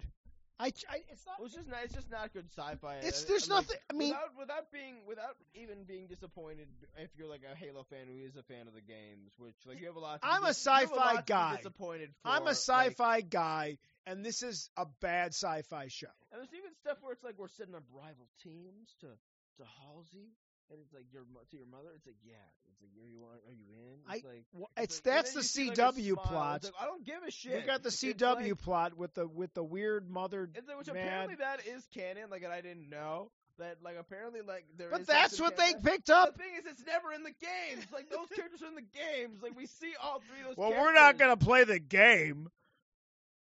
I, 0.59 0.65
I 0.89 0.97
it's 1.11 1.25
not. 1.25 1.37
Just 1.51 1.67
not. 1.69 1.79
It's 1.83 1.93
just 1.93 2.09
not 2.11 2.33
good 2.33 2.49
sci-fi. 2.51 2.97
It's- 2.97 3.23
there's 3.25 3.47
like, 3.49 3.63
nothing- 3.67 3.79
I 3.89 3.93
mean- 3.93 4.09
without 4.09 4.37
without 4.39 4.71
being 4.71 4.95
without 5.07 5.35
even 5.53 5.83
being 5.83 6.07
disappointed 6.07 6.67
if 6.97 7.09
you're 7.15 7.27
like 7.29 7.41
a 7.49 7.55
Halo 7.55 7.83
fan 7.83 8.07
who 8.07 8.25
is 8.25 8.35
a 8.35 8.43
fan 8.43 8.67
of 8.67 8.73
the 8.73 8.81
games, 8.81 9.33
which 9.37 9.55
like 9.67 9.79
you 9.79 9.85
have 9.87 9.95
a 9.95 9.99
lot. 9.99 10.21
To 10.21 10.27
I'm 10.27 10.37
a 10.37 10.39
you 10.41 10.45
have 10.47 10.55
sci-fi 10.55 11.15
be 11.17 11.21
guy. 11.27 11.55
disappointed. 11.57 12.09
For, 12.23 12.29
I'm 12.29 12.47
a 12.47 12.55
sci-fi 12.55 13.21
guy, 13.21 13.77
and 14.07 14.25
this 14.25 14.41
is 14.41 14.69
a 14.77 14.85
bad 14.99 15.33
sci-fi 15.35 15.87
show. 15.89 16.07
and 16.31 16.39
there's 16.41 16.53
even 16.53 16.73
stuff 16.81 16.97
where 17.01 17.13
it's 17.13 17.23
like 17.23 17.35
we're 17.37 17.49
setting 17.49 17.75
up 17.75 17.83
rival 17.93 18.27
teams 18.43 18.95
to 19.01 19.07
to 19.07 19.63
Halsey, 19.81 20.33
and 20.71 20.79
it's 20.83 20.93
like 20.93 21.05
your 21.11 21.23
to 21.23 21.57
your 21.57 21.65
mother. 21.67 21.89
It's 21.95 22.05
like 22.05 22.15
yeah, 22.23 22.33
it's 22.69 22.81
like 22.81 22.91
are 23.03 23.07
you 23.09 23.19
want 23.19 23.39
are 23.47 23.53
you 23.53 23.65
in? 23.71 23.99
It's 24.13 24.25
I- 24.25 24.27
like 24.27 24.45
Wha- 24.53 24.67
it's 24.77 24.97
It's 24.97 25.05
like- 25.05 25.15
that's 25.15 25.33
the 25.33 25.39
you 25.39 25.43
see, 25.43 25.67
like, 25.69 25.77
CW 25.77 26.15
plot. 26.23 26.63
Like, 26.63 26.73
I 26.79 26.85
don't 26.85 27.05
give 27.05 27.23
a 27.27 27.31
shit. 27.31 27.55
We 27.55 27.61
got 27.61 27.83
the 27.83 27.89
CW 27.89 28.49
like- 28.51 28.57
plot 28.59 28.97
with 28.97 29.13
the 29.13 29.27
with 29.27 29.53
the 29.53 29.63
weird 29.63 30.09
mother. 30.09 30.49
Which 30.53 30.87
mad. 30.87 30.95
apparently 30.95 31.35
that 31.35 31.65
is 31.65 31.85
canon. 31.93 32.29
Like, 32.29 32.43
and 32.43 32.51
I 32.53 32.61
didn't 32.61 32.89
know 32.89 33.31
that. 33.59 33.77
Like, 33.81 33.95
apparently, 33.99 34.41
like 34.41 34.65
there. 34.77 34.89
But 34.91 35.07
that's 35.07 35.39
what 35.39 35.57
they 35.57 35.73
picked 35.83 36.09
up. 36.09 36.33
The 36.35 36.43
thing 36.43 36.53
is, 36.59 36.65
it's 36.65 36.85
never 36.85 37.11
in 37.13 37.23
the 37.23 37.31
games. 37.31 37.85
Like 37.93 38.09
those 38.09 38.27
characters 38.35 38.61
are 38.61 38.67
in 38.67 38.75
the 38.75 38.81
games. 38.81 39.41
Like 39.41 39.55
we 39.55 39.65
see 39.65 39.93
all 40.01 40.21
three 40.29 40.41
of 40.41 40.47
those. 40.47 40.57
Well, 40.57 40.71
we're 40.71 40.93
not 40.93 41.17
gonna 41.17 41.37
play 41.37 41.63
the 41.63 41.79
game. 41.79 42.49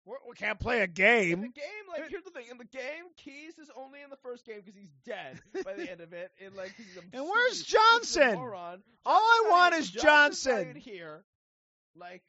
We're, 0.06 0.16
we 0.28 0.36
can't 0.36 0.60
play 0.60 0.80
a 0.80 0.84
In 0.86 0.90
the 0.90 0.94
game. 0.96 1.42
game, 1.42 1.86
like 1.90 2.10
here's 2.10 2.24
the 2.24 2.32
thing: 2.32 2.46
in 2.50 2.58
the 2.58 2.66
game, 2.66 3.06
Keyes 3.18 3.60
is 3.60 3.70
only 3.78 4.02
in 4.02 4.10
the 4.10 4.18
first 4.18 4.46
game 4.46 4.58
because 4.66 4.76
he's 4.76 4.94
dead 5.06 5.40
by 5.64 5.74
the 5.74 5.90
end 5.90 6.02
of 6.02 6.12
it. 6.14 6.32
And 6.44 6.56
like, 6.56 6.74
he's 6.76 6.98
a 6.98 7.02
And 7.16 7.28
where's 7.30 7.60
stupid- 7.66 7.80
he's 8.02 8.16
a 8.16 8.20
Johnson? 8.20 8.36
moron. 8.40 8.84
All 9.06 9.20
I 9.22 9.48
want 9.50 9.76
is 9.76 9.94
not 9.96 10.04
Johnson. 10.04 10.76
here, 10.76 11.24
like, 11.96 12.24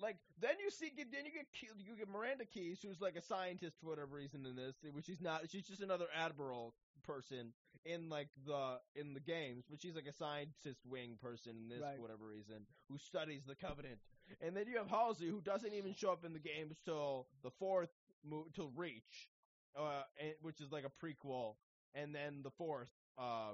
like 0.00 0.16
then 0.40 0.52
you 0.62 0.70
see, 0.70 0.92
then 0.96 1.24
you 1.24 1.32
get 1.32 1.46
you 1.86 1.96
get 1.96 2.08
Miranda 2.08 2.44
Keyes, 2.44 2.78
who's 2.80 3.00
like 3.00 3.16
a 3.16 3.22
scientist 3.22 3.76
for 3.82 3.88
whatever 3.90 4.14
reason 4.16 4.46
in 4.46 4.54
this, 4.54 4.76
which 4.92 5.06
she's 5.06 5.20
not. 5.20 5.42
She's 5.50 5.66
just 5.66 5.82
another 5.82 6.06
admiral 6.14 6.74
person 7.04 7.52
in 7.84 8.08
like 8.08 8.28
the 8.46 8.78
in 8.94 9.14
the 9.14 9.20
games, 9.20 9.64
but 9.70 9.80
she's 9.80 9.94
like 9.96 10.06
a 10.06 10.12
scientist 10.12 10.80
wing 10.88 11.16
person 11.22 11.52
in 11.62 11.68
this 11.68 11.80
Right. 11.82 11.96
for 11.96 12.02
whatever 12.02 12.26
reason, 12.26 12.66
who 12.90 12.98
studies 12.98 13.42
the 13.46 13.54
Covenant. 13.56 13.98
And 14.40 14.56
then 14.56 14.66
you 14.68 14.78
have 14.78 14.88
Halsey, 14.88 15.28
who 15.28 15.40
doesn't 15.40 15.72
even 15.72 15.94
show 15.94 16.12
up 16.12 16.24
in 16.24 16.32
the 16.32 16.38
games 16.38 16.76
till 16.84 17.28
the 17.42 17.50
fourth 17.58 17.90
mo- 18.24 18.46
till 18.54 18.70
Reach, 18.74 19.28
uh, 19.78 20.02
and, 20.20 20.34
which 20.42 20.60
is 20.60 20.72
like 20.72 20.84
a 20.84 21.04
prequel, 21.06 21.54
and 21.94 22.14
then 22.14 22.42
the 22.42 22.50
fourth, 22.50 22.90
uh, 23.18 23.52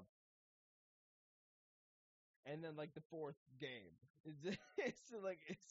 and 2.47 2.63
then 2.63 2.77
like 2.77 2.95
the 2.95 3.03
fourth 3.11 3.37
game. 3.61 3.95
It's, 4.25 4.47
it's 4.79 5.11
like 5.25 5.41
it's 5.49 5.67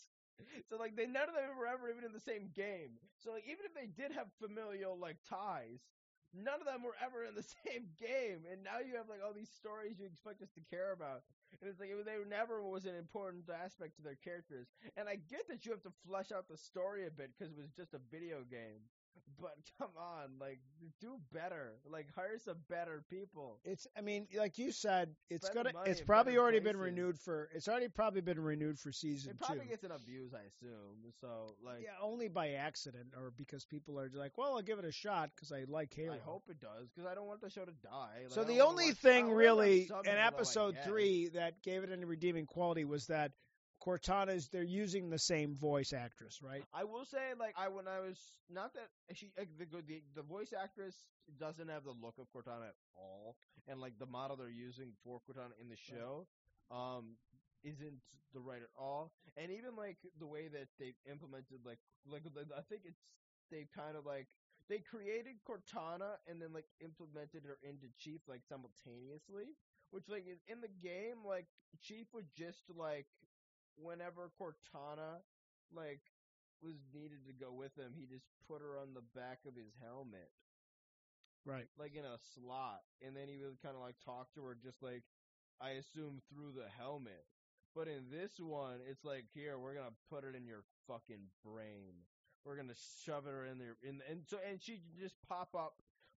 so 0.70 0.76
like 0.78 0.98
they 0.98 1.06
none 1.08 1.30
of 1.30 1.36
them 1.36 1.56
were 1.58 1.68
ever 1.68 1.90
even 1.90 2.04
in 2.04 2.12
the 2.12 2.20
same 2.20 2.50
game. 2.54 3.00
So 3.18 3.32
like 3.32 3.46
even 3.46 3.64
if 3.66 3.74
they 3.74 3.88
did 3.88 4.12
have 4.12 4.28
familial 4.42 5.00
like 5.00 5.18
ties, 5.30 5.80
none 6.34 6.60
of 6.60 6.68
them 6.68 6.84
were 6.84 6.96
ever 7.04 7.24
in 7.24 7.36
the 7.36 7.46
same 7.68 7.92
game. 8.00 8.48
And 8.50 8.64
now 8.64 8.80
you 8.80 8.96
have 8.96 9.10
like 9.10 9.20
all 9.24 9.34
these 9.34 9.52
stories 9.52 10.00
you 10.00 10.06
expect 10.08 10.42
us 10.42 10.52
to 10.56 10.64
care 10.70 10.92
about. 10.92 11.24
And 11.60 11.70
it's 11.70 11.80
like 11.80 11.92
they 12.06 12.18
never 12.30 12.64
was 12.64 12.86
an 12.86 12.96
important 12.96 13.44
aspect 13.52 13.98
to 13.98 14.02
their 14.02 14.18
characters. 14.24 14.68
And 14.96 15.08
I 15.10 15.20
get 15.30 15.48
that 15.50 15.66
you 15.66 15.72
have 15.72 15.84
to 15.84 15.94
flesh 16.08 16.32
out 16.32 16.48
the 16.48 16.58
story 16.58 17.06
a 17.08 17.12
bit 17.12 17.32
because 17.36 17.52
it 17.52 17.60
was 17.60 17.76
just 17.76 17.94
a 17.94 18.02
video 18.10 18.44
game. 18.50 18.82
But 19.42 19.56
come 19.80 19.90
on, 19.98 20.30
like 20.40 20.60
do 21.00 21.20
better. 21.34 21.74
Like 21.92 22.08
hire 22.16 22.38
some 22.38 22.58
better 22.70 23.04
people. 23.10 23.60
It's. 23.64 23.88
I 23.98 24.02
mean, 24.02 24.28
like 24.38 24.58
you 24.58 24.72
said, 24.72 25.10
it's 25.30 25.48
Spend 25.48 25.74
gonna. 25.74 25.84
It's 25.86 26.02
probably 26.02 26.38
already 26.38 26.60
been 26.60 26.78
renewed 26.78 27.18
for. 27.20 27.50
It's 27.54 27.68
already 27.68 27.88
probably 27.88 28.22
been 28.22 28.40
renewed 28.40 28.78
for 28.80 28.92
season 28.92 29.32
It 29.32 29.40
probably 29.40 29.66
two. 29.66 29.70
gets 29.70 29.84
an 29.84 29.92
abuse, 29.92 30.32
I 30.34 30.46
assume. 30.48 31.12
So 31.20 31.56
like, 31.66 31.82
yeah, 31.84 31.92
only 32.02 32.28
by 32.28 32.52
accident 32.52 33.14
or 33.18 33.32
because 33.36 33.66
people 33.66 34.00
are 34.00 34.10
like, 34.14 34.38
well, 34.38 34.56
I'll 34.56 34.62
give 34.62 34.80
it 34.80 34.86
a 34.86 34.92
shot 34.92 35.32
because 35.36 35.52
I 35.52 35.64
like 35.68 35.94
Halo. 35.94 36.14
I 36.14 36.20
hope 36.24 36.44
it 36.50 36.60
does 36.60 36.90
because 36.94 37.10
I 37.10 37.16
don't 37.16 37.28
want 37.28 37.42
the 37.42 37.50
show 37.50 37.66
to 37.66 37.74
die. 37.84 38.22
Like, 38.24 38.32
So 38.32 38.44
the 38.44 38.62
only 38.62 38.92
thing 38.92 39.32
really 39.32 39.90
in 40.06 40.18
episode 40.18 40.78
three 40.86 41.30
that 41.30 41.62
gave 41.64 41.84
it 41.84 41.90
any 41.92 42.06
redeeming 42.06 42.46
quality 42.46 42.86
was 42.86 43.08
that 43.08 43.32
Cortana's 43.86 44.48
they're 44.50 44.64
using 44.64 45.10
the 45.10 45.18
same 45.20 45.56
voice 45.56 45.94
actress, 45.94 46.42
right? 46.42 46.64
I 46.74 46.84
will 46.84 47.06
say, 47.06 47.34
like, 47.40 47.54
I 47.58 47.68
when 47.68 47.88
I 47.88 48.00
was 48.00 48.20
not 48.50 48.74
that 48.76 48.90
she 49.16 49.32
like, 49.38 49.50
the 49.58 49.66
the 49.66 50.02
the 50.16 50.22
voice 50.22 50.54
actress 50.54 50.96
doesn't 51.40 51.70
have 51.70 51.84
the 51.84 51.92
look 51.92 52.16
of 52.20 52.28
Cortana 52.30 52.68
at 52.70 52.76
all, 52.96 53.36
and 53.68 53.80
like 53.82 53.98
the 54.00 54.06
model 54.06 54.38
they're 54.38 54.50
using 54.50 54.94
for 55.04 55.20
Cortana 55.28 55.54
in 55.60 55.68
the 55.70 55.76
show, 55.78 56.28
um, 56.70 57.18
isn't 57.64 58.02
the 58.34 58.40
right 58.40 58.62
at 58.62 58.70
all, 58.78 59.12
and 59.36 59.52
even 59.52 59.76
like 59.76 59.98
the 60.20 60.28
way 60.28 60.48
that 60.48 60.68
they've 60.80 60.98
implemented 61.10 61.60
like 61.66 61.80
like 62.06 62.24
I 62.56 62.62
think 62.70 62.84
it's 62.86 63.02
they've 63.50 63.70
kind 63.76 63.98
of 63.98 64.06
like 64.06 64.28
they 64.70 64.80
created 64.80 65.36
Cortana 65.48 66.16
and 66.28 66.42
then 66.42 66.54
like 66.54 66.66
implemented 66.80 67.44
her 67.46 67.58
into 67.64 67.88
Chief 67.98 68.22
like 68.28 68.42
simultaneously, 68.48 69.58
which 69.92 70.08
like 70.08 70.26
in- 70.28 70.44
in 70.48 70.62
the 70.62 70.72
game 70.82 71.26
like 71.26 71.48
Chief 71.82 72.08
would 72.14 72.28
just 72.36 72.70
like 72.76 73.08
whenever 73.82 74.30
Cortana 74.40 75.22
like 75.74 76.02
was 76.62 76.78
needed 76.94 77.26
to 77.26 77.34
go 77.34 77.52
with 77.52 77.76
him, 77.78 77.94
he 77.98 78.06
just 78.06 78.26
put 78.48 78.62
her 78.62 78.78
on 78.78 78.94
the 78.94 79.02
back 79.18 79.40
of 79.48 79.56
his 79.56 79.74
helmet, 79.82 80.30
Right. 81.46 81.68
like 81.78 81.96
in 81.96 82.06
a 82.06 82.18
slot, 82.36 82.82
and 83.02 83.16
then 83.16 83.28
he 83.28 83.38
would 83.38 83.62
kind 83.62 83.76
of 83.76 83.82
like 83.82 83.96
talk 84.06 84.32
to 84.36 84.44
her, 84.46 84.56
just 84.56 84.82
like 84.84 85.04
I 85.60 85.72
assume 85.82 86.22
through 86.30 86.54
the 86.54 86.70
helmet. 86.78 87.26
But 87.74 87.88
in 87.88 88.10
this 88.12 88.40
one, 88.40 88.80
it's 88.90 89.04
like 89.06 89.26
here 89.34 89.58
we're 89.58 89.74
gonna 89.74 89.96
put 90.10 90.24
it 90.24 90.36
in 90.36 90.46
your 90.46 90.64
fucking 90.88 91.30
brain. 91.44 91.94
We're 92.46 92.58
gonna 92.58 92.78
shove 93.06 93.26
it 93.28 93.34
in 93.50 93.58
there, 93.58 93.78
in 93.82 94.02
and 94.10 94.22
so 94.28 94.38
and 94.48 94.62
she 94.62 94.82
just 95.00 95.16
pop 95.28 95.56
up 95.56 95.74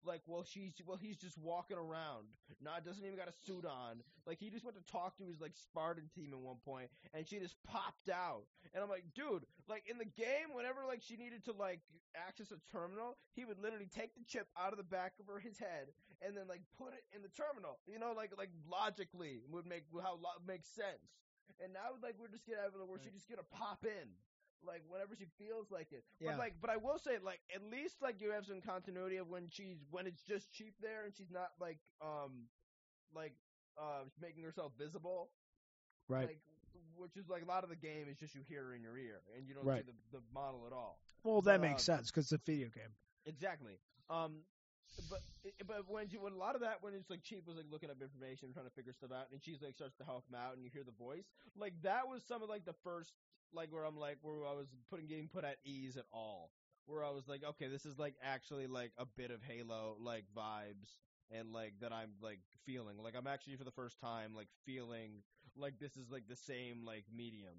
like 0.07 0.23
well 0.27 0.45
she's 0.45 0.73
well 0.87 0.99
he's 1.01 1.17
just 1.17 1.39
walking 1.39 1.77
around, 1.77 2.27
not 2.63 2.85
doesn't 2.85 3.05
even 3.05 3.17
got 3.17 3.29
a 3.29 3.37
suit 3.47 3.65
on. 3.65 4.03
Like 4.27 4.39
he 4.39 4.51
just 4.51 4.65
went 4.65 4.77
to 4.77 4.93
talk 4.93 5.17
to 5.19 5.25
his 5.25 5.41
like 5.41 5.53
Spartan 5.57 6.09
team 6.15 6.31
at 6.33 6.39
one 6.39 6.59
point, 6.65 6.91
and 7.13 7.27
she 7.27 7.39
just 7.39 7.57
popped 7.65 8.09
out. 8.09 8.45
And 8.75 8.83
I'm 8.83 8.91
like, 8.91 9.05
dude, 9.15 9.47
like 9.69 9.85
in 9.89 9.99
the 9.99 10.05
game, 10.09 10.53
whenever 10.53 10.81
like 10.87 11.03
she 11.03 11.17
needed 11.17 11.45
to 11.47 11.53
like 11.53 11.81
access 12.15 12.51
a 12.53 12.59
terminal, 12.71 13.17
he 13.35 13.45
would 13.45 13.59
literally 13.61 13.89
take 13.91 14.15
the 14.15 14.25
chip 14.27 14.47
out 14.59 14.73
of 14.73 14.79
the 14.79 14.85
back 14.87 15.15
of 15.21 15.27
her 15.27 15.39
his 15.39 15.59
head 15.59 15.93
and 16.23 16.37
then 16.37 16.49
like 16.49 16.63
put 16.79 16.95
it 16.95 17.05
in 17.15 17.23
the 17.23 17.33
terminal. 17.33 17.79
You 17.87 17.99
know, 17.99 18.13
like 18.17 18.33
like 18.37 18.51
logically 18.69 19.41
would 19.51 19.67
make 19.67 19.85
how 20.03 20.17
lo- 20.21 20.41
makes 20.47 20.69
sense. 20.69 21.21
And 21.63 21.73
now 21.73 21.95
like 22.03 22.17
we're 22.19 22.33
just 22.33 22.49
of 22.49 22.75
it 22.81 22.89
where 22.89 22.99
she 22.99 23.11
just 23.11 23.29
gonna 23.29 23.47
pop 23.53 23.85
in. 23.85 24.09
Like 24.67 24.83
whenever 24.89 25.15
she 25.17 25.27
feels 25.39 25.71
like 25.71 25.93
it, 25.93 26.05
Yeah. 26.21 26.31
but 26.33 26.39
like, 26.39 26.55
but 26.61 26.71
I 26.71 26.77
will 26.77 26.99
say, 26.99 27.19
like, 27.23 27.41
at 27.55 27.63
least 27.71 28.03
like 28.03 28.21
you 28.21 28.31
have 28.33 28.47
some 28.47 28.61
continuity 28.61 29.17
of 29.17 29.29
when 29.29 29.49
she's 29.51 29.79
when 29.91 30.07
it's 30.07 30.23
just 30.23 30.53
Chief 30.53 30.73
there 30.81 31.05
and 31.05 31.15
she's 31.15 31.31
not 31.31 31.51
like 31.61 31.79
um 32.01 32.49
like 33.15 33.35
uh 33.79 34.05
making 34.21 34.43
herself 34.43 34.73
visible, 34.79 35.31
Right. 36.09 36.27
like 36.29 36.41
which 36.97 37.17
is 37.17 37.29
like 37.29 37.43
a 37.43 37.47
lot 37.47 37.63
of 37.65 37.71
the 37.71 37.77
game 37.77 38.07
is 38.11 38.19
just 38.19 38.35
you 38.35 38.43
hear 38.49 38.65
her 38.65 38.75
in 38.75 38.83
your 38.83 38.97
ear 38.99 39.21
and 39.37 39.47
you 39.47 39.55
don't 39.55 39.65
Right. 39.65 39.85
see 39.85 39.93
the, 40.11 40.19
the 40.19 40.23
model 40.33 40.67
at 40.67 40.73
all. 40.73 40.99
well, 41.23 41.41
that 41.43 41.61
but, 41.61 41.69
makes 41.69 41.89
uh, 41.89 41.97
sense 41.97 42.11
because 42.11 42.25
it's 42.31 42.33
a 42.33 42.45
video 42.45 42.69
game. 42.69 42.93
Exactly. 43.27 43.79
Um, 44.11 44.45
but 45.11 45.21
but 45.67 45.89
when 45.89 46.07
you, 46.11 46.21
when 46.21 46.33
a 46.35 46.37
lot 46.39 46.55
of 46.55 46.61
that 46.61 46.79
when 46.83 46.95
it's 46.95 47.11
like 47.11 47.23
Chief 47.23 47.47
was 47.47 47.57
like 47.57 47.67
looking 47.71 47.91
up 47.91 47.97
information, 48.01 48.53
trying 48.53 48.67
to 48.67 48.71
figure 48.73 48.93
stuff 48.93 49.11
out, 49.13 49.27
and 49.33 49.43
she's 49.43 49.61
like 49.63 49.75
starts 49.75 49.97
to 49.97 50.05
help 50.05 50.25
him 50.29 50.37
out, 50.37 50.55
and 50.55 50.63
you 50.63 50.71
hear 50.73 50.85
the 50.85 50.93
voice, 50.95 51.27
like 51.57 51.73
that 51.83 52.07
was 52.09 52.23
some 52.23 52.43
of 52.43 52.49
like 52.49 52.65
the 52.65 52.77
first 52.85 53.13
like 53.55 53.73
where 53.73 53.85
I'm 53.85 53.99
like 53.99 54.19
where 54.23 54.47
I 54.47 54.53
was 54.55 54.69
putting 54.91 55.07
getting 55.07 55.29
put 55.29 55.45
at 55.45 55.57
ease 55.65 55.97
at 55.97 56.05
all, 56.13 56.51
where 56.87 57.05
I 57.05 57.11
was 57.11 57.29
like, 57.29 57.43
okay, 57.45 57.69
this 57.69 57.87
is 57.87 57.99
like 57.99 58.15
actually 58.23 58.67
like 58.67 58.93
a 58.99 59.07
bit 59.17 59.31
of 59.31 59.43
Halo 59.43 59.97
like 60.01 60.25
vibes, 60.37 60.89
and 61.31 61.53
like 61.53 61.75
that 61.81 61.93
I'm 61.93 62.11
like 62.23 62.41
feeling 62.67 62.97
like 63.03 63.15
I'm 63.17 63.27
actually 63.27 63.57
for 63.57 63.65
the 63.65 63.71
first 63.73 64.01
time 64.01 64.35
like 64.35 64.49
feeling 64.67 65.23
like 65.57 65.79
this 65.81 65.97
is 65.97 66.11
like 66.11 66.27
the 66.29 66.37
same 66.37 66.85
like 66.85 67.05
medium. 67.15 67.55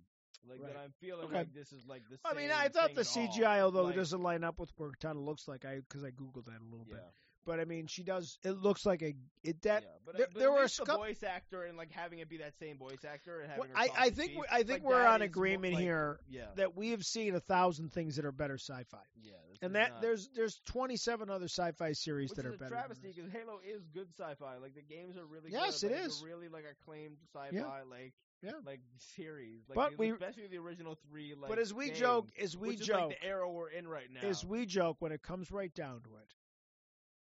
Like 0.47 0.61
that 0.61 0.77
I'm 0.77 0.93
feeling 1.01 1.25
Okay. 1.25 1.37
like 1.37 1.53
this 1.53 1.71
is 1.71 1.85
like 1.87 2.03
the 2.09 2.17
I 2.23 2.33
mean, 2.35 2.51
I 2.51 2.67
thought 2.67 2.93
the. 2.93 3.01
CGI, 3.01 3.61
although 3.61 3.83
Like, 3.83 3.95
it 3.95 3.97
doesn't 3.97 4.21
line 4.21 4.43
up 4.43 4.59
with 4.59 4.69
what 4.77 4.91
Cortana 4.99 5.23
looks 5.25 5.47
like, 5.47 5.65
I 5.65 5.77
because 5.77 6.03
I 6.03 6.11
googled 6.11 6.45
that 6.45 6.61
a 6.61 6.69
little 6.69 6.85
yeah. 6.87 6.95
bit. 6.97 7.03
But 7.45 7.59
I 7.59 7.65
mean, 7.65 7.85
she 7.87 8.03
does. 8.03 8.39
It 8.43 8.51
looks 8.57 8.85
like 8.85 9.01
a 9.03 9.13
it 9.43 9.61
that. 9.61 9.83
yeah, 9.83 9.89
but, 10.05 10.15
uh, 10.15 10.17
there- 10.17 10.27
but 10.33 10.39
there 10.39 10.51
were 10.51 10.63
a 10.63 10.67
the 10.67 10.85
voice 10.95 11.21
actor 11.23 11.63
and 11.63 11.77
like 11.77 11.91
having 11.91 12.19
it 12.19 12.27
be 12.27 12.37
that 12.37 12.57
same 12.57 12.77
voice 12.77 13.05
actor 13.05 13.41
and 13.41 13.51
having 13.51 13.69
Well, 13.71 13.85
her 13.85 13.91
I, 14.01 14.05
I 14.05 14.09
think 14.09 14.31
we, 14.31 14.43
I 14.51 14.57
think 14.63 14.83
like, 14.83 14.83
we're 14.83 15.05
on 15.05 15.21
agreement 15.21 15.75
like- 15.75 15.83
here 15.83 16.19
Yeah, 16.27 16.47
that 16.55 16.75
we 16.75 16.89
have 16.91 17.03
seen 17.03 17.35
a 17.35 17.39
thousand 17.39 17.93
things 17.93 18.15
that 18.15 18.25
are 18.25 18.31
better 18.31 18.57
sci-fi, 18.57 18.97
yeah, 19.21 19.33
and 19.61 19.75
that 19.75 19.91
not- 19.91 20.01
there's 20.01 20.27
there's 20.35 20.59
27 20.65 21.29
other 21.29 21.45
sci-fi 21.47 21.91
series 21.93 22.31
which 22.31 22.37
that 22.37 22.45
are 22.47 22.53
a 22.53 22.57
better. 22.57 22.71
travesty 22.71 23.13
because 23.15 23.31
Halo 23.31 23.59
is 23.63 23.85
good 23.93 24.07
sci-fi. 24.17 24.57
Like 24.57 24.73
the 24.73 24.81
games 24.81 25.15
are 25.15 25.25
really 25.25 25.51
Yes, 25.51 25.81
good. 25.81 25.91
it 25.91 25.95
like, 25.97 26.05
is. 26.07 26.19
They're 26.21 26.29
really 26.29 26.47
like 26.49 26.65
acclaimed 26.65 27.17
sci-fi. 27.31 27.83
Like 27.83 28.13
Yeah. 28.41 28.51
like 28.65 28.81
series. 28.97 29.61
Like, 29.69 29.75
But 29.75 29.97
we- 29.99 30.11
especially 30.11 30.47
the 30.47 30.57
original 30.57 30.95
three. 30.95 31.35
Like, 31.35 31.49
but 31.49 31.59
as 31.59 31.73
we 31.73 31.87
games, 31.87 31.99
joke, 31.99 32.27
as 32.41 32.57
we 32.57 32.75
joke, 32.75 33.09
like 33.11 33.19
the 33.21 33.27
era 33.27 33.49
we're 33.51 33.69
in 33.69 33.87
right 33.87 34.09
now. 34.11 34.21
as 34.27 34.43
we 34.43 34.65
joke, 34.65 34.97
when 34.99 35.11
it 35.11 35.21
comes 35.21 35.51
right 35.51 35.73
down 35.73 36.01
to 36.01 36.09
it, 36.17 36.33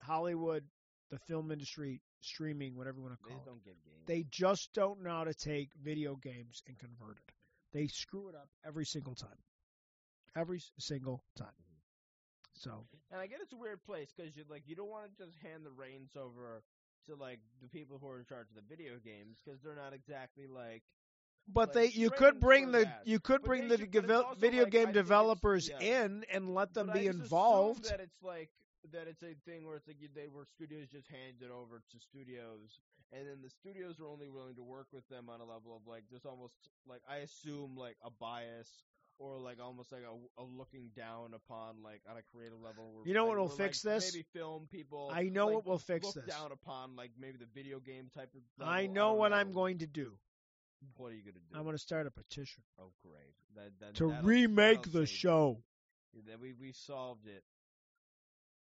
Hollywood, 0.05 0.63
the 1.11 1.19
film 1.27 1.51
industry, 1.51 2.01
streaming, 2.21 2.75
whatever 2.75 2.97
you 2.97 3.03
want 3.03 3.17
to 3.17 3.23
call 3.23 3.35
just 3.37 3.47
it, 3.47 3.49
don't 3.49 3.63
get 3.63 3.75
games. 3.83 4.03
they 4.05 4.25
just 4.29 4.73
don't 4.73 5.01
know 5.03 5.09
how 5.11 5.23
to 5.23 5.33
take 5.33 5.69
video 5.81 6.15
games 6.15 6.61
and 6.67 6.77
convert 6.77 7.17
it. 7.17 7.33
They 7.73 7.87
screw 7.87 8.29
it 8.29 8.35
up 8.35 8.49
every 8.65 8.85
single 8.85 9.15
time. 9.15 9.37
Every 10.37 10.61
single 10.79 11.23
time. 11.37 11.47
Mm-hmm. 11.47 12.59
So 12.59 12.85
And 13.11 13.19
I 13.19 13.27
get 13.27 13.39
it's 13.41 13.53
a 13.53 13.57
weird 13.57 13.83
place 13.83 14.09
because 14.15 14.35
you 14.35 14.43
like 14.49 14.63
you 14.65 14.75
don't 14.75 14.89
want 14.89 15.05
to 15.17 15.25
just 15.25 15.37
hand 15.41 15.65
the 15.65 15.71
reins 15.71 16.11
over 16.15 16.63
to 17.07 17.15
like 17.15 17.39
the 17.61 17.67
people 17.67 17.97
who 18.01 18.07
are 18.09 18.19
in 18.19 18.25
charge 18.25 18.47
of 18.49 18.55
the 18.55 18.61
video 18.75 18.93
games 19.03 19.37
because 19.43 19.61
they're 19.61 19.75
not 19.75 19.93
exactly 19.93 20.47
like. 20.47 20.83
But 21.47 21.75
like, 21.75 21.93
they, 21.93 21.99
you 21.99 22.09
could 22.09 22.39
bring 22.39 22.71
the, 22.71 22.85
that. 22.85 23.01
you 23.05 23.19
could 23.19 23.41
But 23.41 23.47
bring 23.47 23.67
the 23.67 23.77
should- 23.77 23.91
devel- 23.91 24.35
video 24.37 24.63
like, 24.63 24.71
game 24.71 24.91
developers 24.91 25.69
yeah. 25.69 26.03
in 26.03 26.25
and 26.33 26.55
let 26.55 26.73
them 26.73 26.87
But 26.87 26.95
I 26.95 26.99
be 26.99 27.05
just 27.05 27.19
involved. 27.19 27.83
That 27.89 27.99
it's 27.99 28.23
like 28.23 28.49
that 28.93 29.07
it's 29.07 29.23
a 29.23 29.33
thing 29.45 29.65
where 29.65 29.75
it's 29.75 29.87
like 29.87 29.97
you, 29.99 30.09
they 30.13 30.27
were 30.27 30.45
studios 30.45 30.87
just 30.91 31.07
handed 31.07 31.51
over 31.51 31.81
to 31.91 31.97
studios, 31.99 32.79
and 33.11 33.27
then 33.27 33.41
the 33.43 33.49
studios 33.49 33.99
are 33.99 34.07
only 34.07 34.29
willing 34.29 34.55
to 34.55 34.63
work 34.63 34.87
with 34.91 35.07
them 35.09 35.29
on 35.29 35.41
a 35.41 35.45
level 35.45 35.75
of 35.75 35.87
like 35.87 36.03
there's 36.09 36.25
almost 36.25 36.53
like 36.87 37.01
I 37.09 37.17
assume 37.17 37.75
like 37.77 37.97
a 38.03 38.09
bias 38.09 38.69
or 39.19 39.39
like 39.39 39.57
almost 39.61 39.91
like 39.91 40.03
a, 40.03 40.41
a 40.41 40.43
looking 40.43 40.89
down 40.95 41.33
upon 41.33 41.83
like 41.83 42.01
on 42.09 42.17
a 42.17 42.23
creative 42.33 42.59
level. 42.61 42.91
Where, 42.93 43.07
You 43.07 43.13
know 43.13 43.27
like, 43.27 43.37
what 43.37 43.39
will 43.39 43.49
fix 43.49 43.83
like, 43.85 43.95
this? 43.95 44.13
Maybe 44.13 44.25
film 44.33 44.67
people. 44.71 45.11
I 45.13 45.23
know 45.23 45.47
like, 45.47 45.55
what 45.55 45.65
will 45.65 45.77
fix 45.77 46.13
this. 46.13 46.25
down 46.25 46.51
upon 46.51 46.95
like 46.95 47.11
maybe 47.19 47.37
the 47.37 47.47
video 47.53 47.79
game 47.79 48.09
type 48.13 48.29
of. 48.35 48.67
I 48.67 48.87
know 48.87 49.09
don't 49.09 49.17
what 49.17 49.33
I'm 49.33 49.51
going 49.51 49.79
to 49.79 49.87
do. 49.87 50.11
What 50.97 51.11
are 51.11 51.15
you 51.15 51.21
gonna 51.23 51.33
do? 51.33 51.57
I'm 51.57 51.63
going 51.63 51.75
to 51.75 51.81
start 51.81 52.05
a 52.05 52.11
petition 52.11 52.61
Oh, 52.79 52.91
great! 53.01 53.33
That, 53.55 53.71
that, 53.79 53.95
to 53.95 54.07
remake 54.23 54.91
the 54.91 55.01
it. 55.01 55.09
show. 55.09 55.63
Then 56.27 56.37
we 56.41 56.53
we 56.53 56.71
solved 56.73 57.27
it. 57.27 57.43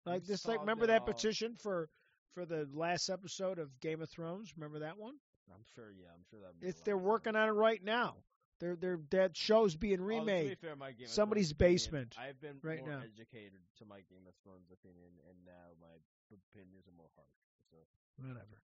Like 0.06 0.26
this, 0.26 0.48
like 0.48 0.60
remember 0.60 0.88
that 0.88 1.02
all. 1.02 1.08
petition 1.08 1.56
for 1.56 1.90
for 2.34 2.46
the 2.46 2.68
last 2.74 3.10
episode 3.10 3.60
of 3.60 3.80
Game 3.80 4.02
of 4.02 4.10
Thrones? 4.10 4.54
Remember 4.58 4.80
that 4.80 4.98
one? 4.98 5.16
I'm 5.54 5.64
sure. 5.76 5.92
Yeah, 5.92 6.08
I'm 6.14 6.24
sure 6.30 6.40
that. 6.40 6.54
It's 6.66 6.82
they're 6.82 6.98
working 6.98 7.36
on 7.36 7.50
it 7.50 7.52
right 7.52 7.84
now. 7.84 8.16
They're 8.60 8.76
they're 8.76 9.00
that 9.10 9.36
show's 9.36 9.76
being 9.76 10.02
oh, 10.02 10.08
be 10.08 10.18
remade. 10.18 10.58
fair, 10.60 10.76
my 10.76 10.92
Game 10.92 11.06
of 11.06 11.12
Somebody's 11.12 11.50
Thrones 11.50 11.86
opinion, 11.88 12.14
basement 12.14 12.16
I've 12.18 12.40
been 12.42 12.58
right 12.62 12.80
more 12.80 12.90
now. 12.90 13.02
educated 13.02 13.62
to 13.78 13.86
my 13.86 14.02
Game 14.10 14.26
of 14.28 14.34
Thrones 14.44 14.70
opinion, 14.72 15.10
and 15.30 15.38
now 15.46 15.74
my 15.82 15.98
opinions 16.30 16.88
are 16.88 16.98
more 16.98 17.10
harsh. 17.18 17.42
So, 17.70 17.78
Whatever. 18.22 18.62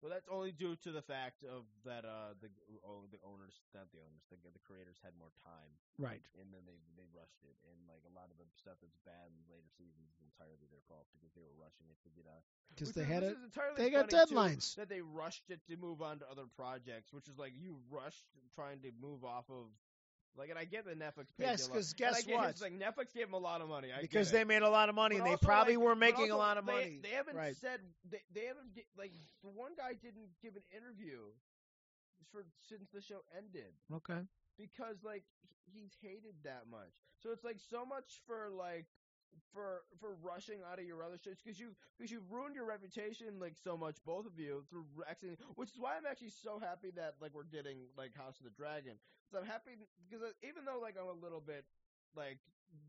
Well, 0.00 0.08
that's 0.08 0.28
only 0.32 0.50
due 0.52 0.76
to 0.80 0.90
the 0.90 1.04
fact 1.04 1.44
of 1.44 1.68
that 1.84 2.04
uh 2.08 2.32
the 2.40 2.48
oh, 2.84 3.04
the 3.12 3.20
owners, 3.20 3.60
not 3.76 3.88
the 3.92 4.00
owners, 4.00 4.24
the 4.32 4.36
the 4.40 4.62
creators 4.64 4.96
had 5.04 5.12
more 5.20 5.32
time, 5.44 5.72
Right. 6.00 6.24
and 6.40 6.48
then 6.52 6.64
they 6.64 6.80
they 6.96 7.04
rushed 7.12 7.44
it, 7.44 7.56
and 7.68 7.76
like 7.84 8.00
a 8.08 8.12
lot 8.16 8.32
of 8.32 8.40
the 8.40 8.48
stuff 8.56 8.80
that's 8.80 8.96
bad 9.04 9.28
in 9.28 9.40
later 9.52 9.68
seasons 9.76 10.08
is 10.16 10.20
entirely 10.24 10.64
their 10.72 10.82
fault 10.88 11.04
because 11.12 11.32
they 11.36 11.44
were 11.44 11.56
rushing 11.60 11.84
it 11.92 12.00
to 12.04 12.10
get 12.16 12.24
out. 12.28 12.44
Because 12.72 12.96
they 12.96 13.04
had 13.04 13.22
it. 13.22 13.36
they 13.76 13.90
got 13.92 14.08
funny, 14.08 14.24
too, 14.24 14.34
deadlines. 14.34 14.74
that 14.80 14.88
they 14.88 15.04
rushed 15.04 15.50
it 15.52 15.60
to 15.68 15.76
move 15.76 16.00
on 16.00 16.18
to 16.20 16.26
other 16.30 16.48
projects, 16.56 17.12
which 17.12 17.28
is 17.28 17.36
like 17.36 17.52
you 17.56 17.76
rushed 17.92 18.24
trying 18.56 18.80
to 18.80 18.90
move 19.00 19.24
off 19.24 19.48
of. 19.52 19.68
Like, 20.36 20.48
and 20.50 20.58
I 20.58 20.64
get 20.64 20.84
the 20.84 20.92
Netflix 20.92 21.34
paid 21.36 21.44
Yes, 21.44 21.60
you 21.60 21.66
a 21.66 21.68
lot. 21.68 21.74
'cause 21.76 21.92
and 21.98 22.06
I 22.06 22.20
guess 22.22 22.26
what? 22.28 22.60
Like 22.60 22.72
Netflix 22.78 23.12
gave 23.12 23.26
them 23.26 23.34
a 23.34 23.38
lot 23.38 23.60
of 23.60 23.68
money. 23.68 23.92
I 23.92 24.00
Because 24.00 24.30
they 24.30 24.44
made 24.44 24.62
a 24.62 24.70
lot 24.70 24.88
of 24.88 24.94
money 24.94 25.16
But 25.16 25.18
and 25.22 25.26
they 25.26 25.32
also, 25.32 25.46
probably 25.46 25.76
like- 25.76 25.84
were 25.84 25.96
making 25.96 26.30
a 26.30 26.36
lot 26.36 26.56
of 26.56 26.66
they- 26.66 26.72
money. 26.72 26.98
They 27.02 27.10
haven't 27.10 27.36
Right. 27.36 27.56
said 27.56 27.80
they 28.04 28.22
they 28.30 28.44
haven't 28.46 28.70
like 28.96 29.12
the 29.42 29.48
one 29.50 29.74
guy 29.74 29.94
didn't 29.94 30.30
give 30.40 30.56
an 30.56 30.62
interview 30.70 31.32
for 32.30 32.44
since 32.68 32.88
the 32.90 33.00
show 33.02 33.24
ended 33.36 33.74
Okay. 33.92 34.26
because 34.56 35.02
like 35.02 35.24
he's 35.66 35.94
hated 36.00 36.42
that 36.44 36.68
much. 36.68 36.92
So 37.18 37.32
it's 37.32 37.44
like 37.44 37.58
so 37.58 37.84
much 37.84 38.20
for 38.26 38.50
like 38.50 38.86
for 39.52 39.82
for 39.98 40.14
rushing 40.22 40.60
out 40.70 40.78
of 40.78 40.86
your 40.86 41.02
other 41.02 41.18
shows 41.18 41.36
because 41.42 41.58
you 41.58 41.74
because 41.98 42.10
you've 42.10 42.26
ruined 42.30 42.54
your 42.54 42.66
reputation 42.66 43.38
like 43.40 43.54
so 43.58 43.76
much 43.76 43.96
both 44.06 44.26
of 44.26 44.38
you 44.38 44.62
through 44.70 44.86
actually 45.08 45.34
which 45.56 45.70
is 45.70 45.78
why 45.78 45.96
I'm 45.98 46.06
actually 46.06 46.30
so 46.30 46.58
happy 46.58 46.90
that 46.94 47.16
like 47.20 47.34
we're 47.34 47.48
getting 47.50 47.90
like 47.98 48.14
House 48.14 48.38
of 48.38 48.44
the 48.46 48.54
Dragon 48.54 48.94
because 49.26 49.42
I'm 49.42 49.48
happy 49.50 49.74
because 50.06 50.22
even 50.46 50.64
though 50.64 50.78
like 50.78 50.94
I'm 50.94 51.10
a 51.10 51.18
little 51.18 51.42
bit 51.42 51.66
like 52.14 52.38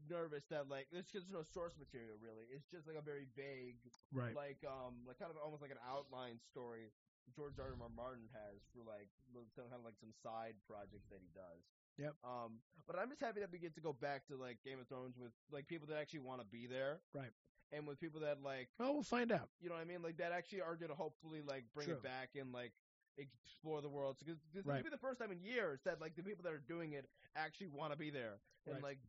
nervous 0.09 0.45
that 0.53 0.69
like 0.69 0.85
there's 0.93 1.29
no 1.33 1.41
source 1.41 1.73
material 1.77 2.17
really 2.21 2.45
it's 2.53 2.69
just 2.69 2.85
like 2.85 2.97
a 2.97 3.05
very 3.05 3.25
vague 3.33 3.81
Right. 4.13 4.35
like 4.35 4.61
um 4.67 5.01
like 5.09 5.17
kind 5.17 5.31
of 5.33 5.37
almost 5.41 5.61
like 5.65 5.73
an 5.73 5.81
outline 5.81 6.37
story 6.37 6.93
George 7.33 7.57
R. 7.61 7.73
R. 7.73 7.89
Martin 7.95 8.27
has 8.33 8.59
for 8.73 8.83
like 8.83 9.07
some 9.55 9.69
kind 9.69 9.79
of 9.79 9.85
like 9.85 9.97
some 9.97 10.11
side 10.11 10.57
projects 10.67 11.07
that 11.13 11.21
he 11.21 11.29
does. 11.31 11.63
Yep. 11.97 12.15
Um, 12.23 12.59
but 12.87 12.97
I'm 12.97 13.09
just 13.09 13.21
happy 13.21 13.39
that 13.41 13.51
we 13.51 13.59
get 13.59 13.75
to 13.75 13.81
go 13.81 13.93
back 13.93 14.25
to 14.27 14.35
like 14.37 14.57
Game 14.63 14.79
of 14.79 14.87
Thrones 14.87 15.17
with 15.17 15.31
like 15.51 15.67
people 15.67 15.87
that 15.87 15.97
actually 15.97 16.19
want 16.19 16.41
to 16.41 16.45
be 16.47 16.67
there, 16.67 16.99
Right. 17.13 17.31
And 17.73 17.87
with 17.87 17.99
people 18.01 18.19
that 18.21 18.41
like 18.43 18.67
Well, 18.79 18.93
we'll 18.93 19.03
find 19.03 19.31
out. 19.31 19.49
you 19.61 19.69
know 19.69 19.75
what 19.75 19.81
I 19.81 19.85
mean, 19.85 20.01
like 20.01 20.17
that 20.17 20.31
actually 20.33 20.61
are 20.61 20.75
gonna 20.75 20.95
hopefully 20.95 21.41
like 21.41 21.65
bring 21.73 21.87
True. 21.87 21.95
it 21.95 22.03
back 22.03 22.35
and 22.39 22.51
like 22.51 22.73
explore 23.17 23.81
the 23.81 23.89
world. 23.89 24.17
Because 24.19 24.39
this 24.53 24.65
Right. 24.65 24.83
be 24.83 24.89
the 24.89 24.97
first 24.97 25.19
time 25.19 25.31
in 25.31 25.39
years 25.41 25.79
that 25.85 26.01
like 26.01 26.15
the 26.15 26.23
people 26.23 26.43
that 26.43 26.53
are 26.53 26.63
doing 26.67 26.93
it 26.93 27.05
actually 27.35 27.67
want 27.67 27.91
to 27.93 27.97
be 27.97 28.09
there 28.09 28.39
and 28.65 28.75
Right. 28.75 28.83
like 28.83 28.99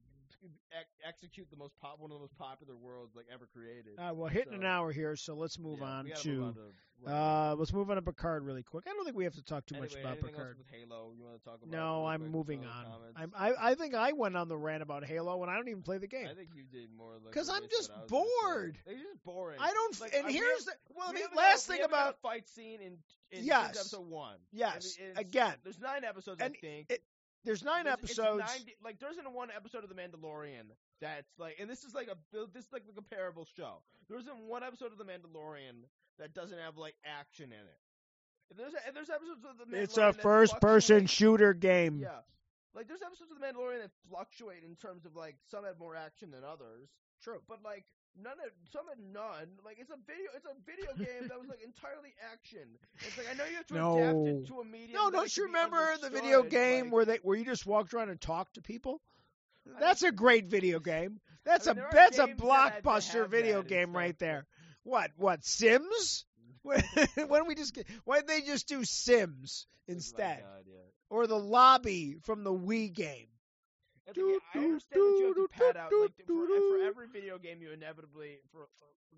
ex- 0.78 0.90
execute 1.06 1.48
the 1.50 1.56
most 1.56 1.72
pop 1.80 1.98
one 1.98 2.10
of 2.10 2.16
the 2.16 2.20
most 2.20 2.36
popular 2.38 2.76
worlds 2.76 3.14
like 3.14 3.26
ever 3.32 3.48
created. 3.52 3.98
Uh, 3.98 4.12
well, 4.14 4.28
hitting 4.28 4.54
an 4.54 4.64
hour 4.64 4.92
here, 4.92 5.16
so 5.16 5.34
let's 5.34 5.58
move 5.58 5.78
Yeah, 5.80 5.86
on 5.86 6.06
gotta 6.08 6.28
move 6.28 6.44
on 6.44 6.54
to 6.54 6.60
Uh, 7.12 7.54
let's 7.58 7.72
move 7.72 7.90
on 7.90 7.96
to 7.96 8.02
Picard 8.02 8.44
really 8.44 8.62
quick. 8.62 8.84
I 8.86 8.92
don't 8.92 9.04
think 9.04 9.16
we 9.16 9.24
have 9.24 9.34
to 9.34 9.42
talk 9.42 9.66
too 9.66 9.78
much 9.80 9.94
about 9.96 10.20
Picard. 10.20 10.56
With 10.58 10.68
Halo, 10.70 11.12
you 11.16 11.24
want 11.24 11.38
to 11.38 11.44
talk 11.44 11.58
about? 11.62 11.70
No, 11.70 12.06
I'm 12.06 12.28
moving 12.30 12.64
on. 12.64 12.86
I'm, 13.16 13.32
I 13.36 13.70
I 13.70 13.74
think 13.74 13.94
I 13.94 14.12
went 14.12 14.36
on 14.36 14.48
the 14.48 14.56
rant 14.56 14.82
about 14.82 15.04
Halo 15.04 15.42
and 15.42 15.50
I 15.50 15.56
don't 15.56 15.68
even 15.68 15.82
play 15.82 15.98
the 15.98 16.06
game. 16.06 16.28
I 16.30 16.34
think 16.34 16.50
you 16.54 16.62
did 16.62 16.90
more. 16.96 17.14
Like 17.24 17.34
'Cause 17.34 17.48
the 17.48 17.54
I'm 17.54 17.62
just 17.70 17.90
what 17.90 17.98
I 17.98 18.02
was 18.02 18.10
bored. 18.10 18.78
It's 18.86 19.02
just 19.02 19.24
boring. 19.24 19.58
I 19.60 19.72
don't. 19.72 20.00
Like, 20.00 20.14
and 20.14 20.26
I- 20.26 20.32
here's 20.32 20.64
have- 20.66 20.74
the 20.88 20.94
well. 20.96 21.08
I 21.10 21.12
mean, 21.12 21.24
last 21.36 21.66
thing 21.66 21.82
about 21.82 22.20
fight 22.22 22.48
scene 22.48 22.80
in, 22.80 22.98
in 23.30 23.44
Yes. 23.44 23.70
episode 23.76 24.06
one. 24.06 24.36
yes, 24.52 24.96
again, 25.16 25.54
there's 25.64 25.80
nine 25.80 26.04
episodes. 26.04 26.40
And 26.40 26.54
I 26.54 26.58
think 26.60 26.86
it- 26.90 27.02
there's 27.44 27.62
nine 27.64 27.84
There's- 27.84 27.98
episodes. 28.02 28.40
90 28.46 28.74
like 28.84 28.98
there 29.00 29.10
isn't 29.10 29.32
one 29.32 29.48
episode 29.54 29.82
of 29.84 29.88
The 29.90 29.96
Mandalorian 29.96 30.70
that's 31.00 31.28
like, 31.38 31.56
and 31.60 31.68
this 31.68 31.84
is 31.84 31.94
like 31.94 32.08
a 32.08 32.16
this 32.54 32.64
is 32.66 32.72
like 32.72 32.84
a 32.88 32.92
comparable 32.94 33.46
show. 33.56 33.82
There 34.08 34.18
isn't 34.18 34.38
one 34.48 34.62
episode 34.62 34.92
of 34.92 34.98
The 34.98 35.04
Mandalorian 35.04 35.84
that 36.18 36.34
doesn't 36.34 36.58
have 36.58 36.76
like 36.76 36.94
action 37.04 37.46
in 37.46 37.58
it. 37.58 37.80
And 38.50 38.58
there's 38.58 38.74
if 38.74 38.94
there's 38.94 39.10
episodes 39.10 39.44
of 39.48 39.58
The 39.58 39.64
Mandalorian 39.76 39.82
It's 39.82 39.96
a 39.98 40.12
first-person 40.12 41.06
shooter 41.06 41.54
game. 41.54 41.98
Yeah, 42.00 42.20
like 42.74 42.86
there's 42.88 43.02
episodes 43.02 43.30
of 43.32 43.40
The 43.40 43.46
Mandalorian 43.46 43.80
that 43.82 43.90
fluctuate 44.10 44.62
in 44.64 44.76
terms 44.76 45.04
of 45.06 45.16
like 45.16 45.36
some 45.50 45.64
have 45.64 45.78
more 45.78 45.96
action 45.96 46.30
than 46.30 46.44
others. 46.44 46.88
True. 47.22 47.40
But 47.48 47.62
like 47.64 47.84
none 48.20 48.32
of 48.32 48.50
some 48.72 48.86
had 48.88 48.98
none. 49.12 49.48
Like 49.64 49.78
it's 49.80 49.90
a 49.90 49.96
video 50.06 50.30
it's 50.36 50.46
a 50.46 50.54
video 50.66 50.92
game 51.06 51.28
that 51.28 51.38
was 51.38 51.48
like 51.48 51.62
entirely 51.62 52.14
action. 52.32 52.68
It's 53.00 53.16
like 53.16 53.26
I 53.30 53.34
know 53.34 53.44
you 53.44 53.56
have 53.56 53.66
to 53.68 53.74
adapt 53.74 54.16
No. 54.16 54.26
it 54.26 54.46
to 54.48 54.60
a 54.60 54.64
medium. 54.64 54.92
No, 54.94 55.10
don't 55.10 55.36
you 55.36 55.44
remember 55.44 55.96
the 56.00 56.10
video 56.10 56.42
game 56.42 56.86
like- 56.86 56.92
where 56.92 57.04
they 57.04 57.18
where 57.22 57.36
you 57.36 57.44
just 57.44 57.66
walked 57.66 57.94
around 57.94 58.10
and 58.10 58.20
talked 58.20 58.54
to 58.54 58.62
people? 58.62 59.00
I 59.76 59.78
That's 59.80 60.02
a 60.02 60.10
great 60.10 60.46
video 60.46 60.80
game. 60.80 61.20
That's 61.44 61.66
mean, 61.66 61.78
a 61.78 61.88
that's 61.92 62.18
a 62.18 62.26
blockbuster 62.28 63.28
video 63.28 63.62
game 63.62 63.94
right 63.96 64.18
there. 64.18 64.46
What 64.82 65.10
what 65.16 65.44
Sims? 65.44 66.24
Why 66.62 66.80
don't 67.16 67.48
we 67.48 67.56
just 67.56 67.74
get, 67.74 67.86
why 68.04 68.18
did 68.20 68.28
they 68.28 68.40
just 68.42 68.68
do 68.68 68.84
Sims 68.84 69.66
Oh 69.68 69.92
instead 69.94 70.38
God, 70.42 70.64
yeah. 70.68 70.76
or 71.10 71.26
the 71.26 71.38
lobby 71.38 72.16
from 72.22 72.44
the 72.44 72.52
Wii 72.52 72.92
game? 72.92 73.26
And 74.06 74.14
Do, 74.14 74.40
I 74.54 74.58
understand 74.64 75.00
that 75.02 75.18
you 75.18 75.26
have 75.26 75.36
to 75.36 75.48
pad 75.48 75.76
out 75.76 75.92
like 75.94 76.12
for, 76.26 76.46
for 76.46 76.78
every 76.84 77.06
video 77.06 77.38
game 77.38 77.62
you 77.62 77.70
inevitably 77.72 78.38
for 78.50 78.68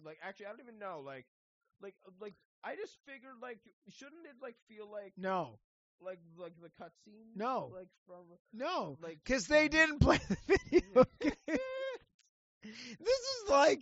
like 0.04 0.18
actually 0.22 0.46
I 0.46 0.50
don't 0.50 0.60
even 0.60 0.78
know 0.78 1.02
like 1.04 1.26
like 1.82 1.94
uh, 2.06 2.10
like 2.20 2.34
I 2.62 2.76
just 2.76 2.96
figured 3.06 3.36
like 3.40 3.58
shouldn't 3.88 4.26
it 4.26 4.36
like 4.42 4.56
feel 4.68 4.90
like 4.90 5.12
No, 5.16 5.58
like 6.00 6.18
like 6.36 6.52
the 6.60 6.68
cutscene 6.82 7.32
No. 7.36 7.70
like 7.72 7.88
from 8.06 8.24
no, 8.52 8.96
like 9.02 9.18
because 9.24 9.46
they 9.46 9.68
didn't 9.68 10.00
play 10.00 10.18
the 10.28 10.36
video 10.48 11.04
game. 11.20 11.58
this 12.62 13.20
is 13.20 13.48
like 13.50 13.80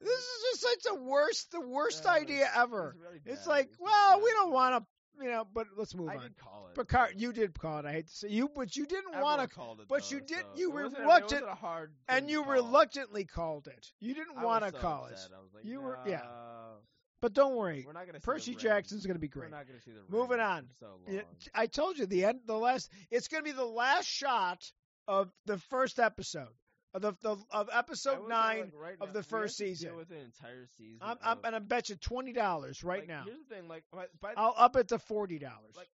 this 0.00 0.18
is 0.18 0.42
just 0.50 0.60
such 0.62 0.92
a 0.92 0.94
worst 1.02 1.50
the 1.52 1.60
worst 1.60 2.04
No, 2.04 2.10
idea 2.10 2.48
ever. 2.56 2.90
It's, 2.90 3.00
really 3.00 3.20
It's 3.26 3.46
like, 3.46 3.68
just 3.68 3.80
well, 3.80 4.20
we 4.22 4.30
don't 4.32 4.52
want 4.52 4.76
to, 4.84 4.86
you 5.20 5.30
know, 5.30 5.46
but 5.52 5.66
let's 5.76 5.94
move 5.94 6.08
I 6.08 6.16
on. 6.16 6.22
did 6.22 6.36
call 6.38 6.68
it. 6.70 6.74
Picard, 6.74 7.14
you 7.16 7.32
did 7.32 7.58
call 7.58 7.78
it. 7.78 7.86
I 7.86 7.92
hate 7.92 8.06
to 8.08 8.12
say 8.14 8.28
you, 8.28 8.50
but 8.54 8.74
you 8.76 8.86
didn't 8.86 9.20
want 9.20 9.40
to, 9.40 9.48
called 9.48 9.80
it, 9.80 9.86
but 9.88 10.02
though, 10.02 10.16
you 10.16 10.20
did- 10.20 10.40
so 10.40 10.46
you 10.56 10.70
it 10.70 10.74
wasn't 10.74 10.94
a- 10.94 10.96
it 10.98 11.04
reluctant- 11.04 11.44
and 12.08 12.30
you 12.30 12.42
call. 12.42 12.52
reluctantly 12.52 13.24
called 13.24 13.66
it. 13.68 13.92
You 14.00 14.14
didn't 14.14 14.40
want 14.42 14.64
to 14.64 14.70
so 14.72 14.78
call 14.78 15.04
upset. 15.06 15.30
it. 15.30 15.34
I 15.34 15.56
like, 15.56 15.64
You 15.64 15.80
were- 15.80 15.98
yeah. 16.06 16.22
But 17.20 17.32
don't 17.32 17.56
worry, 17.56 17.84
We're 17.86 17.94
not 17.94 18.04
gonna 18.04 18.20
Percy. 18.20 18.54
Jackson's 18.54 19.06
going 19.06 19.14
to 19.14 19.20
be 19.20 19.28
great. 19.28 19.50
We're 19.50 19.56
not 19.56 19.66
gonna 19.66 19.80
see 19.80 19.92
the 19.92 20.02
Moving 20.14 20.40
on. 20.40 20.68
So. 20.78 20.98
I 21.54 21.66
told 21.68 21.96
you 21.96 22.04
the 22.04 22.24
end, 22.26 22.40
the 22.44 22.58
last. 22.58 22.90
It's 23.10 23.28
going 23.28 23.42
to 23.42 23.50
be 23.50 23.56
the 23.56 23.64
last 23.64 24.06
shot 24.06 24.70
of 25.08 25.30
the 25.46 25.56
first 25.58 25.98
episode 25.98 26.52
of 26.94 27.02
the, 27.02 27.12
the 27.22 27.36
of 27.50 27.68
episode 27.72 28.28
nine. 28.28 28.60
like, 28.60 28.72
right 28.80 28.96
of 29.00 29.08
now, 29.08 29.12
the 29.14 29.22
first 29.22 29.58
deal 29.58 29.68
season. 29.68 29.96
with 29.96 30.10
an 30.10 30.18
entire 30.18 30.66
season. 30.78 30.98
I'm, 31.02 31.16
I'm 31.22 31.38
and 31.44 31.56
I 31.56 31.58
bet 31.58 31.88
you 31.88 31.96
twenty 31.96 32.32
dollars 32.32 32.82
right 32.84 33.00
like, 33.00 33.08
now. 33.08 33.24
Here's 33.26 33.38
the 33.48 33.54
thing, 33.54 33.68
like 33.68 33.84
by, 33.92 34.06
by 34.20 34.34
the, 34.34 34.40
I'll 34.40 34.54
up 34.56 34.76
it 34.76 34.88
to 34.88 34.98
forty 34.98 35.38
dollars. 35.38 35.74
like 35.76 35.88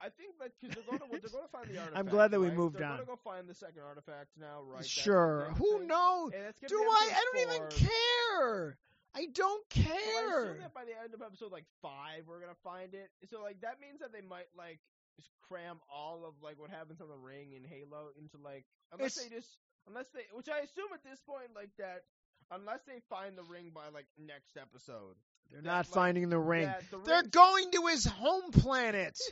I 0.00 0.08
think 0.10 0.36
that 0.40 0.50
because 0.60 0.74
they're 0.74 0.84
going 0.84 0.98
to 0.98 1.06
they're 1.10 1.30
going 1.30 1.44
to 1.44 1.52
find 1.52 1.68
the 1.70 1.78
artifact. 1.78 1.96
I'm 1.98 2.06
glad 2.06 2.30
that 2.32 2.40
we 2.40 2.48
right? 2.48 2.56
moved 2.56 2.76
they're 2.76 2.84
on. 2.84 2.96
They're 2.96 3.06
going 3.06 3.16
to 3.18 3.24
go 3.24 3.30
find 3.30 3.48
the 3.48 3.54
second 3.54 3.82
artifact 3.86 4.30
now, 4.38 4.60
right? 4.66 4.84
Sure. 4.84 5.52
Who 5.56 5.78
thing. 5.78 5.86
knows? 5.88 6.32
And 6.34 6.44
let's 6.44 6.58
get 6.58 6.68
Do 6.68 6.76
I? 6.76 7.12
I 7.14 7.22
don't 7.24 7.40
even 7.48 7.68
care. 7.70 8.76
I 9.16 9.26
don't 9.32 9.64
So 9.72 9.80
I 9.80 9.84
assume 9.84 9.94
care. 9.94 10.56
that 10.60 10.74
by 10.74 10.84
the 10.84 10.92
end 10.98 11.14
of 11.14 11.22
episode 11.22 11.52
like 11.52 11.64
five, 11.80 12.26
we're 12.26 12.40
gonna 12.40 12.58
find 12.64 12.92
it. 12.94 13.08
So 13.30 13.40
like 13.42 13.60
that 13.62 13.80
means 13.80 14.00
that 14.00 14.12
they 14.12 14.20
might 14.26 14.50
like 14.58 14.80
just 15.16 15.30
cram 15.46 15.78
all 15.88 16.26
of 16.26 16.34
like 16.42 16.58
what 16.58 16.70
happens 16.70 17.00
on 17.00 17.08
the 17.08 17.16
ring 17.16 17.52
in 17.54 17.62
Halo 17.62 18.10
into 18.18 18.36
like 18.42 18.66
unless 18.92 19.16
It's- 19.16 19.30
they 19.30 19.36
just 19.36 19.56
unless 19.88 20.06
they 20.14 20.20
which 20.32 20.48
I 20.48 20.60
assume 20.60 20.88
at 20.94 21.02
this 21.04 21.20
point 21.26 21.50
like 21.54 21.70
that 21.78 22.02
unless 22.50 22.80
they 22.86 23.00
find 23.08 23.36
the 23.36 23.42
ring 23.44 23.70
by 23.74 23.88
like 23.92 24.06
next 24.18 24.56
episode. 24.56 25.16
They're 25.50 25.60
that, 25.60 25.66
not 25.66 25.76
like, 25.86 25.94
finding 25.94 26.28
the 26.30 26.38
ring. 26.38 26.64
that 26.66 26.82
the 26.90 26.98
They're 27.04 27.20
ring- 27.22 27.30
going 27.30 27.70
to 27.72 27.86
his 27.88 28.04
home 28.06 28.50
planet. 28.52 29.18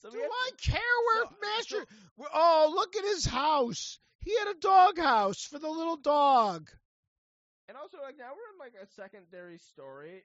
So 0.00 0.10
Do 0.10 0.18
I 0.20 0.50
to- 0.56 0.70
care 0.70 0.80
where 1.06 1.24
so- 1.24 1.36
Master? 1.76 1.86
oh, 2.34 2.72
look 2.74 2.96
at 2.96 3.04
his 3.04 3.24
house. 3.26 3.98
He 4.20 4.36
had 4.38 4.48
a 4.48 4.58
dog 4.58 4.98
house 4.98 5.44
for 5.44 5.58
the 5.58 5.68
little 5.68 5.96
dog. 5.96 6.70
and 7.68 7.76
also 7.76 7.98
like 8.02 8.16
now 8.18 8.30
we're 8.30 8.52
in 8.54 8.58
like 8.58 8.74
a 8.82 8.86
secondary 8.96 9.58
story 9.58 10.24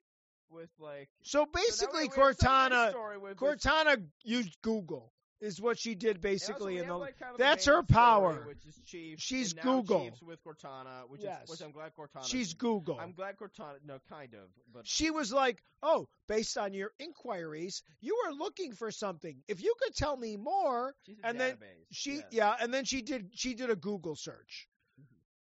with 0.49 0.69
like 0.79 1.09
So 1.23 1.43
so 1.43 1.51
basically, 1.53 2.03
we- 2.03 2.09
we 2.09 2.15
have 2.23 2.31
a 2.31 2.33
secondary 2.35 2.69
Cortana, 2.69 2.89
story 2.91 3.17
with, 3.17 3.41
with- 3.41 3.59
Cortana 3.61 4.07
used 4.23 4.57
Google, 4.61 5.13
is 5.39 5.61
what 5.61 5.77
she 5.77 5.95
did 5.95 6.19
basically. 6.21 6.77
in 6.77 6.87
the, 6.87 6.95
like, 6.97 7.19
kind 7.19 7.33
of 7.33 7.37
that's 7.37 7.65
her 7.65 7.73
story, 7.83 7.85
power. 7.85 8.43
which 8.47 8.65
is 8.65 8.79
Chiefs. 8.85 9.21
She's 9.23 9.53
Google. 9.53 10.05
Chiefs 10.05 10.21
with 10.23 10.43
Cortana, 10.43 11.07
which 11.09 11.21
Yes. 11.21 11.43
is 11.43 11.49
which 11.49 11.61
I'm 11.61 11.71
glad 11.71 11.93
Cortana. 11.95 12.25
she's 12.27 12.53
Google. 12.53 12.99
I'm 12.99 13.11
glad 13.13 13.37
Cortana. 13.37 13.75
No, 13.85 13.99
kind 14.09 14.33
of, 14.33 14.49
but 14.73 14.87
she 14.87 15.11
was 15.11 15.31
like, 15.31 15.61
"Oh, 15.83 16.07
based 16.27 16.57
on 16.57 16.73
your 16.73 16.91
inquiries, 16.99 17.83
you 18.01 18.17
were 18.25 18.33
looking 18.33 18.73
for 18.73 18.89
something. 18.91 19.43
If 19.47 19.61
you 19.61 19.75
could 19.81 19.95
tell 19.95 20.17
me 20.17 20.37
more." 20.37 20.95
and 21.23 21.39
then. 21.39 21.57
She 21.91 22.15
yes. 22.15 22.25
yeah, 22.31 22.55
and 22.59 22.73
then 22.73 22.85
she 22.85 23.01
did 23.01 23.29
she 23.33 23.53
did 23.53 23.69
a 23.69 23.75
Google 23.75 24.15
search. 24.15 24.67
Mhm. 24.99 25.05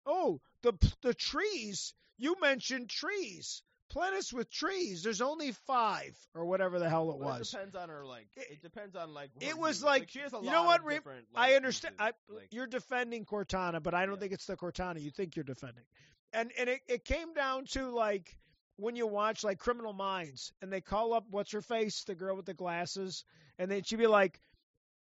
Oh, 0.07 0.41
the 0.63 0.73
the 1.03 1.15
trees. 1.15 1.95
You 2.21 2.35
mentioned 2.41 2.91
trees. 2.91 3.63
Planets 3.91 4.33
with 4.33 4.51
trees. 4.51 5.03
There's 5.03 5.21
only 5.21 5.53
5 5.53 6.17
or 6.35 6.45
whatever 6.45 6.79
the 6.79 6.89
hell 6.89 7.11
it 7.11 7.19
Well, 7.19 7.39
was. 7.39 7.49
It 7.49 7.57
depends 7.57 7.77
on 7.77 7.89
her 7.89 8.05
like. 8.05 8.27
It- 8.37 8.47
It, 8.53 8.63
depends 8.63 8.97
on 8.97 9.15
like. 9.15 9.31
it 9.41 9.57
was 9.59 9.79
use. 9.79 9.85
like, 9.85 10.09
she 10.11 10.19
has 10.21 10.33
a 10.35 10.39
you 10.43 10.51
know 10.51 10.65
what, 10.65 10.85
Re- 10.85 10.95
different, 10.97 11.27
I 11.35 11.55
understand. 11.55 11.95
I, 11.99 12.13
like, 12.29 12.49
you're 12.53 12.67
defending 12.67 13.25
Cortana, 13.25 13.83
but 13.83 13.95
I 13.95 14.05
don't 14.07 14.17
Yeah. 14.17 14.21
think 14.21 14.33
it's 14.33 14.47
the 14.47 14.57
Cortana 14.57 15.01
you 15.01 15.11
think 15.11 15.37
you're 15.37 15.45
defending. 15.45 15.85
And 16.33 16.53
and 16.59 16.69
it, 16.69 16.81
it 16.87 17.05
came 17.05 17.33
down 17.33 17.65
to 17.73 17.89
like 17.91 18.37
when 18.77 18.95
you 18.97 19.07
watch 19.07 19.43
like 19.45 19.59
Criminal 19.59 19.95
Minds 19.95 20.53
and 20.61 20.71
they 20.73 20.81
call 20.83 21.15
up 21.15 21.25
what's 21.31 21.53
her 21.53 21.63
face, 21.63 22.05
the 22.05 22.15
girl 22.15 22.37
with 22.37 22.45
the 22.47 22.53
glasses, 22.55 23.25
and 23.59 23.71
then 23.71 23.83
she'd 23.83 23.97
be 23.97 24.07
like, 24.07 24.39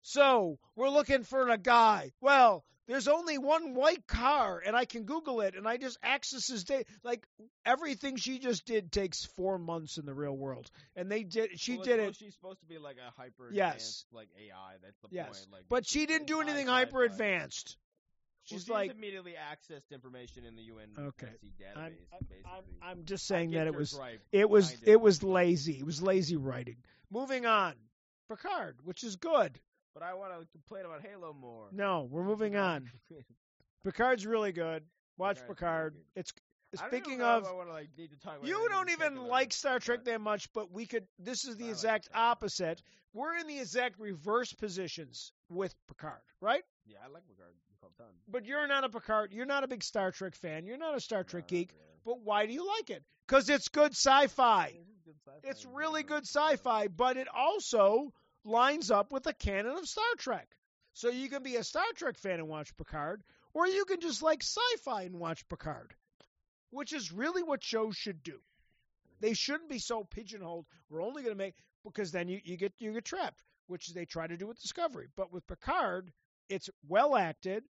"So 0.03 0.59
we're 0.76 0.89
looking 0.89 1.24
for 1.24 1.49
a 1.49 1.59
guy. 1.59 2.12
Well, 2.20 2.64
there's 2.87 3.09
only 3.09 3.39
one 3.39 3.74
white 3.74 4.07
car, 4.07 4.62
and 4.64 4.76
I 4.76 4.84
can 4.84 5.05
Google 5.05 5.41
it, 5.41 5.55
and 5.57 5.66
I 5.66 5.76
just 5.76 5.99
access 6.03 6.47
his 6.49 6.64
data. 6.64 6.84
Like 7.03 7.26
everything 7.64 8.16
she 8.16 8.39
just 8.39 8.64
did 8.64 8.93
takes 8.93 9.24
four 9.37 9.59
months 9.59 9.99
in 9.99 10.07
the 10.07 10.14
real 10.14 10.37
world, 10.37 10.70
and 10.95 11.11
they 11.11 11.24
did. 11.24 11.59
She 11.59 11.76
well, 11.76 11.84
did 11.84 12.01
it, 12.01 12.16
She's 12.16 12.34
supposed 12.34 12.61
to 12.61 12.66
be 12.66 12.78
like 12.78 12.97
a 12.97 13.11
hyper 13.20 13.51
Yes. 13.53 14.05
like 14.12 14.28
AI. 14.39 14.76
That's 14.82 14.99
the 15.01 15.09
Yes. 15.11 15.26
point. 15.26 15.53
Like, 15.53 15.64
but 15.68 15.87
she 15.87 16.07
didn't 16.07 16.26
do 16.28 16.41
anything 16.41 16.66
hyper 16.66 17.03
advanced. 17.03 17.76
She's 18.45 18.61
she 18.61 18.66
just 18.66 18.70
like, 18.70 18.93
immediately 18.93 19.34
accessed 19.34 19.91
information 19.91 20.45
in 20.45 20.55
the 20.55 20.62
UN 20.62 20.91
Okay. 20.97 21.26
database. 21.61 21.76
I'm, 21.76 21.97
basically. 22.28 22.45
I'm, 22.45 22.64
I'm 22.80 23.05
just 23.05 23.26
saying 23.26 23.51
that 23.53 23.66
it 23.66 23.74
was 23.74 23.93
gripe, 23.93 24.20
it 24.30 24.49
was 24.49 24.70
kind 24.70 24.82
it 24.87 25.01
was 25.01 25.22
lazy. 25.24 25.78
It 25.80 25.84
was 25.84 26.01
lazy 26.01 26.37
writing. 26.37 26.76
Moving 27.11 27.45
on, 27.45 27.74
Picard, 28.28 28.78
which 28.84 29.03
is 29.03 29.16
good. 29.16 29.59
But 29.97 30.05
I 30.05 30.12
want 30.12 30.32
to 30.38 30.47
complain 30.53 30.84
about 30.84 31.01
Halo 31.01 31.32
more. 31.32 31.68
No, 31.72 32.07
we're 32.11 32.22
moving 32.22 32.55
on. 32.68 32.90
Picard's 33.82 34.26
really 34.26 34.53
good. 34.53 34.82
Watch 35.16 35.38
Picard. 35.49 35.94
really 35.94 36.05
It's 36.16 36.34
speaking 36.86 37.22
of 37.22 37.44
wanna, 37.51 37.70
like, 37.70 37.88
need 37.97 38.11
to 38.11 38.18
talk 38.18 38.36
about 38.36 38.47
you 38.47 38.68
don't 38.68 38.90
even 38.90 39.16
like 39.16 39.55
Star 39.55 39.78
Trek 39.78 40.05
that 40.05 40.20
much, 40.20 40.53
but 40.53 40.70
we 40.70 40.84
could. 40.84 41.07
This 41.18 41.47
is 41.47 41.57
the 41.57 41.68
I 41.68 41.70
exact 41.70 42.09
Picard. 42.09 42.22
opposite. 42.22 42.82
We're 43.14 43.36
in 43.38 43.47
the 43.47 43.59
exact 43.59 43.99
reverse 43.99 44.53
positions 44.53 45.32
with 45.49 45.74
Picard, 45.88 46.20
right? 46.42 46.62
Yeah, 46.84 46.99
I 47.03 47.11
like 47.11 47.22
Picard. 47.26 47.55
But 48.28 48.44
you're 48.44 48.66
not 48.66 48.84
a 48.84 48.90
Picard. 48.90 49.32
You're 49.32 49.47
not 49.47 49.64
a 49.64 49.68
big 49.68 49.82
Star 49.82 50.11
Trek 50.11 50.34
fan. 50.34 50.66
You're 50.66 50.76
not 50.76 50.94
a 50.94 51.01
Star 51.01 51.24
Trek 51.24 51.44
No, 51.51 51.57
geek. 51.57 51.70
But 52.05 52.20
why 52.20 52.44
do 52.44 52.53
you 52.53 52.66
like 52.66 52.90
it? 52.90 53.03
Because 53.26 53.49
it's 53.49 53.68
good 53.68 53.92
sci-fi. 53.92 54.66
It 54.66 54.86
is 54.90 55.01
good 55.05 55.14
sci-fi 55.24 55.49
It's 55.51 55.64
really 55.64 56.03
good 56.03 56.24
sci-fi, 56.26 56.88
but 56.88 57.16
it 57.16 57.28
also 57.34 58.12
lines 58.47 58.90
up 58.90 59.12
with 59.12 59.24
the 59.24 59.34
canon 59.34 59.76
of 59.76 59.88
Star 59.88 60.05
Trek. 60.18 60.49
So 60.94 61.11
you 61.11 61.28
can 61.28 61.42
be 61.42 61.57
a 61.57 61.64
Star 61.64 61.84
Trek 61.94 62.16
fan 62.16 62.38
and 62.38 62.49
watch 62.49 62.74
Picard, 62.76 63.22
or 63.53 63.66
you 63.66 63.84
can 63.84 64.01
just 64.01 64.22
like 64.22 64.42
sci-fi 64.42 65.03
and 65.03 65.18
watch 65.18 65.47
Picard, 65.49 65.94
which 66.70 66.92
is 66.92 67.12
really 67.12 67.42
what 67.42 67.62
shows 67.62 67.97
should 67.97 68.22
do. 68.22 68.38
They 69.20 69.34
shouldn't 69.34 69.68
be 69.68 69.78
so 69.78 70.05
pigeonholed. 70.05 70.66
We're 70.88 71.03
only 71.03 71.22
going 71.22 71.34
to 71.34 71.38
make 71.38 71.55
because 71.84 72.12
then 72.12 72.28
you, 72.28 72.40
you 72.44 72.57
get 72.57 72.72
you 72.78 72.92
get 72.92 73.05
trapped, 73.05 73.42
which 73.66 73.92
they 73.92 74.05
try 74.05 74.26
to 74.26 74.36
do 74.36 74.47
with 74.47 74.61
Discovery. 74.61 75.09
But 75.16 75.32
with 75.32 75.47
Picard, 75.47 76.12
it's 76.49 76.70
well 76.88 77.16
acted. 77.16 77.64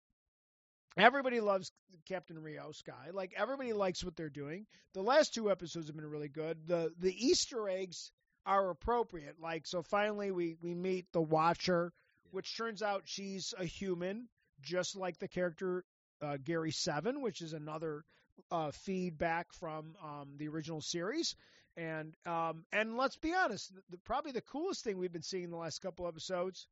Everybody 0.96 1.40
loves 1.40 1.72
Captain 2.06 2.38
Rio 2.38 2.72
Sky. 2.72 3.10
Like 3.12 3.32
everybody 3.36 3.72
likes 3.72 4.04
what 4.04 4.16
they're 4.16 4.28
doing. 4.28 4.66
The 4.92 5.02
last 5.02 5.34
two 5.34 5.50
episodes 5.50 5.88
have 5.88 5.96
been 5.96 6.06
really 6.06 6.28
good. 6.28 6.66
The 6.66 6.92
the 6.98 7.12
Easter 7.12 7.68
eggs 7.68 8.10
are 8.46 8.70
appropriate. 8.70 9.36
Like 9.40 9.66
so 9.66 9.82
finally 9.82 10.30
we 10.30 10.56
we 10.62 10.74
meet 10.74 11.06
the 11.12 11.22
Watcher, 11.22 11.92
which 12.30 12.56
turns 12.56 12.82
out 12.82 13.02
she's 13.06 13.54
a 13.58 13.64
human, 13.64 14.28
just 14.60 14.96
like 14.96 15.18
the 15.18 15.28
character 15.28 15.84
uh, 16.22 16.38
Gary 16.42 16.70
Seven, 16.70 17.20
which 17.20 17.40
is 17.40 17.52
another 17.52 18.04
uh, 18.50 18.70
feedback 18.70 19.52
from 19.52 19.96
um, 20.02 20.34
the 20.36 20.48
original 20.48 20.80
series. 20.80 21.36
And 21.76 22.14
um, 22.26 22.64
and 22.72 22.96
let's 22.96 23.16
be 23.16 23.34
honest, 23.34 23.72
the, 23.90 23.98
probably 23.98 24.32
the 24.32 24.40
coolest 24.40 24.84
thing 24.84 24.98
we've 24.98 25.12
been 25.12 25.22
seeing 25.22 25.44
in 25.44 25.50
the 25.50 25.56
last 25.56 25.82
couple 25.82 26.06
episodes, 26.06 26.66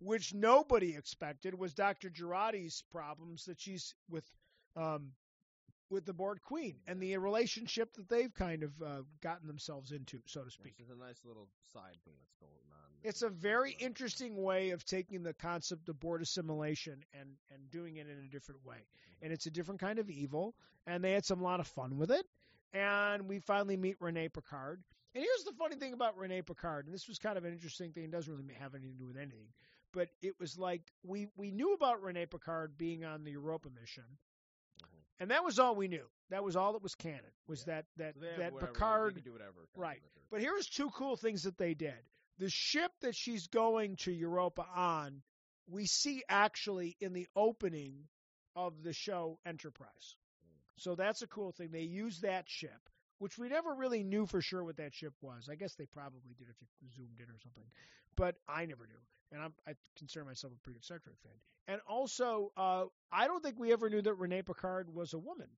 which 0.00 0.34
nobody 0.34 0.96
expected, 0.96 1.56
was 1.56 1.74
Dr. 1.74 2.10
Jurati's 2.10 2.82
problems 2.90 3.44
that 3.44 3.60
she's 3.60 3.94
with 4.10 4.24
um, 4.74 5.12
with 5.90 6.04
the 6.04 6.12
Borg 6.12 6.40
queen 6.42 6.76
and 6.86 7.00
the 7.00 7.16
relationship 7.18 7.94
that 7.94 8.08
they've 8.08 8.34
kind 8.34 8.62
of 8.62 8.70
uh, 8.82 9.02
gotten 9.22 9.46
themselves 9.46 9.92
into, 9.92 10.18
so 10.26 10.42
to 10.42 10.50
speak. 10.50 10.74
Is 10.78 10.90
a 10.90 10.96
nice 10.96 11.20
little 11.24 11.48
side 11.72 11.96
thing 12.04 12.14
that's 12.20 12.36
going 12.40 12.52
on. 12.70 12.78
It's 13.02 13.22
a 13.22 13.28
very 13.28 13.76
interesting 13.78 14.42
way 14.42 14.70
of 14.70 14.84
taking 14.84 15.22
the 15.22 15.32
concept 15.32 15.88
of 15.88 16.00
Borg 16.00 16.22
assimilation 16.22 17.04
and, 17.18 17.30
and 17.52 17.70
doing 17.70 17.96
it 17.96 18.06
in 18.08 18.24
a 18.24 18.28
different 18.30 18.64
way. 18.64 18.78
And 19.22 19.32
it's 19.32 19.46
a 19.46 19.50
different 19.50 19.80
kind 19.80 19.98
of 19.98 20.10
evil, 20.10 20.54
and 20.86 21.02
they 21.02 21.12
had 21.12 21.24
some 21.24 21.40
lot 21.40 21.60
of 21.60 21.66
fun 21.68 21.96
with 21.96 22.10
it. 22.10 22.26
And 22.72 23.28
we 23.28 23.38
finally 23.38 23.76
meet 23.76 23.96
Rene 24.00 24.28
Picard. 24.28 24.82
And 25.14 25.24
here's 25.24 25.44
the 25.44 25.56
funny 25.58 25.76
thing 25.76 25.94
about 25.94 26.18
Rene 26.18 26.42
Picard, 26.42 26.86
and 26.86 26.94
this 26.94 27.08
was 27.08 27.18
kind 27.18 27.38
of 27.38 27.44
an 27.44 27.52
interesting 27.52 27.92
thing. 27.92 28.04
It 28.04 28.10
doesn't 28.10 28.32
really 28.32 28.54
have 28.60 28.74
anything 28.74 28.92
to 28.92 28.98
do 28.98 29.06
with 29.06 29.16
anything, 29.16 29.48
but 29.92 30.08
it 30.20 30.34
was 30.38 30.58
like 30.58 30.82
we 31.02 31.28
we 31.36 31.50
knew 31.50 31.72
about 31.72 32.02
Rene 32.02 32.26
Picard 32.26 32.76
being 32.76 33.04
on 33.04 33.24
the 33.24 33.30
Europa 33.30 33.68
mission. 33.80 34.04
And 35.20 35.30
that 35.30 35.44
was 35.44 35.58
all 35.58 35.74
we 35.74 35.88
knew. 35.88 36.04
That 36.30 36.44
was 36.44 36.56
all 36.56 36.72
that 36.74 36.82
was 36.82 36.94
canon. 36.94 37.20
Was 37.46 37.60
Yeah. 37.66 37.74
that 37.74 37.86
that 37.96 38.14
So 38.14 38.20
that 38.38 38.52
whatever, 38.52 38.72
Picard 38.72 39.14
can 39.14 39.24
do 39.24 39.32
whatever. 39.32 39.68
Right. 39.76 40.02
but 40.30 40.40
here's 40.40 40.68
two 40.68 40.90
cool 40.90 41.16
things 41.16 41.42
that 41.44 41.56
they 41.58 41.74
did. 41.74 41.98
The 42.38 42.50
ship 42.50 42.92
that 43.00 43.16
she's 43.16 43.46
going 43.48 43.96
to 43.96 44.12
Europa 44.12 44.64
on, 44.74 45.22
we 45.66 45.86
see 45.86 46.22
actually 46.28 46.96
in 47.00 47.12
the 47.12 47.26
opening 47.34 48.06
of 48.54 48.82
the 48.82 48.92
show 48.92 49.38
Enterprise. 49.44 50.16
Mm. 50.44 50.82
So 50.82 50.94
that's 50.94 51.22
a 51.22 51.26
cool 51.26 51.52
thing. 51.52 51.70
They 51.70 51.82
use 51.82 52.20
that 52.20 52.48
ship, 52.48 52.90
which 53.18 53.38
we 53.38 53.48
never 53.48 53.74
really 53.74 54.04
knew 54.04 54.26
for 54.26 54.40
sure 54.40 54.62
what 54.62 54.76
that 54.76 54.94
ship 54.94 55.14
was. 55.20 55.48
I 55.50 55.56
guess 55.56 55.74
they 55.74 55.86
probably 55.86 56.34
did 56.38 56.48
if 56.48 56.56
you 56.60 56.88
zoomed 56.90 57.18
in 57.18 57.26
or 57.30 57.38
something, 57.42 57.64
but 58.16 58.36
I 58.48 58.66
never 58.66 58.86
knew. 58.86 59.00
And 59.32 59.42
I'm, 59.42 59.52
I 59.66 59.72
consider 59.96 60.24
myself 60.24 60.52
a 60.52 60.60
pretty 60.62 60.78
good 60.78 60.84
Star 60.84 60.98
Trek 60.98 61.16
fan. 61.22 61.32
And 61.66 61.80
also, 61.86 62.50
uh, 62.56 62.84
I 63.12 63.26
don't 63.26 63.42
think 63.42 63.58
we 63.58 63.72
ever 63.72 63.90
knew 63.90 64.00
that 64.00 64.14
Renee 64.14 64.42
Picard 64.42 64.92
was 64.92 65.12
a 65.12 65.18
woman 65.18 65.48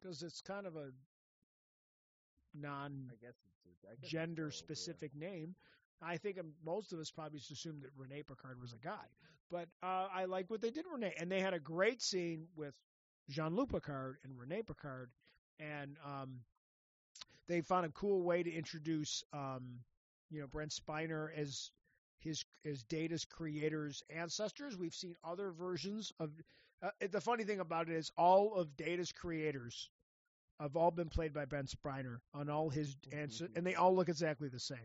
because 0.00 0.22
it's 0.22 0.40
kind 0.40 0.66
of 0.66 0.76
a 0.76 0.90
non 2.54 3.10
I 3.12 3.16
guess 3.24 3.34
it's, 3.46 3.66
it's 3.70 3.84
I 3.84 3.94
guess 3.94 3.98
it's 4.02 4.10
gender 4.10 4.46
yeah. 4.46 4.58
specific 4.58 5.14
name. 5.14 5.54
I 6.02 6.16
think 6.16 6.38
um, 6.38 6.52
most 6.64 6.92
of 6.92 6.98
us 6.98 7.10
probably 7.10 7.38
just 7.38 7.50
assumed 7.50 7.82
that 7.82 7.90
Rene 7.96 8.22
Picard 8.22 8.60
was 8.60 8.72
a 8.72 8.78
guy. 8.78 9.06
But 9.50 9.68
uh, 9.82 10.08
I 10.12 10.26
like 10.26 10.50
what 10.50 10.60
they 10.60 10.70
did, 10.70 10.84
Rene, 10.92 11.12
and 11.18 11.30
they 11.30 11.40
had 11.40 11.54
a 11.54 11.58
great 11.58 12.02
scene 12.02 12.46
with 12.54 12.74
Jean-Luc 13.30 13.70
Picard 13.70 14.18
and 14.24 14.38
Rene 14.38 14.62
Picard, 14.62 15.10
and 15.58 15.96
um, 16.04 16.40
they 17.48 17.62
found 17.62 17.86
a 17.86 17.90
cool 17.90 18.22
way 18.22 18.42
to 18.42 18.50
introduce, 18.50 19.24
um, 19.32 19.80
you 20.30 20.40
know, 20.40 20.46
Brent 20.46 20.72
Spiner 20.72 21.28
as 21.34 21.70
his 22.20 22.44
as 22.64 22.82
Data's 22.84 23.24
creator's 23.24 24.02
ancestors. 24.14 24.76
We've 24.76 24.94
seen 24.94 25.16
other 25.24 25.50
versions 25.50 26.12
of. 26.20 26.30
Uh, 26.80 26.90
the 27.10 27.20
funny 27.20 27.42
thing 27.42 27.58
about 27.58 27.88
it 27.88 27.96
is, 27.96 28.12
all 28.16 28.54
of 28.54 28.76
Data's 28.76 29.10
creators 29.10 29.90
have 30.60 30.76
all 30.76 30.90
been 30.90 31.08
played 31.08 31.32
by 31.32 31.44
Brent 31.44 31.68
Spiner 31.70 32.18
on 32.34 32.48
all 32.48 32.68
his 32.68 32.96
answers, 33.12 33.48
and 33.56 33.66
they 33.66 33.74
all 33.74 33.94
look 33.94 34.08
exactly 34.08 34.48
the 34.48 34.60
same, 34.60 34.78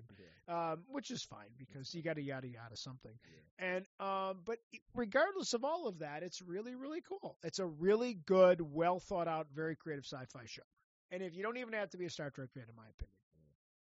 um, 0.47 0.83
which 0.87 1.11
is 1.11 1.23
fine 1.23 1.49
because 1.57 1.93
you 1.93 2.01
got 2.03 2.15
to 2.15 2.21
yada 2.21 2.47
yada 2.47 2.75
something. 2.75 3.13
And 3.59 3.85
um, 3.99 4.39
but 4.45 4.57
regardless 4.95 5.53
of 5.53 5.63
all 5.63 5.87
of 5.87 5.99
that, 5.99 6.23
it's 6.23 6.41
really 6.41 6.75
really 6.75 7.01
cool. 7.01 7.37
It's 7.43 7.59
a 7.59 7.65
really 7.65 8.15
good, 8.25 8.61
well 8.61 8.99
thought 8.99 9.27
out, 9.27 9.47
very 9.53 9.75
creative 9.75 10.05
sci-fi 10.05 10.45
show. 10.45 10.63
And 11.11 11.21
if 11.21 11.35
you 11.35 11.43
don't 11.43 11.57
even 11.57 11.73
have 11.73 11.89
to 11.91 11.97
be 11.97 12.05
a 12.05 12.09
Star 12.09 12.31
Trek 12.31 12.49
fan, 12.53 12.63
in 12.69 12.75
my 12.75 12.89
opinion, 12.89 13.17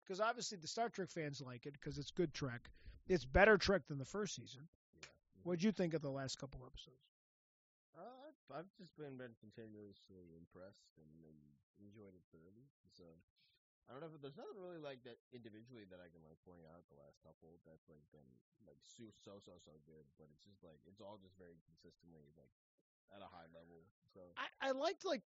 because 0.06 0.20
obviously 0.22 0.58
the 0.58 0.68
Star 0.68 0.90
Trek 0.90 1.10
fans 1.10 1.42
like 1.46 1.66
it 1.66 1.74
because 1.74 1.98
it's 1.98 2.12
good 2.12 2.34
Trek. 2.34 2.70
It's 3.10 3.26
better 3.26 3.58
Trek 3.58 3.90
than 3.90 3.98
the 3.98 4.06
first 4.06 4.38
season. 4.38 4.70
What'd 5.42 5.66
you 5.66 5.74
think 5.74 5.98
of 5.98 6.06
the 6.06 6.14
last 6.14 6.38
couple 6.38 6.62
episodes? 6.62 7.10
Uh, 7.98 8.06
I've, 8.06 8.62
I've 8.62 8.72
just 8.78 8.94
been, 8.94 9.18
been 9.18 9.34
continuously 9.42 10.38
impressed 10.38 10.94
and, 11.02 11.10
and 11.26 11.38
enjoyed 11.82 12.14
it 12.14 12.22
thoroughly. 12.30 12.70
So 12.94 13.10
I 13.90 13.98
don't 13.98 14.06
know 14.06 14.14
if 14.14 14.22
there's 14.22 14.38
nothing 14.38 14.62
really 14.62 14.78
like 14.78 15.02
that 15.10 15.18
individually 15.34 15.90
that 15.90 15.98
I 15.98 16.14
can 16.14 16.22
like 16.22 16.38
point 16.46 16.62
out 16.70 16.86
the 16.94 17.02
last 17.02 17.18
couple 17.26 17.58
that's 17.66 17.90
like 17.90 18.06
been 18.14 18.30
like 18.62 18.78
so 18.86 19.10
so 19.10 19.42
so 19.42 19.58
so 19.58 19.74
good, 19.90 20.06
but 20.22 20.30
it's 20.30 20.46
just 20.46 20.62
like 20.62 20.78
it's 20.86 21.02
all 21.02 21.18
just 21.18 21.34
very 21.42 21.58
consistently 21.66 22.30
like 22.38 22.54
at 23.10 23.26
a 23.26 23.30
high 23.34 23.50
level. 23.50 23.90
So 24.14 24.22
I, 24.38 24.70
I 24.70 24.78
liked 24.78 25.02
like 25.02 25.26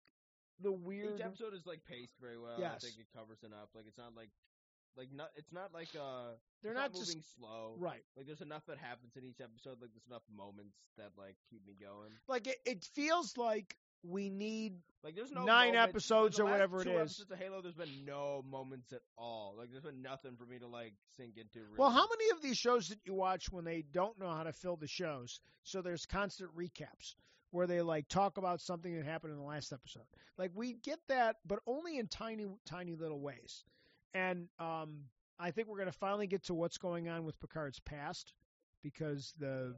the 0.62 0.70
weird. 0.70 1.18
each 1.18 1.26
episode 1.26 1.58
is 1.58 1.66
like 1.66 1.82
paced 1.82 2.14
very 2.22 2.38
well. 2.38 2.62
Yes. 2.62 2.78
I 2.78 2.86
think 2.86 3.02
it 3.02 3.10
covers 3.10 3.42
enough. 3.42 3.74
Like 3.74 3.90
it's 3.90 3.98
not 3.98 4.14
like 4.14 4.30
like 4.96 5.08
not 5.14 5.28
it's 5.36 5.52
not 5.52 5.72
like 5.72 5.88
uh 5.98 6.32
They're 6.62 6.74
not 6.74 6.92
just 6.94 7.08
moving 7.16 7.22
slow. 7.38 7.76
right. 7.78 8.02
Like 8.16 8.26
there's 8.26 8.40
enough 8.42 8.64
that 8.66 8.78
happens 8.78 9.16
in 9.16 9.24
each 9.24 9.40
episode. 9.40 9.78
Like 9.80 9.90
there's 9.92 10.06
enough 10.08 10.22
moments 10.34 10.76
that 10.98 11.10
like 11.18 11.36
keep 11.50 11.66
me 11.66 11.74
going. 11.80 12.10
Like 12.28 12.46
it, 12.46 12.56
it 12.66 12.84
feels 12.84 13.36
like 13.36 13.76
we 14.04 14.28
need 14.30 14.74
Like 15.04 15.14
there's 15.14 15.30
no 15.30 15.44
Nine 15.44 15.74
moments- 15.74 15.90
episodes 15.90 16.40
or 16.40 16.44
whatever 16.46 16.80
it 16.82 16.88
is. 16.88 16.94
Episodes 17.20 17.30
of 17.30 17.38
Halo, 17.38 17.62
there's 17.62 17.74
been 17.76 18.04
no 18.04 18.42
moments 18.50 18.92
at 18.92 19.00
all. 19.16 19.54
Like 19.56 19.70
there's 19.70 19.84
been 19.84 20.02
nothing 20.02 20.36
for 20.36 20.44
me 20.44 20.58
to 20.58 20.66
like 20.66 20.94
sink 21.16 21.36
into. 21.36 21.60
Really. 21.60 21.76
Well, 21.78 21.90
how 21.90 22.06
many 22.08 22.30
of 22.30 22.42
these 22.42 22.56
shows 22.58 22.88
that 22.88 22.98
you 23.04 23.14
watch 23.14 23.50
when 23.50 23.64
they 23.64 23.84
don't 23.92 24.18
know 24.18 24.30
how 24.30 24.42
to 24.42 24.52
fill 24.52 24.76
the 24.76 24.88
shows? 24.88 25.40
So 25.62 25.82
there's 25.82 26.04
constant 26.04 26.50
recaps 26.56 27.14
where 27.52 27.66
they 27.66 27.80
like 27.80 28.08
talk 28.08 28.38
about 28.38 28.60
something 28.60 28.96
that 28.96 29.04
happened 29.04 29.32
in 29.32 29.38
the 29.38 29.44
last 29.44 29.72
episode. 29.72 30.02
Like 30.36 30.50
we 30.54 30.72
get 30.74 30.98
that, 31.08 31.36
but 31.46 31.60
only 31.66 31.98
in 31.98 32.08
tiny, 32.08 32.46
tiny 32.66 32.94
little 32.96 33.20
ways. 33.20 33.62
And 34.14 34.48
um, 34.58 35.04
I 35.38 35.50
think 35.50 35.68
we're 35.68 35.76
going 35.76 35.90
to 35.90 35.98
finally 35.98 36.26
get 36.26 36.44
to 36.44 36.54
what's 36.54 36.78
going 36.78 37.08
on 37.08 37.24
with 37.24 37.40
Picard's 37.40 37.80
past 37.80 38.34
because 38.82 39.34
the 39.38 39.74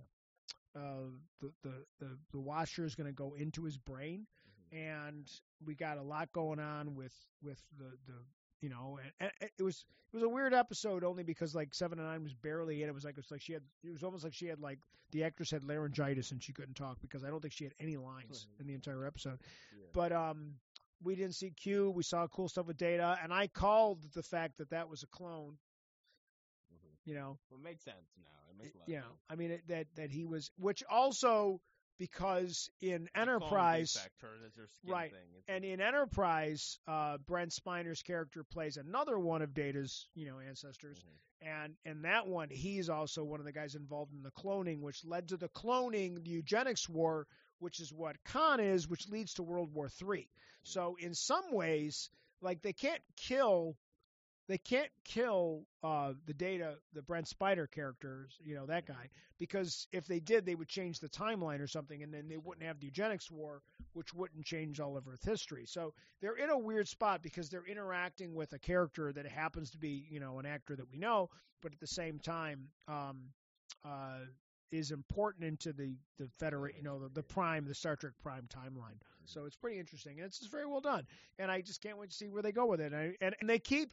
uh, 0.77 1.11
the, 1.40 1.52
the 1.62 1.73
the 2.01 2.19
the 2.32 2.40
Watcher 2.40 2.85
is 2.85 2.94
going 2.94 3.06
to 3.06 3.12
go 3.12 3.35
into 3.35 3.62
his 3.65 3.78
brain, 3.78 4.27
and 4.73 5.31
we 5.65 5.74
got 5.74 5.98
a 5.98 6.02
lot 6.02 6.32
going 6.32 6.59
on 6.59 6.94
with 6.94 7.15
with 7.43 7.62
the 7.78 7.97
the 8.06 8.15
you 8.61 8.70
know, 8.70 8.98
and, 9.02 9.31
and 9.40 9.51
it 9.59 9.62
was 9.62 9.85
it 10.12 10.16
was 10.16 10.23
a 10.23 10.28
weird 10.28 10.55
episode 10.55 11.05
only 11.05 11.23
because 11.23 11.55
like 11.55 11.74
seven 11.74 11.98
and 11.98 12.09
nine 12.09 12.23
was 12.23 12.35
barely 12.35 12.82
in. 12.82 12.89
It 12.89 12.94
was 12.94 13.05
like 13.05 13.12
it 13.12 13.19
was 13.19 13.31
like 13.31 13.43
she 13.43 13.52
had 13.52 13.62
it 13.85 13.93
was 13.93 14.02
almost 14.02 14.24
like 14.24 14.32
she 14.32 14.47
had 14.47 14.59
like 14.61 14.78
the 15.12 15.23
actress 15.23 15.51
had 15.51 15.65
laryngitis 15.65 16.32
and 16.32 16.43
she 16.43 16.52
couldn't 16.52 16.74
talk 16.74 16.98
because 17.01 17.24
I 17.24 17.28
don't 17.28 17.40
think 17.40 17.52
she 17.52 17.65
had 17.65 17.74
any 17.78 17.97
lines 17.97 18.47
in 18.59 18.66
the 18.66 18.74
entire 18.74 19.06
episode. 19.06 19.39
Yeah. 19.73 19.86
But 19.93 20.12
um, 20.12 20.55
we 21.05 21.14
didn't 21.14 21.35
see 21.35 21.51
Q. 21.51 21.90
We 21.90 22.02
saw 22.02 22.26
cool 22.28 22.48
stuff 22.48 22.66
with 22.66 22.76
Data, 22.78 23.18
and 23.22 23.32
I 23.32 23.47
called 23.48 24.02
the 24.14 24.22
fact 24.22 24.59
that 24.59 24.70
that 24.70 24.89
was 24.89 25.02
a 25.02 25.06
clone. 25.09 25.59
Mhm. 26.72 26.97
You 27.05 27.14
know, 27.14 27.39
Well, 27.51 27.60
it 27.60 27.62
makes 27.62 27.85
sense 27.85 28.16
now. 28.16 28.51
It 28.51 28.56
makes 28.56 28.74
a 28.74 28.78
lot 28.78 28.89
you 28.89 28.97
of 28.98 29.02
sense. 29.05 29.14
I 29.28 29.35
mean 29.36 29.51
it, 29.52 29.66
that 29.68 29.86
that 29.97 30.10
he 30.10 30.24
was, 30.24 30.51
which 30.56 30.82
also 30.85 31.60
because 31.98 32.68
in 32.81 33.05
The 33.05 33.20
Enterprise. 33.20 33.93
defect, 33.93 34.20
her, 34.22 34.39
that's 34.43 34.56
her 34.56 34.66
skin 34.66 34.90
Right. 34.90 35.12
And 35.47 35.64
in 35.64 35.81
Enterprise, 35.81 36.81
uh, 36.89 37.18
Brent 37.18 37.52
Spiner's 37.52 38.02
character 38.02 38.43
plays 38.43 38.76
another 38.76 39.16
one 39.16 39.43
of 39.43 39.55
Data's, 39.55 40.09
you 40.14 40.26
know, 40.26 40.40
ancestors. 40.40 40.98
Mhm. 40.98 41.47
And 41.47 41.76
in 41.85 42.02
that 42.02 42.26
one, 42.26 42.51
he's 42.51 42.89
also 42.89 43.22
one 43.22 43.39
of 43.39 43.47
the 43.47 43.52
guys 43.52 43.74
involved 43.76 44.12
in 44.12 44.22
the 44.22 44.32
cloning, 44.32 44.81
which 44.81 45.05
led 45.05 45.28
to 45.28 45.36
the 45.36 45.51
cloning, 45.51 46.24
the 46.24 46.31
eugenics 46.31 46.89
war, 46.89 47.28
which 47.64 47.80
is 47.80 47.90
what 47.90 48.22
Khan 48.24 48.60
is, 48.60 48.86
which 48.86 49.08
leads 49.08 49.32
to 49.34 49.42
World 49.42 49.72
War 49.72 49.88
Three. 49.88 50.28
So 50.64 50.96
in 51.00 51.14
some 51.14 51.50
ways, 51.50 52.10
like 52.42 52.60
they 52.60 52.74
can't 52.74 53.00
kill, 53.16 53.78
they 54.48 54.58
can't 54.58 54.90
kill 55.02 55.64
uh, 55.82 56.12
the 56.26 56.34
Data, 56.34 56.74
the 56.92 57.00
Brent 57.00 57.26
Spiner 57.26 57.66
characters, 57.70 58.36
you 58.44 58.54
know, 58.54 58.66
that 58.66 58.84
guy, 58.86 59.08
because 59.38 59.88
if 59.92 60.06
they 60.06 60.20
did, 60.20 60.44
they 60.44 60.54
would 60.54 60.68
change 60.68 61.00
the 61.00 61.08
timeline 61.08 61.60
or 61.60 61.66
something, 61.66 62.02
and 62.02 62.12
then 62.12 62.28
they 62.28 62.36
wouldn't 62.36 62.66
have 62.66 62.80
the 62.80 62.86
eugenics 62.86 63.30
war, 63.30 63.62
which 63.94 64.12
wouldn't 64.12 64.44
change 64.44 64.78
all 64.78 64.98
of 64.98 65.08
Earth 65.08 65.24
history. 65.24 65.64
So 65.66 65.94
they're 66.20 66.36
in 66.36 66.50
a 66.50 66.58
weird 66.58 66.86
spot 66.86 67.22
because 67.22 67.48
they're 67.48 67.66
interacting 67.66 68.34
with 68.34 68.52
a 68.52 68.58
character 68.58 69.10
that 69.10 69.26
happens 69.26 69.70
to 69.70 69.78
be, 69.78 70.06
you 70.10 70.20
know, 70.20 70.38
an 70.38 70.44
actor 70.44 70.76
that 70.76 70.90
we 70.92 70.98
know, 70.98 71.30
but 71.62 71.72
at 71.72 71.80
the 71.80 71.86
same 71.86 72.18
time, 72.18 72.68
um, 72.88 73.30
uh, 73.86 74.20
is 74.74 74.90
important 74.90 75.44
into 75.44 75.72
the 75.72 75.96
the 76.18 76.28
Federate, 76.38 76.76
you 76.76 76.82
know, 76.82 76.98
the, 76.98 77.09
the 77.09 77.22
Prime, 77.22 77.64
the 77.66 77.74
Star 77.74 77.96
Trek 77.96 78.12
Prime 78.22 78.46
timeline. 78.48 78.96
Mm-hmm. 78.98 79.24
So 79.26 79.44
it's 79.46 79.56
pretty 79.56 79.78
interesting, 79.78 80.18
and 80.18 80.26
it's 80.26 80.38
just 80.38 80.51
very 80.51 80.66
well 80.66 80.80
done. 80.80 81.06
And 81.38 81.51
I 81.51 81.60
just 81.60 81.80
can't 81.82 81.98
wait 81.98 82.10
to 82.10 82.16
see 82.16 82.28
where 82.28 82.42
they 82.42 82.52
go 82.52 82.66
with 82.66 82.80
it. 82.80 82.92
And 82.92 82.96
I, 82.96 83.14
and, 83.20 83.34
and 83.40 83.48
they 83.48 83.59
keep. 83.59 83.90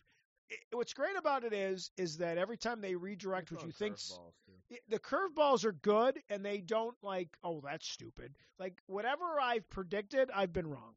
What's 0.73 0.93
great 0.93 1.15
about 1.17 1.45
it 1.45 1.53
is 1.53 1.91
is 1.97 2.17
that 2.17 2.37
every 2.37 2.57
time 2.57 2.81
they 2.81 2.93
redirect 2.95 3.53
what 3.53 3.63
you 3.63 3.71
think 3.71 3.95
curveballs, 3.95 4.33
too. 4.45 4.51
it- 4.69 4.81
the 4.89 4.99
curveballs 4.99 5.63
are 5.63 5.71
good 5.71 6.19
and 6.29 6.43
they 6.43 6.59
don't 6.59 6.95
like 7.01 7.29
oh 7.41 7.61
that's 7.63 7.87
stupid 7.87 8.35
like 8.59 8.73
whatever 8.87 9.39
i've 9.41 9.69
predicted 9.69 10.29
i've 10.35 10.51
been 10.51 10.67
wrong 10.67 10.93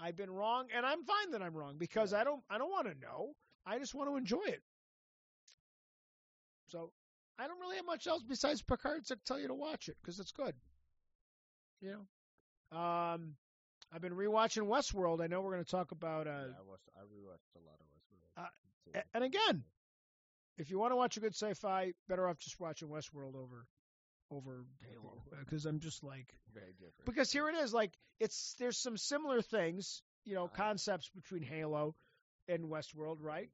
i've 0.00 0.16
been 0.16 0.28
wrong 0.30 0.66
and 0.74 0.84
i'm 0.84 1.04
fine 1.04 1.30
that 1.30 1.40
i'm 1.40 1.54
wrong 1.54 1.76
because 1.78 2.10
Yeah. 2.10 2.22
i 2.22 2.24
don't 2.24 2.42
i 2.50 2.58
don't 2.58 2.70
want 2.70 2.88
to 2.88 2.94
know 3.00 3.34
i 3.64 3.78
just 3.78 3.94
want 3.94 4.10
to 4.10 4.16
enjoy 4.16 4.42
it 4.46 4.62
so 6.66 6.90
i 7.38 7.46
don't 7.46 7.60
really 7.60 7.76
have 7.76 7.86
much 7.86 8.06
else 8.06 8.22
besides 8.28 8.62
picard 8.62 9.04
to 9.06 9.16
tell 9.26 9.38
you 9.38 9.48
to 9.48 9.54
watch 9.54 9.88
it 9.88 9.96
because 10.02 10.18
it's 10.20 10.32
good 10.32 10.54
you 11.80 11.90
know 11.90 12.76
um 12.78 13.34
i've 13.92 14.00
been 14.02 14.14
rewatching 14.14 14.66
westworld 14.66 15.20
i 15.20 15.26
know 15.26 15.40
we're 15.40 15.52
going 15.52 15.64
to 15.64 15.70
talk 15.70 15.92
about 15.92 16.26
uh 16.26 16.30
yeah, 16.30 16.58
I 16.58 16.68
watched. 16.68 16.88
I 16.96 17.00
rewatched 17.02 17.54
a 17.56 17.64
lot 17.64 17.78
of 17.80 17.86
Westworld. 17.86 18.44
uh, 18.96 19.00
and 19.14 19.24
again, 19.24 19.64
if 20.58 20.70
you 20.70 20.78
want 20.78 20.92
to 20.92 20.96
watch 20.96 21.16
a 21.16 21.20
good 21.20 21.34
sci-fi, 21.34 21.92
better 22.08 22.26
off 22.28 22.38
just 22.38 22.58
watching 22.58 22.88
Westworld 22.88 23.34
over 23.34 23.66
over 24.30 24.64
Halo 24.90 25.22
because 25.44 25.66
I'm 25.66 25.78
just 25.80 26.02
like 26.02 26.34
very 26.52 26.72
different. 26.72 27.04
because 27.04 27.30
here 27.30 27.48
it 27.48 27.54
is 27.56 27.72
like 27.74 27.92
it's 28.18 28.54
there's 28.58 28.78
some 28.78 28.96
similar 28.96 29.40
things 29.42 30.02
you 30.24 30.34
know 30.34 30.44
Uh-huh. 30.46 30.56
concepts 30.56 31.08
between 31.14 31.42
Halo 31.42 31.94
and 32.48 32.64
Westworld 32.64 33.18
right 33.20 33.50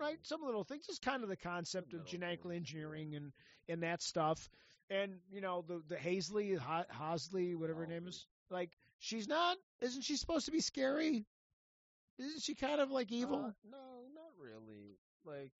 right 0.00 0.18
some 0.22 0.42
little 0.44 0.64
things 0.64 0.86
just 0.86 1.02
kind 1.02 1.22
of 1.22 1.28
the 1.28 1.36
concept 1.36 1.92
of 1.94 2.04
genetic 2.06 2.40
engineering 2.52 3.14
and 3.14 3.32
and 3.68 3.82
that 3.82 4.02
stuff 4.02 4.48
and 4.90 5.12
you 5.30 5.40
know 5.40 5.64
the 5.68 5.82
the 5.88 5.96
Hazley 5.96 6.56
Ho- 6.58 6.84
Hosley 6.92 7.54
whatever 7.56 7.80
her 7.80 7.86
name 7.86 8.06
is 8.08 8.26
like 8.50 8.70
she's 8.98 9.28
not 9.28 9.56
isn't 9.82 10.02
she 10.02 10.16
supposed 10.16 10.46
to 10.46 10.52
be 10.52 10.60
scary 10.60 11.24
isn't 12.18 12.42
she 12.42 12.54
kind 12.54 12.80
of 12.80 12.90
like 12.90 13.10
evil 13.12 13.36
Uh, 13.38 13.52
no, 13.70 13.78
not 14.14 14.32
really. 14.38 14.98
Like 15.24 15.52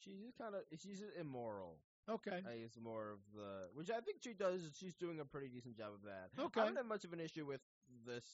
she's 0.00 0.18
just 0.20 0.36
kind 0.38 0.54
of 0.54 0.60
she's 0.80 0.98
just 1.00 1.12
immoral. 1.18 1.76
okay 2.10 2.42
I 2.46 2.58
guess 2.58 2.76
more 2.82 3.10
of 3.12 3.18
the 3.34 3.68
which 3.74 3.90
I 3.90 4.00
think 4.00 4.18
she 4.22 4.32
does. 4.34 4.60
She's 4.78 4.94
doing 4.94 5.20
a 5.20 5.24
pretty 5.24 5.48
decent 5.48 5.76
job 5.76 5.92
of 5.94 6.02
that. 6.04 6.30
Okay. 6.46 6.60
I 6.60 6.64
don't 6.66 6.76
have 6.76 6.86
much 6.86 7.04
of 7.04 7.12
an 7.12 7.20
issue 7.20 7.46
with 7.46 7.60
this 8.06 8.24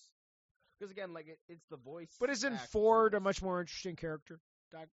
because 0.78 0.90
again, 0.90 1.12
like 1.12 1.28
it, 1.28 1.38
it's 1.48 1.66
the 1.70 1.76
voice. 1.76 2.10
But 2.20 2.30
isn't. 2.30 2.58
Ford 2.72 3.14
a 3.14 3.20
much 3.20 3.42
more 3.42 3.60
interesting 3.60 3.96
character? 3.96 4.40
Doc, 4.72 4.88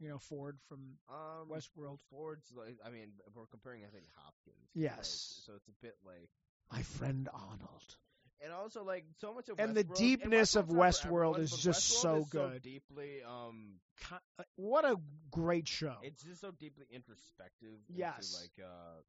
you 0.00 0.08
know 0.08 0.18
Ford 0.18 0.58
from 0.68 0.98
um 1.08 1.48
Westworld. 1.50 1.98
Ford's 2.10 2.52
like 2.56 2.78
I 2.86 2.90
mean 2.90 3.08
we're 3.34 3.46
comparing 3.46 3.82
I 3.84 3.88
think 3.88 4.04
Hopkins. 4.16 4.70
Yes. 4.74 5.42
so 5.46 5.52
it's 5.56 5.68
a 5.68 5.72
bit 5.82 5.94
like 6.04 6.28
my 6.72 6.82
friend 6.82 7.28
Arnold. 7.32 7.96
and 8.44 8.52
also 8.52 8.84
like 8.84 9.04
so 9.20 9.32
much 9.34 9.48
of 9.48 9.58
And 9.58 9.74
the 9.74 9.84
Westworld- 9.84 9.96
deepness 9.96 10.56
of 10.56 10.66
Westworld's 10.68 11.04
not 11.04 11.08
for 11.10 11.20
Westworld 11.24 11.38
is 11.38 11.50
just 11.52 11.92
Westworld 11.94 12.00
so 12.02 12.16
is 12.18 12.28
good. 12.28 12.62
deeply 12.62 13.22
um 13.26 13.80
uh, 14.12 14.42
What 14.56 14.84
a 14.84 14.96
great 15.30 15.66
show! 15.68 15.96
it's 16.02 16.22
just 16.22 16.40
so 16.40 16.50
deeply 16.50 16.86
introspective. 16.90 17.78
Yes. 17.88 18.32
Into 18.32 18.42
like 18.42 18.68
uh. 18.68 19.00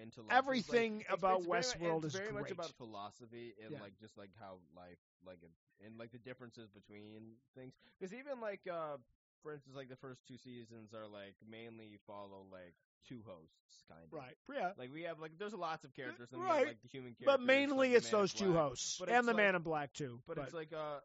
Into 0.00 0.20
like, 0.22 0.28
like, 0.30 0.38
Everything 0.38 1.00
it's- 1.00 1.14
about 1.18 1.38
it's 1.38 1.46
very, 1.46 1.62
Westworld 1.62 2.04
it's 2.04 2.14
is 2.14 2.20
very 2.20 2.32
much 2.32 2.50
about 2.50 2.70
philosophy 2.76 3.54
and 3.62 3.72
Yeah. 3.72 3.80
like 3.80 3.98
just 3.98 4.16
like 4.16 4.30
how 4.38 4.58
life 4.76 4.98
like 5.26 5.38
and 5.84 5.98
like 5.98 6.12
the 6.12 6.18
differences 6.18 6.70
between 6.70 7.36
things. 7.54 7.74
Because 7.98 8.14
even 8.14 8.40
like 8.40 8.60
uh, 8.70 8.98
for 9.42 9.52
instance, 9.52 9.76
like 9.76 9.88
the 9.88 9.96
first 9.96 10.26
two 10.26 10.36
seasons 10.38 10.94
are 10.94 11.06
like 11.08 11.34
mainly 11.48 11.98
follow 12.06 12.46
like 12.50 12.74
two 13.08 13.22
hosts 13.26 13.82
kind 13.88 14.00
of 14.04 14.12
right? 14.12 14.36
Yeah, 14.52 14.72
Like 14.78 14.92
we 14.92 15.02
have 15.02 15.18
like 15.18 15.32
there's 15.38 15.52
lots 15.54 15.84
of 15.84 15.92
characters 15.94 16.32
and 16.32 16.40
Right. 16.42 16.58
have 16.58 16.66
like 16.68 16.82
the 16.82 16.88
human 16.88 17.14
characters, 17.14 17.26
but 17.26 17.40
mainly 17.40 17.88
like 17.90 17.98
it's 17.98 18.10
those 18.10 18.32
two 18.32 18.52
Black. 18.52 18.62
hosts 18.62 18.98
But 18.98 19.08
and 19.10 19.26
the 19.28 19.34
Man 19.34 19.54
in 19.56 19.62
Black 19.62 19.92
too. 19.92 20.22
But, 20.26 20.38
it's 20.38 20.54
like 20.54 20.72
uh, 20.72 21.00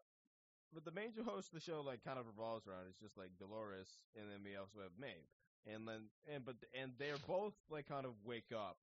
but 0.72 0.84
the 0.84 0.92
major 0.92 1.22
host 1.24 1.48
of 1.48 1.54
the 1.54 1.60
show 1.60 1.80
like 1.82 2.04
kind 2.04 2.18
of 2.18 2.26
revolves 2.26 2.66
around. 2.68 2.86
It's 2.88 3.00
just 3.00 3.16
like 3.18 3.30
Dolores, 3.38 3.88
and 4.16 4.30
then 4.30 4.42
we 4.44 4.56
also 4.56 4.78
have 4.80 4.92
Maeve, 4.98 5.26
and 5.66 5.86
then 5.86 6.08
and 6.34 6.44
but 6.44 6.56
and 6.80 6.92
they're 6.98 7.18
both 7.26 7.54
like 7.70 7.88
kind 7.88 8.06
of 8.06 8.12
wake 8.24 8.52
up 8.54 8.76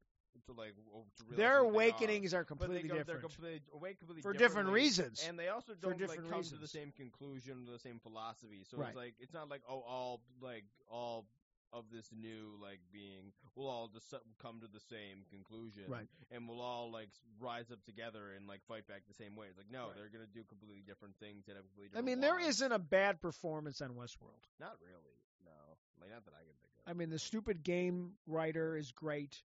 to 0.45 0.53
like 0.53 0.73
to 1.17 1.35
Their 1.35 1.57
are. 1.57 1.65
awakenings 1.65 2.33
are 2.33 2.41
they 2.43 2.45
completely 2.45 2.89
go, 2.89 2.95
different. 2.97 3.07
They're 3.07 3.17
completely 3.29 3.61
awake 3.73 3.97
completely 3.99 4.21
For 4.21 4.33
different 4.33 4.69
reasons. 4.69 5.23
and 5.27 5.37
they 5.39 5.47
also 5.47 5.73
don't 5.73 5.99
like 5.99 6.21
come 6.29 6.43
to 6.43 6.55
the 6.57 6.67
same 6.67 6.91
conclusion, 6.91 7.65
the 7.65 7.79
same 7.79 7.99
philosophy. 7.99 8.63
So 8.69 8.77
Right. 8.77 8.89
it's 8.89 8.97
like 8.97 9.13
it's 9.19 9.33
not 9.33 9.49
like 9.49 9.61
oh 9.69 9.81
all 9.81 10.21
like 10.41 10.65
all 10.91 11.25
of 11.73 11.83
this 11.91 12.07
new 12.15 12.55
like 12.61 12.79
being 12.93 13.33
will 13.55 13.67
all 13.67 13.87
just 13.91 14.13
come 14.41 14.61
to 14.61 14.67
the 14.67 14.79
same 14.79 15.25
conclusion, 15.31 15.83
Right. 15.89 16.07
And 16.31 16.47
we'll 16.47 16.61
all 16.61 16.91
like 16.91 17.09
rise 17.41 17.71
up 17.71 17.83
together 17.85 18.31
and 18.37 18.47
like 18.47 18.61
fight 18.67 18.87
back 18.87 19.01
the 19.07 19.15
same 19.15 19.35
way. 19.35 19.47
It's 19.49 19.57
like 19.57 19.71
no, 19.71 19.87
Right. 19.87 19.95
they're 19.95 20.09
gonna 20.13 20.29
do 20.31 20.43
completely 20.45 20.83
different 20.85 21.17
things 21.19 21.47
and 21.47 21.57
have 21.57 21.65
completely 21.65 21.97
I 21.97 22.01
mean, 22.03 22.21
there 22.21 22.39
isn't 22.39 22.71
a 22.71 22.79
bad 22.79 23.21
performance 23.21 23.81
on 23.81 23.95
Westworld. 23.95 24.45
not 24.59 24.77
really 24.85 25.17
no, 25.43 25.77
like 25.99 26.11
not 26.11 26.23
that 26.25 26.33
I 26.35 26.45
can 26.45 26.55
think. 26.61 26.66
I 26.87 26.93
mean, 26.93 27.09
the 27.09 27.19
stupid 27.19 27.63
game 27.63 28.13
writer 28.27 28.77
is 28.77 28.91
great. 28.91 29.43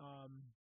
Um, 0.00 0.30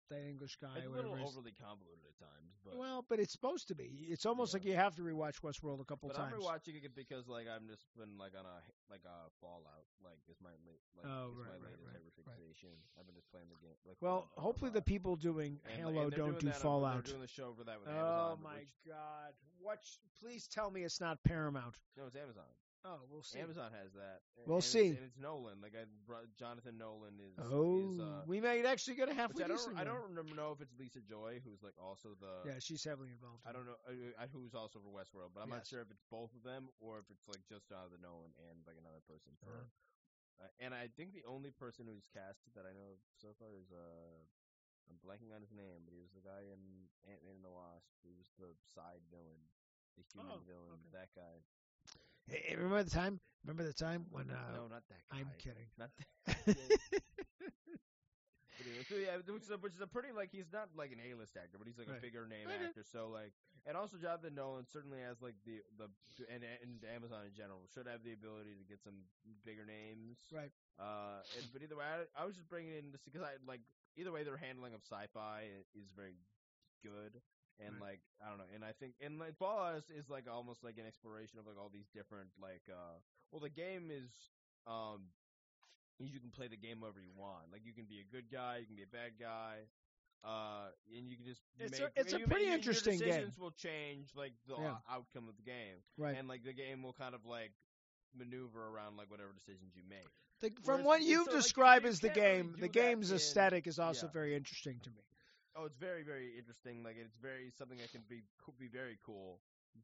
that 0.09 0.23
English 0.23 0.55
guy, 0.61 0.69
it's 0.77 0.87
a 0.87 0.89
little 0.89 1.11
overly 1.11 1.51
convoluted 1.59 1.99
at 2.07 2.15
times, 2.17 2.55
but 2.63 2.77
Well, 2.77 3.03
but 3.09 3.19
it's 3.19 3.33
supposed 3.33 3.67
to 3.67 3.75
be. 3.75 4.07
It's 4.07 4.25
almost 4.25 4.53
Yeah. 4.53 4.59
like 4.59 4.65
you 4.65 4.73
have 4.75 4.95
to 4.95 5.01
rewatch 5.01 5.41
Westworld 5.41 5.81
a 5.81 5.83
couple 5.83 6.07
But 6.07 6.15
times. 6.15 6.33
I'm 6.33 6.39
rewatching 6.39 6.81
it 6.81 6.95
because 6.95 7.27
like 7.27 7.45
I'm 7.45 7.67
just 7.67 7.83
been 7.97 8.17
like 8.17 8.31
on 8.39 8.45
a 8.45 8.63
like 8.89 9.03
a 9.03 9.27
Fallout 9.41 9.83
like 10.01 10.19
is 10.29 10.39
my 10.39 10.51
late 10.65 10.79
like 10.95 11.05
Oh, 11.11 11.31
is 11.31 11.37
right, 11.39 11.59
my 11.59 11.67
right, 11.67 11.75
latest 11.99 12.19
right, 12.25 12.37
fixation. 12.39 12.69
I've 12.97 13.05
been 13.05 13.15
just 13.15 13.29
playing 13.31 13.49
the 13.49 13.59
game. 13.59 13.75
Like 13.85 13.97
well, 13.99 14.29
Fallout 14.31 14.39
hopefully 14.45 14.71
the 14.71 14.81
people 14.81 15.17
doing 15.17 15.59
And, 15.65 15.73
Halo 15.75 16.03
and 16.03 16.11
don't 16.15 16.39
do 16.39 16.45
that 16.47 16.55
on- 16.55 16.61
Fallout. 16.61 17.03
Doing 17.03 17.19
the 17.19 17.27
show 17.27 17.51
for 17.53 17.65
that 17.65 17.77
with 17.77 17.89
Oh 17.89 17.91
Amazon. 18.31 18.43
my 18.43 18.59
which- 18.59 18.69
God! 18.87 19.33
Watch, 19.59 19.99
please 20.21 20.47
tell 20.47 20.71
me 20.71 20.85
it's 20.85 21.01
not 21.01 21.21
Paramount. 21.25 21.75
No, 21.97 22.05
it's 22.05 22.15
Amazon. 22.15 22.47
Oh, 22.87 23.03
we'll 23.11 23.19
see. 23.27 23.35
Amazon 23.43 23.75
has 23.75 23.91
that. 23.99 24.23
and- 24.39 24.47
We'll 24.47 24.63
and 24.63 24.63
it's- 24.63 24.71
see. 24.71 24.95
and 24.95 25.03
it's 25.03 25.19
Nolan. 25.19 25.59
Like 25.59 25.75
I, 25.75 25.83
Jonathan 26.39 26.77
Nolan 26.79 27.19
is. 27.19 27.35
Oh, 27.35 27.91
is, 27.91 27.99
uh, 27.99 28.23
we 28.23 28.39
might 28.39 28.63
actually 28.63 28.95
get 28.95 29.11
a 29.11 29.11
which 29.11 29.19
halfway 29.19 29.43
I 29.43 29.47
don't. 29.51 29.75
I 29.75 29.83
don't 29.83 30.07
remember 30.07 30.31
know 30.39 30.55
if 30.55 30.61
it's 30.63 30.71
Lisa 30.79 31.03
Joy, 31.03 31.43
who's 31.43 31.59
like 31.59 31.75
also 31.75 32.15
the. 32.15 32.47
Yeah, 32.47 32.63
she's 32.63 32.79
heavily 32.87 33.11
involved. 33.11 33.43
I 33.43 33.51
don't 33.51 33.67
know 33.67 33.75
uh, 33.83 34.23
uh, 34.23 34.27
who's 34.31 34.55
also 34.55 34.79
for 34.79 34.87
Westworld, 34.87 35.35
but 35.35 35.43
I'm 35.43 35.51
not 35.51 35.67
sure 35.67 35.83
if 35.83 35.91
it's 35.91 36.05
both 36.07 36.31
of 36.31 36.43
them 36.47 36.71
or 36.79 36.99
if 37.03 37.11
it's 37.11 37.27
like 37.27 37.43
just 37.51 37.67
Jonathan 37.67 37.99
Nolan 37.99 38.31
and 38.47 38.63
like 38.63 38.79
another 38.79 39.03
person 39.03 39.35
for. 39.43 39.51
Uh-huh. 39.51 40.47
Uh, 40.47 40.63
and 40.63 40.71
I 40.71 40.87
think 40.95 41.11
the 41.11 41.25
only 41.27 41.49
person 41.51 41.89
who's 41.89 42.07
cast 42.13 42.45
that 42.55 42.63
I 42.63 42.71
know 42.71 42.93
of 42.95 43.01
so 43.19 43.33
far 43.41 43.51
is 43.57 43.67
uh, 43.73 44.15
I'm 44.87 44.95
blanking 45.03 45.33
on 45.35 45.41
his 45.43 45.51
name, 45.51 45.83
but 45.83 45.91
he 45.91 45.99
was 45.99 46.13
the 46.15 46.21
guy 46.23 46.45
in 46.47 46.61
Ant 47.09 47.19
Man 47.27 47.35
and 47.41 47.43
the 47.43 47.51
Wasp. 47.51 47.89
He 48.05 48.13
was 48.15 48.29
the 48.39 48.53
side 48.71 49.01
villain, 49.11 49.41
the 49.99 50.05
human 50.07 50.39
Oh, 50.39 50.45
villain. 50.47 50.77
okay. 50.87 50.93
That 50.93 51.09
guy. 51.17 51.41
Hey, 52.29 52.43
hey, 52.47 52.55
remember 52.55 52.83
the 52.83 52.89
time? 52.89 53.19
Remember 53.45 53.63
the 53.63 53.73
time 53.73 54.05
when? 54.11 54.29
Uh, 54.29 54.51
no, 54.55 54.67
not 54.67 54.83
that 54.89 54.99
guy. 55.11 55.19
I'm 55.19 55.31
kidding. 55.39 55.67
Not 55.77 55.89
that. 56.25 56.79
But 58.57 58.65
anyway, 58.65 58.81
so 58.89 58.95
yeah, 58.97 59.21
which 59.21 59.43
is, 59.45 59.51
a, 59.53 59.57
which 59.61 59.73
is 59.77 59.81
a 59.81 59.87
pretty 59.87 60.09
like 60.11 60.33
he's 60.33 60.49
not 60.51 60.73
like 60.75 60.89
an 60.91 60.97
A-list 60.97 61.37
actor, 61.37 61.61
but 61.61 61.67
he's 61.69 61.77
like 61.77 61.87
Right. 61.87 61.99
a 61.99 62.01
bigger 62.01 62.25
name 62.25 62.49
Okay. 62.49 62.73
actor. 62.73 62.81
So 62.83 63.07
like, 63.13 63.31
and 63.69 63.77
also 63.77 63.97
Jonathan 64.01 64.33
Nolan 64.33 64.65
certainly 64.65 64.99
has 64.99 65.21
like 65.21 65.35
the 65.45 65.61
the 65.77 65.87
and 66.27 66.41
and 66.43 66.81
Amazon 66.89 67.23
in 67.29 67.33
general 67.37 67.61
should 67.69 67.85
have 67.85 68.01
the 68.03 68.13
ability 68.17 68.57
to 68.57 68.65
get 68.65 68.81
some 68.81 69.05
bigger 69.45 69.63
names. 69.63 70.17
Right. 70.33 70.49
Uh, 70.81 71.21
and, 71.37 71.45
but 71.53 71.61
either 71.61 71.77
way, 71.77 71.85
I, 71.85 71.97
I 72.17 72.25
was 72.25 72.33
just 72.35 72.49
bringing 72.49 72.73
in 72.73 72.89
just 72.91 73.05
because 73.05 73.21
I 73.21 73.37
like 73.45 73.61
either 73.95 74.11
way 74.11 74.25
their 74.25 74.41
handling 74.41 74.73
of 74.73 74.81
sci-fi 74.81 75.45
is 75.77 75.93
very 75.95 76.17
good. 76.81 77.21
And 77.59 77.79
like 77.81 78.01
I 78.23 78.29
don't 78.29 78.37
know, 78.37 78.49
and 78.53 78.63
I 78.63 78.71
think 78.79 78.93
and 79.01 79.17
like 79.19 79.35
Fallout 79.37 79.77
is, 79.77 79.89
is 79.89 80.09
like 80.09 80.25
almost 80.29 80.63
like 80.63 80.77
an 80.77 80.85
exploration 80.85 81.39
of 81.39 81.47
like 81.47 81.57
all 81.57 81.69
these 81.73 81.89
different 81.93 82.29
like 82.41 82.61
uh 82.69 83.01
well 83.31 83.41
the 83.41 83.49
game 83.49 83.89
is 83.89 84.11
um 84.67 85.09
you 85.99 86.19
can 86.19 86.29
play 86.29 86.47
the 86.47 86.55
game 86.57 86.77
however 86.81 86.99
you 87.01 87.09
want. 87.17 87.49
Like 87.51 87.61
you 87.65 87.73
can 87.73 87.85
be 87.85 87.97
a 87.99 88.05
good 88.13 88.29
guy, 88.31 88.57
you 88.61 88.67
can 88.67 88.75
be 88.75 88.83
a 88.83 88.93
bad 88.93 89.17
guy, 89.19 89.65
uh, 90.23 90.69
and 90.95 91.09
you 91.09 91.17
can 91.17 91.25
just 91.25 91.41
It's 91.57 91.71
make. 91.79 91.81
a- 91.89 91.91
it's 91.95 92.13
a 92.13 92.19
you 92.19 92.27
make- 92.27 92.29
pretty 92.29 92.45
your- 92.45 92.53
interesting 92.53 92.99
game. 92.99 93.07
decisions 93.09 93.39
will 93.39 93.51
change 93.57 94.13
like 94.15 94.33
the 94.45 94.55
Yeah. 94.61 94.77
outcome 94.87 95.27
of 95.27 95.35
the 95.37 95.41
game, 95.43 95.81
right. 95.97 96.15
and 96.15 96.27
like 96.27 96.43
the 96.43 96.53
game 96.53 96.83
will 96.83 96.93
kind 96.93 97.15
of 97.15 97.25
like 97.25 97.51
maneuver 98.13 98.67
around 98.67 98.97
like 98.97 99.09
whatever 99.09 99.33
decisions 99.33 99.75
you 99.75 99.81
make. 99.89 100.05
The, 100.41 100.51
from 100.61 100.83
whereas- 100.83 100.85
what 100.85 101.01
you've 101.01 101.25
so, 101.25 101.31
like, 101.33 101.41
described 101.41 101.85
you 101.85 101.89
as 101.89 101.99
the 101.99 102.09
can't 102.09 102.17
really 102.19 102.37
game, 102.43 102.55
the 102.59 102.69
game's 102.69 103.09
in- 103.09 103.15
aesthetic 103.17 103.65
is 103.65 103.79
also 103.79 104.05
yeah. 104.05 104.11
very 104.11 104.35
interesting 104.35 104.79
to 104.81 104.91
me. 104.91 105.01
Oh, 105.57 105.65
it's 105.65 105.77
very 105.77 106.03
very 106.03 106.37
interesting. 106.37 106.83
Like 106.85 106.95
it's 107.01 107.17
very 107.17 107.49
something 107.57 107.77
that 107.81 107.91
can 107.91 108.05
be 108.07 108.21
could 108.37 108.57
be 108.61 108.67
very 108.69 108.97
cool 109.01 109.41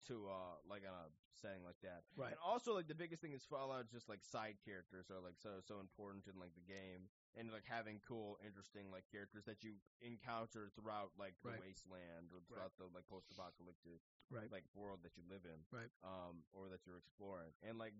to 0.08 0.26
uh 0.30 0.58
like 0.70 0.82
on 0.86 0.94
a 0.94 1.10
setting 1.38 1.62
like 1.66 1.78
that. 1.82 2.06
Right. 2.18 2.34
And 2.34 2.41
also 2.41 2.74
like 2.74 2.88
the 2.88 2.98
biggest 2.98 3.22
thing 3.22 3.34
is 3.34 3.41
Fallout 3.45 3.90
just 3.90 4.08
like 4.10 4.22
side 4.26 4.58
characters 4.66 5.10
are 5.10 5.20
like 5.22 5.38
so 5.41 5.62
so 5.66 5.82
important 5.82 6.26
in 6.30 6.38
like 6.40 6.54
the 6.54 6.66
game 6.66 7.10
and 7.38 7.50
like 7.50 7.66
having 7.66 8.02
cool 8.06 8.38
interesting 8.45 8.90
like 8.94 9.06
characters 9.10 9.45
that 9.45 9.62
you 9.66 9.82
encounter 10.02 10.70
throughout 10.78 11.14
like 11.18 11.34
the 11.41 11.50
Right. 11.58 11.62
wasteland 11.62 12.30
or 12.34 12.41
throughout 12.45 12.74
the 12.78 12.86
like 12.94 13.06
post 13.10 13.30
apocalyptic 13.34 14.02
Right. 14.34 14.50
like 14.50 14.66
world 14.74 15.02
that 15.06 15.14
you 15.18 15.24
live 15.30 15.45
in. 15.45 15.62
Right. 15.74 15.90
Um 16.02 16.45
or 16.54 16.70
that 16.70 16.86
you're 16.86 16.98
exploring. 17.02 17.54
And 17.62 17.78
like 17.78 17.94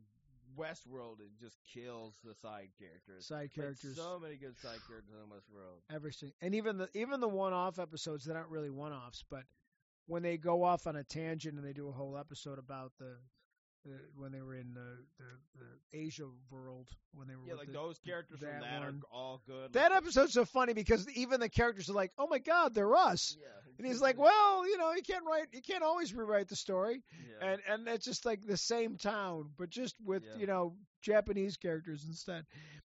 Westworld 0.58 1.20
it 1.20 1.32
just 1.40 1.58
kills 1.74 2.16
the 2.24 2.34
side 2.36 2.70
characters. 2.80 3.26
Side 3.26 3.52
characters, 3.54 3.96
so 3.96 4.20
many 4.20 4.36
good 4.36 4.58
side 4.60 4.80
characters 4.88 5.14
in 5.14 5.30
Westworld. 5.30 5.82
everything, 5.94 6.32
and 6.42 6.56
even 6.56 6.78
the 6.78 6.90
even 6.94 7.20
the 7.20 7.28
one-off 7.28 7.80
episodes 7.80 8.26
that 8.26 8.36
aren't 8.36 8.50
really 8.50 8.70
one-offs, 8.70 9.24
but 9.30 9.44
when 10.08 10.22
they 10.22 10.38
go 10.38 10.64
off 10.64 10.86
on 10.88 10.96
a 10.96 11.04
tangent 11.04 11.58
and 11.58 11.66
they 11.66 11.74
do 11.74 11.88
a 11.88 11.92
whole 11.92 12.18
episode 12.18 12.60
about 12.60 12.92
the 13.00 13.16
when 14.16 14.32
they 14.32 14.42
were 14.42 14.56
in 14.56 14.74
the, 14.74 14.98
the 15.18 15.60
the 15.60 15.98
Asia 16.00 16.26
world 16.50 16.88
when 17.14 17.28
they 17.28 17.36
were 17.36 17.42
Yeah, 17.46 17.52
with 17.54 17.60
like 17.60 17.68
the, 17.68 17.74
those 17.74 18.00
characters 18.00 18.40
from 18.40 18.48
that 18.50 18.62
that 18.62 18.80
one. 18.82 19.02
are 19.12 19.16
all 19.18 19.42
good. 19.46 19.74
that 19.74 19.90
like, 19.92 19.98
episode's 19.98 20.34
so 20.34 20.46
funny 20.46 20.74
because 20.74 21.08
even 21.16 21.40
the 21.40 21.50
characters 21.50 21.90
are 21.90 21.94
like, 21.94 22.12
"Oh 22.18 22.28
my 22.28 22.40
God, 22.40 22.74
they're 22.74 22.96
us," 22.96 23.36
Yeah, 23.40 23.48
and 23.78 23.86
he's 23.88 24.02
like, 24.02 24.18
"Well, 24.18 24.68
you 24.68 24.78
know, 24.78 24.94
you 24.94 25.02
can't 25.02 25.26
write, 25.26 25.48
you 25.52 25.62
can't 25.62 25.84
always 25.84 26.14
rewrite 26.14 26.48
the 26.48 26.56
story." 26.56 27.04
yeah. 27.42 27.50
and 27.52 27.62
and 27.68 27.88
it's 27.88 28.06
just 28.06 28.26
like 28.26 28.42
the 28.46 28.58
same 28.58 28.98
town, 28.98 29.50
but 29.58 29.70
just 29.70 29.96
with 30.04 30.24
Yeah. 30.24 30.38
you 30.40 30.48
know 30.48 30.76
Japanese 31.02 31.58
characters 31.58 32.06
instead. 32.08 32.46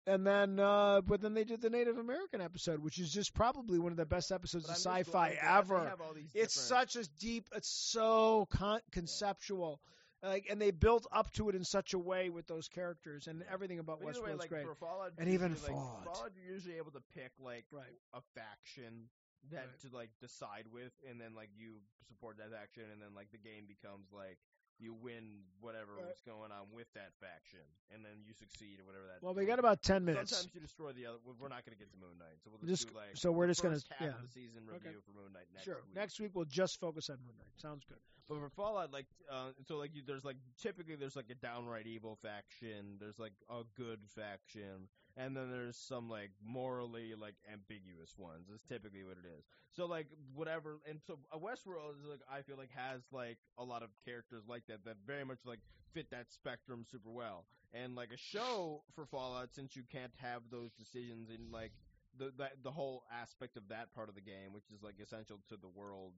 And 0.04 0.26
then, 0.26 0.58
uh, 0.58 1.00
but 1.02 1.20
then 1.20 1.32
they 1.32 1.44
did 1.44 1.62
the 1.62 1.70
Native 1.70 1.96
American 1.96 2.40
episode, 2.40 2.80
which 2.80 2.98
is 2.98 3.12
just 3.12 3.32
probably 3.34 3.78
one 3.78 3.92
of 3.92 3.96
the 3.96 4.04
best 4.04 4.32
episodes 4.32 4.64
of 4.68 4.74
sci-fi 4.74 5.04
glad 5.04 5.30
that 5.30 5.40
they 5.68 5.74
ever. 5.76 5.88
have 5.88 6.00
all 6.00 6.12
these 6.12 6.32
It's 6.34 6.54
different- 6.54 6.90
such 6.90 6.96
a 6.96 7.08
deep, 7.20 7.46
it's 7.54 7.68
so 7.70 8.46
con- 8.50 8.80
conceptual, 8.90 9.80
like, 10.22 10.46
and 10.50 10.60
they 10.60 10.70
built 10.70 11.06
up 11.12 11.30
to 11.32 11.48
it 11.48 11.54
in 11.54 11.64
such 11.64 11.94
a 11.94 11.98
way 11.98 12.30
with 12.30 12.46
those 12.46 12.68
characters 12.68 13.26
and 13.26 13.42
everything 13.52 13.78
about 13.78 13.98
But 14.00 14.06
way, 14.06 14.12
Westworld's 14.14 14.40
like 14.40 14.48
great. 14.50 14.66
Fallout, 14.78 15.12
And 15.18 15.28
even 15.28 15.52
like, 15.52 15.72
Fallout. 15.72 16.04
Fallout, 16.04 16.30
you're 16.36 16.54
usually 16.54 16.76
able 16.76 16.92
to 16.92 17.02
pick 17.14 17.32
like 17.40 17.64
Right. 17.72 17.84
a 18.14 18.20
faction 18.34 19.08
that 19.50 19.66
Right. 19.66 19.80
to 19.90 19.96
like 19.96 20.10
decide 20.20 20.66
with, 20.72 20.92
and 21.08 21.20
then 21.20 21.34
like 21.34 21.50
you 21.56 21.80
support 22.06 22.36
that 22.38 22.50
faction, 22.50 22.84
and 22.92 23.02
then 23.02 23.14
like 23.14 23.30
the 23.32 23.38
game 23.38 23.66
becomes 23.66 24.12
like 24.12 24.38
you 24.78 24.94
win 24.94 25.42
whatever 25.60 25.94
Right. 25.94 26.06
was 26.06 26.20
going 26.26 26.50
on 26.50 26.70
with 26.72 26.86
that 26.94 27.12
faction, 27.20 27.60
and 27.90 28.04
then 28.04 28.22
you 28.24 28.32
succeed 28.34 28.80
or 28.80 28.84
whatever 28.84 29.06
that. 29.06 29.22
Well, 29.22 29.34
we 29.34 29.44
got 29.46 29.58
about 29.58 29.82
ten 29.82 30.04
minutes, 30.04 30.30
Sometimes 30.30 30.54
you 30.54 30.60
destroy 30.60 30.92
the 30.92 31.06
other. 31.06 31.18
We're 31.38 31.48
not 31.48 31.64
going 31.66 31.76
to 31.76 31.78
get 31.78 31.90
to 31.92 31.98
Moon 31.98 32.18
Knight, 32.18 32.38
so 32.42 32.50
we'll 32.50 32.58
just 32.60 32.82
just, 32.82 32.88
do 32.88 32.94
like 32.98 33.16
so 33.16 33.30
we're 33.32 33.46
just 33.48 33.62
gonna 33.62 33.74
first 33.74 33.90
yeah. 34.00 34.08
of 34.14 34.22
the 34.22 34.28
season 34.28 34.62
Okay. 34.70 34.78
review 34.86 35.00
for 35.02 35.10
Moon 35.12 35.32
Knight 35.32 35.46
next 35.52 35.64
Sure. 35.64 35.82
week. 35.86 35.94
Next 35.94 36.20
week 36.20 36.30
we'll 36.34 36.46
just 36.46 36.78
focus 36.80 37.10
on 37.10 37.18
Moon 37.18 37.34
Knight. 37.38 37.50
Sounds 37.60 37.84
good. 37.84 37.98
But 38.28 38.38
for 38.38 38.48
Fallout, 38.50 38.92
like, 38.92 39.06
uh, 39.30 39.50
so 39.66 39.76
like, 39.76 39.90
you, 39.94 40.02
there's 40.06 40.24
like 40.24 40.36
typically 40.60 40.94
there's 40.96 41.16
like 41.16 41.30
a 41.30 41.34
downright 41.34 41.86
evil 41.86 42.18
faction. 42.22 42.96
There's 43.00 43.18
like 43.18 43.32
a 43.50 43.62
good 43.76 44.00
faction, 44.14 44.88
and 45.16 45.36
then 45.36 45.50
there's 45.50 45.76
some 45.76 46.08
like 46.08 46.30
morally 46.44 47.14
like 47.20 47.34
ambiguous 47.52 48.14
ones. 48.16 48.48
Is 48.54 48.62
typically 48.62 49.02
what 49.02 49.18
it 49.18 49.26
is. 49.26 49.44
So 49.70 49.86
like 49.86 50.06
whatever, 50.34 50.78
and 50.88 51.00
so 51.06 51.18
a 51.32 51.38
Westworld 51.38 51.98
is 52.00 52.06
like 52.08 52.20
I 52.30 52.42
feel 52.42 52.56
like 52.56 52.70
has 52.74 53.02
like 53.12 53.38
a 53.58 53.64
lot 53.64 53.82
of 53.82 53.90
characters 54.04 54.44
like 54.48 54.66
that 54.68 54.84
that 54.84 54.96
very 55.06 55.24
much 55.24 55.40
like 55.44 55.60
fit 55.92 56.10
that 56.10 56.30
spectrum 56.30 56.84
super 56.90 57.10
well. 57.10 57.44
And 57.74 57.94
like 57.96 58.10
a 58.12 58.18
show 58.18 58.82
for 58.94 59.04
Fallout, 59.06 59.52
since 59.52 59.74
you 59.74 59.82
can't 59.90 60.12
have 60.18 60.42
those 60.50 60.72
decisions 60.72 61.28
in 61.28 61.50
like 61.50 61.72
the 62.18 62.32
the 62.62 62.70
whole 62.70 63.02
aspect 63.10 63.56
of 63.56 63.68
that 63.68 63.92
part 63.94 64.08
of 64.08 64.14
the 64.14 64.20
game, 64.20 64.52
which 64.52 64.70
is 64.72 64.82
like 64.82 64.94
essential 65.02 65.40
to 65.48 65.56
the 65.56 65.68
world 65.68 66.12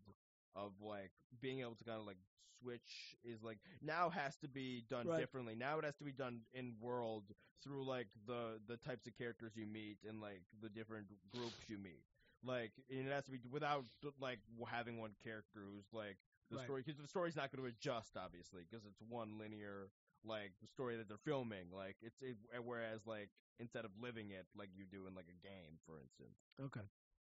of 0.55 0.81
like 0.81 1.13
being 1.41 1.61
able 1.61 1.75
to 1.77 1.85
kind 1.85 2.01
of 2.01 2.07
like 2.07 2.19
switch 2.61 3.17
is 3.23 3.43
like 3.43 3.59
now 3.81 4.09
has 4.09 4.39
to 4.39 4.49
be 4.49 4.81
done 4.83 5.07
Right. 5.07 5.19
differently. 5.19 5.55
Now 5.55 5.79
it 5.79 5.85
has 5.85 5.97
to 5.99 6.05
be 6.05 6.13
done 6.13 6.47
in 6.53 6.79
world 6.81 7.35
through 7.63 7.85
like 7.85 8.09
the 8.27 8.61
the 8.67 8.77
types 8.77 9.07
of 9.07 9.15
characters 9.15 9.57
you 9.57 9.67
meet 9.67 10.05
and 10.05 10.21
like 10.21 10.43
the 10.61 10.69
different 10.69 11.07
groups 11.29 11.69
you 11.69 11.79
meet. 11.79 12.05
Like 12.43 12.73
and 12.91 13.07
it 13.07 13.13
has 13.13 13.25
to 13.27 13.33
be 13.33 13.41
without 13.51 13.85
like 14.21 14.41
having 14.69 14.99
one 14.99 15.15
character 15.15 15.61
who's 15.65 15.93
like 15.93 16.19
the 16.51 16.57
Right. 16.57 16.65
story 16.65 16.83
because 16.83 17.01
the 17.01 17.09
story's 17.09 17.37
not 17.37 17.51
going 17.51 17.63
to 17.63 17.69
adjust 17.69 18.17
obviously 18.17 18.65
because 18.65 18.85
it's 18.85 19.01
one 19.01 19.39
linear 19.39 19.91
like 20.25 20.53
the 20.61 20.67
story 20.67 20.97
that 20.97 21.09
they're 21.09 21.17
filming. 21.19 21.71
Like 21.73 21.97
it's 22.03 22.21
it, 22.23 22.37
whereas 22.65 23.07
like 23.07 23.31
instead 23.59 23.85
of 23.85 23.91
living 23.99 24.31
it 24.31 24.47
like 24.55 24.71
you 24.75 24.85
do 24.85 25.07
in 25.07 25.15
like 25.15 25.29
a 25.29 25.35
game, 25.47 25.79
for 25.87 25.99
instance. 25.99 26.39
Okay, 26.61 26.83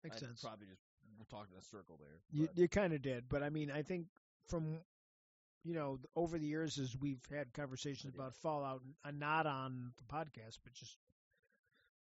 makes 0.04 0.18
I 0.18 0.28
sense. 0.28 0.42
Probably 0.42 0.68
just 0.68 0.82
we're 1.18 1.26
talking 1.26 1.54
in 1.54 1.60
a 1.60 1.62
circle 1.62 1.98
there. 2.00 2.20
You 2.32 2.50
you 2.56 2.68
kind 2.68 2.94
of 2.94 3.02
did, 3.02 3.26
but 3.30 3.44
I 3.44 3.50
mean, 3.50 3.72
I 3.72 3.82
think 3.82 4.08
from 4.48 4.80
you 5.64 5.74
know 5.74 6.00
over 6.16 6.38
the 6.38 6.48
years 6.48 6.78
as 6.78 6.96
we've 7.00 7.24
had 7.32 7.54
conversations 7.54 8.14
about 8.16 8.36
Fallout, 8.36 8.82
uh, 9.06 9.12
not 9.12 9.46
on 9.46 9.94
the 9.98 10.14
podcast, 10.14 10.60
but 10.64 10.74
just 10.74 10.98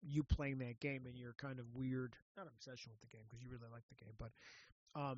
you 0.08 0.24
playing 0.24 0.60
that 0.60 0.80
game 0.80 1.06
and 1.06 1.18
your 1.18 1.34
kind 1.34 1.60
of 1.60 1.66
weird 1.74 2.16
not 2.38 2.48
obsession 2.48 2.92
with 2.92 3.02
the 3.02 3.08
game 3.08 3.26
because 3.28 3.44
you 3.44 3.50
really 3.50 3.72
like 3.72 3.84
the 3.90 3.96
game, 3.96 4.14
but 4.20 4.32
um, 5.00 5.18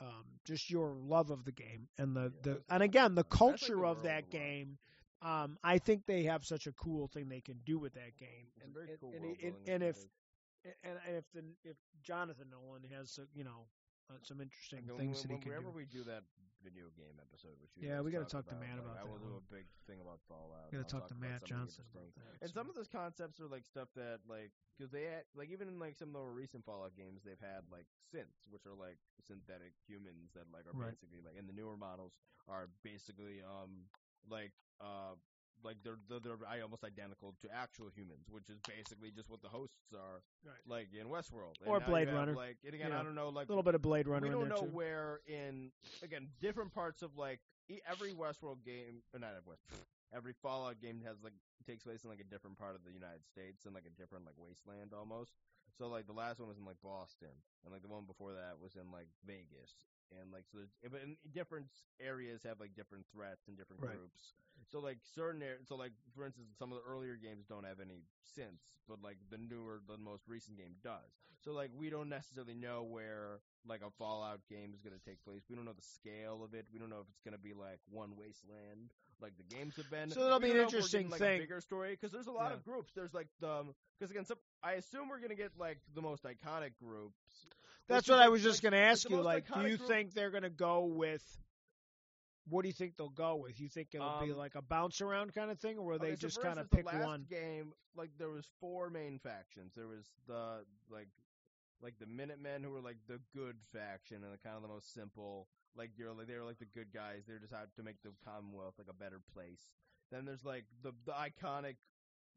um, 0.00 0.24
just 0.44 0.70
your 0.70 0.94
love 0.94 1.30
of 1.30 1.44
the 1.44 1.52
game 1.52 1.88
and 1.98 2.16
the, 2.16 2.32
the 2.42 2.60
and 2.68 2.82
again 2.82 3.14
the 3.14 3.22
like 3.22 3.30
culture 3.30 3.76
the 3.76 3.86
of 3.86 4.02
that 4.02 4.30
game. 4.30 4.78
Um, 5.22 5.56
I 5.62 5.78
think 5.78 6.06
they 6.06 6.24
have 6.24 6.44
such 6.44 6.66
a 6.66 6.72
cool 6.72 7.06
thing 7.06 7.28
they 7.28 7.40
can 7.40 7.60
do 7.64 7.78
with 7.78 7.94
that 7.94 8.16
game, 8.18 8.48
and 8.62 8.74
very 8.74 8.90
and, 8.90 9.00
cool 9.00 9.12
and, 9.14 9.36
and, 9.40 9.54
and 9.68 9.82
if. 9.82 9.96
And, 10.64 10.98
and 11.06 11.16
if 11.16 11.24
the 11.32 11.42
if 11.64 11.76
Jonathan 12.02 12.48
Nolan 12.50 12.82
has 12.96 13.18
you 13.34 13.44
know 13.44 13.66
uh, 14.10 14.18
some 14.22 14.40
interesting 14.40 14.86
When- 14.86 14.98
things 14.98 15.22
when- 15.22 15.28
that 15.28 15.34
he 15.34 15.38
can 15.40 15.48
whenever 15.50 15.70
do. 15.70 15.76
we 15.76 15.84
do 15.86 16.02
that 16.04 16.24
video 16.62 16.86
game 16.94 17.18
episode, 17.18 17.58
which 17.58 17.74
you 17.74 17.88
Yeah, 17.90 18.00
we 18.06 18.14
gotta 18.14 18.22
talk 18.24 18.46
talk 18.46 18.54
to 18.54 18.60
Matt 18.62 18.78
like, 18.78 18.86
about 18.86 18.98
I 18.98 19.02
will 19.02 19.18
do 19.18 19.34
a 19.34 19.42
big 19.50 19.66
thing 19.90 19.98
about 19.98 20.22
Fallout. 20.30 20.70
Gotta 20.70 20.76
and 20.78 20.86
I'll 20.86 20.94
talk 20.94 21.08
to 21.10 21.18
Matt 21.18 21.42
some 21.42 21.58
of 21.58 21.66
the 21.66 21.74
Johnson 21.74 21.84
about 21.90 22.14
that. 22.14 22.34
And 22.38 22.50
so- 22.50 22.54
some 22.54 22.66
of 22.70 22.74
those 22.78 22.86
concepts 22.86 23.40
are 23.42 23.50
like 23.50 23.66
stuff 23.66 23.88
that 23.98 24.22
like 24.30 24.52
because 24.78 24.90
they 24.94 25.10
had, 25.10 25.26
like 25.34 25.50
even 25.50 25.66
in 25.66 25.78
like 25.82 25.98
some 25.98 26.14
of 26.14 26.22
the 26.22 26.30
recent 26.30 26.62
Fallout 26.64 26.94
games 26.94 27.22
they've 27.26 27.40
had 27.42 27.66
like 27.70 27.86
synths 28.14 28.46
which 28.50 28.62
are 28.66 28.74
like 28.78 28.98
synthetic 29.26 29.74
humans 29.86 30.30
that 30.38 30.46
like 30.54 30.66
are 30.70 30.74
Right. 30.78 30.94
basically 30.94 31.18
like 31.18 31.34
and 31.38 31.48
the 31.50 31.52
newer 31.52 31.76
models 31.76 32.14
are 32.46 32.70
basically 32.86 33.42
um 33.42 33.90
like 34.30 34.52
uh 34.80 35.18
like 35.64 35.76
they're, 35.84 35.98
they're 36.08 36.20
they're 36.20 36.62
almost 36.62 36.84
identical 36.84 37.34
to 37.42 37.48
actual 37.54 37.88
humans 37.94 38.26
which 38.30 38.48
is 38.50 38.58
basically 38.66 39.10
just 39.10 39.28
what 39.30 39.42
the 39.42 39.48
hosts 39.48 39.92
are 39.94 40.22
Right. 40.44 40.62
like 40.66 40.88
in 40.98 41.06
Westworld 41.08 41.58
And 41.60 41.68
Or 41.68 41.80
Blade 41.80 42.08
have, 42.08 42.16
Runner. 42.16 42.34
like 42.34 42.58
and 42.64 42.74
again 42.74 42.90
Yeah. 42.90 43.00
I 43.00 43.02
don't 43.02 43.14
know 43.14 43.28
like 43.28 43.48
a 43.48 43.52
little 43.52 43.62
bit 43.62 43.74
of 43.74 43.82
Blade 43.82 44.06
Runner 44.08 44.26
we 44.26 44.32
don't 44.32 44.48
there 44.48 44.56
know 44.58 44.66
too. 44.66 44.72
where 44.74 45.20
in 45.26 45.70
again 46.02 46.28
different 46.40 46.72
parts 46.74 47.02
of 47.02 47.16
like 47.16 47.40
e- 47.68 47.80
every 47.86 48.12
Westworld 48.12 48.64
game 48.64 49.02
or 49.14 49.18
not 49.20 49.30
every 49.36 49.46
West, 49.46 49.62
every 50.12 50.32
Fallout 50.42 50.80
game 50.80 51.00
has 51.06 51.16
like 51.22 51.32
takes 51.66 51.84
place 51.84 52.02
in 52.04 52.10
like 52.10 52.20
a 52.20 52.24
different 52.26 52.58
part 52.58 52.74
of 52.74 52.82
the 52.84 52.90
United 52.92 53.22
States 53.26 53.64
and 53.66 53.74
like 53.74 53.86
a 53.86 53.94
different 54.00 54.24
like 54.26 54.34
wasteland 54.36 54.92
almost. 54.92 55.32
So 55.78 55.86
like 55.88 56.06
the 56.06 56.12
last 56.12 56.38
one 56.40 56.48
was 56.48 56.58
in 56.58 56.64
like 56.66 56.82
Boston 56.82 57.32
and 57.64 57.72
like 57.72 57.82
the 57.82 57.88
one 57.88 58.04
before 58.04 58.32
that 58.34 58.58
was 58.60 58.74
in 58.76 58.90
like 58.90 59.06
Vegas 59.24 59.72
and 60.20 60.32
like 60.32 60.44
so 60.50 60.58
there's 60.58 60.74
in 61.02 61.16
different 61.32 61.66
areas 62.00 62.42
have 62.42 62.60
like 62.60 62.74
different 62.74 63.04
threats 63.12 63.48
and 63.48 63.56
different 63.56 63.82
Right. 63.82 63.96
groups. 63.96 64.34
So 64.70 64.80
like 64.80 64.98
certain 65.14 65.42
areas, 65.42 65.66
so 65.68 65.76
like 65.76 65.92
for 66.14 66.24
instance, 66.24 66.48
some 66.58 66.72
of 66.72 66.78
the 66.78 66.84
earlier 66.90 67.16
games 67.16 67.46
don't 67.48 67.64
have 67.64 67.80
any 67.80 68.02
synths, 68.22 68.64
but 68.88 69.02
like 69.02 69.16
the 69.30 69.38
newer, 69.38 69.80
the 69.88 69.98
most 69.98 70.28
recent 70.28 70.56
game 70.56 70.76
does. 70.82 71.12
So 71.44 71.52
like 71.52 71.70
we 71.76 71.90
don't 71.90 72.08
necessarily 72.08 72.54
know 72.54 72.82
where 72.82 73.40
like 73.66 73.82
a 73.82 73.90
Fallout 73.90 74.40
game 74.48 74.72
is 74.74 74.80
going 74.82 74.94
to 74.98 75.04
take 75.04 75.22
place. 75.24 75.42
We 75.48 75.56
don't 75.56 75.64
know 75.64 75.72
the 75.72 75.82
scale 75.82 76.42
of 76.44 76.54
it. 76.54 76.66
We 76.72 76.78
don't 76.78 76.90
know 76.90 77.00
if 77.00 77.08
it's 77.08 77.20
going 77.22 77.36
to 77.36 77.42
be 77.42 77.54
like 77.54 77.80
one 77.90 78.16
wasteland 78.16 78.90
like 79.20 79.32
the 79.36 79.54
games 79.54 79.76
have 79.76 79.88
been. 79.90 80.10
So 80.10 80.24
that'll 80.24 80.40
be 80.40 80.50
an 80.50 80.56
know 80.56 80.62
if 80.66 80.72
we're 80.72 80.78
interesting 80.78 81.02
getting, 81.06 81.10
like, 81.10 81.20
thing. 81.20 81.36
A 81.36 81.42
bigger 81.42 81.60
story 81.60 81.90
because 81.92 82.10
there's 82.12 82.26
a 82.26 82.32
lot 82.32 82.50
Yeah. 82.50 82.56
of 82.58 82.64
groups. 82.64 82.92
There's 82.94 83.14
like 83.14 83.28
the 83.40 83.64
because 83.98 84.10
again, 84.10 84.24
some, 84.24 84.38
I 84.62 84.72
assume 84.72 85.08
we're 85.08 85.18
going 85.18 85.30
to 85.30 85.36
get 85.36 85.52
like 85.58 85.78
the 85.94 86.02
most 86.02 86.24
iconic 86.24 86.72
groups. 86.82 87.46
That's 87.88 88.08
what 88.08 88.18
I 88.20 88.28
was 88.28 88.42
just 88.42 88.62
going 88.62 88.72
to 88.72 88.78
ask 88.78 89.08
you. 89.10 89.20
Like, 89.20 89.46
do 89.52 89.60
you 89.62 89.76
group- 89.76 89.88
think 89.88 90.14
they're 90.14 90.30
going 90.30 90.44
to 90.44 90.50
go 90.50 90.84
with? 90.84 91.22
What 92.48 92.62
do 92.62 92.68
you 92.68 92.74
think 92.74 92.96
they'll 92.96 93.08
go 93.08 93.36
with? 93.36 93.60
You 93.60 93.68
think 93.68 93.88
it'll 93.94 94.20
be 94.20 94.32
Um, 94.32 94.36
like 94.38 94.54
a 94.56 94.62
bounce 94.62 95.00
around 95.00 95.32
kind 95.34 95.50
of 95.50 95.60
thing, 95.60 95.78
or 95.78 95.84
will 95.84 95.98
they 95.98 96.08
Okay, 96.08 96.16
so 96.16 96.26
just 96.26 96.42
kind 96.42 96.58
of 96.58 96.68
pick 96.70 96.84
the 96.86 96.96
last 96.96 97.04
one? 97.06 97.26
game? 97.30 97.72
Like 97.94 98.10
there 98.18 98.30
was 98.30 98.46
four 98.60 98.90
main 98.90 99.18
factions. 99.20 99.72
There 99.76 99.86
was 99.86 100.10
the 100.26 100.64
like 100.90 101.08
like 101.82 101.98
the 101.98 102.06
Minutemen 102.06 102.62
who 102.62 102.70
were 102.70 102.80
like 102.80 102.96
the 103.06 103.20
good 103.34 103.56
faction 103.72 104.22
and 104.24 104.32
the 104.32 104.38
kind 104.38 104.56
of 104.56 104.62
the 104.62 104.68
most 104.68 104.92
simple. 104.92 105.46
Like 105.76 105.90
you're 105.96 106.12
like 106.12 106.26
they 106.26 106.34
were 106.36 106.44
like 106.44 106.58
the 106.58 106.66
good 106.66 106.92
guys. 106.92 107.22
They're 107.28 107.38
just 107.38 107.52
out 107.52 107.68
to 107.76 107.82
make 107.84 108.02
the 108.02 108.10
Commonwealth 108.24 108.74
like 108.78 108.88
a 108.90 108.94
better 108.94 109.20
place. 109.34 109.60
Then 110.10 110.24
there's 110.24 110.44
like 110.44 110.64
the 110.82 110.92
the 111.06 111.12
iconic 111.12 111.76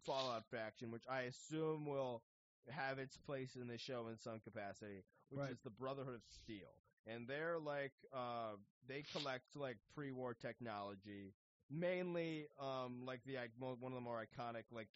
Fallout 0.05 0.45
faction, 0.51 0.91
which 0.91 1.05
I 1.09 1.21
assume 1.21 1.85
will 1.87 2.21
have 2.69 2.99
its 2.99 3.17
place 3.17 3.55
in 3.55 3.67
the 3.67 3.77
show 3.79 4.07
in 4.07 4.19
some 4.19 4.39
capacity, 4.39 5.03
which 5.29 5.39
Right. 5.41 5.51
is 5.51 5.59
the 5.63 5.69
Brotherhood 5.69 6.15
of 6.15 6.23
Steel. 6.27 6.73
And 7.07 7.27
they're 7.27 7.59
like 7.59 7.93
uh 8.13 8.55
they 8.87 9.03
collect 9.03 9.55
like 9.55 9.77
pre-war 9.93 10.33
technology, 10.33 11.33
mainly 11.69 12.47
um 12.59 13.05
like 13.05 13.21
the 13.25 13.37
one 13.57 13.91
of 13.91 13.95
the 13.95 14.01
more 14.01 14.23
iconic 14.23 14.63
like 14.71 14.87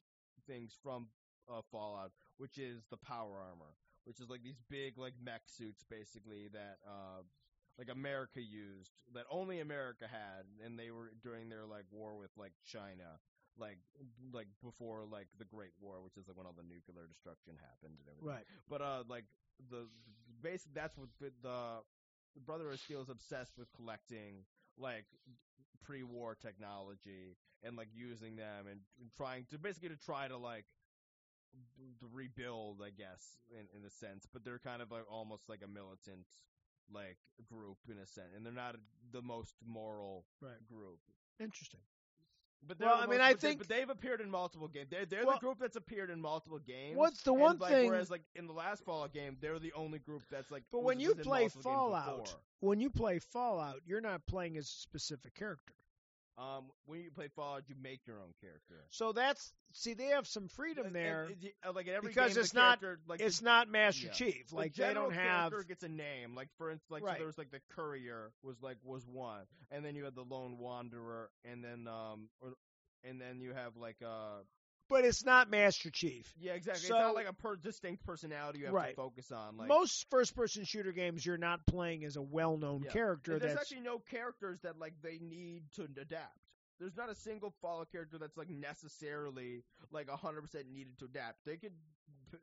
things 0.48 0.74
from 0.82 1.08
uh, 1.52 1.62
Fallout, 1.72 2.12
which 2.38 2.58
is 2.58 2.86
the 2.90 2.98
power 2.98 3.38
armor, 3.40 3.76
which 4.06 4.20
is 4.20 4.30
like 4.30 4.44
these 4.44 4.62
big 4.70 4.98
like 4.98 5.14
mech 5.24 5.42
suits 5.48 5.84
basically 5.90 6.48
that 6.48 6.78
uh 6.88 7.22
like 7.78 7.90
America 7.90 8.42
used 8.42 8.92
that 9.14 9.26
only 9.30 9.60
America 9.60 10.08
had, 10.08 10.46
and 10.64 10.78
they 10.78 10.92
were 10.92 11.12
during 11.22 11.50
their 11.50 11.66
like 11.66 11.86
war 11.92 12.18
with 12.18 12.32
like 12.38 12.54
China, 12.66 13.20
like 13.60 13.78
like 14.34 14.48
before 14.64 15.04
like 15.06 15.28
the 15.38 15.46
Great 15.46 15.74
War, 15.82 16.02
which 16.04 16.18
is 16.18 16.28
like 16.28 16.38
when 16.38 16.46
all 16.46 16.56
the 16.56 16.64
nuclear 16.64 17.06
destruction 17.08 17.54
happened 17.60 18.00
and 18.00 18.08
everything. 18.08 18.28
Right. 18.28 18.46
But 18.70 18.82
uh, 18.82 19.04
like 19.08 19.26
the 19.70 19.88
basically 20.42 20.74
that's 20.76 20.98
what 20.98 21.10
the, 21.20 21.32
the 21.44 21.84
the 22.36 22.54
of 22.54 22.80
Steel 22.80 23.02
is 23.02 23.10
obsessed 23.10 23.58
with 23.58 23.68
collecting 23.76 24.46
like 24.78 25.06
pre-war 25.84 26.36
technology 26.36 27.36
and 27.64 27.76
like 27.76 27.90
using 27.94 28.36
them 28.36 28.68
and 28.70 28.80
trying 29.18 29.46
to 29.52 29.58
basically 29.58 29.90
to 29.90 29.98
try 29.98 30.28
to 30.28 30.38
like 30.38 30.66
to 32.00 32.08
rebuild, 32.14 32.82
I 32.84 32.92
guess, 32.92 33.38
in 33.52 33.66
in 33.78 33.86
a 33.86 33.90
sense. 33.90 34.28
But 34.32 34.44
they're 34.46 34.60
kind 34.60 34.82
of 34.82 34.92
like 34.92 35.04
almost 35.12 35.50
like 35.50 35.62
a 35.64 35.68
militant 35.68 36.28
like 36.92 37.18
group 37.48 37.78
in 37.90 37.98
a 37.98 38.06
sense, 38.06 38.34
and 38.36 38.46
they're 38.46 38.54
not 38.54 38.76
the 39.12 39.22
most 39.22 39.56
moral 39.66 40.26
Right. 40.42 40.62
group. 40.68 41.00
Interesting. 41.40 41.82
But 42.68 42.80
Well, 42.80 42.96
I 42.96 43.06
mean, 43.08 43.22
I 43.22 43.34
they- 43.34 43.40
think- 43.40 43.60
but 43.60 43.68
they've 43.68 43.90
appeared 43.90 44.22
in 44.22 44.30
multiple 44.30 44.68
games. 44.68 44.90
They're, 44.90 45.06
they're 45.06 45.26
Well- 45.26 45.36
the 45.36 45.40
group 45.40 45.60
that's 45.60 45.76
appeared 45.76 46.10
in 46.10 46.22
multiple 46.22 46.60
games. 46.60 46.98
What's 46.98 47.24
the 47.24 47.34
one 47.34 47.58
like, 47.58 47.72
thing? 47.72 47.90
Whereas, 47.90 48.12
like 48.12 48.24
in 48.36 48.48
the 48.48 48.54
last 48.54 48.84
Fallout 48.84 49.14
game, 49.14 49.38
they're 49.40 49.60
the 49.60 49.74
only 49.74 50.00
group 50.00 50.24
that's 50.30 50.52
like. 50.52 50.64
But 50.72 50.84
when 50.84 51.00
you 51.00 51.16
play 51.16 51.48
Fallout, 51.48 52.36
when 52.60 52.80
you 52.80 52.90
play 52.90 53.20
Fallout, 53.20 53.82
you're 53.86 54.02
not 54.02 54.26
playing 54.28 54.58
as 54.58 54.66
a 54.66 54.72
specific 54.72 55.34
character. 55.36 55.74
Um, 56.40 56.66
when 56.86 57.02
you 57.02 57.12
play 57.12 57.28
Fallout, 57.36 57.64
you 57.68 57.76
make 57.82 58.08
your 58.08 58.18
own 58.20 58.34
character. 58.40 58.86
So 58.90 59.12
that's 59.12 59.52
see, 59.74 59.94
they 59.94 60.06
have 60.08 60.26
some 60.28 60.48
freedom 60.48 60.88
And- 60.88 60.96
there. 60.96 61.24
and 61.26 61.44
it- 61.44 61.56
uh, 61.68 61.74
like 61.74 61.88
because 62.02 62.34
game, 62.36 62.42
it's 62.44 62.54
not- 62.54 62.80
like 63.08 63.20
it's 63.22 63.40
the, 63.40 63.46
not 63.46 63.70
Master 63.70 64.06
yeah. 64.08 64.12
Chief. 64.14 64.48
the 64.50 64.56
Like 64.56 64.74
they 64.74 64.94
don't 64.94 65.14
have. 65.14 65.52
character 65.52 65.64
gets 65.68 65.84
a 65.84 65.90
name. 65.90 66.36
Like 66.36 66.50
for 66.58 66.72
instance, 66.72 66.90
like 66.90 67.04
Right. 67.04 67.16
so 67.16 67.20
there 67.20 67.28
was 67.28 67.38
like 67.38 67.52
the 67.52 67.62
courier 67.72 68.32
was 68.42 68.56
like 68.62 68.78
was 68.84 69.06
one, 69.06 69.46
and 69.72 69.84
then 69.84 69.96
you 69.96 70.06
had 70.06 70.16
the 70.16 70.24
lone 70.24 70.58
wanderer, 70.58 71.30
and 71.44 71.64
then 71.64 71.88
um, 71.88 72.30
or, 72.42 72.54
and 73.04 73.20
then 73.20 73.42
you 73.42 73.54
have 73.54 73.76
like 73.76 73.98
uh, 74.02 74.40
But 74.90 75.06
it's 75.06 75.24
not 75.24 75.50
Master 75.50 75.90
Chief. 75.92 76.34
yeah, 76.40 76.54
exactly. 76.54 76.82
it's 76.82 76.90
not 76.90 77.14
like 77.16 77.28
a 77.30 77.34
per 77.34 77.56
distinct 77.56 78.04
personality 78.04 78.60
you 78.60 78.66
have 78.66 78.74
Right. 78.74 78.90
to 78.90 78.96
focus 78.96 79.32
on. 79.32 79.58
Like 79.58 79.68
Most 79.68 80.10
first-person 80.10 80.66
shooter 80.66 80.92
games, 80.92 81.26
you're 81.26 81.38
not 81.38 81.66
playing 81.68 82.04
as 82.06 82.16
a 82.16 82.22
well-known 82.22 82.84
Yeah. 82.84 82.92
character. 82.92 83.34
And 83.34 83.42
there's 83.42 83.54
that's 83.54 83.72
actually 83.72 83.84
no 83.86 84.00
characters 84.00 84.60
that 84.62 84.80
like 84.80 84.94
they 85.02 85.20
need 85.20 85.72
to 85.74 85.84
adapt. 85.84 86.40
There's 86.80 86.96
not 86.98 87.10
a 87.10 87.16
single 87.16 87.52
Fallout 87.62 87.92
character 87.92 88.18
that's 88.18 88.38
like 88.38 88.50
necessarily 88.50 89.64
like 89.92 90.08
100% 90.08 90.70
needed 90.72 90.98
to 91.00 91.06
adapt. 91.06 91.46
They 91.46 91.58
could 91.58 91.74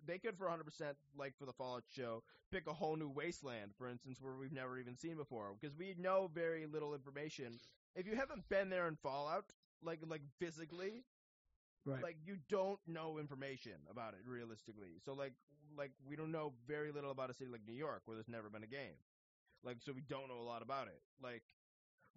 they 0.05 0.19
could 0.19 0.37
for 0.37 0.47
100% 0.49 0.95
like 1.17 1.37
for 1.39 1.47
the 1.47 1.53
Fallout 1.53 1.85
show 1.89 2.23
pick 2.51 2.67
a 2.67 2.73
whole 2.73 2.97
new 2.97 3.09
wasteland 3.09 3.73
for 3.79 3.89
instance 3.89 4.21
where 4.21 4.35
we've 4.35 4.53
never 4.53 4.79
even 4.79 4.97
seen 4.97 5.17
before 5.17 5.55
because 5.61 5.77
we 5.77 5.95
know 5.99 6.29
very 6.33 6.67
little 6.67 6.95
information. 6.95 7.59
If 7.95 8.07
you 8.07 8.17
haven't 8.17 8.49
been 8.49 8.69
there 8.69 8.87
in 8.89 8.97
Fallout 8.97 9.45
like 9.83 10.01
like 10.07 10.23
physically 10.39 11.05
right. 11.87 12.03
like 12.03 12.17
you 12.25 12.37
don't 12.49 12.79
know 12.87 13.19
information 13.19 13.79
about 13.91 14.15
it 14.15 14.21
realistically. 14.27 14.99
So 15.05 15.15
like 15.15 15.33
like 15.77 15.93
we 16.09 16.17
don't 16.17 16.33
know 16.33 16.53
very 16.67 16.93
little 16.93 17.11
about 17.11 17.31
a 17.31 17.35
city 17.35 17.51
like 17.51 17.63
New 17.67 17.75
York 17.75 18.03
where 18.05 18.17
there's 18.17 18.29
never 18.29 18.51
been 18.51 18.65
a 18.65 18.69
game. 18.69 18.99
Like 19.65 19.79
so 19.81 19.93
we 19.93 20.03
don't 20.03 20.29
know 20.29 20.41
a 20.41 20.49
lot 20.49 20.63
about 20.63 20.89
it. 20.89 21.01
Like 21.23 21.43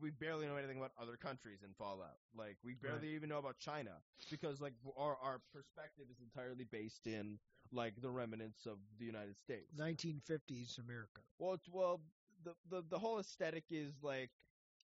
we 0.02 0.12
barely 0.12 0.48
know 0.48 0.56
anything 0.56 0.78
about 0.78 0.92
other 1.02 1.18
countries 1.18 1.60
in 1.64 1.74
Fallout. 1.78 2.20
Like 2.38 2.58
we 2.64 2.74
barely 2.74 3.10
even 3.16 3.30
know 3.30 3.38
about 3.40 3.60
China 3.60 3.92
because 4.32 4.62
like 4.62 4.74
our 4.98 5.18
our 5.22 5.42
perspective 5.54 6.06
is 6.12 6.18
entirely 6.22 6.66
based 6.66 7.08
in 7.08 7.40
like 7.72 8.02
the 8.02 8.10
remnants 8.10 8.66
of 8.66 8.78
the 9.00 9.06
United 9.06 9.38
States. 9.38 9.74
1950s 9.78 10.80
America. 10.80 11.22
Well, 11.38 11.54
it's 11.54 11.70
well 11.72 12.02
the 12.44 12.54
the 12.70 12.84
the 12.90 13.00
whole 13.00 13.20
aesthetic 13.20 13.66
is 13.70 13.94
like 14.02 14.32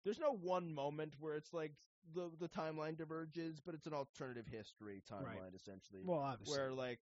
there's 0.04 0.20
no 0.20 0.32
one 0.34 0.74
moment 0.74 1.16
where 1.20 1.36
it's 1.36 1.54
like 1.54 1.74
the 2.14 2.30
the 2.40 2.50
timeline 2.50 2.98
diverges, 2.98 3.60
but 3.60 3.74
it's 3.74 3.88
an 3.88 3.94
alternative 3.94 4.46
history 4.48 5.02
timeline 5.10 5.56
essentially 5.56 6.02
Well, 6.04 6.20
obviously. 6.20 6.58
where 6.58 6.72
like 6.72 7.00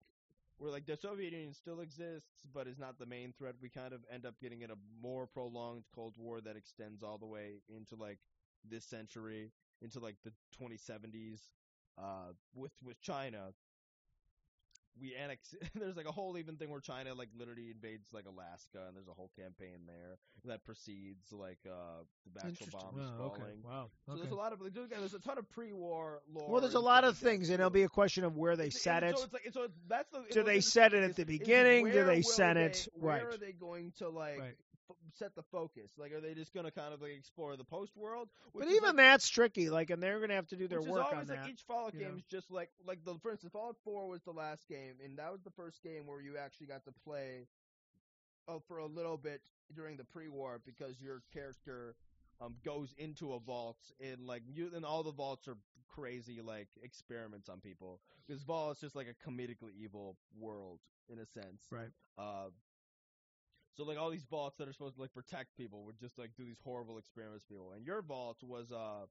where 0.57 0.71
like 0.71 0.85
the 0.85 0.95
Soviet 0.95 1.33
Union 1.33 1.53
still 1.53 1.79
exists 1.79 2.43
but 2.53 2.67
is 2.67 2.77
not 2.77 2.99
the 2.99 3.05
main 3.05 3.33
threat. 3.33 3.55
We 3.61 3.69
kind 3.69 3.93
of 3.93 4.01
end 4.13 4.25
up 4.25 4.35
getting 4.39 4.61
in 4.61 4.69
a 4.71 4.75
more 5.01 5.25
prolonged 5.25 5.83
Cold 5.95 6.13
War 6.17 6.39
that 6.41 6.55
extends 6.55 7.01
all 7.01 7.17
the 7.17 7.25
way 7.25 7.61
into 7.75 7.95
like 7.95 8.19
this 8.69 8.85
century, 8.85 9.51
into 9.81 9.99
like 9.99 10.17
the 10.23 10.31
2070s, 10.61 11.39
uh, 11.97 12.33
with 12.53 12.73
with 12.83 13.01
China. 13.01 13.53
We 14.99 15.15
annex. 15.15 15.53
there's 15.75 15.95
like 15.95 16.07
a 16.07 16.11
whole 16.11 16.37
even 16.37 16.55
thing 16.57 16.69
where 16.69 16.79
China 16.79 17.13
like 17.13 17.29
literally 17.37 17.71
invades 17.71 18.07
like 18.13 18.25
Alaska, 18.25 18.79
and 18.87 18.95
there's 18.95 19.07
a 19.07 19.13
whole 19.13 19.29
campaign 19.37 19.79
there 19.87 20.17
that 20.45 20.63
precedes 20.65 21.31
like 21.31 21.59
uh 21.67 22.03
the 22.33 22.39
actual 22.39 22.49
Interesting. 22.49 22.79
bombs 22.79 23.11
Wow, 23.19 23.25
okay. 23.27 23.39
falling. 23.41 23.63
Wow. 23.63 23.89
So 24.07 24.15
there's 24.15 24.31
a 24.31 24.35
lot 24.35 24.53
of 24.53 24.61
like, 24.61 24.73
there's, 24.73 24.89
there's 24.89 25.13
a 25.13 25.19
ton 25.19 25.37
of 25.37 25.49
pre-war 25.51 26.21
lore. 26.33 26.49
Well, 26.49 26.61
there's 26.61 26.73
a 26.73 26.79
lot 26.79 27.03
of 27.03 27.17
things, 27.17 27.49
and 27.49 27.59
it'll 27.59 27.69
be 27.69 27.83
a 27.83 27.89
question 27.89 28.23
of 28.23 28.35
where 28.37 28.55
they 28.55 28.67
It's- 28.67 28.81
set 28.81 29.03
it. 29.03 29.17
So 29.17 29.25
it's 29.25 29.33
like 29.33 29.47
so 29.53 29.67
that's 29.87 30.09
the. 30.11 30.19
Do 30.31 30.39
what's 30.39 30.45
they 30.49 30.61
set 30.61 30.93
it 30.93 31.03
at 31.03 31.15
the 31.15 31.25
beginning? 31.25 31.85
Do 31.89 32.03
they 32.05 32.21
set 32.21 32.55
they- 32.55 32.65
it- 32.65 32.87
Where 32.93 33.13
right. 33.15 33.23
are 33.23 33.37
they 33.37 33.51
going 33.51 33.93
to 33.99 34.09
like 34.09 34.39
Right. 34.39 34.55
Set 35.13 35.35
the 35.35 35.43
focus? 35.43 35.91
Like, 35.97 36.11
are 36.13 36.21
they 36.21 36.33
just 36.33 36.53
going 36.53 36.65
to 36.65 36.71
kind 36.71 36.93
of 36.93 37.01
like 37.01 37.11
explore 37.11 37.55
the 37.55 37.63
post 37.63 37.95
world? 37.95 38.29
But 38.53 38.67
even 38.69 38.95
that's 38.95 39.27
tricky. 39.29 39.69
Like, 39.69 39.89
and 39.89 40.01
they're 40.01 40.19
gonna 40.19 40.35
have 40.35 40.47
to 40.47 40.55
do 40.55 40.67
their 40.67 40.81
work 40.81 41.05
on 41.07 41.13
always 41.13 41.27
that. 41.27 41.41
like 41.41 41.49
each 41.49 41.61
Fallout 41.67 41.93
game 41.93 42.01
know? 42.09 42.15
is 42.17 42.23
just 42.29 42.51
like 42.51 42.69
like 42.85 43.03
the 43.05 43.15
for 43.21 43.31
instance 43.31 43.51
Fallout 43.53 43.77
4 43.83 44.07
was 44.07 44.21
the 44.23 44.31
last 44.31 44.67
game 44.67 44.95
and 45.03 45.17
that 45.17 45.31
was 45.31 45.41
the 45.43 45.51
first 45.51 45.81
game 45.83 46.05
where 46.05 46.21
you 46.21 46.37
actually 46.37 46.67
got 46.67 46.83
to 46.85 46.91
play 47.03 47.47
uh, 48.47 48.59
for 48.67 48.77
a 48.77 48.85
little 48.85 49.17
bit 49.17 49.41
during 49.75 49.97
the 49.97 50.03
pre-war 50.03 50.59
because 50.65 50.99
your 51.01 51.21
character 51.33 51.95
um 52.41 52.55
goes 52.65 52.93
into 52.97 53.33
a 53.33 53.39
vault 53.39 53.77
and 54.01 54.25
like 54.25 54.41
you 54.47 54.69
and 54.75 54.83
all 54.85 55.03
the 55.03 55.11
vaults 55.11 55.47
are 55.47 55.57
crazy 55.87 56.41
like 56.41 56.67
experiments 56.83 57.49
on 57.49 57.59
people 57.59 57.99
because 58.25 58.41
vault 58.43 58.75
is 58.75 58.81
just 58.81 58.95
like 58.95 59.07
a 59.07 59.29
comedically 59.29 59.71
evil 59.77 60.17
world 60.39 60.79
in 61.09 61.19
a 61.19 61.25
sense 61.25 61.63
Right. 61.71 61.89
uh 62.17 62.49
so 63.75 63.83
like 63.83 63.97
all 63.97 64.09
these 64.09 64.25
vaults 64.29 64.57
that 64.57 64.67
are 64.67 64.73
supposed 64.73 64.95
to 64.95 65.01
like 65.01 65.13
protect 65.13 65.55
people 65.57 65.83
would 65.85 65.99
just 65.99 66.17
like 66.17 66.31
do 66.37 66.45
these 66.45 66.59
horrible 66.63 66.97
experiments 66.97 67.45
people. 67.45 67.71
And 67.75 67.85
your 67.85 68.01
vault 68.01 68.37
was 68.43 68.71
uh 68.71 69.05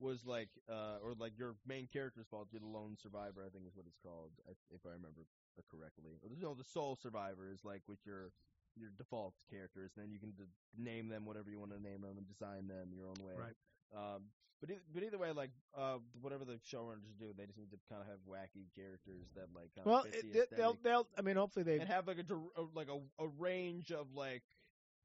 was 0.00 0.26
like 0.26 0.48
uh 0.68 0.98
or 1.02 1.14
like 1.18 1.38
your 1.38 1.54
main 1.66 1.86
character's 1.86 2.26
vault 2.28 2.48
you're 2.50 2.60
the 2.60 2.66
lone 2.66 2.96
survivor 3.00 3.44
i 3.46 3.48
think 3.48 3.64
is 3.66 3.76
what 3.76 3.86
it's 3.86 3.98
called 4.02 4.30
if, 4.50 4.80
i 4.84 4.90
remember 4.90 5.22
correctly. 5.70 6.18
Or 6.22 6.30
no 6.40 6.54
the 6.54 6.64
sole 6.64 6.96
survivor 6.96 7.48
is 7.52 7.64
like 7.64 7.82
with 7.88 8.00
your 8.04 8.32
your 8.76 8.90
default 8.96 9.34
characters 9.50 9.92
and 9.96 10.04
then 10.04 10.12
you 10.12 10.18
can 10.18 10.30
d- 10.32 10.44
name 10.76 11.08
them 11.08 11.24
whatever 11.24 11.50
you 11.50 11.58
want 11.58 11.70
to 11.72 11.80
name 11.80 12.00
them 12.02 12.16
and 12.18 12.26
design 12.26 12.66
them 12.66 12.88
your 12.92 13.06
own 13.06 13.16
way 13.24 13.34
Right. 13.38 13.56
um 13.96 14.22
but 14.60 14.70
e- 14.70 14.80
but 14.92 15.02
either 15.02 15.18
way 15.18 15.32
like 15.32 15.50
uh 15.76 15.98
whatever 16.20 16.44
the 16.44 16.54
showrunners 16.54 17.16
do 17.18 17.32
they 17.36 17.46
just 17.46 17.58
need 17.58 17.70
to 17.70 17.78
kind 17.88 18.00
of 18.02 18.08
have 18.08 18.18
wacky 18.28 18.66
characters 18.74 19.26
that 19.34 19.46
like 19.54 19.74
kind 19.74 19.86
Well, 19.86 20.00
of 20.00 20.04
fit 20.10 20.24
it, 20.24 20.32
the 20.32 20.38
they- 20.50 20.56
they'll 20.56 20.78
they'll. 20.82 21.06
I 21.18 21.22
mean, 21.22 21.36
hopefully 21.36 21.64
they. 21.64 21.78
and 21.78 21.88
have 21.88 22.06
like 22.08 22.18
a, 22.18 22.60
like 22.74 22.88
a, 22.88 22.98
a 23.22 23.28
range 23.38 23.92
of 23.92 24.14
like 24.14 24.42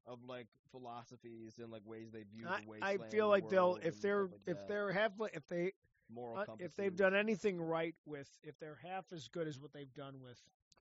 of 0.06 0.24
like 0.24 0.46
philosophies 0.70 1.58
and 1.58 1.70
like 1.70 1.82
ways 1.84 2.10
they 2.10 2.22
view 2.24 2.46
I, 2.48 2.60
the 2.60 2.84
I 2.84 2.96
feel 3.10 3.28
like 3.28 3.48
they'll 3.48 3.78
if 3.82 4.00
they're 4.00 4.22
like 4.24 4.40
if 4.46 4.56
that. 4.56 4.68
they're 4.68 4.92
have 4.92 5.12
if 5.34 5.46
they 5.48 5.72
moral 6.12 6.38
uh, 6.38 6.44
if 6.58 6.74
they've 6.74 6.96
done 6.96 7.14
anything 7.14 7.60
right 7.60 7.94
with 8.06 8.28
if 8.42 8.58
they're 8.58 8.78
half 8.82 9.12
as 9.12 9.28
good 9.28 9.46
as 9.46 9.60
what 9.60 9.72
they've 9.72 9.92
done 9.94 10.20
with 10.20 10.40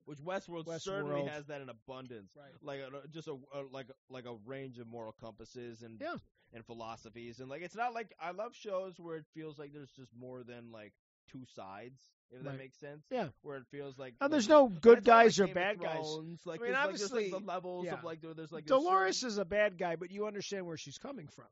which 0.10 0.20
Westworld, 0.20 0.66
Westworld. 0.66 0.82
certainly 0.82 1.26
has 1.26 1.46
that 1.46 1.62
in 1.62 1.70
abundance 1.70 2.34
right 2.36 2.52
like 2.64 2.80
a, 2.80 3.08
just 3.10 3.28
a, 3.28 3.34
a 3.54 3.62
like 3.72 3.88
like 4.10 4.26
a 4.26 4.36
range 4.46 4.80
of 4.80 4.88
moral 4.88 5.14
compasses 5.20 5.84
and 5.84 6.00
Yeah. 6.02 6.16
and 6.54 6.66
philosophies 6.66 7.40
and 7.40 7.50
like 7.50 7.62
it's 7.62 7.76
not 7.76 7.94
like 7.94 8.12
I 8.20 8.32
love 8.32 8.56
shows 8.56 9.00
where 9.00 9.18
it 9.18 9.26
feels 9.34 9.60
like 9.60 9.72
there's 9.74 9.92
just 9.92 10.12
more 10.20 10.44
than 10.44 10.72
like 10.72 10.94
two 11.32 11.46
sides 11.56 12.00
if 12.32 12.44
that 12.44 12.58
makes 12.58 12.78
sense 12.78 13.06
Yeah. 13.12 13.28
where 13.42 13.58
it 13.58 13.66
feels 13.72 13.98
like 13.98 14.14
and 14.20 14.30
like, 14.30 14.32
there's 14.32 14.50
no 14.50 14.68
good 14.68 15.06
not 15.06 15.16
like 15.16 15.26
guys 15.26 15.40
or 15.40 15.48
bad 15.48 15.80
guys. 15.80 16.06
Like, 16.46 16.60
I 16.62 16.64
mean, 16.64 16.72
there's, 16.74 16.74
like, 16.74 16.76
obviously, 16.76 17.30
the 17.32 17.40
levels 17.40 17.86
yeah. 17.86 17.94
of 17.94 18.04
like 18.04 18.20
there's 18.22 18.52
like 18.52 18.66
Dolores 18.66 19.24
is 19.24 19.38
a 19.38 19.46
bad 19.46 19.78
guy, 19.78 19.96
but 19.96 20.12
you 20.12 20.28
understand 20.28 20.66
where 20.66 20.78
she's 20.78 20.98
coming 20.98 21.28
from. 21.28 21.46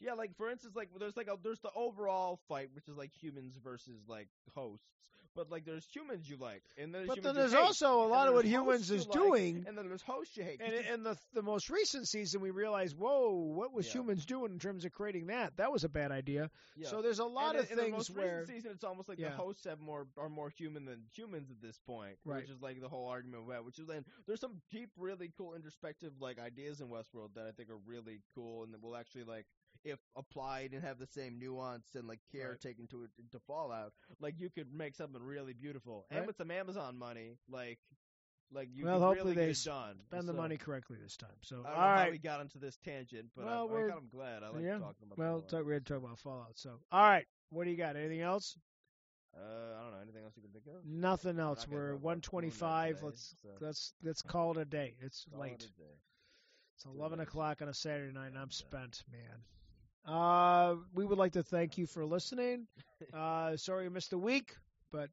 Yeah, 0.00 0.14
like 0.14 0.36
for 0.36 0.50
instance, 0.50 0.74
like 0.74 0.88
there's 0.98 1.16
like 1.16 1.28
a 1.28 1.36
there's 1.42 1.60
the 1.60 1.70
overall 1.76 2.40
fight, 2.48 2.70
which 2.74 2.88
is 2.88 2.96
like 2.96 3.12
humans 3.12 3.56
versus 3.62 4.00
like 4.08 4.28
hosts. 4.54 4.86
But 5.34 5.50
like 5.50 5.64
there's 5.64 5.86
humans 5.86 6.28
you 6.28 6.36
like, 6.36 6.62
and 6.76 6.94
there's 6.94 7.08
But 7.08 7.22
then 7.22 7.34
there's 7.34 7.54
also 7.54 8.02
a 8.04 8.08
lot 8.08 8.28
of 8.28 8.34
what 8.34 8.44
humans 8.44 8.90
is 8.90 9.06
like, 9.06 9.12
doing. 9.18 9.64
and 9.66 9.78
then 9.78 9.88
there's 9.88 10.02
hosts 10.02 10.36
you 10.36 10.44
hate. 10.44 10.60
And 10.60 10.74
in 10.74 11.02
the 11.04 11.16
the 11.32 11.42
most 11.42 11.70
recent 11.70 12.06
season, 12.06 12.42
we 12.42 12.50
realized, 12.50 12.96
whoa, 12.98 13.30
what 13.30 13.72
was 13.72 13.86
Yeah. 13.86 14.00
humans 14.02 14.26
doing 14.26 14.52
in 14.52 14.58
terms 14.58 14.84
of 14.84 14.92
creating 14.92 15.28
that? 15.28 15.56
That 15.56 15.72
was 15.72 15.84
a 15.84 15.88
bad 15.88 16.12
idea. 16.12 16.50
yeah. 16.76 16.88
So 16.88 17.00
there's 17.00 17.18
a 17.18 17.24
lot 17.24 17.56
and 17.56 17.64
of 17.64 17.72
in, 17.72 17.78
in 17.78 17.84
the 17.86 17.90
most 17.96 18.10
where 18.10 18.40
recent 18.40 18.48
season, 18.58 18.72
it's 18.72 18.84
almost 18.84 19.08
like 19.08 19.18
Yeah. 19.18 19.30
the 19.30 19.36
hosts 19.36 19.64
have 19.64 19.80
more 19.80 20.06
are 20.18 20.28
more 20.28 20.50
human 20.50 20.84
than 20.84 21.04
humans 21.14 21.50
at 21.50 21.62
this 21.62 21.78
point, 21.86 22.18
Right. 22.26 22.42
which 22.42 22.50
is 22.50 22.60
like 22.60 22.80
the 22.80 22.88
whole 22.88 23.06
argument 23.08 23.44
about. 23.46 23.64
Which 23.64 23.78
is 23.78 23.86
then 23.86 24.04
there's 24.26 24.40
some 24.40 24.60
deep, 24.70 24.90
really 24.98 25.32
cool 25.38 25.54
introspective 25.54 26.12
like 26.20 26.38
ideas 26.38 26.80
in 26.82 26.88
Westworld 26.88 27.34
that 27.36 27.46
I 27.46 27.52
think 27.52 27.70
are 27.70 27.78
really 27.86 28.20
cool 28.34 28.64
and 28.64 28.74
that 28.74 28.82
will 28.82 28.96
actually 28.96 29.24
like 29.24 29.46
if 29.84 29.98
applied 30.16 30.72
and 30.72 30.82
have 30.84 30.98
the 30.98 31.06
same 31.06 31.38
nuance 31.38 31.86
and 31.94 32.06
like 32.08 32.20
care 32.30 32.50
Right. 32.50 32.60
taken 32.60 32.86
to 32.88 33.04
it 33.04 33.10
to 33.32 33.40
Fallout, 33.40 33.92
like 34.20 34.34
you 34.38 34.50
could 34.50 34.72
make 34.72 34.94
something 34.94 35.22
really 35.22 35.52
beautiful. 35.54 36.06
Right. 36.10 36.18
And 36.18 36.26
with 36.26 36.36
some 36.36 36.50
Amazon 36.50 36.98
money, 36.98 37.38
like 37.48 37.78
like 38.54 38.68
you 38.74 38.84
Well, 38.84 38.98
could 38.98 39.04
hopefully 39.06 39.34
really 39.34 39.46
they 39.46 39.52
get 39.54 39.64
done. 39.64 39.96
spend 40.08 40.28
the 40.28 40.32
money 40.34 40.58
correctly 40.58 40.98
this 41.02 41.16
time. 41.16 41.30
So 41.42 41.56
I 41.56 41.58
all 41.58 41.64
don't 41.64 41.74
know 41.96 42.02
how 42.04 42.10
we 42.10 42.18
got 42.18 42.40
into 42.42 42.58
this 42.58 42.76
tangent, 42.84 43.30
but 43.34 43.46
Well, 43.46 43.62
I, 43.68 43.72
we're- 43.72 43.90
I 43.90 43.94
kind 43.94 44.08
glad. 44.10 44.42
I 44.42 44.48
like 44.50 44.62
yeah. 44.62 44.78
talking 44.78 45.06
about. 45.06 45.18
well, 45.18 45.40
talk, 45.40 45.64
we're 45.64 45.78
gonna 45.78 45.80
talk 45.80 45.98
about 46.04 46.18
Fallout. 46.18 46.58
So 46.58 46.78
all 46.92 47.02
right, 47.02 47.26
what 47.50 47.64
do 47.64 47.70
you 47.70 47.76
got? 47.78 47.96
Anything 47.96 48.20
else? 48.20 48.56
uh, 49.34 49.40
I 49.40 49.82
don't 49.82 49.92
know 49.92 50.00
anything 50.02 50.22
else 50.24 50.34
you 50.36 50.42
can 50.42 50.52
think 50.52 50.66
of. 50.66 50.84
Nothing 50.84 51.38
else. 51.38 51.66
We're 51.66 51.92
talk 51.92 52.00
about 52.00 52.02
125. 52.04 52.94
today, 52.96 53.06
Let's 53.06 53.34
so 53.42 53.48
let's 53.60 53.94
let's 54.02 54.22
call 54.34 54.50
it 54.52 54.58
a 54.58 54.64
day. 54.66 54.94
It's 55.00 55.24
call 55.32 55.42
it 55.42 55.50
late. 55.52 55.64
a 55.64 55.80
day. 55.80 55.96
It's 56.74 56.84
Too 56.84 56.90
11 56.90 57.20
o'clock 57.20 57.62
on 57.62 57.68
a 57.68 57.74
Saturday 57.74 58.12
night, 58.12 58.26
and 58.28 58.36
I'm 58.36 58.42
And, 58.42 58.50
uh, 58.50 58.54
spent, 58.54 59.04
man. 59.10 59.44
Uh, 60.06 60.74
we 60.94 61.04
would 61.04 61.18
like 61.18 61.32
to 61.32 61.42
thank 61.42 61.78
you 61.78 61.86
for 61.86 62.04
listening. 62.04 62.66
Uh, 63.12 63.56
sorry 63.56 63.88
we 63.88 63.92
missed 63.92 64.12
a 64.12 64.18
week, 64.18 64.54
but 64.92 65.10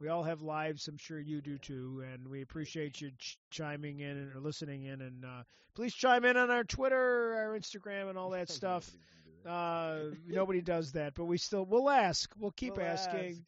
we 0.00 0.08
all 0.08 0.22
have 0.22 0.42
lives. 0.42 0.86
I'm 0.86 0.98
sure 0.98 1.18
you 1.18 1.40
do 1.40 1.56
too, 1.56 2.04
and 2.12 2.28
we 2.28 2.42
appreciate 2.42 3.00
you 3.00 3.10
ch- 3.18 3.38
chiming 3.50 4.00
in 4.00 4.30
or 4.34 4.40
listening 4.40 4.84
in. 4.84 5.00
And 5.00 5.24
uh, 5.24 5.42
please 5.74 5.94
chime 5.94 6.26
in 6.26 6.36
on 6.36 6.50
our 6.50 6.62
Twitter, 6.62 7.34
our 7.34 7.58
Instagram, 7.58 8.10
and 8.10 8.18
all 8.18 8.30
that 8.30 8.50
stuff. 8.50 8.90
Nobody 8.90 8.98
can 9.14 9.22
do 9.24 9.30
that. 9.44 9.50
Uh, 9.50 9.98
nobody 10.28 10.60
does 10.60 10.92
that, 10.92 11.14
but 11.14 11.24
we 11.24 11.38
still 11.38 11.64
we'll 11.64 11.88
ask. 11.88 12.30
We'll 12.38 12.50
keep 12.52 12.76
We'll 12.76 12.86
asking. 12.86 13.30
ask, 13.30 13.40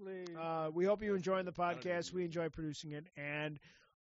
please. 0.00 0.28
Uh, 0.40 0.70
we 0.72 0.84
hope 0.84 1.02
you 1.02 1.14
enjoy 1.14 1.42
the 1.42 1.52
I 1.58 1.72
don't 1.72 1.84
even 1.86 1.92
podcast. 1.92 2.12
We 2.12 2.24
enjoy 2.24 2.48
producing 2.48 2.92
it, 2.92 3.06
and 3.16 3.58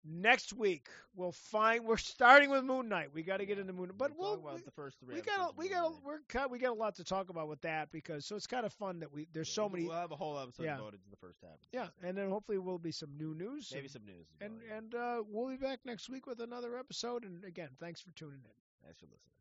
next 0.08 0.52
week 0.52 0.88
we'll 1.14 1.32
find. 1.32 1.84
We're 1.84 1.96
starting 1.96 2.50
with 2.50 2.64
Moon 2.64 2.88
Knight. 2.88 3.08
We 3.14 3.22
got 3.22 3.38
to 3.38 3.46
get 3.46 3.58
into 3.58 3.72
Moon, 3.72 3.90
but 3.96 4.12
We'll 4.16 4.28
we'll. 4.28 4.36
talk 4.36 4.44
about 4.44 4.54
we, 4.56 4.62
the 4.62 4.70
first 4.70 4.98
three. 5.00 5.14
we 5.16 5.20
got 5.22 5.56
we 5.58 5.68
got 5.68 5.78
a, 5.78 5.82
Moon 5.90 5.92
Knight. 5.94 6.02
we're 6.04 6.18
kind 6.28 6.50
we 6.50 6.58
got 6.58 6.70
a 6.70 6.74
lot 6.74 6.94
to 6.96 7.04
talk 7.04 7.28
about 7.30 7.48
with 7.48 7.60
that 7.62 7.90
because 7.92 8.24
so 8.24 8.36
it's 8.36 8.46
kind 8.46 8.64
of 8.66 8.72
fun 8.72 9.00
that 9.00 9.12
we 9.12 9.26
there's 9.32 9.48
Yeah, 9.48 9.54
so 9.54 9.68
many 9.68 9.84
We'll 9.84 9.94
have 9.96 10.12
a 10.12 10.16
whole 10.16 10.38
episode 10.38 10.64
yeah. 10.64 10.76
devoted 10.76 11.02
to 11.04 11.10
the 11.10 11.16
first 11.16 11.40
half. 11.42 11.52
the 11.72 11.78
yeah 11.78 11.88
and 12.02 12.16
then 12.16 12.30
hopefully 12.30 12.58
will 12.58 12.78
be 12.78 12.92
some 12.92 13.10
new 13.18 13.34
news 13.34 13.70
maybe 13.72 13.84
and 13.84 13.90
some 13.92 14.04
news. 14.06 14.26
as 14.40 14.46
and, 14.50 14.60
yeah. 14.68 14.76
and 14.78 14.94
uh, 14.94 15.22
we'll 15.28 15.48
be 15.48 15.56
back 15.56 15.80
next 15.84 16.08
week 16.08 16.26
with 16.26 16.40
another 16.40 16.78
episode 16.78 17.24
and 17.24 17.44
again 17.44 17.68
thanks 17.80 18.00
for 18.00 18.10
tuning 18.12 18.40
in 18.44 18.50
Thanks 18.84 19.00
for 19.00 19.06
listening. 19.06 19.32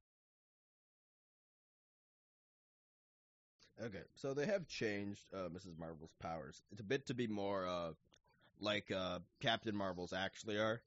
Okay, 3.83 4.03
so 4.15 4.33
they 4.33 4.45
have 4.45 4.65
changed 4.67 5.25
uh, 5.33 5.49
Mrs. 5.49 5.77
Marvel's 5.77 6.13
powers. 6.21 6.63
It's 6.71 6.79
a 6.79 6.83
bit 6.83 7.05
to 7.07 7.13
be 7.13 7.27
more 7.27 7.67
uh, 7.67 7.91
like 8.59 8.91
uh, 8.91 9.19
Captain 9.41 9.75
Marvel's 9.75 10.13
actually 10.13 10.57
are. 10.57 10.81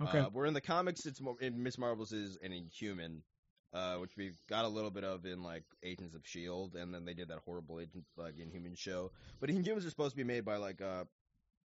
Okay. 0.00 0.18
Uh, 0.18 0.30
where 0.30 0.46
in 0.46 0.54
the 0.54 0.60
comics, 0.60 1.04
it's 1.06 1.20
more 1.20 1.36
in 1.40 1.62
Miss 1.62 1.76
Marvel's 1.76 2.12
is 2.12 2.38
an 2.42 2.52
Inhuman, 2.52 3.22
uh, 3.74 3.96
which 3.96 4.16
we 4.16 4.32
got 4.48 4.64
a 4.64 4.68
little 4.68 4.90
bit 4.90 5.04
of 5.04 5.26
in 5.26 5.42
like 5.42 5.64
Agents 5.82 6.14
of 6.14 6.26
Shield, 6.26 6.74
and 6.74 6.94
then 6.94 7.04
they 7.04 7.14
did 7.14 7.28
that 7.28 7.40
horrible 7.44 7.80
Agent 7.80 8.04
like 8.16 8.38
Inhuman 8.38 8.74
show. 8.74 9.12
But 9.40 9.50
Inhumans 9.50 9.86
are 9.86 9.90
supposed 9.90 10.12
to 10.12 10.16
be 10.16 10.24
made 10.24 10.44
by 10.44 10.56
like 10.56 10.80
uh 10.80 11.04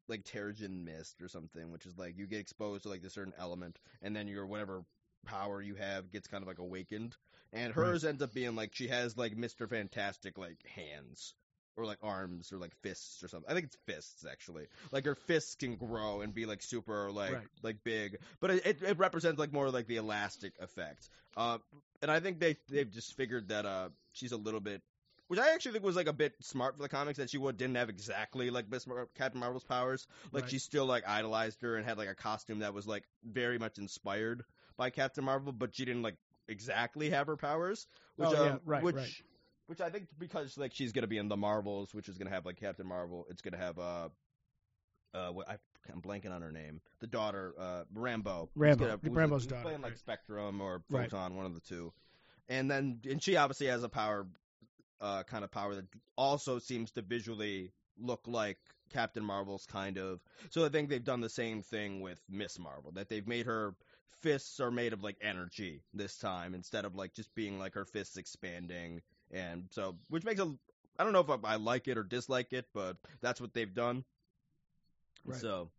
like 0.09 0.25
Terrigen 0.25 0.85
Mist 0.85 1.21
or 1.21 1.29
something, 1.29 1.71
which 1.71 1.87
is 1.87 1.99
like 1.99 2.17
you 2.17 2.27
get 2.27 2.41
exposed 2.41 2.85
to 2.85 2.89
like 2.89 3.03
this 3.03 3.15
certain 3.15 3.35
element, 3.39 3.79
and 4.01 4.17
then 4.17 4.29
your 4.29 4.47
whatever 4.47 4.85
power 5.27 5.63
you 5.63 5.75
have 5.75 6.11
gets 6.11 6.27
kind 6.27 6.43
of 6.43 6.49
like 6.49 6.59
awakened. 6.59 7.17
And 7.53 7.73
hers 7.73 8.05
ends 8.05 8.23
up 8.23 8.33
being 8.33 8.57
like 8.57 8.75
she 8.75 8.89
has 8.89 9.17
like 9.17 9.37
Mister 9.37 9.69
Fantastic 9.69 10.39
like 10.39 10.59
hands. 10.67 11.35
Or 11.77 11.87
like 11.87 11.99
arms, 12.03 12.53
or 12.53 12.59
like 12.59 12.75
fists, 12.83 13.23
or 13.25 13.29
something. 13.29 13.51
I 13.51 13.55
think 13.55 13.67
it's 13.67 13.77
fists 13.87 14.27
actually. 14.31 14.67
Like 14.91 15.07
her 15.07 15.15
fists 15.15 15.55
can 15.55 15.77
grow 15.77 16.21
and 16.21 16.35
be 16.35 16.45
like 16.45 16.63
super, 16.63 17.11
like 17.11 17.33
Right. 17.33 17.47
like 17.63 17.83
big, 17.83 18.19
but 18.41 18.51
it, 18.51 18.83
it, 18.83 18.99
represents 18.99 19.39
like 19.39 19.53
more 19.55 19.71
like 19.71 19.87
the 19.87 19.97
elastic 19.97 20.53
effect. 20.61 21.09
Uh, 21.35 21.59
and 22.03 22.11
I 22.11 22.21
think 22.21 22.41
they 22.41 22.57
they've 22.69 22.91
just 22.91 23.17
figured 23.17 23.49
that 23.49 23.65
uh 23.65 23.89
she's 24.13 24.33
a 24.33 24.37
little 24.37 24.61
bit, 24.61 24.83
which 25.29 25.41
I 25.41 25.55
actually 25.55 25.73
think 25.73 25.85
was 25.85 25.97
like 25.97 26.09
a 26.09 26.13
bit 26.13 26.35
smart 26.41 26.77
for 26.77 26.83
the 26.83 26.91
comics 26.91 27.17
that 27.19 27.31
she 27.31 27.39
would 27.39 27.57
didn't 27.57 27.77
have 27.77 27.89
exactly 27.89 28.51
like 28.51 28.69
Miss 28.71 28.87
Mar- 28.87 29.09
Captain 29.17 29.41
Marvel's 29.41 29.65
powers. 29.65 30.07
Like 30.31 30.43
Right. 30.45 30.51
she 30.51 30.59
still 30.59 30.85
like 30.85 31.09
idolized 31.09 31.63
her 31.63 31.77
and 31.77 31.87
had 31.87 31.97
like 31.97 32.09
a 32.09 32.15
costume 32.15 32.59
that 32.59 32.75
was 32.75 32.87
like 32.87 33.05
very 33.25 33.59
much 33.59 33.79
inspired 33.79 34.45
by 34.77 34.91
Captain 34.91 35.25
Marvel, 35.25 35.53
but 35.53 35.75
she 35.75 35.87
didn't 35.87 36.03
like 36.03 36.17
exactly 36.49 37.09
have 37.11 37.29
her 37.29 37.37
powers. 37.37 37.87
Which, 38.17 38.29
Oh, 38.29 38.33
yeah, 38.45 38.51
um, 38.51 38.61
right, 38.67 38.83
which, 38.83 38.95
right. 38.97 39.23
Which 39.67 39.81
I 39.81 39.91
think 39.91 40.09
because 40.19 40.59
like 40.59 40.73
she's 40.75 40.93
gonna 40.93 41.07
be 41.07 41.19
in 41.19 41.29
the 41.29 41.37
Marvels, 41.37 41.95
which 41.95 42.09
is 42.09 42.19
gonna 42.19 42.31
have 42.31 42.45
like 42.45 42.57
Captain 42.57 42.87
Marvel. 42.87 43.27
It's 43.31 43.43
gonna 43.43 43.57
have 43.59 43.79
uh, 43.79 44.09
uh, 45.15 45.29
what 45.31 45.49
I, 45.49 45.57
I'm 45.93 46.03
blanking 46.03 46.33
on 46.33 46.43
her 46.43 46.53
name. 46.53 46.81
The 47.01 47.07
daughter, 47.07 47.55
uh, 47.59 47.85
Rambeau. 47.95 48.49
Rambeau. 48.57 48.79
gonna- 48.79 48.99
Rambeau's 48.99 49.47
daughter, 49.47 49.63
Playing 49.63 49.83
like 49.83 49.93
right. 49.93 49.99
Spectrum 49.99 50.61
or 50.61 50.83
Right. 50.91 51.11
Photon, 51.11 51.37
one 51.37 51.47
of 51.47 51.55
the 51.55 51.61
two. 51.61 51.93
And 52.49 52.71
then, 52.71 53.01
and 53.09 53.23
she 53.23 53.37
obviously 53.37 53.69
has 53.69 53.83
a 53.83 53.89
power, 53.89 54.27
uh, 55.01 55.23
kind 55.25 55.45
of 55.45 55.51
power 55.51 55.75
that 55.75 55.87
also 56.17 56.59
seems 56.59 56.91
to 56.93 57.03
visually 57.03 57.73
look 57.99 58.23
like 58.27 58.59
Captain 58.91 59.25
Marvel's 59.25 59.65
kind 59.67 59.97
of. 59.99 60.21
So 60.51 60.65
I 60.65 60.69
think 60.69 60.89
they've 60.89 61.03
done 61.05 61.21
the 61.21 61.29
same 61.31 61.63
thing 61.63 62.01
with 62.01 62.21
Miss 62.29 62.59
Marvel, 62.59 62.93
that 62.93 63.09
they've 63.09 63.27
made 63.27 63.47
her 63.47 63.75
fists 64.21 64.61
are 64.61 64.71
made 64.71 64.93
of 64.93 65.03
like 65.03 65.17
energy 65.21 65.83
this 65.95 66.17
time 66.17 66.55
instead 66.55 66.85
of 66.85 66.95
like 66.95 67.13
just 67.15 67.35
being 67.35 67.59
like 67.59 67.75
her 67.75 67.85
fists 67.85 68.17
expanding, 68.17 69.01
and 69.33 69.65
so 69.71 69.97
which 70.09 70.25
makes 70.25 70.41
a. 70.41 70.55
I 70.99 71.05
don't 71.05 71.13
know 71.13 71.21
if 71.21 71.31
I, 71.31 71.37
I 71.45 71.57
like 71.57 71.89
it 71.89 71.97
or 71.97 72.05
dislike 72.05 72.53
it, 72.53 72.67
but 72.75 72.97
that's 73.21 73.41
what 73.41 73.55
they've 73.55 73.73
done. 73.73 74.05
Right. 75.25 75.39
So 75.39 75.71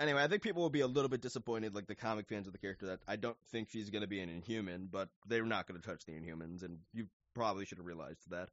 anyway, 0.00 0.22
I 0.22 0.26
think 0.26 0.42
people 0.42 0.62
will 0.62 0.70
be 0.70 0.80
a 0.80 0.86
little 0.86 1.08
bit 1.08 1.20
disappointed, 1.20 1.74
like 1.74 1.86
the 1.86 1.94
comic 1.94 2.28
fans 2.28 2.46
of 2.46 2.52
the 2.52 2.58
character, 2.58 2.86
that 2.86 3.00
I 3.06 3.16
don't 3.16 3.36
think 3.50 3.68
she's 3.70 3.90
going 3.90 4.02
to 4.02 4.08
be 4.08 4.20
an 4.20 4.28
Inhuman, 4.28 4.88
but 4.90 5.08
they're 5.26 5.46
not 5.46 5.66
going 5.66 5.80
to 5.80 5.86
touch 5.86 6.04
the 6.04 6.12
Inhumans, 6.12 6.64
and 6.64 6.78
you 6.92 7.06
probably 7.34 7.64
should 7.64 7.78
have 7.78 7.86
realized 7.86 8.28
that. 8.30 8.48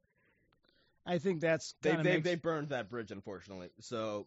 I 1.06 1.18
think 1.18 1.40
that's 1.40 1.74
they 1.82 1.96
they, 1.96 2.02
makes... 2.02 2.24
they 2.24 2.34
burned 2.36 2.68
that 2.68 2.88
bridge, 2.88 3.10
unfortunately. 3.10 3.70
So 3.80 4.26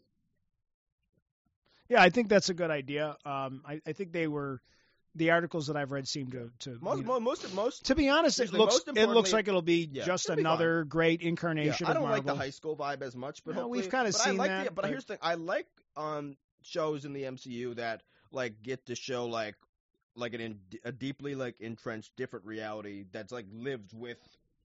yeah, 1.90 2.02
I 2.02 2.10
think 2.10 2.30
that's 2.30 2.50
a 2.50 2.54
good 2.54 2.72
idea. 2.72 3.16
Um, 3.26 3.62
I, 3.66 3.80
I 3.86 3.94
think 3.94 4.12
they 4.12 4.28
were 4.28 4.62
the 5.16 5.32
articles 5.32 5.68
that 5.68 5.78
I've 5.78 5.92
read 5.92 6.08
seem 6.08 6.32
to 6.32 6.50
to 6.60 6.78
most 6.82 6.98
you 7.00 7.04
know- 7.06 7.20
most 7.20 7.54
most, 7.54 7.86
to 7.86 7.96
be 7.96 8.10
honest, 8.10 8.40
it 8.40 8.52
looks 8.54 8.80
it 8.88 9.10
looks 9.10 9.32
like 9.34 9.48
it'll 9.48 9.62
be 9.62 9.90
Yeah, 9.92 10.06
just 10.06 10.26
it'll 10.26 10.36
be 10.38 10.42
another 10.42 10.84
great 10.86 11.22
yeah, 11.22 11.30
incarnation 11.30 11.86
I 11.88 11.94
don't 11.94 12.04
of 12.04 12.10
like 12.10 12.26
the 12.26 12.36
high 12.36 12.50
school 12.50 12.76
vibe 12.76 13.02
as 13.02 13.16
much, 13.16 13.44
but 13.44 13.56
No, 13.56 13.68
we've 13.68 13.90
but 13.90 14.06
I 14.08 14.10
seen 14.12 14.38
like 14.38 14.50
that, 14.50 14.66
The, 14.66 14.72
but, 14.72 14.82
but- 14.84 14.90
here's 14.90 15.06
the 15.06 15.14
thing: 15.14 15.20
I 15.22 15.36
like 15.36 15.68
um 15.96 16.36
shows 16.64 17.06
in 17.06 17.14
the 17.14 17.24
MCU 17.24 17.76
that 17.76 18.02
like 18.32 18.62
get 18.64 18.86
to 18.88 18.96
show 18.96 19.26
like 19.26 19.56
like 20.16 20.34
an 20.34 20.42
in, 20.42 20.60
a 20.84 20.92
deeply 20.92 21.36
like 21.36 21.56
entrenched 21.60 22.16
different 22.16 22.46
reality 22.46 23.06
that's 23.12 23.32
like 23.32 23.46
lived 23.52 23.92
with 23.98 24.18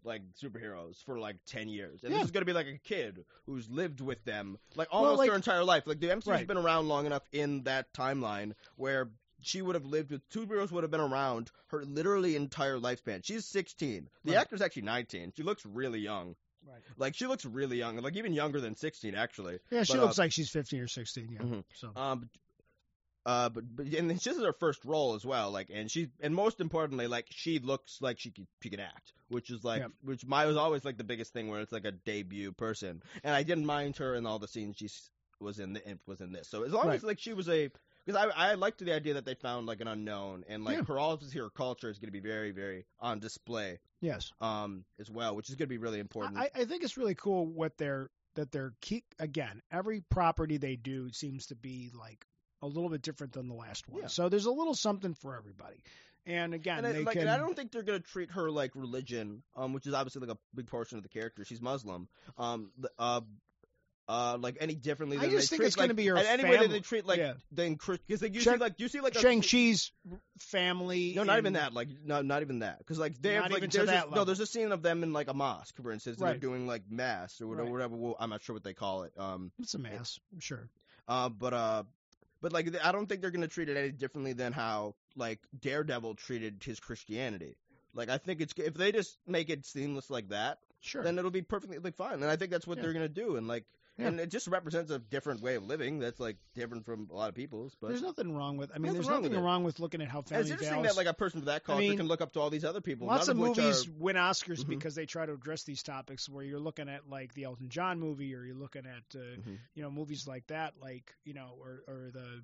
like 0.05 0.23
superheroes 0.43 1.03
for 1.05 1.19
like 1.19 1.37
10 1.47 1.69
years. 1.69 2.03
And 2.05 2.12
Yeah. 2.12 2.19
this 2.19 2.27
is 2.27 2.31
going 2.31 2.43
to 2.43 2.47
be 2.47 2.53
like 2.53 2.66
a 2.69 2.79
kid 2.79 3.25
who's 3.47 3.69
lived 3.69 4.01
with 4.01 4.23
them 4.25 4.57
like 4.77 4.93
Well, 4.93 5.03
almost 5.03 5.19
like- 5.19 5.29
their 5.29 5.37
entire 5.37 5.65
life. 5.65 5.87
Like 5.87 6.01
the 6.01 6.09
MCU's 6.11 6.27
Right. 6.29 6.47
been 6.47 6.57
around 6.57 6.87
long 6.89 7.05
enough 7.07 7.25
in 7.33 7.65
that 7.65 7.93
timeline 7.93 8.53
where 8.77 9.09
she 9.40 9.62
would 9.62 9.74
have 9.74 9.85
lived 9.85 10.10
with 10.10 10.28
two 10.28 10.47
girls 10.47 10.70
would 10.73 10.85
have 10.85 10.90
been 10.90 11.01
around 11.01 11.51
her 11.69 11.85
literally 11.85 12.36
entire 12.36 12.78
lifespan 12.78 13.24
she's 13.24 13.44
16 13.47 14.09
the 14.24 14.32
Right. 14.32 14.39
actor's 14.40 14.62
actually 14.62 14.82
19 14.82 15.32
she 15.36 15.43
looks 15.43 15.65
really 15.66 16.01
young 16.01 16.35
Right. 16.66 16.82
like 16.97 17.15
she 17.15 17.27
looks 17.27 17.44
really 17.44 17.78
young 17.78 17.97
like 17.98 18.16
even 18.16 18.32
younger 18.32 18.60
than 18.60 18.74
16 18.77 19.15
actually 19.15 19.59
Yeah, 19.70 19.85
she 19.85 19.94
But, 19.94 20.02
looks 20.02 20.19
uh, 20.19 20.23
like 20.23 20.32
she's 20.32 20.51
15 20.51 20.81
or 20.81 20.89
16. 20.89 21.28
Yeah. 21.32 21.40
Mhm. 21.40 21.65
So 21.74 21.93
um, 21.97 22.28
uh, 23.27 23.48
but, 23.51 23.65
but 23.77 23.86
and 23.86 24.10
this 24.10 24.27
is 24.27 24.39
her 24.43 24.52
first 24.55 24.85
role 24.85 25.15
as 25.15 25.24
well. 25.24 25.51
Like, 25.51 25.69
and 25.73 25.90
she 25.90 26.09
and 26.20 26.35
most 26.35 26.60
importantly, 26.60 27.06
like 27.09 27.27
she 27.31 27.59
looks 27.59 28.01
like 28.01 28.19
she 28.19 28.31
could 28.31 28.47
she 28.62 28.70
could 28.70 28.81
act, 28.81 29.12
which 29.28 29.51
is 29.51 29.62
like 29.65 29.82
Yeah. 29.82 29.89
which 30.02 30.24
my 30.24 30.47
was 30.47 30.56
always 30.56 30.85
like 30.85 30.97
the 30.97 31.05
biggest 31.05 31.32
thing 31.35 31.48
where 31.48 31.60
it's 31.60 31.73
like 31.73 31.85
a 31.85 31.93
debut 31.93 32.52
person, 32.52 33.02
and 33.23 33.35
I 33.35 33.43
didn't 33.43 33.66
mind 33.66 33.98
her 33.98 34.15
in 34.15 34.24
all 34.24 34.39
the 34.39 34.48
scenes 34.48 34.77
she 34.77 34.89
was 35.40 35.59
in 35.59 35.74
the 35.74 35.98
was 36.06 36.20
in 36.23 36.32
this. 36.32 36.48
So 36.48 36.62
as 36.65 36.73
long 36.73 36.86
Right. 36.89 36.97
as 36.97 37.05
like 37.05 37.19
she 37.19 37.35
was 37.35 37.48
a 37.51 37.70
because 38.09 38.31
I 38.37 38.53
I 38.53 38.55
liked 38.55 38.83
the 38.83 38.95
idea 38.95 39.15
that 39.15 39.27
they 39.27 39.35
found 39.35 39.67
like 39.67 39.81
an 39.81 39.89
unknown 39.89 40.45
and 40.49 40.65
like 40.65 40.79
Yeah. 40.79 40.85
her 40.85 40.99
all 40.99 41.13
of 41.13 41.33
her 41.33 41.51
culture 41.51 41.91
is 41.91 41.99
going 41.99 42.09
to 42.09 42.13
be 42.13 42.27
very 42.27 42.53
very 42.53 42.87
on 43.01 43.19
display 43.21 43.79
yes, 44.01 44.33
um 44.41 44.85
as 44.99 45.11
well, 45.11 45.37
which 45.37 45.51
is 45.51 45.57
going 45.57 45.67
to 45.67 45.75
be 45.75 45.79
really 45.79 46.01
important. 46.01 46.39
I, 46.39 46.51
I 46.55 46.65
think 46.65 46.83
it's 46.83 46.97
really 46.97 47.15
cool 47.15 47.47
what 47.47 47.77
they're 47.77 48.11
that 48.35 48.51
they're 48.51 48.73
keep 48.81 49.05
again. 49.19 49.61
Every 49.71 50.01
property 50.01 50.57
they 50.57 50.77
do 50.77 51.11
seems 51.13 51.47
to 51.47 51.55
be 51.55 51.91
like 51.99 52.25
a 52.63 52.67
little 52.67 52.89
bit 52.89 53.03
different 53.03 53.35
than 53.35 53.49
the 53.49 53.55
last 53.55 53.89
one. 53.89 54.03
Yeah. 54.03 54.09
So 54.09 54.29
there's 54.29 54.47
a 54.47 54.51
little 54.51 54.75
something 54.75 55.15
for 55.15 55.37
everybody. 55.37 55.83
And 56.27 56.53
again, 56.53 56.79
and, 56.79 56.87
I, 56.87 56.93
they 56.93 57.05
like, 57.05 57.13
can. 57.15 57.23
and 57.23 57.31
I 57.31 57.39
don't 57.39 57.55
think 57.57 57.73
they're 57.73 57.83
gonna 57.83 58.01
treat 58.01 58.31
her 58.33 58.51
like 58.51 58.73
religion, 58.75 59.43
um, 59.57 59.73
which 59.73 59.87
is 59.87 59.95
obviously 59.95 60.27
like 60.27 60.35
a 60.35 60.39
big 60.55 60.67
portion 60.67 60.97
of 60.99 61.03
the 61.03 61.09
character. 61.09 61.45
She's 61.45 61.61
Muslim, 61.61 62.09
um, 62.37 62.71
uh, 62.99 63.21
uh, 64.09 64.39
like 64.41 64.57
any 64.61 64.75
differently. 64.75 65.19
I 65.19 65.23
Than 65.23 65.31
just 65.31 65.51
they 65.51 65.57
think 65.59 65.61
treat, 65.63 65.67
it's 65.67 65.77
gonna 65.77 65.89
like, 65.89 65.97
be 65.97 66.07
her 66.07 66.17
and 66.17 66.27
any 66.27 66.45
way 66.45 66.51
that 66.53 66.61
family. 66.61 66.69
they 66.79 66.81
treat 66.81 67.07
like 67.07 67.19
Yeah. 67.19 67.35
then 67.53 67.75
because 67.75 68.23
like 68.23 68.35
you 68.35 68.41
Shang- 68.41 68.55
see 68.55 68.61
like 68.61 68.81
you 68.81 68.89
see 68.89 69.01
like 69.01 69.15
Shang 69.19 69.41
Chi's 69.43 69.93
family. 70.39 71.13
No, 71.15 71.25
not 71.25 71.39
even 71.39 71.55
that. 71.55 71.73
Like, 71.75 71.89
no, 72.05 72.23
not 72.23 72.43
even 72.43 72.61
that. 72.61 72.79
Because 72.79 72.99
like 72.99 73.21
they 73.21 73.35
have 73.35 73.51
like 73.51 73.71
there's 73.71 73.89
a, 73.89 74.07
no, 74.15 74.25
there's 74.25 74.41
a 74.41 74.47
scene 74.47 74.73
of 74.73 74.83
them 74.83 75.03
in 75.03 75.13
like 75.13 75.29
a 75.29 75.35
mosque, 75.35 75.75
for 75.83 75.93
instance, 75.93 76.19
Right. 76.19 76.31
they're 76.31 76.39
doing 76.41 76.67
like 76.67 76.83
mass 76.91 77.41
or 77.41 77.47
whatever. 77.49 77.65
Right. 77.67 77.73
whatever 77.73 77.97
well, 77.97 78.17
I'm 78.19 78.31
not 78.31 78.43
sure 78.43 78.55
what 78.55 78.65
they 78.65 78.75
call 78.75 79.03
it. 79.05 79.13
Um, 79.19 79.53
It's 79.59 79.75
a 79.75 79.79
mass, 79.79 80.19
sure. 80.41 80.69
uh, 81.07 81.29
but 81.29 81.53
uh, 81.53 81.83
but 82.41 82.53
like 82.53 82.75
I 82.85 82.93
don't 82.93 83.07
think 83.09 83.21
they're 83.21 83.31
gonna 83.31 83.49
treat 83.49 83.69
it 83.69 83.77
any 83.77 83.91
differently 83.91 84.33
than 84.33 84.53
how 84.53 84.95
like 85.17 85.41
Daredevil 85.59 86.15
treated 86.15 86.63
his 86.65 86.81
Christianity. 86.81 87.57
Like 87.95 88.09
I 88.09 88.19
think 88.19 88.41
it's 88.41 88.55
if 88.57 88.75
they 88.75 88.93
just 88.93 89.19
make 89.27 89.51
it 89.51 89.67
seamless 89.67 90.09
like 90.11 90.29
that, 90.29 90.59
Sure. 90.81 91.03
then 91.03 91.19
it'll 91.19 91.31
be 91.33 91.43
perfectly 91.43 91.79
like 91.79 91.97
fine. 91.97 92.15
And 92.15 92.27
I 92.27 92.37
think 92.37 92.51
that's 92.53 92.67
what 92.67 92.79
Yeah. 92.79 92.85
they're 92.85 92.93
gonna 92.93 93.09
do. 93.09 93.37
And 93.37 93.49
like, 93.49 93.65
Yeah. 93.99 94.07
and 94.09 94.20
it 94.20 94.31
just 94.31 94.47
represents 94.47 94.91
a 94.93 94.99
different 95.01 95.41
way 95.43 95.57
of 95.57 95.65
living 95.66 95.99
that's 95.99 96.20
like 96.20 96.37
different 96.55 96.85
from 96.87 97.09
a 97.11 97.15
lot 97.16 97.29
of 97.29 97.35
people's. 97.35 97.75
But 97.81 97.89
there's 97.89 98.03
nothing 98.03 98.35
wrong 98.37 98.57
with. 98.57 98.70
I 98.75 98.79
mean, 98.79 98.93
there's 98.93 99.07
wrong 99.09 99.23
with 99.23 99.33
nothing 99.33 99.45
it. 99.45 99.47
wrong 99.47 99.65
with 99.65 99.81
looking 99.81 100.01
at 100.03 100.09
how 100.09 100.20
and 100.20 100.29
family 100.29 100.43
it's 100.43 100.51
interesting 100.53 100.77
values. 100.77 100.95
that 100.95 100.97
like 101.05 101.07
a 101.09 101.15
person 101.15 101.41
from 101.41 101.47
that 101.47 101.65
culture 101.65 101.81
mean, 101.81 101.97
can 101.97 102.07
look 102.07 102.20
up 102.20 102.33
to 102.35 102.41
all 102.41 102.49
these 102.51 102.65
other 102.65 102.81
people. 102.81 103.07
Lots 103.09 103.27
of 103.29 103.33
of, 103.41 103.45
movies 103.45 103.89
are, 103.89 103.91
win 103.99 104.16
Oscars 104.16 104.61
Mhm. 104.65 104.69
because 104.69 104.95
they 104.95 105.07
try 105.07 105.27
to 105.27 105.33
address 105.33 105.65
these 105.65 105.83
topics. 105.83 106.29
Where 106.29 106.45
you're 106.45 106.61
looking 106.61 106.89
at 106.89 107.09
like 107.09 107.35
the 107.35 107.45
Elton 107.45 107.69
John 107.70 107.99
movie, 107.99 108.35
or 108.35 108.45
you're 108.45 108.55
looking 108.55 108.87
at 108.87 109.03
uh, 109.16 109.19
Mhm. 109.19 109.59
you 109.75 109.83
know 109.83 109.91
movies 109.91 110.27
like 110.29 110.47
that, 110.47 110.75
like 110.81 111.15
you 111.25 111.35
know, 111.35 111.57
or 111.61 111.83
or 111.89 112.11
the 112.12 112.43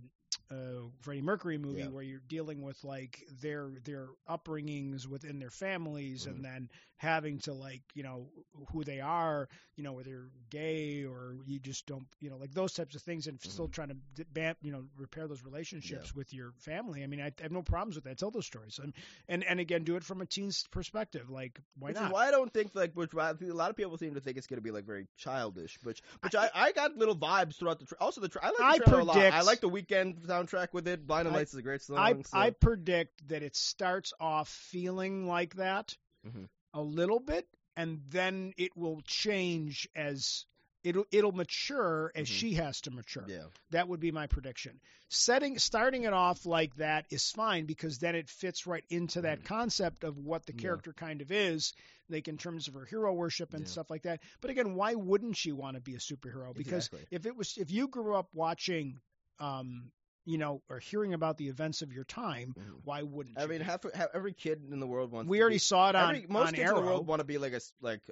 uh, 0.50 0.88
Freddie 1.00 1.22
Mercury 1.22 1.58
movie, 1.58 1.80
Yeah. 1.80 1.88
where 1.88 2.02
you're 2.02 2.20
dealing 2.28 2.62
with 2.62 2.82
like 2.84 3.22
their 3.40 3.70
their 3.84 4.08
upbringings 4.28 5.06
within 5.06 5.38
their 5.38 5.50
families, 5.50 6.26
Mhm. 6.26 6.30
and 6.30 6.44
then 6.44 6.70
having 6.96 7.38
to 7.40 7.52
like 7.52 7.82
you 7.94 8.02
know 8.02 8.28
who 8.72 8.84
they 8.84 9.00
are, 9.00 9.48
you 9.76 9.82
know, 9.84 9.92
whether 9.92 10.10
they're 10.10 10.30
gay 10.50 11.04
or 11.04 11.36
you 11.46 11.58
just 11.58 11.86
don't, 11.86 12.06
you 12.20 12.30
know, 12.30 12.36
like 12.36 12.52
those 12.54 12.72
types 12.72 12.94
of 12.94 13.02
things, 13.02 13.26
and 13.26 13.40
still 13.42 13.68
trying 13.68 13.88
to 13.88 14.56
you 14.62 14.72
know 14.72 14.84
repair 14.96 15.26
those 15.26 15.42
relationships 15.44 16.14
with 16.14 16.32
your 16.32 16.52
family. 16.58 17.02
I 17.02 17.06
mean, 17.06 17.20
I, 17.20 17.26
I 17.26 17.42
have 17.42 17.52
no 17.52 17.62
problems 17.62 17.96
with 17.96 18.04
that. 18.04 18.18
Tell 18.18 18.30
those 18.30 18.46
stories, 18.46 18.78
and 18.78 18.94
and 19.28 19.44
and 19.44 19.60
again, 19.60 19.84
do 19.84 19.96
it 19.96 20.04
from 20.04 20.20
a 20.20 20.26
teen's 20.26 20.64
perspective. 20.70 21.30
Like, 21.30 21.60
why 21.78 21.88
which 21.88 21.96
not? 21.96 22.12
why 22.12 22.28
I 22.28 22.30
don't 22.30 22.52
think 22.52 22.74
like 22.74 22.92
which 22.94 23.12
why 23.14 23.30
a 23.30 23.44
lot 23.52 23.70
of 23.70 23.76
people 23.76 23.96
seem 23.98 24.14
to 24.14 24.20
think 24.20 24.36
it's 24.36 24.46
going 24.46 24.58
to 24.58 24.62
be 24.62 24.70
like 24.70 24.84
very 24.84 25.06
childish, 25.16 25.78
which 25.82 26.02
which 26.20 26.34
I, 26.34 26.50
I, 26.54 26.72
got 26.72 26.96
little 26.96 27.16
vibes 27.16 27.56
throughout 27.56 27.78
the 27.78 27.86
tra- 27.86 27.98
also 28.00 28.20
the 28.20 28.28
tra- 28.28 28.42
I 28.44 28.48
like 28.48 28.56
the 28.58 28.64
I 28.64 28.78
trailer 28.78 29.00
a 29.00 29.04
lot. 29.04 29.16
I 29.16 29.40
like 29.42 29.60
the 29.60 29.68
Weeknd 29.70 30.26
soundtrack 30.42 30.72
with 30.72 30.88
it. 30.88 31.06
Blinding 31.06 31.32
I- 31.34 31.36
Lights 31.38 31.52
is 31.52 31.58
a 31.58 31.62
great 31.62 31.82
song. 31.82 31.98
I 31.98 32.12
so- 32.22 32.22
I 32.38 32.50
predict 32.50 33.28
that 33.28 33.42
it 33.42 33.56
starts 33.56 34.12
off 34.20 34.48
feeling 34.48 35.26
like 35.26 35.54
that 35.56 35.96
Mhm. 36.26 36.48
a 36.72 36.82
little 36.82 37.20
bit, 37.20 37.46
and 37.76 38.02
then 38.08 38.52
it 38.56 38.76
will 38.76 39.00
change 39.02 39.88
as 39.94 40.46
it'll 40.82 41.06
it'll 41.10 41.32
mature 41.32 42.12
as 42.14 42.28
Mhm. 42.28 42.32
she 42.32 42.54
has 42.54 42.82
to 42.82 42.90
mature. 42.90 43.24
yeah. 43.26 43.46
That 43.70 43.88
would 43.88 44.00
be 44.00 44.12
my 44.12 44.26
prediction. 44.26 44.80
Setting 45.08 45.58
starting 45.58 46.02
it 46.02 46.12
off 46.12 46.44
like 46.44 46.74
that 46.76 47.06
is 47.10 47.30
fine 47.30 47.64
because 47.64 47.98
then 48.00 48.14
it 48.14 48.28
fits 48.28 48.66
right 48.66 48.84
into 48.90 49.22
that 49.22 49.44
concept 49.44 50.04
of 50.04 50.18
what 50.18 50.44
the 50.44 50.52
Mm-hmm. 50.52 50.58
Yeah. 50.58 50.62
character 50.62 50.92
kind 50.92 51.22
of 51.22 51.32
is, 51.32 51.72
like 52.10 52.28
in 52.28 52.36
terms 52.36 52.68
of 52.68 52.74
her 52.74 52.84
hero 52.84 53.14
worship 53.14 53.54
and 53.54 53.62
Yeah. 53.64 53.70
stuff 53.70 53.88
like 53.88 54.02
that. 54.02 54.20
But 54.42 54.50
again, 54.50 54.74
why 54.74 54.94
wouldn't 54.94 55.38
she 55.38 55.52
want 55.52 55.76
to 55.76 55.80
be 55.80 55.94
a 55.94 55.98
superhero? 55.98 56.54
Because 56.54 56.88
Exactly. 56.88 57.06
if 57.10 57.24
it 57.24 57.34
was 57.34 57.56
if 57.56 57.70
you 57.70 57.88
grew 57.88 58.14
up 58.14 58.28
watching 58.34 59.00
um 59.38 59.90
you 60.24 60.38
know 60.38 60.62
or 60.68 60.78
hearing 60.78 61.14
about 61.14 61.36
the 61.36 61.48
events 61.48 61.82
of 61.82 61.92
your 61.92 62.04
time, 62.04 62.54
Mhm. 62.58 62.80
why 62.84 63.02
wouldn't 63.02 63.38
I 63.38 63.42
you? 63.42 63.48
mean, 63.48 63.60
half, 63.60 63.84
half 63.94 64.08
every 64.14 64.32
kid 64.32 64.62
in 64.70 64.80
the 64.80 64.86
world 64.86 65.10
wants. 65.12 65.28
we 65.28 65.38
to 65.38 65.42
already 65.42 65.56
be, 65.56 65.58
saw 65.60 65.90
it 65.90 65.96
on 65.96 66.14
every, 66.16 66.26
most 66.28 66.46
on 66.48 66.52
kids 66.54 66.68
Arrow, 66.70 66.78
in 66.78 66.84
the 66.84 66.90
world 66.90 67.06
want 67.06 67.20
to 67.20 67.24
be 67.24 67.38
like 67.38 67.52
a 67.52 67.60
like 67.80 68.02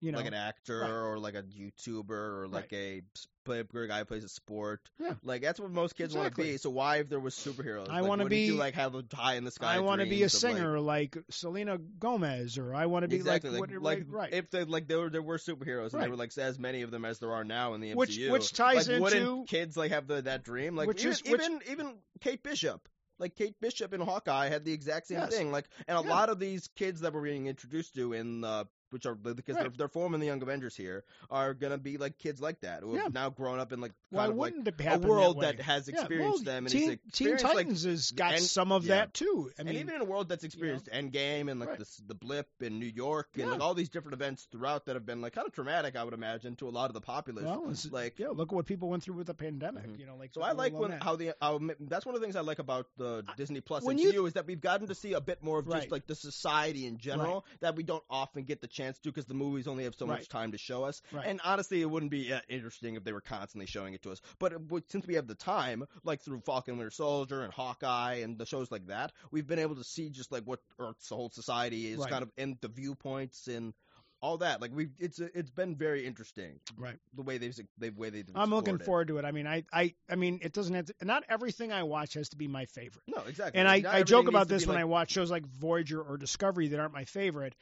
you 0.00 0.12
know. 0.12 0.18
like 0.18 0.26
an 0.26 0.34
actor 0.34 0.80
Right. 0.80 0.90
or 0.90 1.18
like 1.18 1.34
a 1.34 1.42
YouTuber 1.42 2.10
or 2.10 2.48
like 2.48 2.72
a 2.72 3.02
s- 3.16 3.26
play, 3.44 3.60
a 3.60 3.64
guy 3.86 3.98
who 4.00 4.04
plays 4.04 4.24
a 4.24 4.28
sport. 4.28 4.80
Yeah. 5.00 5.14
Like 5.22 5.42
that's 5.42 5.58
what 5.58 5.70
most 5.70 5.96
kids 5.96 6.14
want 6.14 6.34
to 6.34 6.40
be. 6.42 6.56
So 6.58 6.70
why, 6.70 6.98
if 6.98 7.08
there 7.08 7.18
was 7.20 7.34
superheroes, 7.34 7.88
I 7.88 8.00
like, 8.00 8.08
wanna 8.08 8.26
be- 8.26 8.46
you 8.46 8.54
like 8.56 8.74
have 8.74 8.94
a 8.94 9.04
high 9.12 9.34
in 9.34 9.44
the 9.44 9.50
sky. 9.50 9.74
I 9.74 9.80
want 9.80 10.00
to 10.00 10.06
be 10.06 10.22
a 10.22 10.26
of, 10.26 10.32
like- 10.34 10.40
singer 10.40 10.80
like, 10.80 11.16
Selena 11.30 11.78
Gomez, 11.78 12.58
or 12.58 12.74
I 12.74 12.86
want 12.86 13.02
to 13.04 13.08
be 13.08 13.16
exactly, 13.16 13.50
like, 13.50 13.70
like, 13.70 13.80
like 13.80 13.98
right, 14.08 14.32
right. 14.32 14.32
if 14.32 14.50
they, 14.50 14.64
like 14.64 14.86
there 14.88 14.98
were 15.00 15.10
there 15.10 15.22
were 15.22 15.38
superheroes 15.38 15.92
and 15.92 16.02
there 16.02 16.10
were 16.10 16.16
like 16.16 16.36
as 16.38 16.58
many 16.58 16.82
of 16.82 16.90
them 16.90 17.04
as 17.04 17.18
there 17.18 17.32
are 17.32 17.44
now 17.44 17.74
in 17.74 17.80
the 17.80 17.94
Which- 17.94 18.16
MCU. 18.18 18.30
which 18.30 18.52
ties 18.52 18.88
like, 18.88 19.00
wouldn't 19.00 19.20
into- 19.22 19.44
kids 19.46 19.76
like 19.76 19.90
have 19.92 20.06
the, 20.06 20.22
that 20.22 20.44
dream? 20.44 20.76
Like 20.76 20.88
Which 20.88 21.00
even, 21.00 21.12
is- 21.12 21.22
which- 21.24 21.40
even 21.40 21.60
even 21.70 21.94
Kate 22.20 22.42
Bishop. 22.42 22.88
Like 23.20 23.34
Kate 23.34 23.58
Bishop 23.60 23.92
in 23.92 24.00
Hawkeye 24.00 24.48
had 24.48 24.64
the 24.64 24.72
exact 24.72 25.08
same 25.08 25.18
Yes. 25.18 25.30
thing. 25.34 25.50
Like, 25.50 25.68
and 25.88 25.98
a 25.98 26.02
Yeah. 26.02 26.08
lot 26.14 26.28
of 26.28 26.38
these 26.38 26.68
kids 26.76 27.00
that 27.00 27.12
we're 27.12 27.24
being 27.24 27.48
introduced 27.48 27.94
to 27.96 28.12
in 28.12 28.44
uh, 28.44 28.62
which 28.90 29.06
are 29.06 29.14
because 29.14 29.56
they're, 29.56 29.68
they're 29.76 29.88
forming 29.88 30.20
the 30.20 30.26
Young 30.26 30.42
Avengers 30.42 30.76
here, 30.76 31.04
are 31.30 31.54
gonna 31.54 31.78
be 31.78 31.96
like 31.98 32.18
kids 32.18 32.40
like 32.40 32.60
that 32.60 32.82
who 32.82 32.94
Yeah. 32.96 33.04
have 33.04 33.14
now 33.14 33.30
grown 33.30 33.58
up 33.60 33.72
in 33.72 33.80
like 33.80 33.92
Why 34.10 34.22
kind 34.26 34.32
of 34.32 34.38
like 34.38 34.54
a 34.94 34.98
world 34.98 35.40
that, 35.42 35.58
way? 35.58 35.62
has 35.64 35.88
Yeah, 35.88 36.00
experienced 36.00 36.44
well, 36.46 36.54
them 36.54 36.64
and 36.66 36.72
Teen, 36.72 36.90
it's 36.92 37.18
Teen 37.18 37.28
experienced 37.28 37.44
like 37.44 37.54
Titans 37.56 37.84
has 37.84 38.10
got 38.12 38.34
and- 38.34 38.42
some 38.42 38.72
of 38.72 38.84
yeah. 38.86 38.96
that 38.96 39.14
too. 39.14 39.50
I 39.58 39.60
and 39.62 39.68
mean, 39.68 39.78
even 39.78 39.94
in 39.94 40.00
a 40.00 40.04
world 40.04 40.28
that's 40.28 40.44
experienced 40.44 40.86
Endgame 40.92 41.50
and 41.50 41.60
like 41.60 41.70
Right. 41.70 41.78
the 41.78 42.02
the 42.08 42.14
blip 42.14 42.48
in 42.60 42.78
New 42.78 42.86
York 42.86 43.28
and 43.34 43.44
Yeah. 43.44 43.50
like 43.52 43.60
all 43.60 43.74
these 43.74 43.88
different 43.90 44.14
events 44.14 44.46
throughout 44.50 44.86
that 44.86 44.96
have 44.96 45.04
been 45.06 45.20
like 45.20 45.34
kind 45.34 45.46
of 45.46 45.52
traumatic, 45.52 45.96
I 45.96 46.04
would 46.04 46.14
imagine, 46.14 46.56
to 46.56 46.68
a 46.68 46.70
lot 46.70 46.90
of 46.90 46.94
the 46.94 47.00
populace. 47.00 47.44
well, 47.44 47.72
like- 47.90 48.18
yeah, 48.18 48.28
look 48.28 48.50
at 48.52 48.54
what 48.54 48.66
people 48.66 48.88
went 48.88 49.02
through 49.02 49.14
with 49.16 49.26
the 49.26 49.34
pandemic. 49.34 49.86
Mhm. 49.86 49.98
You 49.98 50.06
know, 50.06 50.16
like 50.16 50.32
so 50.32 50.42
I 50.42 50.52
like 50.52 50.72
when 50.72 50.90
that. 50.92 51.02
how 51.02 51.16
the 51.16 51.34
how, 51.40 51.60
that's 51.80 52.06
one 52.06 52.14
of 52.14 52.20
the 52.20 52.24
things 52.26 52.36
I 52.36 52.40
like 52.40 52.58
about 52.58 52.86
the 52.96 53.24
Disney 53.36 53.60
Plus 53.60 53.84
MCU 53.84 54.12
you- 54.12 54.26
is 54.26 54.32
that 54.34 54.46
we've 54.46 54.60
gotten 54.60 54.86
to 54.88 54.94
see 54.94 55.12
a 55.12 55.20
bit 55.20 55.42
more 55.42 55.58
of 55.58 55.66
Right. 55.66 55.80
just 55.82 55.92
like 55.92 56.06
the 56.06 56.14
society 56.14 56.86
in 56.86 56.98
general 56.98 57.44
that 57.60 57.76
we 57.76 57.82
don't 57.82 58.04
often 58.08 58.44
get 58.44 58.60
the 58.60 58.68
chance 58.78 58.98
to 59.00 59.08
because 59.10 59.26
the 59.26 59.34
movies 59.34 59.68
only 59.68 59.84
have 59.84 59.94
so 59.94 60.06
Right. 60.06 60.18
much 60.18 60.28
time 60.28 60.52
to 60.52 60.58
show 60.58 60.84
us. 60.84 61.02
Right. 61.12 61.26
And 61.26 61.40
honestly, 61.44 61.82
it 61.82 61.90
wouldn't 61.90 62.10
be 62.10 62.32
uh, 62.32 62.40
interesting 62.48 62.94
if 62.94 63.04
they 63.04 63.12
were 63.12 63.20
constantly 63.20 63.66
showing 63.66 63.94
it 63.94 64.02
to 64.02 64.10
us. 64.12 64.20
But 64.38 64.52
uh, 64.54 64.58
but 64.58 64.90
since 64.90 65.06
we 65.06 65.14
have 65.14 65.26
the 65.26 65.34
time, 65.34 65.84
like 66.04 66.20
through 66.22 66.40
Falcon 66.40 66.72
and 66.72 66.78
Winter 66.78 66.90
Soldier 66.90 67.42
and 67.42 67.52
Hawkeye 67.52 68.20
and 68.24 68.38
the 68.38 68.46
shows 68.46 68.70
like 68.70 68.86
that, 68.86 69.12
we've 69.30 69.46
been 69.46 69.58
able 69.58 69.76
to 69.76 69.84
see 69.84 70.10
just 70.10 70.32
like 70.32 70.44
what 70.44 70.60
Earth's 70.78 71.08
whole 71.08 71.30
society 71.30 71.88
is 71.92 71.98
Right. 71.98 72.10
kind 72.10 72.22
of 72.22 72.30
and 72.38 72.56
the 72.60 72.68
viewpoints 72.68 73.48
and 73.48 73.74
all 74.20 74.38
that. 74.38 74.60
Like 74.60 74.72
we've 74.74 74.90
it's 74.98 75.18
it's 75.20 75.50
been 75.50 75.76
very 75.76 76.06
interesting. 76.06 76.60
Right. 76.76 76.98
The 77.14 77.22
way 77.22 77.38
they've 77.38 77.56
the 77.78 77.90
way 77.90 78.10
they've. 78.10 78.26
I'm 78.34 78.50
looking 78.50 78.76
it. 78.76 78.84
forward 78.84 79.08
to 79.08 79.18
it. 79.18 79.24
I 79.24 79.32
mean, 79.32 79.46
I, 79.46 79.64
I, 79.72 79.94
I 80.10 80.16
mean, 80.16 80.40
it 80.42 80.52
doesn't 80.52 80.74
have 80.74 80.86
to. 80.86 80.94
Not 81.02 81.24
everything 81.28 81.72
I 81.72 81.82
watch 81.84 82.14
has 82.14 82.28
to 82.30 82.36
be 82.36 82.48
my 82.48 82.66
favorite. 82.66 83.04
No, 83.06 83.22
exactly. 83.26 83.60
And 83.60 83.68
I, 83.68 83.82
I 83.86 84.02
joke 84.02 84.28
about 84.28 84.48
this 84.48 84.66
when 84.66 84.74
like, 84.74 84.82
I 84.82 84.86
watch 84.86 85.12
shows 85.12 85.30
like 85.30 85.46
Voyager 85.46 86.00
or 86.02 86.16
Discovery 86.16 86.68
that 86.68 86.80
aren't 86.80 86.94
my 86.94 87.04
favorite. 87.04 87.54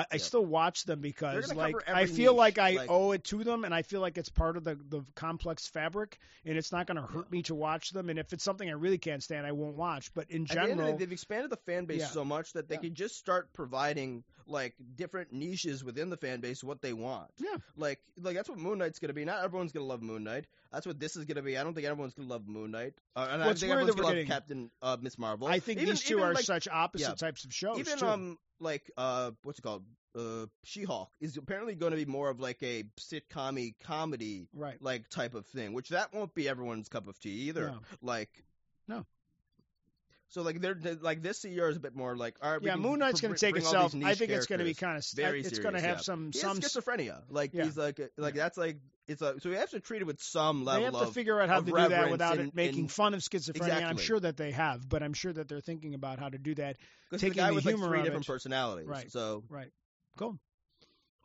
I 0.00 0.06
Yeah. 0.12 0.18
still 0.18 0.44
watch 0.44 0.84
them 0.84 1.00
because, 1.00 1.54
like, 1.54 1.74
I 1.88 2.06
feel 2.06 2.32
niche, 2.32 2.38
like 2.38 2.58
I 2.58 2.70
like- 2.72 2.90
owe 2.90 3.12
it 3.12 3.24
to 3.24 3.44
them, 3.44 3.64
and 3.64 3.74
I 3.74 3.82
feel 3.82 4.00
like 4.00 4.16
it's 4.18 4.30
part 4.30 4.56
of 4.56 4.64
the 4.64 4.74
the 4.74 5.04
complex 5.14 5.66
fabric, 5.68 6.18
and 6.44 6.56
it's 6.56 6.72
not 6.72 6.86
going 6.86 6.96
to 6.96 7.02
hurt 7.02 7.30
me 7.30 7.42
to 7.42 7.54
watch 7.54 7.90
them. 7.90 8.08
And 8.08 8.18
if 8.18 8.32
it's 8.32 8.42
something 8.44 8.68
I 8.68 8.72
really 8.72 8.98
can't 8.98 9.22
stand, 9.22 9.46
I 9.46 9.52
won't 9.52 9.76
watch. 9.76 10.12
But 10.14 10.30
in 10.30 10.42
At 10.42 10.48
the 10.48 10.54
end 10.54 10.62
of 10.62 10.68
the 10.68 10.74
general, 10.82 10.92
day, 10.92 10.98
they've 10.98 11.12
expanded 11.12 11.50
the 11.50 11.56
fan 11.58 11.84
base 11.86 12.00
Yeah. 12.00 12.06
so 12.08 12.24
much 12.24 12.52
that 12.54 12.68
they 12.68 12.76
Yeah. 12.76 12.80
can 12.80 12.94
just 12.94 13.16
start 13.16 13.52
providing 13.52 14.24
like 14.48 14.74
different 14.96 15.32
niches 15.32 15.84
within 15.84 16.10
the 16.10 16.16
fan 16.16 16.40
base 16.40 16.64
what 16.64 16.82
they 16.82 16.92
want. 16.92 17.30
Yeah. 17.38 17.56
Like 17.76 18.00
like 18.20 18.34
that's 18.34 18.48
what 18.48 18.58
Moon 18.58 18.78
Knight's 18.78 18.98
gonna 18.98 19.12
be. 19.12 19.24
Not 19.24 19.44
everyone's 19.44 19.70
gonna 19.72 19.86
love 19.86 20.02
Moon 20.02 20.24
Knight. 20.24 20.46
That's 20.72 20.84
what 20.86 20.98
this 20.98 21.14
is 21.16 21.24
gonna 21.26 21.42
be. 21.42 21.56
I 21.56 21.62
don't 21.62 21.74
think 21.74 21.86
everyone's 21.86 22.14
gonna 22.14 22.28
love 22.28 22.46
Moon 22.48 22.72
Knight. 22.72 22.94
Uh, 23.14 23.28
and 23.30 23.40
Well, 23.40 23.50
I 23.50 23.54
think 23.54 23.70
everyone's 23.72 23.94
gonna 23.94 24.16
love 24.18 24.26
Captain 24.26 24.70
uh, 24.82 24.96
Miss 25.00 25.16
Marvel. 25.16 25.46
I 25.46 25.60
think 25.60 25.78
even, 25.80 25.90
these 25.90 26.02
two 26.02 26.20
are 26.20 26.34
like, 26.34 26.44
such 26.44 26.66
opposite 26.66 27.08
yeah. 27.08 27.14
types 27.14 27.44
of 27.44 27.54
shows. 27.54 27.78
even 27.78 27.98
too. 27.98 28.06
um 28.06 28.38
like 28.62 28.90
uh 28.96 29.32
what's 29.42 29.58
it 29.58 29.62
called 29.62 29.84
uh 30.16 30.46
She-Hulk 30.64 31.10
is 31.20 31.36
apparently 31.36 31.74
going 31.74 31.92
to 31.92 31.96
be 31.96 32.04
more 32.04 32.30
of 32.30 32.38
like 32.40 32.62
a 32.62 32.84
sitcom 33.00 33.74
comedy 33.84 34.46
right. 34.54 34.76
like 34.80 35.08
type 35.08 35.34
of 35.34 35.46
thing, 35.46 35.72
which 35.72 35.88
that 35.90 36.12
won't 36.14 36.34
be 36.34 36.48
everyone's 36.48 36.88
cup 36.88 37.08
of 37.08 37.18
tea 37.18 37.48
either. 37.48 37.68
No. 37.68 37.78
Like 38.02 38.30
No. 38.88 39.06
So 40.28 40.40
like 40.42 40.60
they're, 40.62 40.74
they're- 40.74 40.98
like 41.00 41.20
this 41.22 41.44
year 41.44 41.68
is 41.68 41.76
a 41.76 41.80
bit 41.80 41.94
more 41.94 42.16
like 42.16 42.36
all 42.42 42.52
right. 42.52 42.62
Yeah, 42.62 42.76
Moon 42.76 42.98
Knight's 42.98 43.20
going 43.20 43.34
to 43.34 43.38
take 43.40 43.56
itself. 43.56 43.94
I 44.02 44.14
think 44.14 44.30
it's 44.30 44.46
going 44.46 44.60
to 44.60 44.64
be 44.64 44.72
kind 44.74 44.96
of. 44.96 45.04
very 45.14 45.40
It's 45.40 45.58
going 45.58 45.74
to 45.74 45.80
have 45.80 45.98
yeah. 45.98 46.02
some 46.02 46.30
He 46.32 46.38
some. 46.38 46.58
schizophrenia. 46.60 47.20
Like 47.28 47.52
Yeah. 47.52 47.64
he's 47.64 47.76
like 47.76 48.00
like 48.16 48.34
Yeah. 48.34 48.42
that's 48.44 48.56
like 48.56 48.78
it's 49.12 49.22
a 49.22 49.38
so 49.40 49.48
we 49.50 49.56
have 49.56 49.70
to 49.70 49.80
treat 49.80 50.02
it 50.02 50.06
with 50.06 50.20
some 50.20 50.64
level. 50.64 50.80
They 50.80 50.84
have 50.86 50.94
of 50.94 51.08
to 51.08 51.14
figure 51.14 51.40
out 51.40 51.48
how 51.48 51.60
to 51.60 51.66
do 51.66 51.72
that 51.88 52.10
without 52.10 52.38
and- 52.38 52.48
it 52.48 52.54
making 52.54 52.80
and- 52.80 52.90
fun 52.92 53.14
of 53.14 53.20
schizophrenia. 53.20 53.76
And 53.76 53.84
I'm 53.86 53.96
sure 53.96 54.18
that 54.20 54.36
they 54.36 54.50
have, 54.52 54.88
but 54.88 55.02
I'm 55.02 55.12
sure 55.14 55.32
that 55.32 55.48
they're 55.48 55.60
thinking 55.60 55.94
about 55.94 56.18
how 56.18 56.28
to 56.28 56.38
do 56.38 56.54
that. 56.56 56.76
taking 57.12 57.28
the 57.30 57.34
guy 57.36 57.48
the 57.48 57.54
with 57.54 57.64
like 57.66 57.74
humor 57.76 57.88
three 57.88 57.98
of 58.00 58.04
different 58.04 58.26
it. 58.26 58.28
personalities. 58.32 58.88
Right. 58.88 59.10
So 59.12 59.44
right, 59.48 59.70
Cool. 60.16 60.38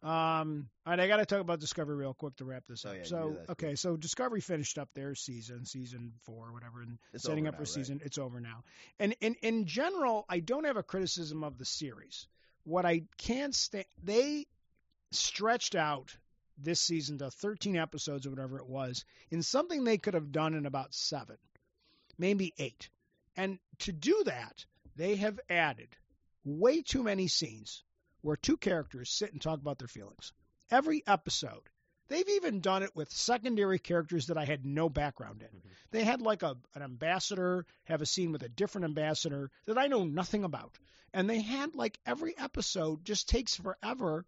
Um, 0.03 0.69
all 0.85 0.91
right, 0.93 0.99
I 0.99 1.07
got 1.07 1.17
to 1.17 1.25
talk 1.25 1.39
about 1.41 1.59
Discovery 1.59 1.95
real 1.95 2.13
quick 2.13 2.35
to 2.35 2.45
wrap 2.45 2.63
this 2.67 2.85
Oh, 2.85 2.91
up. 2.91 2.97
yeah, 2.97 3.03
so, 3.03 3.37
okay, 3.49 3.75
so 3.75 3.97
Discovery 3.97 4.41
finished 4.41 4.77
up 4.77 4.89
their 4.93 5.15
season, 5.15 5.65
season 5.65 6.13
four, 6.23 6.49
or 6.49 6.53
whatever, 6.53 6.81
and 6.83 6.99
It's 7.13 7.23
setting 7.23 7.47
up 7.47 7.53
now, 7.55 7.57
for 7.57 7.63
right? 7.63 7.67
season. 7.67 7.99
It's 8.05 8.19
over 8.19 8.39
now. 8.39 8.63
And 8.99 9.15
in 9.21 9.33
in 9.41 9.65
general, 9.65 10.25
I 10.29 10.39
don't 10.39 10.65
have 10.65 10.77
a 10.77 10.83
criticism 10.83 11.43
of 11.43 11.57
the 11.57 11.65
series. 11.65 12.27
What 12.63 12.85
I 12.85 13.03
can't 13.17 13.55
stand, 13.55 13.85
they 14.03 14.45
stretched 15.11 15.73
out 15.73 16.15
this 16.57 16.81
season 16.81 17.17
to 17.19 17.29
13 17.31 17.77
episodes 17.77 18.25
or 18.25 18.31
whatever 18.31 18.57
it 18.57 18.67
was 18.67 19.05
in 19.29 19.43
something 19.43 19.83
they 19.83 19.97
could 19.97 20.13
have 20.13 20.31
done 20.31 20.53
in 20.53 20.65
about 20.65 20.93
seven, 20.93 21.37
maybe 22.17 22.53
eight. 22.57 22.89
And 23.35 23.59
to 23.79 23.91
do 23.91 24.23
that, 24.25 24.65
they 24.95 25.15
have 25.17 25.39
added 25.49 25.89
way 26.43 26.81
too 26.81 27.03
many 27.03 27.27
scenes 27.27 27.83
where 28.21 28.35
two 28.35 28.57
characters 28.57 29.11
sit 29.11 29.31
and 29.31 29.41
talk 29.41 29.59
about 29.59 29.77
their 29.77 29.87
feelings. 29.87 30.33
Every 30.71 31.03
episode. 31.05 31.69
They've 32.09 32.27
even 32.29 32.61
done 32.61 32.83
it 32.83 32.95
with 32.95 33.11
secondary 33.11 33.79
characters 33.79 34.27
that 34.27 34.37
I 34.37 34.45
had 34.45 34.65
no 34.65 34.89
background 34.89 35.41
in. 35.41 35.59
Mhm. 35.59 35.73
They 35.91 36.03
had 36.05 36.21
like 36.21 36.41
a 36.41 36.57
an 36.73 36.81
ambassador 36.81 37.65
have 37.83 38.01
a 38.01 38.05
scene 38.05 38.31
with 38.31 38.43
a 38.43 38.49
different 38.49 38.85
ambassador 38.85 39.51
that 39.65 39.77
I 39.77 39.87
know 39.87 40.05
nothing 40.05 40.43
about. 40.45 40.79
And 41.13 41.29
they 41.29 41.41
had 41.41 41.75
like 41.75 41.99
every 42.05 42.37
episode 42.37 43.03
just 43.03 43.27
takes 43.27 43.55
forever 43.55 44.25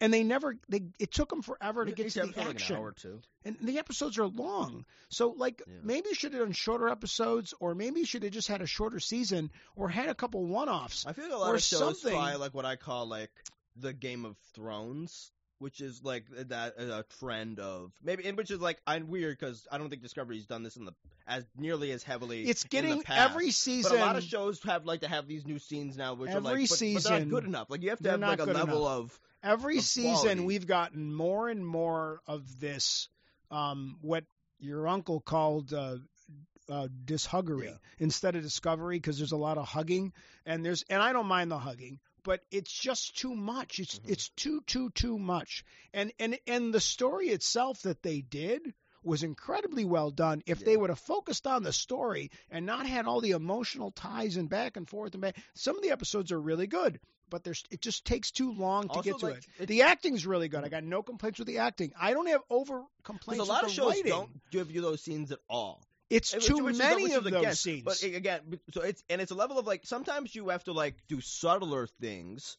and 0.00 0.12
they 0.14 0.22
never 0.22 0.56
they 0.68 0.82
it 0.98 1.12
took 1.12 1.28
them 1.30 1.42
forever 1.42 1.84
to 1.84 1.92
get 1.92 2.10
to 2.10 2.20
the 2.20 2.24
episode, 2.28 2.36
like 2.46 2.54
action 2.54 2.76
an 2.76 2.82
hour 2.82 2.88
or 2.88 2.92
two. 2.92 3.20
and 3.44 3.56
the 3.62 3.78
episodes 3.78 4.18
are 4.18 4.26
long. 4.26 4.84
So 5.08 5.30
like 5.30 5.62
Yeah. 5.66 5.74
maybe 5.82 6.08
you 6.10 6.14
should 6.14 6.32
have 6.34 6.42
done 6.42 6.52
shorter 6.52 6.88
episodes, 6.88 7.54
or 7.60 7.74
maybe 7.74 8.00
you 8.00 8.06
should 8.06 8.22
have 8.22 8.32
just 8.32 8.48
had 8.48 8.62
a 8.62 8.66
shorter 8.66 9.00
season, 9.00 9.50
or 9.76 9.88
had 9.88 10.08
a 10.08 10.14
couple 10.14 10.44
one-offs. 10.46 11.06
I 11.06 11.12
feel 11.12 11.24
like 11.24 11.32
a 11.34 11.36
lot 11.38 11.54
of 11.54 11.62
shows 11.62 11.78
something. 12.00 12.12
try 12.12 12.36
like 12.36 12.54
what 12.54 12.64
I 12.64 12.76
call 12.76 13.06
like 13.06 13.30
the 13.76 13.92
Game 13.92 14.24
of 14.24 14.36
Thrones, 14.54 15.30
which 15.58 15.80
is 15.80 16.02
like 16.04 16.24
that 16.48 16.74
uh, 16.78 16.82
a 17.00 17.04
trend 17.18 17.58
of 17.58 17.92
maybe, 18.02 18.26
and 18.26 18.36
which 18.36 18.50
is 18.50 18.60
like 18.60 18.78
I'm 18.86 19.08
weird 19.08 19.38
because 19.38 19.66
I 19.72 19.78
don't 19.78 19.88
think 19.90 20.02
Discovery's 20.02 20.46
done 20.46 20.62
this 20.62 20.76
in 20.76 20.84
the 20.84 20.92
as 21.26 21.44
nearly 21.56 21.90
as 21.92 22.02
heavily. 22.02 22.44
It's 22.48 22.62
in 22.64 22.68
getting 22.70 22.98
the 22.98 23.04
past. 23.04 23.30
every 23.30 23.46
But 23.48 23.54
season. 23.54 23.96
a 23.96 24.00
lot 24.00 24.16
of 24.16 24.22
shows 24.24 24.62
have 24.62 24.84
like 24.86 25.00
to 25.00 25.08
have 25.08 25.26
these 25.26 25.46
new 25.46 25.58
scenes 25.58 25.96
now, 25.96 26.14
which 26.14 26.30
are 26.30 26.36
Every 26.38 26.42
like, 26.42 26.52
but, 26.54 26.60
but 26.60 26.68
they're 26.68 26.76
season, 26.78 27.12
not 27.12 27.28
good 27.28 27.44
enough. 27.44 27.70
Like 27.70 27.82
you 27.82 27.90
have 27.90 27.98
to 28.00 28.10
have 28.10 28.20
like 28.20 28.40
a 28.40 28.44
level 28.44 28.86
enough. 28.86 29.10
of 29.12 29.20
every 29.42 29.80
season 29.80 30.44
we've 30.44 30.66
gotten 30.66 31.12
more 31.12 31.48
and 31.48 31.66
more 31.66 32.20
of 32.26 32.60
this. 32.60 33.08
Um, 33.50 33.96
what 34.00 34.24
your 34.58 34.86
uncle 34.88 35.20
called. 35.20 35.72
Uh, 35.72 35.96
uh, 36.70 36.86
dishuggery 37.06 37.64
Yeah. 37.64 37.76
instead 37.98 38.36
of 38.36 38.42
discovery 38.42 38.98
because 38.98 39.16
there's 39.16 39.32
a 39.32 39.38
lot 39.38 39.56
of 39.56 39.66
hugging 39.66 40.12
and 40.44 40.62
there's 40.62 40.84
and 40.90 41.00
I 41.00 41.14
don't 41.14 41.24
mind 41.26 41.50
the 41.50 41.58
hugging 41.58 41.98
but 42.24 42.42
it's 42.50 42.70
just 42.70 43.16
too 43.16 43.34
much 43.34 43.78
it's 43.78 43.98
Mhm. 44.00 44.10
it's 44.10 44.28
too 44.36 44.60
too 44.66 44.90
too 44.90 45.18
much 45.18 45.64
and 45.94 46.12
and 46.18 46.38
and 46.46 46.74
the 46.74 46.80
story 46.80 47.28
itself 47.30 47.80
that 47.84 48.02
they 48.02 48.20
did 48.20 48.74
was 49.02 49.22
incredibly 49.22 49.86
well 49.86 50.10
done 50.10 50.42
if 50.44 50.62
they 50.62 50.76
would 50.76 50.90
have 50.90 50.98
focused 50.98 51.46
on 51.46 51.62
the 51.62 51.72
story 51.72 52.30
and 52.50 52.66
not 52.66 52.84
had 52.86 53.06
all 53.06 53.22
the 53.22 53.30
emotional 53.30 53.90
ties 53.90 54.36
and 54.36 54.50
back 54.50 54.76
and 54.76 54.86
forth 54.90 55.14
and 55.14 55.22
back 55.22 55.36
some 55.54 55.74
of 55.74 55.82
the 55.82 55.90
episodes 55.90 56.32
are 56.32 56.40
really 56.40 56.66
good 56.66 57.00
but 57.30 57.44
there's 57.44 57.62
it 57.70 57.80
just 57.80 58.04
takes 58.04 58.30
too 58.30 58.52
long 58.52 58.84
to 58.88 58.94
Also, 58.94 59.02
get 59.02 59.18
to 59.20 59.26
like, 59.26 59.42
it 59.60 59.66
the 59.66 59.82
acting's 59.82 60.26
really 60.26 60.48
good 60.48 60.64
i 60.64 60.68
got 60.68 60.84
no 60.84 61.02
complaints 61.02 61.38
with 61.38 61.48
the 61.48 61.58
acting 61.58 61.92
i 62.00 62.12
don't 62.12 62.26
have 62.28 62.40
over 62.50 62.82
complaints 63.04 63.44
a 63.44 63.48
lot 63.48 63.62
of 63.62 63.68
the 63.68 63.74
shows 63.74 63.88
writing. 63.88 64.06
don't 64.10 64.30
give 64.50 64.70
you 64.70 64.80
those 64.80 65.00
scenes 65.02 65.30
at 65.32 65.38
all. 65.48 65.82
it's 66.10 66.34
Which- 66.34 66.46
too 66.46 66.64
which 66.64 66.76
many 66.76 67.12
of 67.12 67.26
is 67.26 67.32
those 67.32 67.40
again, 67.42 67.54
scenes 67.54 67.82
But 67.84 68.02
again, 68.02 68.40
so 68.72 68.82
it's 68.82 69.02
and 69.10 69.20
it's 69.20 69.30
a 69.30 69.34
level 69.34 69.58
of 69.58 69.66
like 69.66 69.82
sometimes 69.84 70.34
you 70.34 70.48
have 70.48 70.64
to 70.64 70.72
like 70.72 70.94
do 71.08 71.20
subtler 71.20 71.86
things 72.00 72.56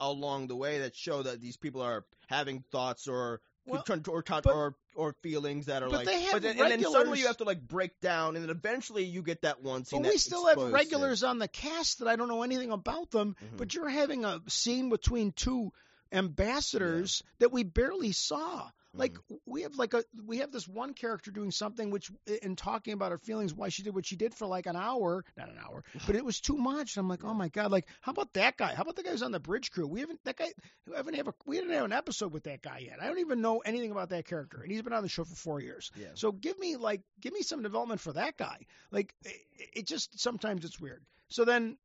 along 0.00 0.46
the 0.48 0.56
way 0.56 0.78
that 0.80 0.96
show 0.96 1.22
that 1.22 1.40
these 1.40 1.56
people 1.58 1.82
are 1.82 2.04
having 2.28 2.64
thoughts 2.72 3.06
or 3.08 3.40
Well, 3.66 3.84
or 3.88 4.00
or, 4.08 4.22
but- 4.22 4.46
or 4.46 4.74
or 4.94 5.12
feelings 5.22 5.66
that 5.66 5.82
are 5.82 5.88
but 5.88 5.98
like. 5.98 6.06
they 6.06 6.20
have 6.22 6.32
but 6.32 6.42
then, 6.42 6.58
and 6.58 6.70
then 6.70 6.82
suddenly 6.82 7.20
you 7.20 7.26
have 7.26 7.36
to 7.38 7.44
like 7.44 7.60
break 7.60 8.00
down, 8.00 8.36
and 8.36 8.44
then 8.44 8.50
eventually 8.50 9.04
you 9.04 9.22
get 9.22 9.42
that 9.42 9.62
one 9.62 9.84
scene. 9.84 10.02
But 10.02 10.10
we 10.12 10.18
still 10.18 10.46
have 10.46 10.58
regulars 10.58 11.22
on 11.22 11.38
the 11.38 11.48
cast 11.48 12.00
that 12.00 12.08
I 12.08 12.16
don't 12.16 12.28
know 12.28 12.42
anything 12.42 12.72
about 12.72 13.10
them. 13.10 13.36
Mhm. 13.40 13.56
But 13.56 13.74
you're 13.74 13.88
having 13.88 14.24
a 14.24 14.40
scene 14.48 14.88
between 14.90 15.32
two 15.32 15.72
ambassadors 16.12 17.22
that 17.38 17.52
we 17.52 17.62
barely 17.62 18.12
saw. 18.12 18.70
Like 18.92 19.12
Mm-hmm. 19.12 19.34
we 19.46 19.62
have 19.62 19.76
like 19.76 19.94
a 19.94 20.02
we 20.26 20.38
have 20.38 20.50
this 20.50 20.66
one 20.66 20.94
character 20.94 21.30
doing 21.30 21.52
something 21.52 21.90
which 21.90 22.10
in 22.42 22.56
talking 22.56 22.92
about 22.92 23.12
her 23.12 23.18
feelings 23.18 23.54
why 23.54 23.68
she 23.68 23.82
did 23.84 23.94
what 23.94 24.04
she 24.04 24.16
did 24.16 24.34
for 24.34 24.46
like 24.48 24.66
an 24.66 24.74
hour 24.74 25.24
not 25.36 25.48
an 25.48 25.58
hour 25.64 25.84
but 26.06 26.16
it 26.16 26.24
was 26.24 26.40
too 26.40 26.56
much 26.56 26.96
and 26.96 27.02
I'm 27.04 27.08
like 27.08 27.22
oh 27.24 27.32
my 27.32 27.48
god 27.48 27.70
like 27.70 27.86
how 28.00 28.10
about 28.10 28.32
that 28.32 28.56
guy 28.56 28.74
how 28.74 28.82
about 28.82 28.96
the 28.96 29.04
guy 29.04 29.10
who's 29.10 29.22
on 29.22 29.30
the 29.30 29.38
bridge 29.38 29.70
crew 29.70 29.86
we 29.86 30.00
haven't 30.00 30.18
that 30.24 30.36
guy 30.36 30.48
we 30.88 30.96
haven't 30.96 31.14
have 31.14 31.28
a, 31.28 31.34
we 31.46 31.56
didn't 31.56 31.70
have 31.72 31.84
an 31.84 31.92
episode 31.92 32.32
with 32.32 32.44
that 32.44 32.62
guy 32.62 32.78
yet 32.84 32.98
I 33.00 33.06
don't 33.06 33.20
even 33.20 33.40
know 33.40 33.58
anything 33.58 33.92
about 33.92 34.08
that 34.10 34.26
character 34.26 34.60
and 34.60 34.72
he's 34.72 34.82
been 34.82 34.92
on 34.92 35.04
the 35.04 35.08
show 35.08 35.22
for 35.24 35.36
four 35.36 35.60
years 35.60 35.92
Yeah. 35.96 36.08
so 36.14 36.32
give 36.32 36.58
me 36.58 36.76
like 36.76 37.02
give 37.20 37.32
me 37.32 37.42
some 37.42 37.62
development 37.62 38.00
for 38.00 38.12
that 38.14 38.36
guy. 38.36 38.58
Like 38.90 39.14
it, 39.24 39.36
it 39.74 39.86
just 39.86 40.18
sometimes 40.18 40.64
it's 40.64 40.80
weird. 40.80 41.02
So 41.28 41.44
then 41.44 41.76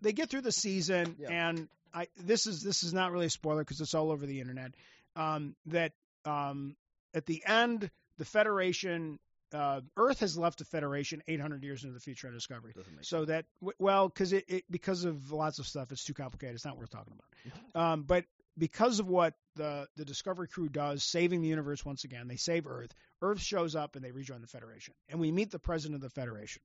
they 0.00 0.12
get 0.12 0.30
through 0.30 0.42
the 0.42 0.52
season 0.52 1.14
Yeah. 1.18 1.30
and 1.30 1.68
I 1.94 2.08
this 2.16 2.46
is 2.48 2.62
this 2.62 2.82
is 2.82 2.92
not 2.92 3.12
really 3.12 3.26
a 3.26 3.30
spoiler 3.30 3.62
because 3.62 3.80
it's 3.80 3.94
all 3.94 4.10
over 4.10 4.26
the 4.26 4.40
internet. 4.40 4.72
Um, 5.16 5.54
that 5.66 5.92
um, 6.28 6.76
at 7.14 7.26
the 7.26 7.42
end 7.46 7.90
the 8.18 8.24
Federation 8.24 9.18
uh, 9.52 9.80
Earth 9.96 10.20
has 10.20 10.36
left 10.36 10.58
the 10.58 10.64
Federation 10.64 11.22
800 11.26 11.62
years 11.64 11.82
into 11.82 11.94
the 11.94 12.00
future 12.00 12.28
on 12.28 12.34
Discovery. 12.34 12.72
So 13.04 13.24
that 13.24 13.46
well, 13.78 14.08
because 14.08 14.32
it, 14.32 14.44
it 14.48 14.64
because 14.70 15.04
of 15.04 15.32
lots 15.32 15.58
of 15.58 15.66
stuff, 15.66 15.90
it's 15.90 16.04
too 16.04 16.14
complicated. 16.14 16.54
It's 16.54 16.64
not 16.64 16.76
worth 16.76 16.90
talking 16.90 17.14
about. 17.14 17.82
Um, 17.92 18.02
but 18.02 18.24
because 18.58 19.00
of 19.00 19.08
what 19.08 19.34
the 19.56 19.88
the 19.96 20.04
Discovery 20.04 20.48
crew 20.48 20.68
does, 20.68 21.02
saving 21.02 21.40
the 21.40 21.48
universe 21.48 21.84
once 21.84 22.04
again, 22.04 22.28
they 22.28 22.36
save 22.36 22.66
Earth. 22.66 22.92
Earth 23.22 23.40
shows 23.40 23.74
up 23.74 23.96
and 23.96 24.04
they 24.04 24.10
rejoin 24.10 24.40
the 24.42 24.46
Federation, 24.46 24.94
and 25.08 25.18
we 25.18 25.32
meet 25.32 25.50
the 25.50 25.58
president 25.58 25.96
of 25.96 26.02
the 26.02 26.10
Federation, 26.10 26.62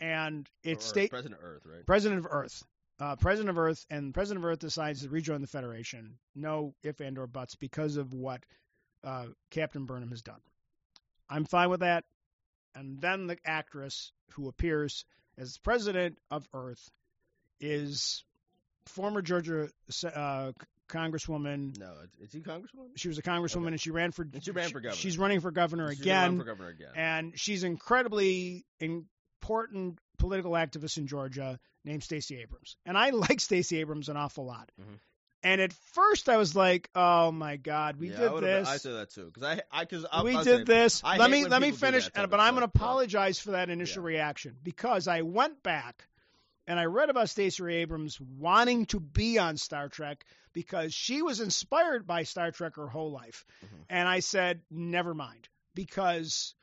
and 0.00 0.48
it's 0.64 0.84
state 0.84 1.10
President 1.10 1.40
of 1.40 1.46
Earth, 1.46 1.62
right? 1.64 1.86
president 1.86 2.18
of 2.18 2.26
Earth. 2.28 2.64
Uh, 2.98 3.14
president 3.16 3.50
of 3.50 3.58
Earth 3.58 3.84
and 3.90 4.14
President 4.14 4.44
of 4.44 4.50
Earth 4.50 4.58
decides 4.58 5.02
to 5.02 5.08
rejoin 5.08 5.40
the 5.42 5.46
Federation. 5.46 6.14
No 6.34 6.74
if 6.82 7.00
and 7.00 7.18
or 7.18 7.26
buts 7.26 7.54
because 7.54 7.96
of 7.96 8.12
what 8.14 8.42
uh, 9.04 9.26
Captain 9.50 9.84
Burnham 9.84 10.10
has 10.10 10.22
done. 10.22 10.40
I'm 11.28 11.44
fine 11.44 11.68
with 11.70 11.80
that. 11.80 12.04
And 12.74 13.00
then 13.00 13.26
the 13.26 13.36
actress 13.44 14.12
who 14.32 14.48
appears 14.48 15.04
as 15.38 15.58
president 15.58 16.18
of 16.30 16.46
Earth 16.54 16.90
is 17.60 18.24
former 18.86 19.20
Georgia 19.22 19.68
uh, 20.14 20.52
congresswoman. 20.88 21.78
No, 21.78 21.92
is, 22.04 22.28
is 22.28 22.32
he 22.32 22.40
congresswoman? 22.40 22.90
She 22.96 23.08
was 23.08 23.18
a 23.18 23.22
congresswoman, 23.22 23.62
Okay. 23.62 23.68
and 23.72 23.80
she 23.80 23.90
ran 23.90 24.12
for. 24.12 24.22
And 24.22 24.42
she 24.42 24.50
ran 24.52 24.68
for 24.70 24.80
governor. 24.80 24.96
She's 24.96 25.18
running 25.18 25.40
for 25.40 25.50
governor 25.50 25.90
She's 25.94 26.04
gonna 26.04 26.14
run 26.14 26.24
again, 26.30 26.38
for 26.38 26.44
governor 26.44 26.68
again. 26.70 26.88
and 26.94 27.32
she's 27.38 27.64
incredibly 27.64 28.64
important 28.80 29.98
political 30.18 30.52
activist 30.52 30.96
in 30.98 31.06
Georgia 31.06 31.58
named 31.84 32.02
Stacey 32.02 32.40
Abrams. 32.40 32.76
And 32.84 32.96
I 32.96 33.10
like 33.28 33.40
Stacey 33.40 33.78
Abrams 33.80 34.08
an 34.08 34.16
awful 34.16 34.44
lot. 34.46 34.70
Mhm. 34.80 34.98
And 35.42 35.60
at 35.60 35.72
first, 35.94 36.28
I 36.28 36.38
was 36.38 36.56
like, 36.56 36.90
"Oh 36.96 37.30
my 37.30 37.56
God, 37.56 37.96
we 37.98 38.10
yeah, 38.10 38.16
did 38.16 38.32
would've- 38.32 38.46
this." 38.46 38.68
I 38.68 38.78
said 38.78 38.94
that 38.94 39.10
too 39.10 39.26
because 39.26 39.42
I, 39.44 39.62
I, 39.70 39.84
because 39.84 40.04
we 40.24 40.42
did 40.42 40.66
this. 40.66 41.02
I 41.04 41.18
let 41.18 41.30
me 41.30 41.44
let 41.44 41.62
me 41.62 41.70
finish, 41.70 42.08
and, 42.16 42.28
but 42.30 42.40
I'm 42.40 42.54
going 42.54 42.62
to 42.68 42.72
apologize 42.74 43.38
for 43.38 43.52
that 43.52 43.70
initial 43.70 44.02
Yeah. 44.02 44.16
reaction 44.16 44.56
because 44.64 45.06
I 45.06 45.22
went 45.22 45.62
back 45.62 46.08
and 46.66 46.80
I 46.80 46.86
read 46.86 47.10
about 47.10 47.28
Stacey 47.28 47.62
Abrams 47.76 48.20
wanting 48.20 48.86
to 48.86 48.98
be 48.98 49.38
on 49.38 49.56
Star 49.56 49.88
Trek 49.88 50.24
because 50.52 50.92
she 50.92 51.22
was 51.22 51.38
inspired 51.40 52.08
by 52.08 52.24
Star 52.24 52.50
Trek 52.50 52.74
her 52.76 52.88
whole 52.88 53.12
life, 53.12 53.44
Mhm. 53.62 53.84
and 53.90 54.08
I 54.08 54.20
said, 54.20 54.62
never 54.70 55.14
mind, 55.14 55.48
because. 55.74 56.54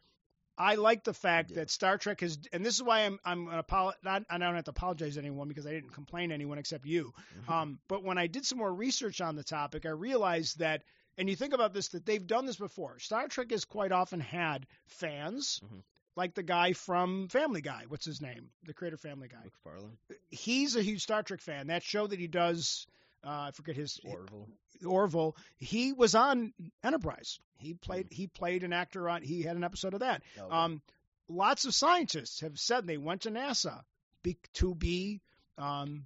I 0.58 0.76
like 0.76 1.04
the 1.04 1.14
fact 1.14 1.50
Yeah. 1.50 1.56
that 1.58 1.72
Star 1.72 1.98
Trek 1.98 2.22
has, 2.22 2.38
and 2.52 2.64
this 2.66 2.76
is 2.76 2.84
why 2.84 3.02
I'm 3.06 3.20
I'm 3.26 3.48
an 3.48 3.62
apolo- 3.62 3.94
not, 4.04 4.24
I 4.30 4.38
don't 4.38 4.54
have 4.56 4.66
to 4.66 4.72
apologize 4.72 5.16
to 5.16 5.20
anyone 5.20 5.48
because 5.48 5.66
I 5.66 5.72
didn't 5.72 5.92
complain 5.94 6.30
to 6.30 6.36
anyone 6.36 6.58
except 6.60 6.86
you. 6.86 7.14
Mhm. 7.48 7.50
Um, 7.52 7.80
but 7.88 8.04
when 8.04 8.18
I 8.18 8.28
did 8.28 8.46
some 8.46 8.60
more 8.60 8.74
research 8.74 9.20
on 9.22 9.36
the 9.36 9.44
topic, 9.44 9.86
I 9.86 9.90
realized 9.90 10.60
that, 10.60 10.84
and 11.18 11.28
you 11.30 11.36
think 11.36 11.54
about 11.54 11.74
this, 11.74 11.90
that 11.90 12.06
they've 12.06 12.26
done 12.26 12.46
this 12.46 12.58
before. 12.58 13.00
Star 13.00 13.28
Trek 13.28 13.50
has 13.52 13.66
quite 13.66 13.92
often 13.92 14.20
had 14.20 14.68
fans, 14.86 15.60
Mhm. 15.64 15.82
like 16.16 16.36
the 16.36 16.44
guy 16.44 16.74
from 16.74 17.28
Family 17.30 17.62
Guy. 17.62 17.86
What's 17.88 18.06
his 18.06 18.22
name? 18.22 18.52
The 18.64 18.74
creator 18.76 18.96
of 18.96 19.02
Family 19.02 19.28
Guy. 19.30 19.44
MacFarlane, 19.44 19.98
He's 20.30 20.76
a 20.76 20.84
huge 20.84 21.02
Star 21.02 21.24
Trek 21.24 21.42
fan. 21.42 21.68
That 21.68 21.82
show 21.84 22.06
that 22.08 22.20
he 22.20 22.28
does, 22.28 22.86
uh, 23.26 23.30
I 23.48 23.52
forget 23.52 23.76
his 23.76 24.00
Orville. 24.06 24.48
Orville. 24.86 25.36
He 25.58 25.94
was 25.94 26.16
on 26.16 26.54
Enterprise. 26.84 27.40
He 27.58 27.74
played. 27.74 28.08
He 28.12 28.28
played 28.28 28.64
an 28.64 28.74
actor 28.74 29.08
on. 29.10 29.22
He 29.22 29.42
had 29.42 29.56
an 29.56 29.64
episode 29.64 29.94
of 29.94 30.02
that. 30.02 30.24
Oh. 30.42 30.52
Um, 30.52 30.82
lots 31.30 31.66
of 31.66 31.74
scientists 31.74 32.42
have 32.42 32.60
said 32.60 32.86
they 32.86 32.98
went 32.98 33.22
to 33.22 33.32
NASA 33.32 33.82
be, 34.24 34.38
to 34.56 34.76
be 34.76 35.22
um, 35.58 36.06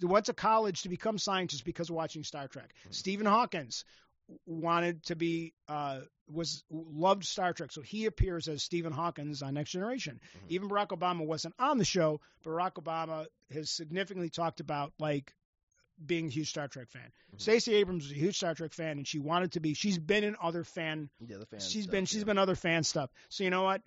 they 0.00 0.06
went 0.06 0.26
to 0.26 0.34
college 0.34 0.82
to 0.82 0.88
become 0.88 1.18
scientists 1.18 1.62
because 1.62 1.88
of 1.90 1.96
watching 1.96 2.24
Star 2.24 2.48
Trek. 2.48 2.72
Mhm. 2.88 2.94
Stephen 2.94 3.26
Hawkins 3.26 3.84
wanted 4.46 5.02
to 5.04 5.16
be 5.16 5.52
uh, 5.68 6.00
was 6.30 6.64
loved 6.70 7.24
Star 7.24 7.52
Trek, 7.52 7.72
so 7.72 7.82
he 7.82 8.06
appears 8.06 8.48
as 8.48 8.62
Stephen 8.62 8.92
Hawkins 8.92 9.42
on 9.42 9.54
Next 9.54 9.70
Generation. 9.70 10.20
Mhm. 10.22 10.50
Even 10.50 10.68
Barack 10.68 10.88
Obama 10.88 11.26
wasn't 11.26 11.54
on 11.58 11.78
the 11.78 11.84
show, 11.84 12.20
but 12.42 12.50
Barack 12.50 12.74
Obama 12.74 13.26
has 13.50 13.70
significantly 13.70 14.30
talked 14.30 14.60
about 14.60 14.92
like 14.98 15.34
being 16.04 16.26
a 16.26 16.30
huge 16.30 16.50
Star 16.50 16.68
Trek 16.68 16.88
fan. 16.90 17.12
Mhm. 17.34 17.40
Stacey 17.40 17.74
Abrams 17.74 18.04
was 18.04 18.12
a 18.12 18.16
huge 18.16 18.36
Star 18.36 18.54
Trek 18.54 18.72
fan, 18.72 18.98
and 18.98 19.06
she 19.06 19.18
wanted 19.18 19.52
to 19.52 19.60
be. 19.60 19.74
She's 19.74 19.98
been 19.98 20.24
in 20.24 20.36
other 20.42 20.64
fan 20.64 21.10
yeah, 21.20 21.38
the 21.38 21.46
fan. 21.46 21.60
she's 21.60 21.84
stuff, 21.84 21.92
been 21.92 22.04
she's 22.06 22.20
yeah. 22.20 22.24
been 22.24 22.38
other 22.38 22.54
fan 22.54 22.82
stuff. 22.84 23.10
So 23.28 23.44
you 23.44 23.50
know 23.50 23.62
what? 23.62 23.82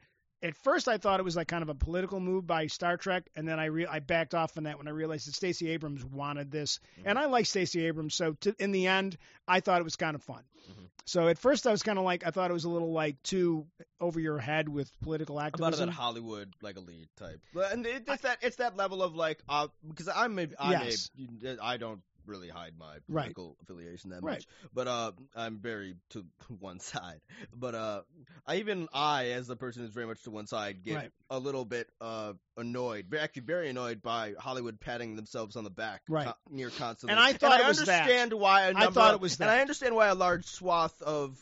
At 0.45 0.55
first, 0.57 0.88
I 0.88 0.97
thought 0.97 1.19
it 1.19 1.23
was 1.23 1.35
like 1.35 1.47
kind 1.47 1.63
of 1.63 1.69
a 1.69 1.73
political 1.73 2.19
move 2.19 2.45
by 2.45 2.67
Star 2.67 2.97
Trek, 2.97 3.23
and 3.35 3.47
then 3.47 3.59
I 3.59 3.65
re- 3.65 3.88
I 3.88 3.99
backed 3.99 4.35
off 4.35 4.55
on 4.57 4.65
that 4.65 4.77
when 4.77 4.88
I 4.88 4.91
realized 4.91 5.27
that 5.27 5.34
Stacey 5.34 5.69
Abrams 5.72 6.05
wanted 6.05 6.51
this, 6.51 6.80
Mm-hmm. 6.99 7.09
and 7.09 7.17
I 7.19 7.26
like 7.26 7.47
Stacey 7.47 7.85
Abrams. 7.88 8.13
So 8.13 8.34
to, 8.41 8.55
in 8.59 8.72
the 8.72 8.85
end, 8.88 9.17
I 9.47 9.59
thought 9.59 9.81
it 9.81 9.84
was 9.84 9.95
kind 9.95 10.13
of 10.15 10.22
fun. 10.22 10.43
Mhm. 10.69 10.85
So 11.05 11.27
at 11.27 11.38
first, 11.39 11.65
I 11.67 11.72
was 11.72 11.81
kind 11.84 11.97
of 11.97 12.05
like 12.05 12.26
I 12.27 12.31
thought 12.31 12.51
it 12.51 12.53
was 12.53 12.65
a 12.65 12.69
little 12.69 12.91
like 12.91 13.22
too 13.23 13.65
over 13.99 14.19
your 14.19 14.38
head 14.38 14.69
with 14.69 14.91
political 15.01 15.38
about 15.38 15.47
activism. 15.53 15.88
that 15.88 15.93
Hollywood 15.93 16.53
like 16.61 16.77
elite 16.77 17.09
type. 17.17 17.39
And 17.72 17.85
it, 17.85 18.03
it's 18.07 18.22
that 18.22 18.38
it's 18.41 18.55
that 18.57 18.76
level 18.77 19.01
of 19.01 19.15
like 19.15 19.39
uh 19.49 19.67
because 19.88 20.07
I'm 20.09 20.38
a, 20.38 20.47
I'm 20.59 20.72
Yes. 20.72 21.09
a 21.43 21.57
I 21.63 21.77
don't 21.77 22.01
really 22.27 22.49
hide 22.49 22.73
my 22.77 22.93
Right. 23.07 23.23
political 23.34 23.57
affiliation 23.61 24.10
that 24.11 24.23
Right. 24.23 24.34
much. 24.39 24.47
But 24.73 24.88
uh 24.88 25.11
I'm 25.35 25.60
very 25.60 25.95
to 26.11 26.26
one 26.60 26.80
side. 26.80 27.22
But 27.53 27.76
uh 27.76 28.02
I 28.45 28.57
even 28.57 28.88
I 28.93 29.27
as 29.31 29.47
the 29.47 29.56
person 29.56 29.81
who's 29.84 29.91
very 29.93 30.07
much 30.07 30.22
to 30.23 30.31
one 30.31 30.47
side 30.47 30.84
get 30.84 30.95
Right. 30.95 31.11
a 31.30 31.39
little 31.39 31.65
bit 31.65 31.89
uh 32.02 32.34
annoyed, 32.57 33.14
actually 33.14 33.43
very 33.43 33.69
annoyed 33.69 34.02
by 34.02 34.34
Hollywood 34.39 34.80
patting 34.80 35.15
themselves 35.15 35.56
on 35.56 35.64
the 35.64 35.69
back 35.69 36.02
Right. 36.07 36.27
co- 36.27 36.34
near 36.49 36.69
constantly. 36.69 37.11
And 37.11 37.19
I 37.19 37.34
thought 37.34 37.52
I 37.60 37.64
it 37.64 37.68
was 37.68 37.80
that. 37.85 38.02
understand 38.02 38.34
why 38.34 38.64
a 38.64 38.76
I 38.76 38.88
thought 38.89 39.10
of- 39.14 39.15
it 39.15 39.22
was 39.22 39.38
And. 39.38 39.49
I 39.49 39.61
understand 39.61 39.95
why 39.95 40.07
a 40.07 40.15
large 40.15 40.45
swath 40.45 41.02
of 41.02 41.38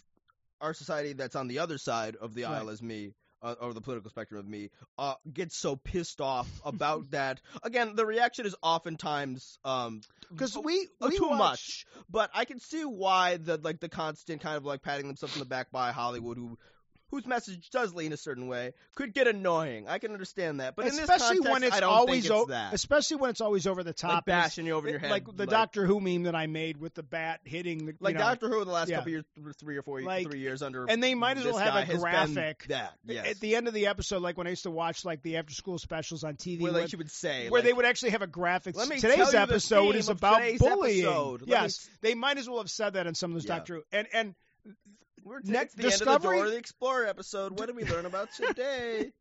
our 0.61 0.73
society 0.73 1.14
that's 1.14 1.35
on 1.35 1.47
the 1.47 1.60
other 1.60 1.77
side 1.77 2.15
of 2.15 2.34
the 2.34 2.43
Right. 2.43 2.53
aisle 2.53 2.69
as 2.69 2.81
me, 2.81 3.14
uh, 3.44 3.56
or 3.60 3.74
the 3.74 3.82
political 3.82 4.10
spectrum 4.10 4.40
of 4.40 4.48
me, 4.48 4.70
uh, 4.98 5.15
gets 5.32 5.56
so 5.56 5.76
pissed 5.76 6.22
off 6.22 6.49
about 6.65 7.11
that. 7.11 7.41
Again, 7.61 7.95
the 7.95 8.06
reaction 8.06 8.45
is 8.45 8.56
oftentimes 8.61 9.60
um, 9.65 10.02
because 10.32 10.57
we, 10.57 10.88
uh, 11.02 11.07
we 11.10 11.18
too 11.18 11.28
watch- 11.28 11.38
much, 11.38 11.86
but 12.10 12.30
I 12.34 12.45
can 12.45 12.60
see 12.60 12.84
why 12.84 13.38
the 13.38 13.57
like 13.57 13.80
the 13.80 13.90
constant 13.90 14.41
kind 14.41 14.57
of 14.57 14.65
like 14.65 14.82
patting 14.82 15.07
themselves 15.07 15.36
on 15.36 15.40
the 15.40 15.45
back 15.45 15.72
by 15.72 15.91
Hollywood, 15.91 16.38
who 16.38 16.57
whose 17.14 17.27
message 17.27 17.69
does 17.69 17.94
lean 17.94 18.11
a 18.11 18.18
certain 18.18 18.48
way, 18.48 18.73
could 18.95 19.14
get 19.14 19.27
annoying. 19.27 19.88
I 19.88 19.99
can 19.99 20.11
understand 20.14 20.60
that, 20.61 20.76
but 20.76 20.85
in 20.88 20.91
this 20.95 21.02
especially 21.02 21.38
context, 21.38 21.52
when 21.53 21.64
it's 21.64 21.76
I 21.76 21.80
don't 21.81 21.90
always 21.94 22.23
think 22.23 22.26
it's 22.26 22.31
o- 22.31 22.45
that. 22.48 22.73
especially 22.73 23.18
when 23.18 23.30
it's 23.30 23.40
always 23.41 23.68
over 23.68 23.84
the 23.84 23.94
top, 23.94 24.11
like 24.14 24.26
bashing 24.26 24.65
you 24.65 24.73
over 24.73 24.90
your 24.90 24.98
head, 24.98 25.11
like 25.11 25.26
the 25.38 25.45
Doctor 25.45 25.85
Who 25.85 25.99
meme 25.99 26.23
that 26.23 26.34
I 26.34 26.48
made 26.48 26.77
with 26.77 26.95
the 26.95 27.03
bat 27.03 27.41
hitting 27.44 27.85
the 27.85 27.94
like 27.99 28.15
know, 28.15 28.22
Doctor 28.22 28.49
Who 28.49 28.61
in 28.61 28.68
the 28.68 28.73
last 28.73 28.90
yeah. 28.90 28.95
couple 28.98 29.11
years, 29.11 29.26
three 29.60 29.77
or 29.77 29.84
four, 29.84 30.02
Like- 30.02 30.27
three 30.27 30.40
years 30.40 30.64
under, 30.64 30.85
and 30.90 31.03
they 31.03 31.14
might 31.14 31.38
as 31.38 31.45
well 31.45 31.57
have 31.57 31.88
a 31.88 31.98
graphic 31.98 32.65
that 32.69 32.94
yes. 33.06 33.27
at 33.27 33.40
the 33.40 33.56
end 33.56 33.68
of 33.68 33.76
the 33.76 33.85
episode, 33.88 34.23
like 34.23 34.35
when 34.38 34.48
I 34.48 34.49
used 34.52 34.64
to 34.64 34.72
watch 34.72 35.06
like 35.06 35.22
the 35.22 35.38
after 35.38 35.53
school 35.53 35.77
specials 35.77 36.23
on 36.23 36.35
TV, 36.35 36.61
where 36.61 36.72
like 36.72 36.90
she 36.90 36.95
would 36.95 37.11
say, 37.11 37.48
where 37.49 37.60
like, 37.61 37.65
they 37.68 37.73
would 37.73 37.85
actually 37.85 38.11
have 38.11 38.23
a 38.23 38.27
graphic. 38.27 38.76
Today's 38.76 39.03
you 39.34 39.38
episode 39.38 39.95
is 39.95 40.10
about 40.10 40.41
bullying. 40.57 41.06
episode. 41.06 41.41
Let 41.41 41.48
me 41.48 41.53
Yes, 41.53 41.90
they 42.02 42.15
might 42.15 42.38
as 42.40 42.49
well 42.49 42.57
have 42.57 42.72
said 42.72 42.94
that 42.94 43.06
in 43.06 43.14
some 43.14 43.31
of 43.31 43.35
those 43.35 43.45
Yeah. 43.45 43.56
Doctor 43.57 43.76
Who. 43.76 43.84
And 43.91 44.07
and 44.14 44.35
We're 45.24 45.40
Ne- 45.44 45.58
at 45.58 45.72
the 45.72 45.84
end 45.84 45.94
of 45.94 46.00
the 46.00 46.06
Discovery- 46.06 46.38
Dora 46.38 46.50
the 46.50 46.58
Explorer 46.58 47.06
episode. 47.06 47.58
What 47.60 47.68
did 47.68 47.76
we 47.76 47.86
learn 47.86 48.06
about 48.06 48.32
today? 48.34 49.12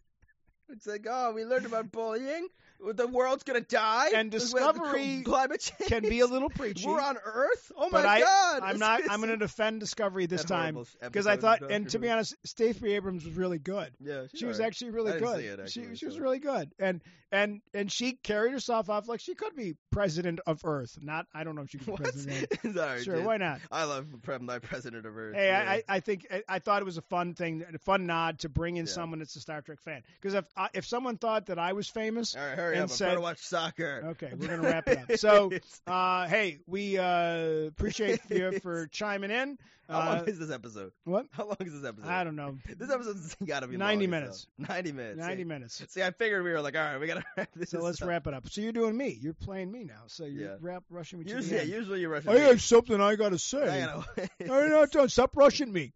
it's 0.70 0.86
like, 0.86 1.06
oh, 1.08 1.32
we 1.32 1.44
learned 1.44 1.66
about 1.66 1.92
bullying. 1.92 2.48
The 2.80 3.06
world's 3.06 3.44
gonna 3.44 3.60
die. 3.60 4.10
And 4.14 4.30
Discovery 4.30 5.22
climate 5.24 5.60
change 5.60 5.88
can 5.90 6.02
be 6.02 6.20
a 6.20 6.26
little 6.26 6.50
preachy. 6.50 6.86
We're 6.86 7.00
on 7.00 7.16
Earth. 7.24 7.72
Oh 7.76 7.88
but 7.90 8.04
my 8.04 8.08
I, 8.16 8.20
God! 8.20 8.62
I'm 8.62 8.78
not. 8.78 9.00
I'm 9.08 9.20
going 9.20 9.30
to 9.30 9.36
defend 9.36 9.80
Discovery 9.80 10.26
this 10.26 10.44
time 10.44 10.78
because 11.00 11.26
I 11.26 11.36
thought, 11.36 11.62
and 11.70 11.88
to 11.90 11.98
be 11.98 12.10
honest, 12.10 12.34
Stacey 12.44 12.92
Abrams 12.94 13.24
was 13.24 13.34
really 13.34 13.58
good. 13.58 13.90
yeah, 14.00 14.24
She 14.34 14.44
was 14.44 14.60
actually 14.60 14.90
really 14.90 15.12
I 15.12 15.18
good. 15.18 15.38
see 15.38 15.46
it, 15.46 15.70
she 15.70 15.80
actually, 15.80 15.96
she 15.96 16.06
was 16.06 16.14
so- 16.16 16.20
really 16.20 16.38
good, 16.38 16.70
and 16.78 17.00
and 17.32 17.60
and 17.72 17.90
she 17.90 18.12
carried 18.12 18.52
herself 18.52 18.88
off 18.90 19.08
like 19.08 19.20
she 19.20 19.34
could 19.34 19.56
be 19.56 19.74
president 19.90 20.40
of 20.46 20.60
Earth. 20.64 20.98
Not, 21.00 21.26
I 21.34 21.42
don't 21.44 21.54
know 21.56 21.62
if 21.62 21.70
she 21.70 21.78
could 21.78 21.86
be 21.86 21.92
What? 21.92 22.02
president. 22.02 22.52
Sorry, 22.74 23.02
Sure, 23.02 23.16
dude. 23.16 23.24
why 23.24 23.38
not? 23.38 23.60
I 23.72 23.84
love 23.84 24.06
my 24.40 24.58
president 24.58 25.06
of 25.06 25.16
Earth. 25.16 25.34
Hey, 25.34 25.46
yeah. 25.48 25.64
I, 25.68 25.82
I 25.88 26.00
think 26.00 26.26
I, 26.30 26.42
I 26.48 26.58
thought 26.60 26.82
it 26.82 26.84
was 26.84 26.96
a 26.98 27.02
fun 27.02 27.34
thing, 27.34 27.64
a 27.72 27.78
fun 27.78 28.06
nod 28.06 28.40
to 28.40 28.48
bring 28.48 28.76
in 28.76 28.86
Yeah. 28.86 28.92
someone 28.92 29.18
that's 29.20 29.34
a 29.36 29.40
Star 29.40 29.62
Trek 29.62 29.80
fan. 29.80 30.02
Because 30.20 30.34
if 30.34 30.44
uh, 30.56 30.68
if 30.74 30.86
someone 30.86 31.16
thought 31.18 31.46
that 31.46 31.58
I 31.58 31.72
was 31.72 31.88
famous, 31.88 32.36
All 32.36 32.42
right, 32.46 32.56
hurry 32.64 32.74
and 32.74 32.84
up! 32.84 32.90
I'm 32.90 32.96
said- 32.96 33.04
trying 33.04 33.16
to 33.16 33.20
watch 33.22 33.38
soccer. 33.38 34.02
okay, 34.10 34.32
we're 34.36 34.48
gonna 34.48 34.62
wrap 34.62 34.88
it 34.88 34.98
up. 34.98 35.16
So, 35.18 35.50
uh, 35.86 36.26
hey, 36.26 36.58
we 36.66 36.98
uh, 36.98 37.66
appreciate 37.68 38.20
you 38.30 38.58
for 38.60 38.86
chiming 38.88 39.30
in. 39.30 39.58
How 39.88 40.00
Uh, 40.00 40.16
long 40.16 40.28
is 40.28 40.38
this 40.38 40.50
episode? 40.50 40.92
what? 41.04 41.26
How 41.30 41.44
long 41.44 41.56
is 41.60 41.74
this 41.78 41.84
episode? 41.86 42.08
I 42.08 42.24
don't 42.24 42.36
know. 42.36 42.56
This 42.66 42.90
episode's 42.90 43.34
got 43.44 43.60
to 43.60 43.66
be 43.68 43.76
90 43.76 44.06
long 44.06 44.10
minutes. 44.10 44.46
hell. 44.58 44.66
Ninety 44.70 44.92
minutes. 44.92 45.18
Ninety 45.18 45.42
See- 45.42 45.44
minutes. 45.44 45.84
See, 45.88 46.02
I 46.02 46.10
figured 46.10 46.42
we 46.42 46.50
were 46.52 46.62
like, 46.62 46.74
all 46.74 46.82
right, 46.82 46.98
we 46.98 47.06
gotta 47.06 47.22
wrap 47.36 47.50
this. 47.54 47.68
So 47.70 47.80
let's 47.80 48.00
up. 48.00 48.08
wrap 48.08 48.26
it 48.26 48.32
up. 48.32 48.48
So 48.48 48.62
you're 48.62 48.72
doing 48.72 48.96
me. 48.96 49.18
You're 49.20 49.34
playing 49.34 49.70
me 49.70 49.84
now. 49.84 50.04
So 50.06 50.24
you're 50.24 50.48
Yeah. 50.52 50.56
wrap 50.60 50.84
rushing 50.88 51.18
me 51.20 51.26
Usually, 51.30 51.56
yeah, 51.56 51.62
usually 51.64 52.00
you're 52.00 52.08
rushing. 52.10 52.30
I 52.30 52.38
have 52.38 52.62
something 52.62 52.98
I 53.00 53.14
gotta 53.16 53.38
say. 53.38 53.82
I 53.82 53.86
gotta. 53.86 54.30
No, 54.40 54.68
not 54.68 54.90
done. 54.90 55.08
Stop 55.10 55.36
rushing 55.36 55.70
me. 55.70 55.92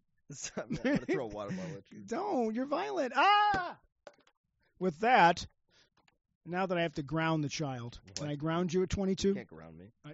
I'm 0.59 0.75
gonna 0.85 0.99
throw 0.99 1.25
a 1.25 1.29
water 1.29 1.53
bottle 1.53 1.77
at 1.79 1.85
you. 1.91 2.01
Don't. 2.07 2.55
You're 2.55 2.67
violent. 2.67 3.15
Ah. 3.17 3.79
With 4.79 5.01
that, 5.01 5.47
now 6.49 6.67
that 6.67 6.77
I 6.79 6.83
have 6.83 6.95
to 6.95 7.03
ground 7.03 7.45
the 7.45 7.49
child, 7.49 7.99
can 8.17 8.29
I 8.29 8.35
ground 8.35 8.73
you 8.73 8.83
at 8.83 8.91
22? 8.91 9.29
You 9.29 9.35
can't 9.35 9.47
ground 9.47 9.79
me. 9.79 9.87
I, 10.05 10.11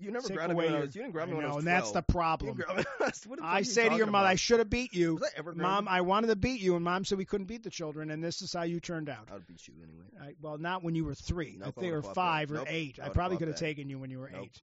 You 0.00 0.10
never 0.10 0.28
grounded 0.28 0.56
me 0.58 0.64
when 0.64 0.74
I 0.74 0.80
was. 0.80 0.94
You 0.94 1.02
didn't 1.02 1.12
ground 1.12 1.30
me 1.30 1.34
I 1.34 1.38
when 1.38 1.46
I 1.46 1.54
was 1.54 1.58
and 1.58 1.66
that's 1.66 1.92
the 1.92 2.02
problem. 2.02 2.56
didn't 2.56 2.66
ground 2.66 2.78
me- 2.78 2.84
what 2.98 3.14
the 3.14 3.28
fuck 3.28 3.40
are 3.40 3.44
I 3.44 3.62
say 3.62 3.88
to 3.88 3.96
your 3.96 4.06
mother, 4.06 4.26
I 4.26 4.34
should 4.34 4.58
have 4.58 4.70
beat 4.70 4.92
you. 4.94 5.20
I 5.38 5.42
Mom? 5.54 5.88
I 5.88 6.00
wanted 6.00 6.28
to 6.28 6.36
beat 6.36 6.60
you, 6.60 6.74
and 6.76 6.84
mom 6.84 7.04
said 7.04 7.18
we 7.18 7.24
couldn't 7.24 7.46
beat 7.46 7.62
the 7.62 7.70
children, 7.70 8.10
and 8.10 8.22
this 8.22 8.42
is 8.42 8.52
how 8.52 8.62
you 8.62 8.80
turned 8.80 9.08
out. 9.08 9.28
I 9.30 9.34
would 9.34 9.46
beat 9.46 9.66
you 9.68 9.74
anyway. 9.82 10.04
I, 10.20 10.34
well, 10.40 10.58
not 10.58 10.82
when 10.82 10.94
you 10.94 11.04
were 11.04 11.14
three. 11.14 11.56
Nope, 11.58 11.74
I 11.76 11.80
think 11.80 11.92
or 11.94 12.02
five 12.02 12.48
back. 12.48 12.54
or 12.56 12.58
Nope, 12.60 12.68
eight. 12.70 12.98
I 13.02 13.06
I, 13.06 13.08
probably 13.10 13.36
could 13.36 13.48
have 13.48 13.58
taken 13.58 13.88
you 13.88 13.98
when 13.98 14.10
you 14.10 14.18
were 14.18 14.30
Nope. 14.32 14.42
eight. 14.44 14.62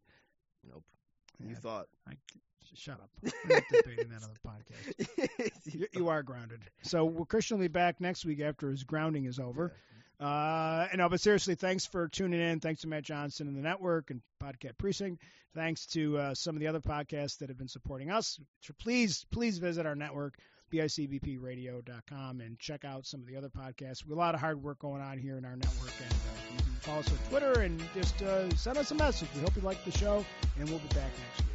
Nope. 0.72 0.84
Yeah. 1.40 1.50
You 1.50 1.56
thought. 1.56 1.88
I, 2.08 2.14
shut 2.76 2.96
up. 2.96 3.10
We're 3.22 3.54
not 3.56 3.64
debating 3.72 4.10
that 4.10 4.24
on 4.24 4.30
the 4.34 4.50
podcast. 4.50 5.50
You, 5.72 5.88
you 5.94 6.10
are 6.10 6.24
grounded. 6.24 6.60
So 6.82 7.06
well, 7.06 7.26
Christian 7.26 7.58
will 7.58 7.64
be 7.64 7.68
back 7.70 8.02
next 8.02 8.26
week 8.26 8.42
after 8.42 8.70
his 8.70 8.84
grounding 8.84 9.26
is 9.26 9.40
over. 9.40 9.72
Uh, 10.20 10.88
and 10.92 11.00
no, 11.00 11.10
but 11.10 11.20
seriously, 11.20 11.56
thanks 11.56 11.86
for 11.86 12.08
tuning 12.08 12.40
in. 12.40 12.60
Thanks 12.60 12.82
to 12.82 12.88
Matt 12.88 13.04
Johnson 13.04 13.48
and 13.48 13.58
the 13.58 13.62
network 13.62 14.12
and 14.12 14.22
Podcast 14.42 14.78
Precinct. 14.78 15.22
Thanks 15.56 15.86
to 15.88 16.18
uh, 16.18 16.34
some 16.34 16.56
of 16.56 16.60
the 16.60 16.68
other 16.68 16.80
podcasts 16.80 17.38
that 17.40 17.50
have 17.50 17.58
been 17.58 17.68
supporting 17.68 18.10
us. 18.10 18.40
Please, 18.80 19.26
please 19.32 19.58
visit 19.58 19.86
our 19.86 19.96
network, 19.96 20.36
bicbpradio.com, 20.72 22.42
and 22.42 22.58
check 22.58 22.86
out 22.86 23.06
some 23.06 23.22
of 23.22 23.28
the 23.28 23.36
other 23.36 23.50
podcasts. 23.50 24.06
We 24.06 24.14
a 24.14 24.18
lot 24.18 24.34
of 24.34 24.42
hard 24.42 24.64
work 24.64 24.80
going 24.80 25.02
on 25.02 25.18
here 25.18 25.38
in 25.38 25.46
our 25.46 25.56
network, 25.56 25.92
and 26.02 26.14
uh, 26.14 26.52
we 26.52 26.58
do 26.58 26.64
follow 26.80 27.00
us 27.00 27.12
on 27.12 27.18
Twitter 27.30 27.62
and 27.62 27.82
just 27.94 28.22
uh, 28.24 28.50
send 28.56 28.78
us 28.78 28.92
a 28.92 28.96
message. 28.96 29.30
We 29.36 29.42
hope 29.42 29.56
you 29.56 29.62
like 29.62 29.84
the 29.86 29.92
show, 29.92 30.26
and 30.60 30.70
we'll 30.70 30.80
be 30.80 30.88
back 30.90 31.12
next 31.20 31.42
week. 31.42 31.53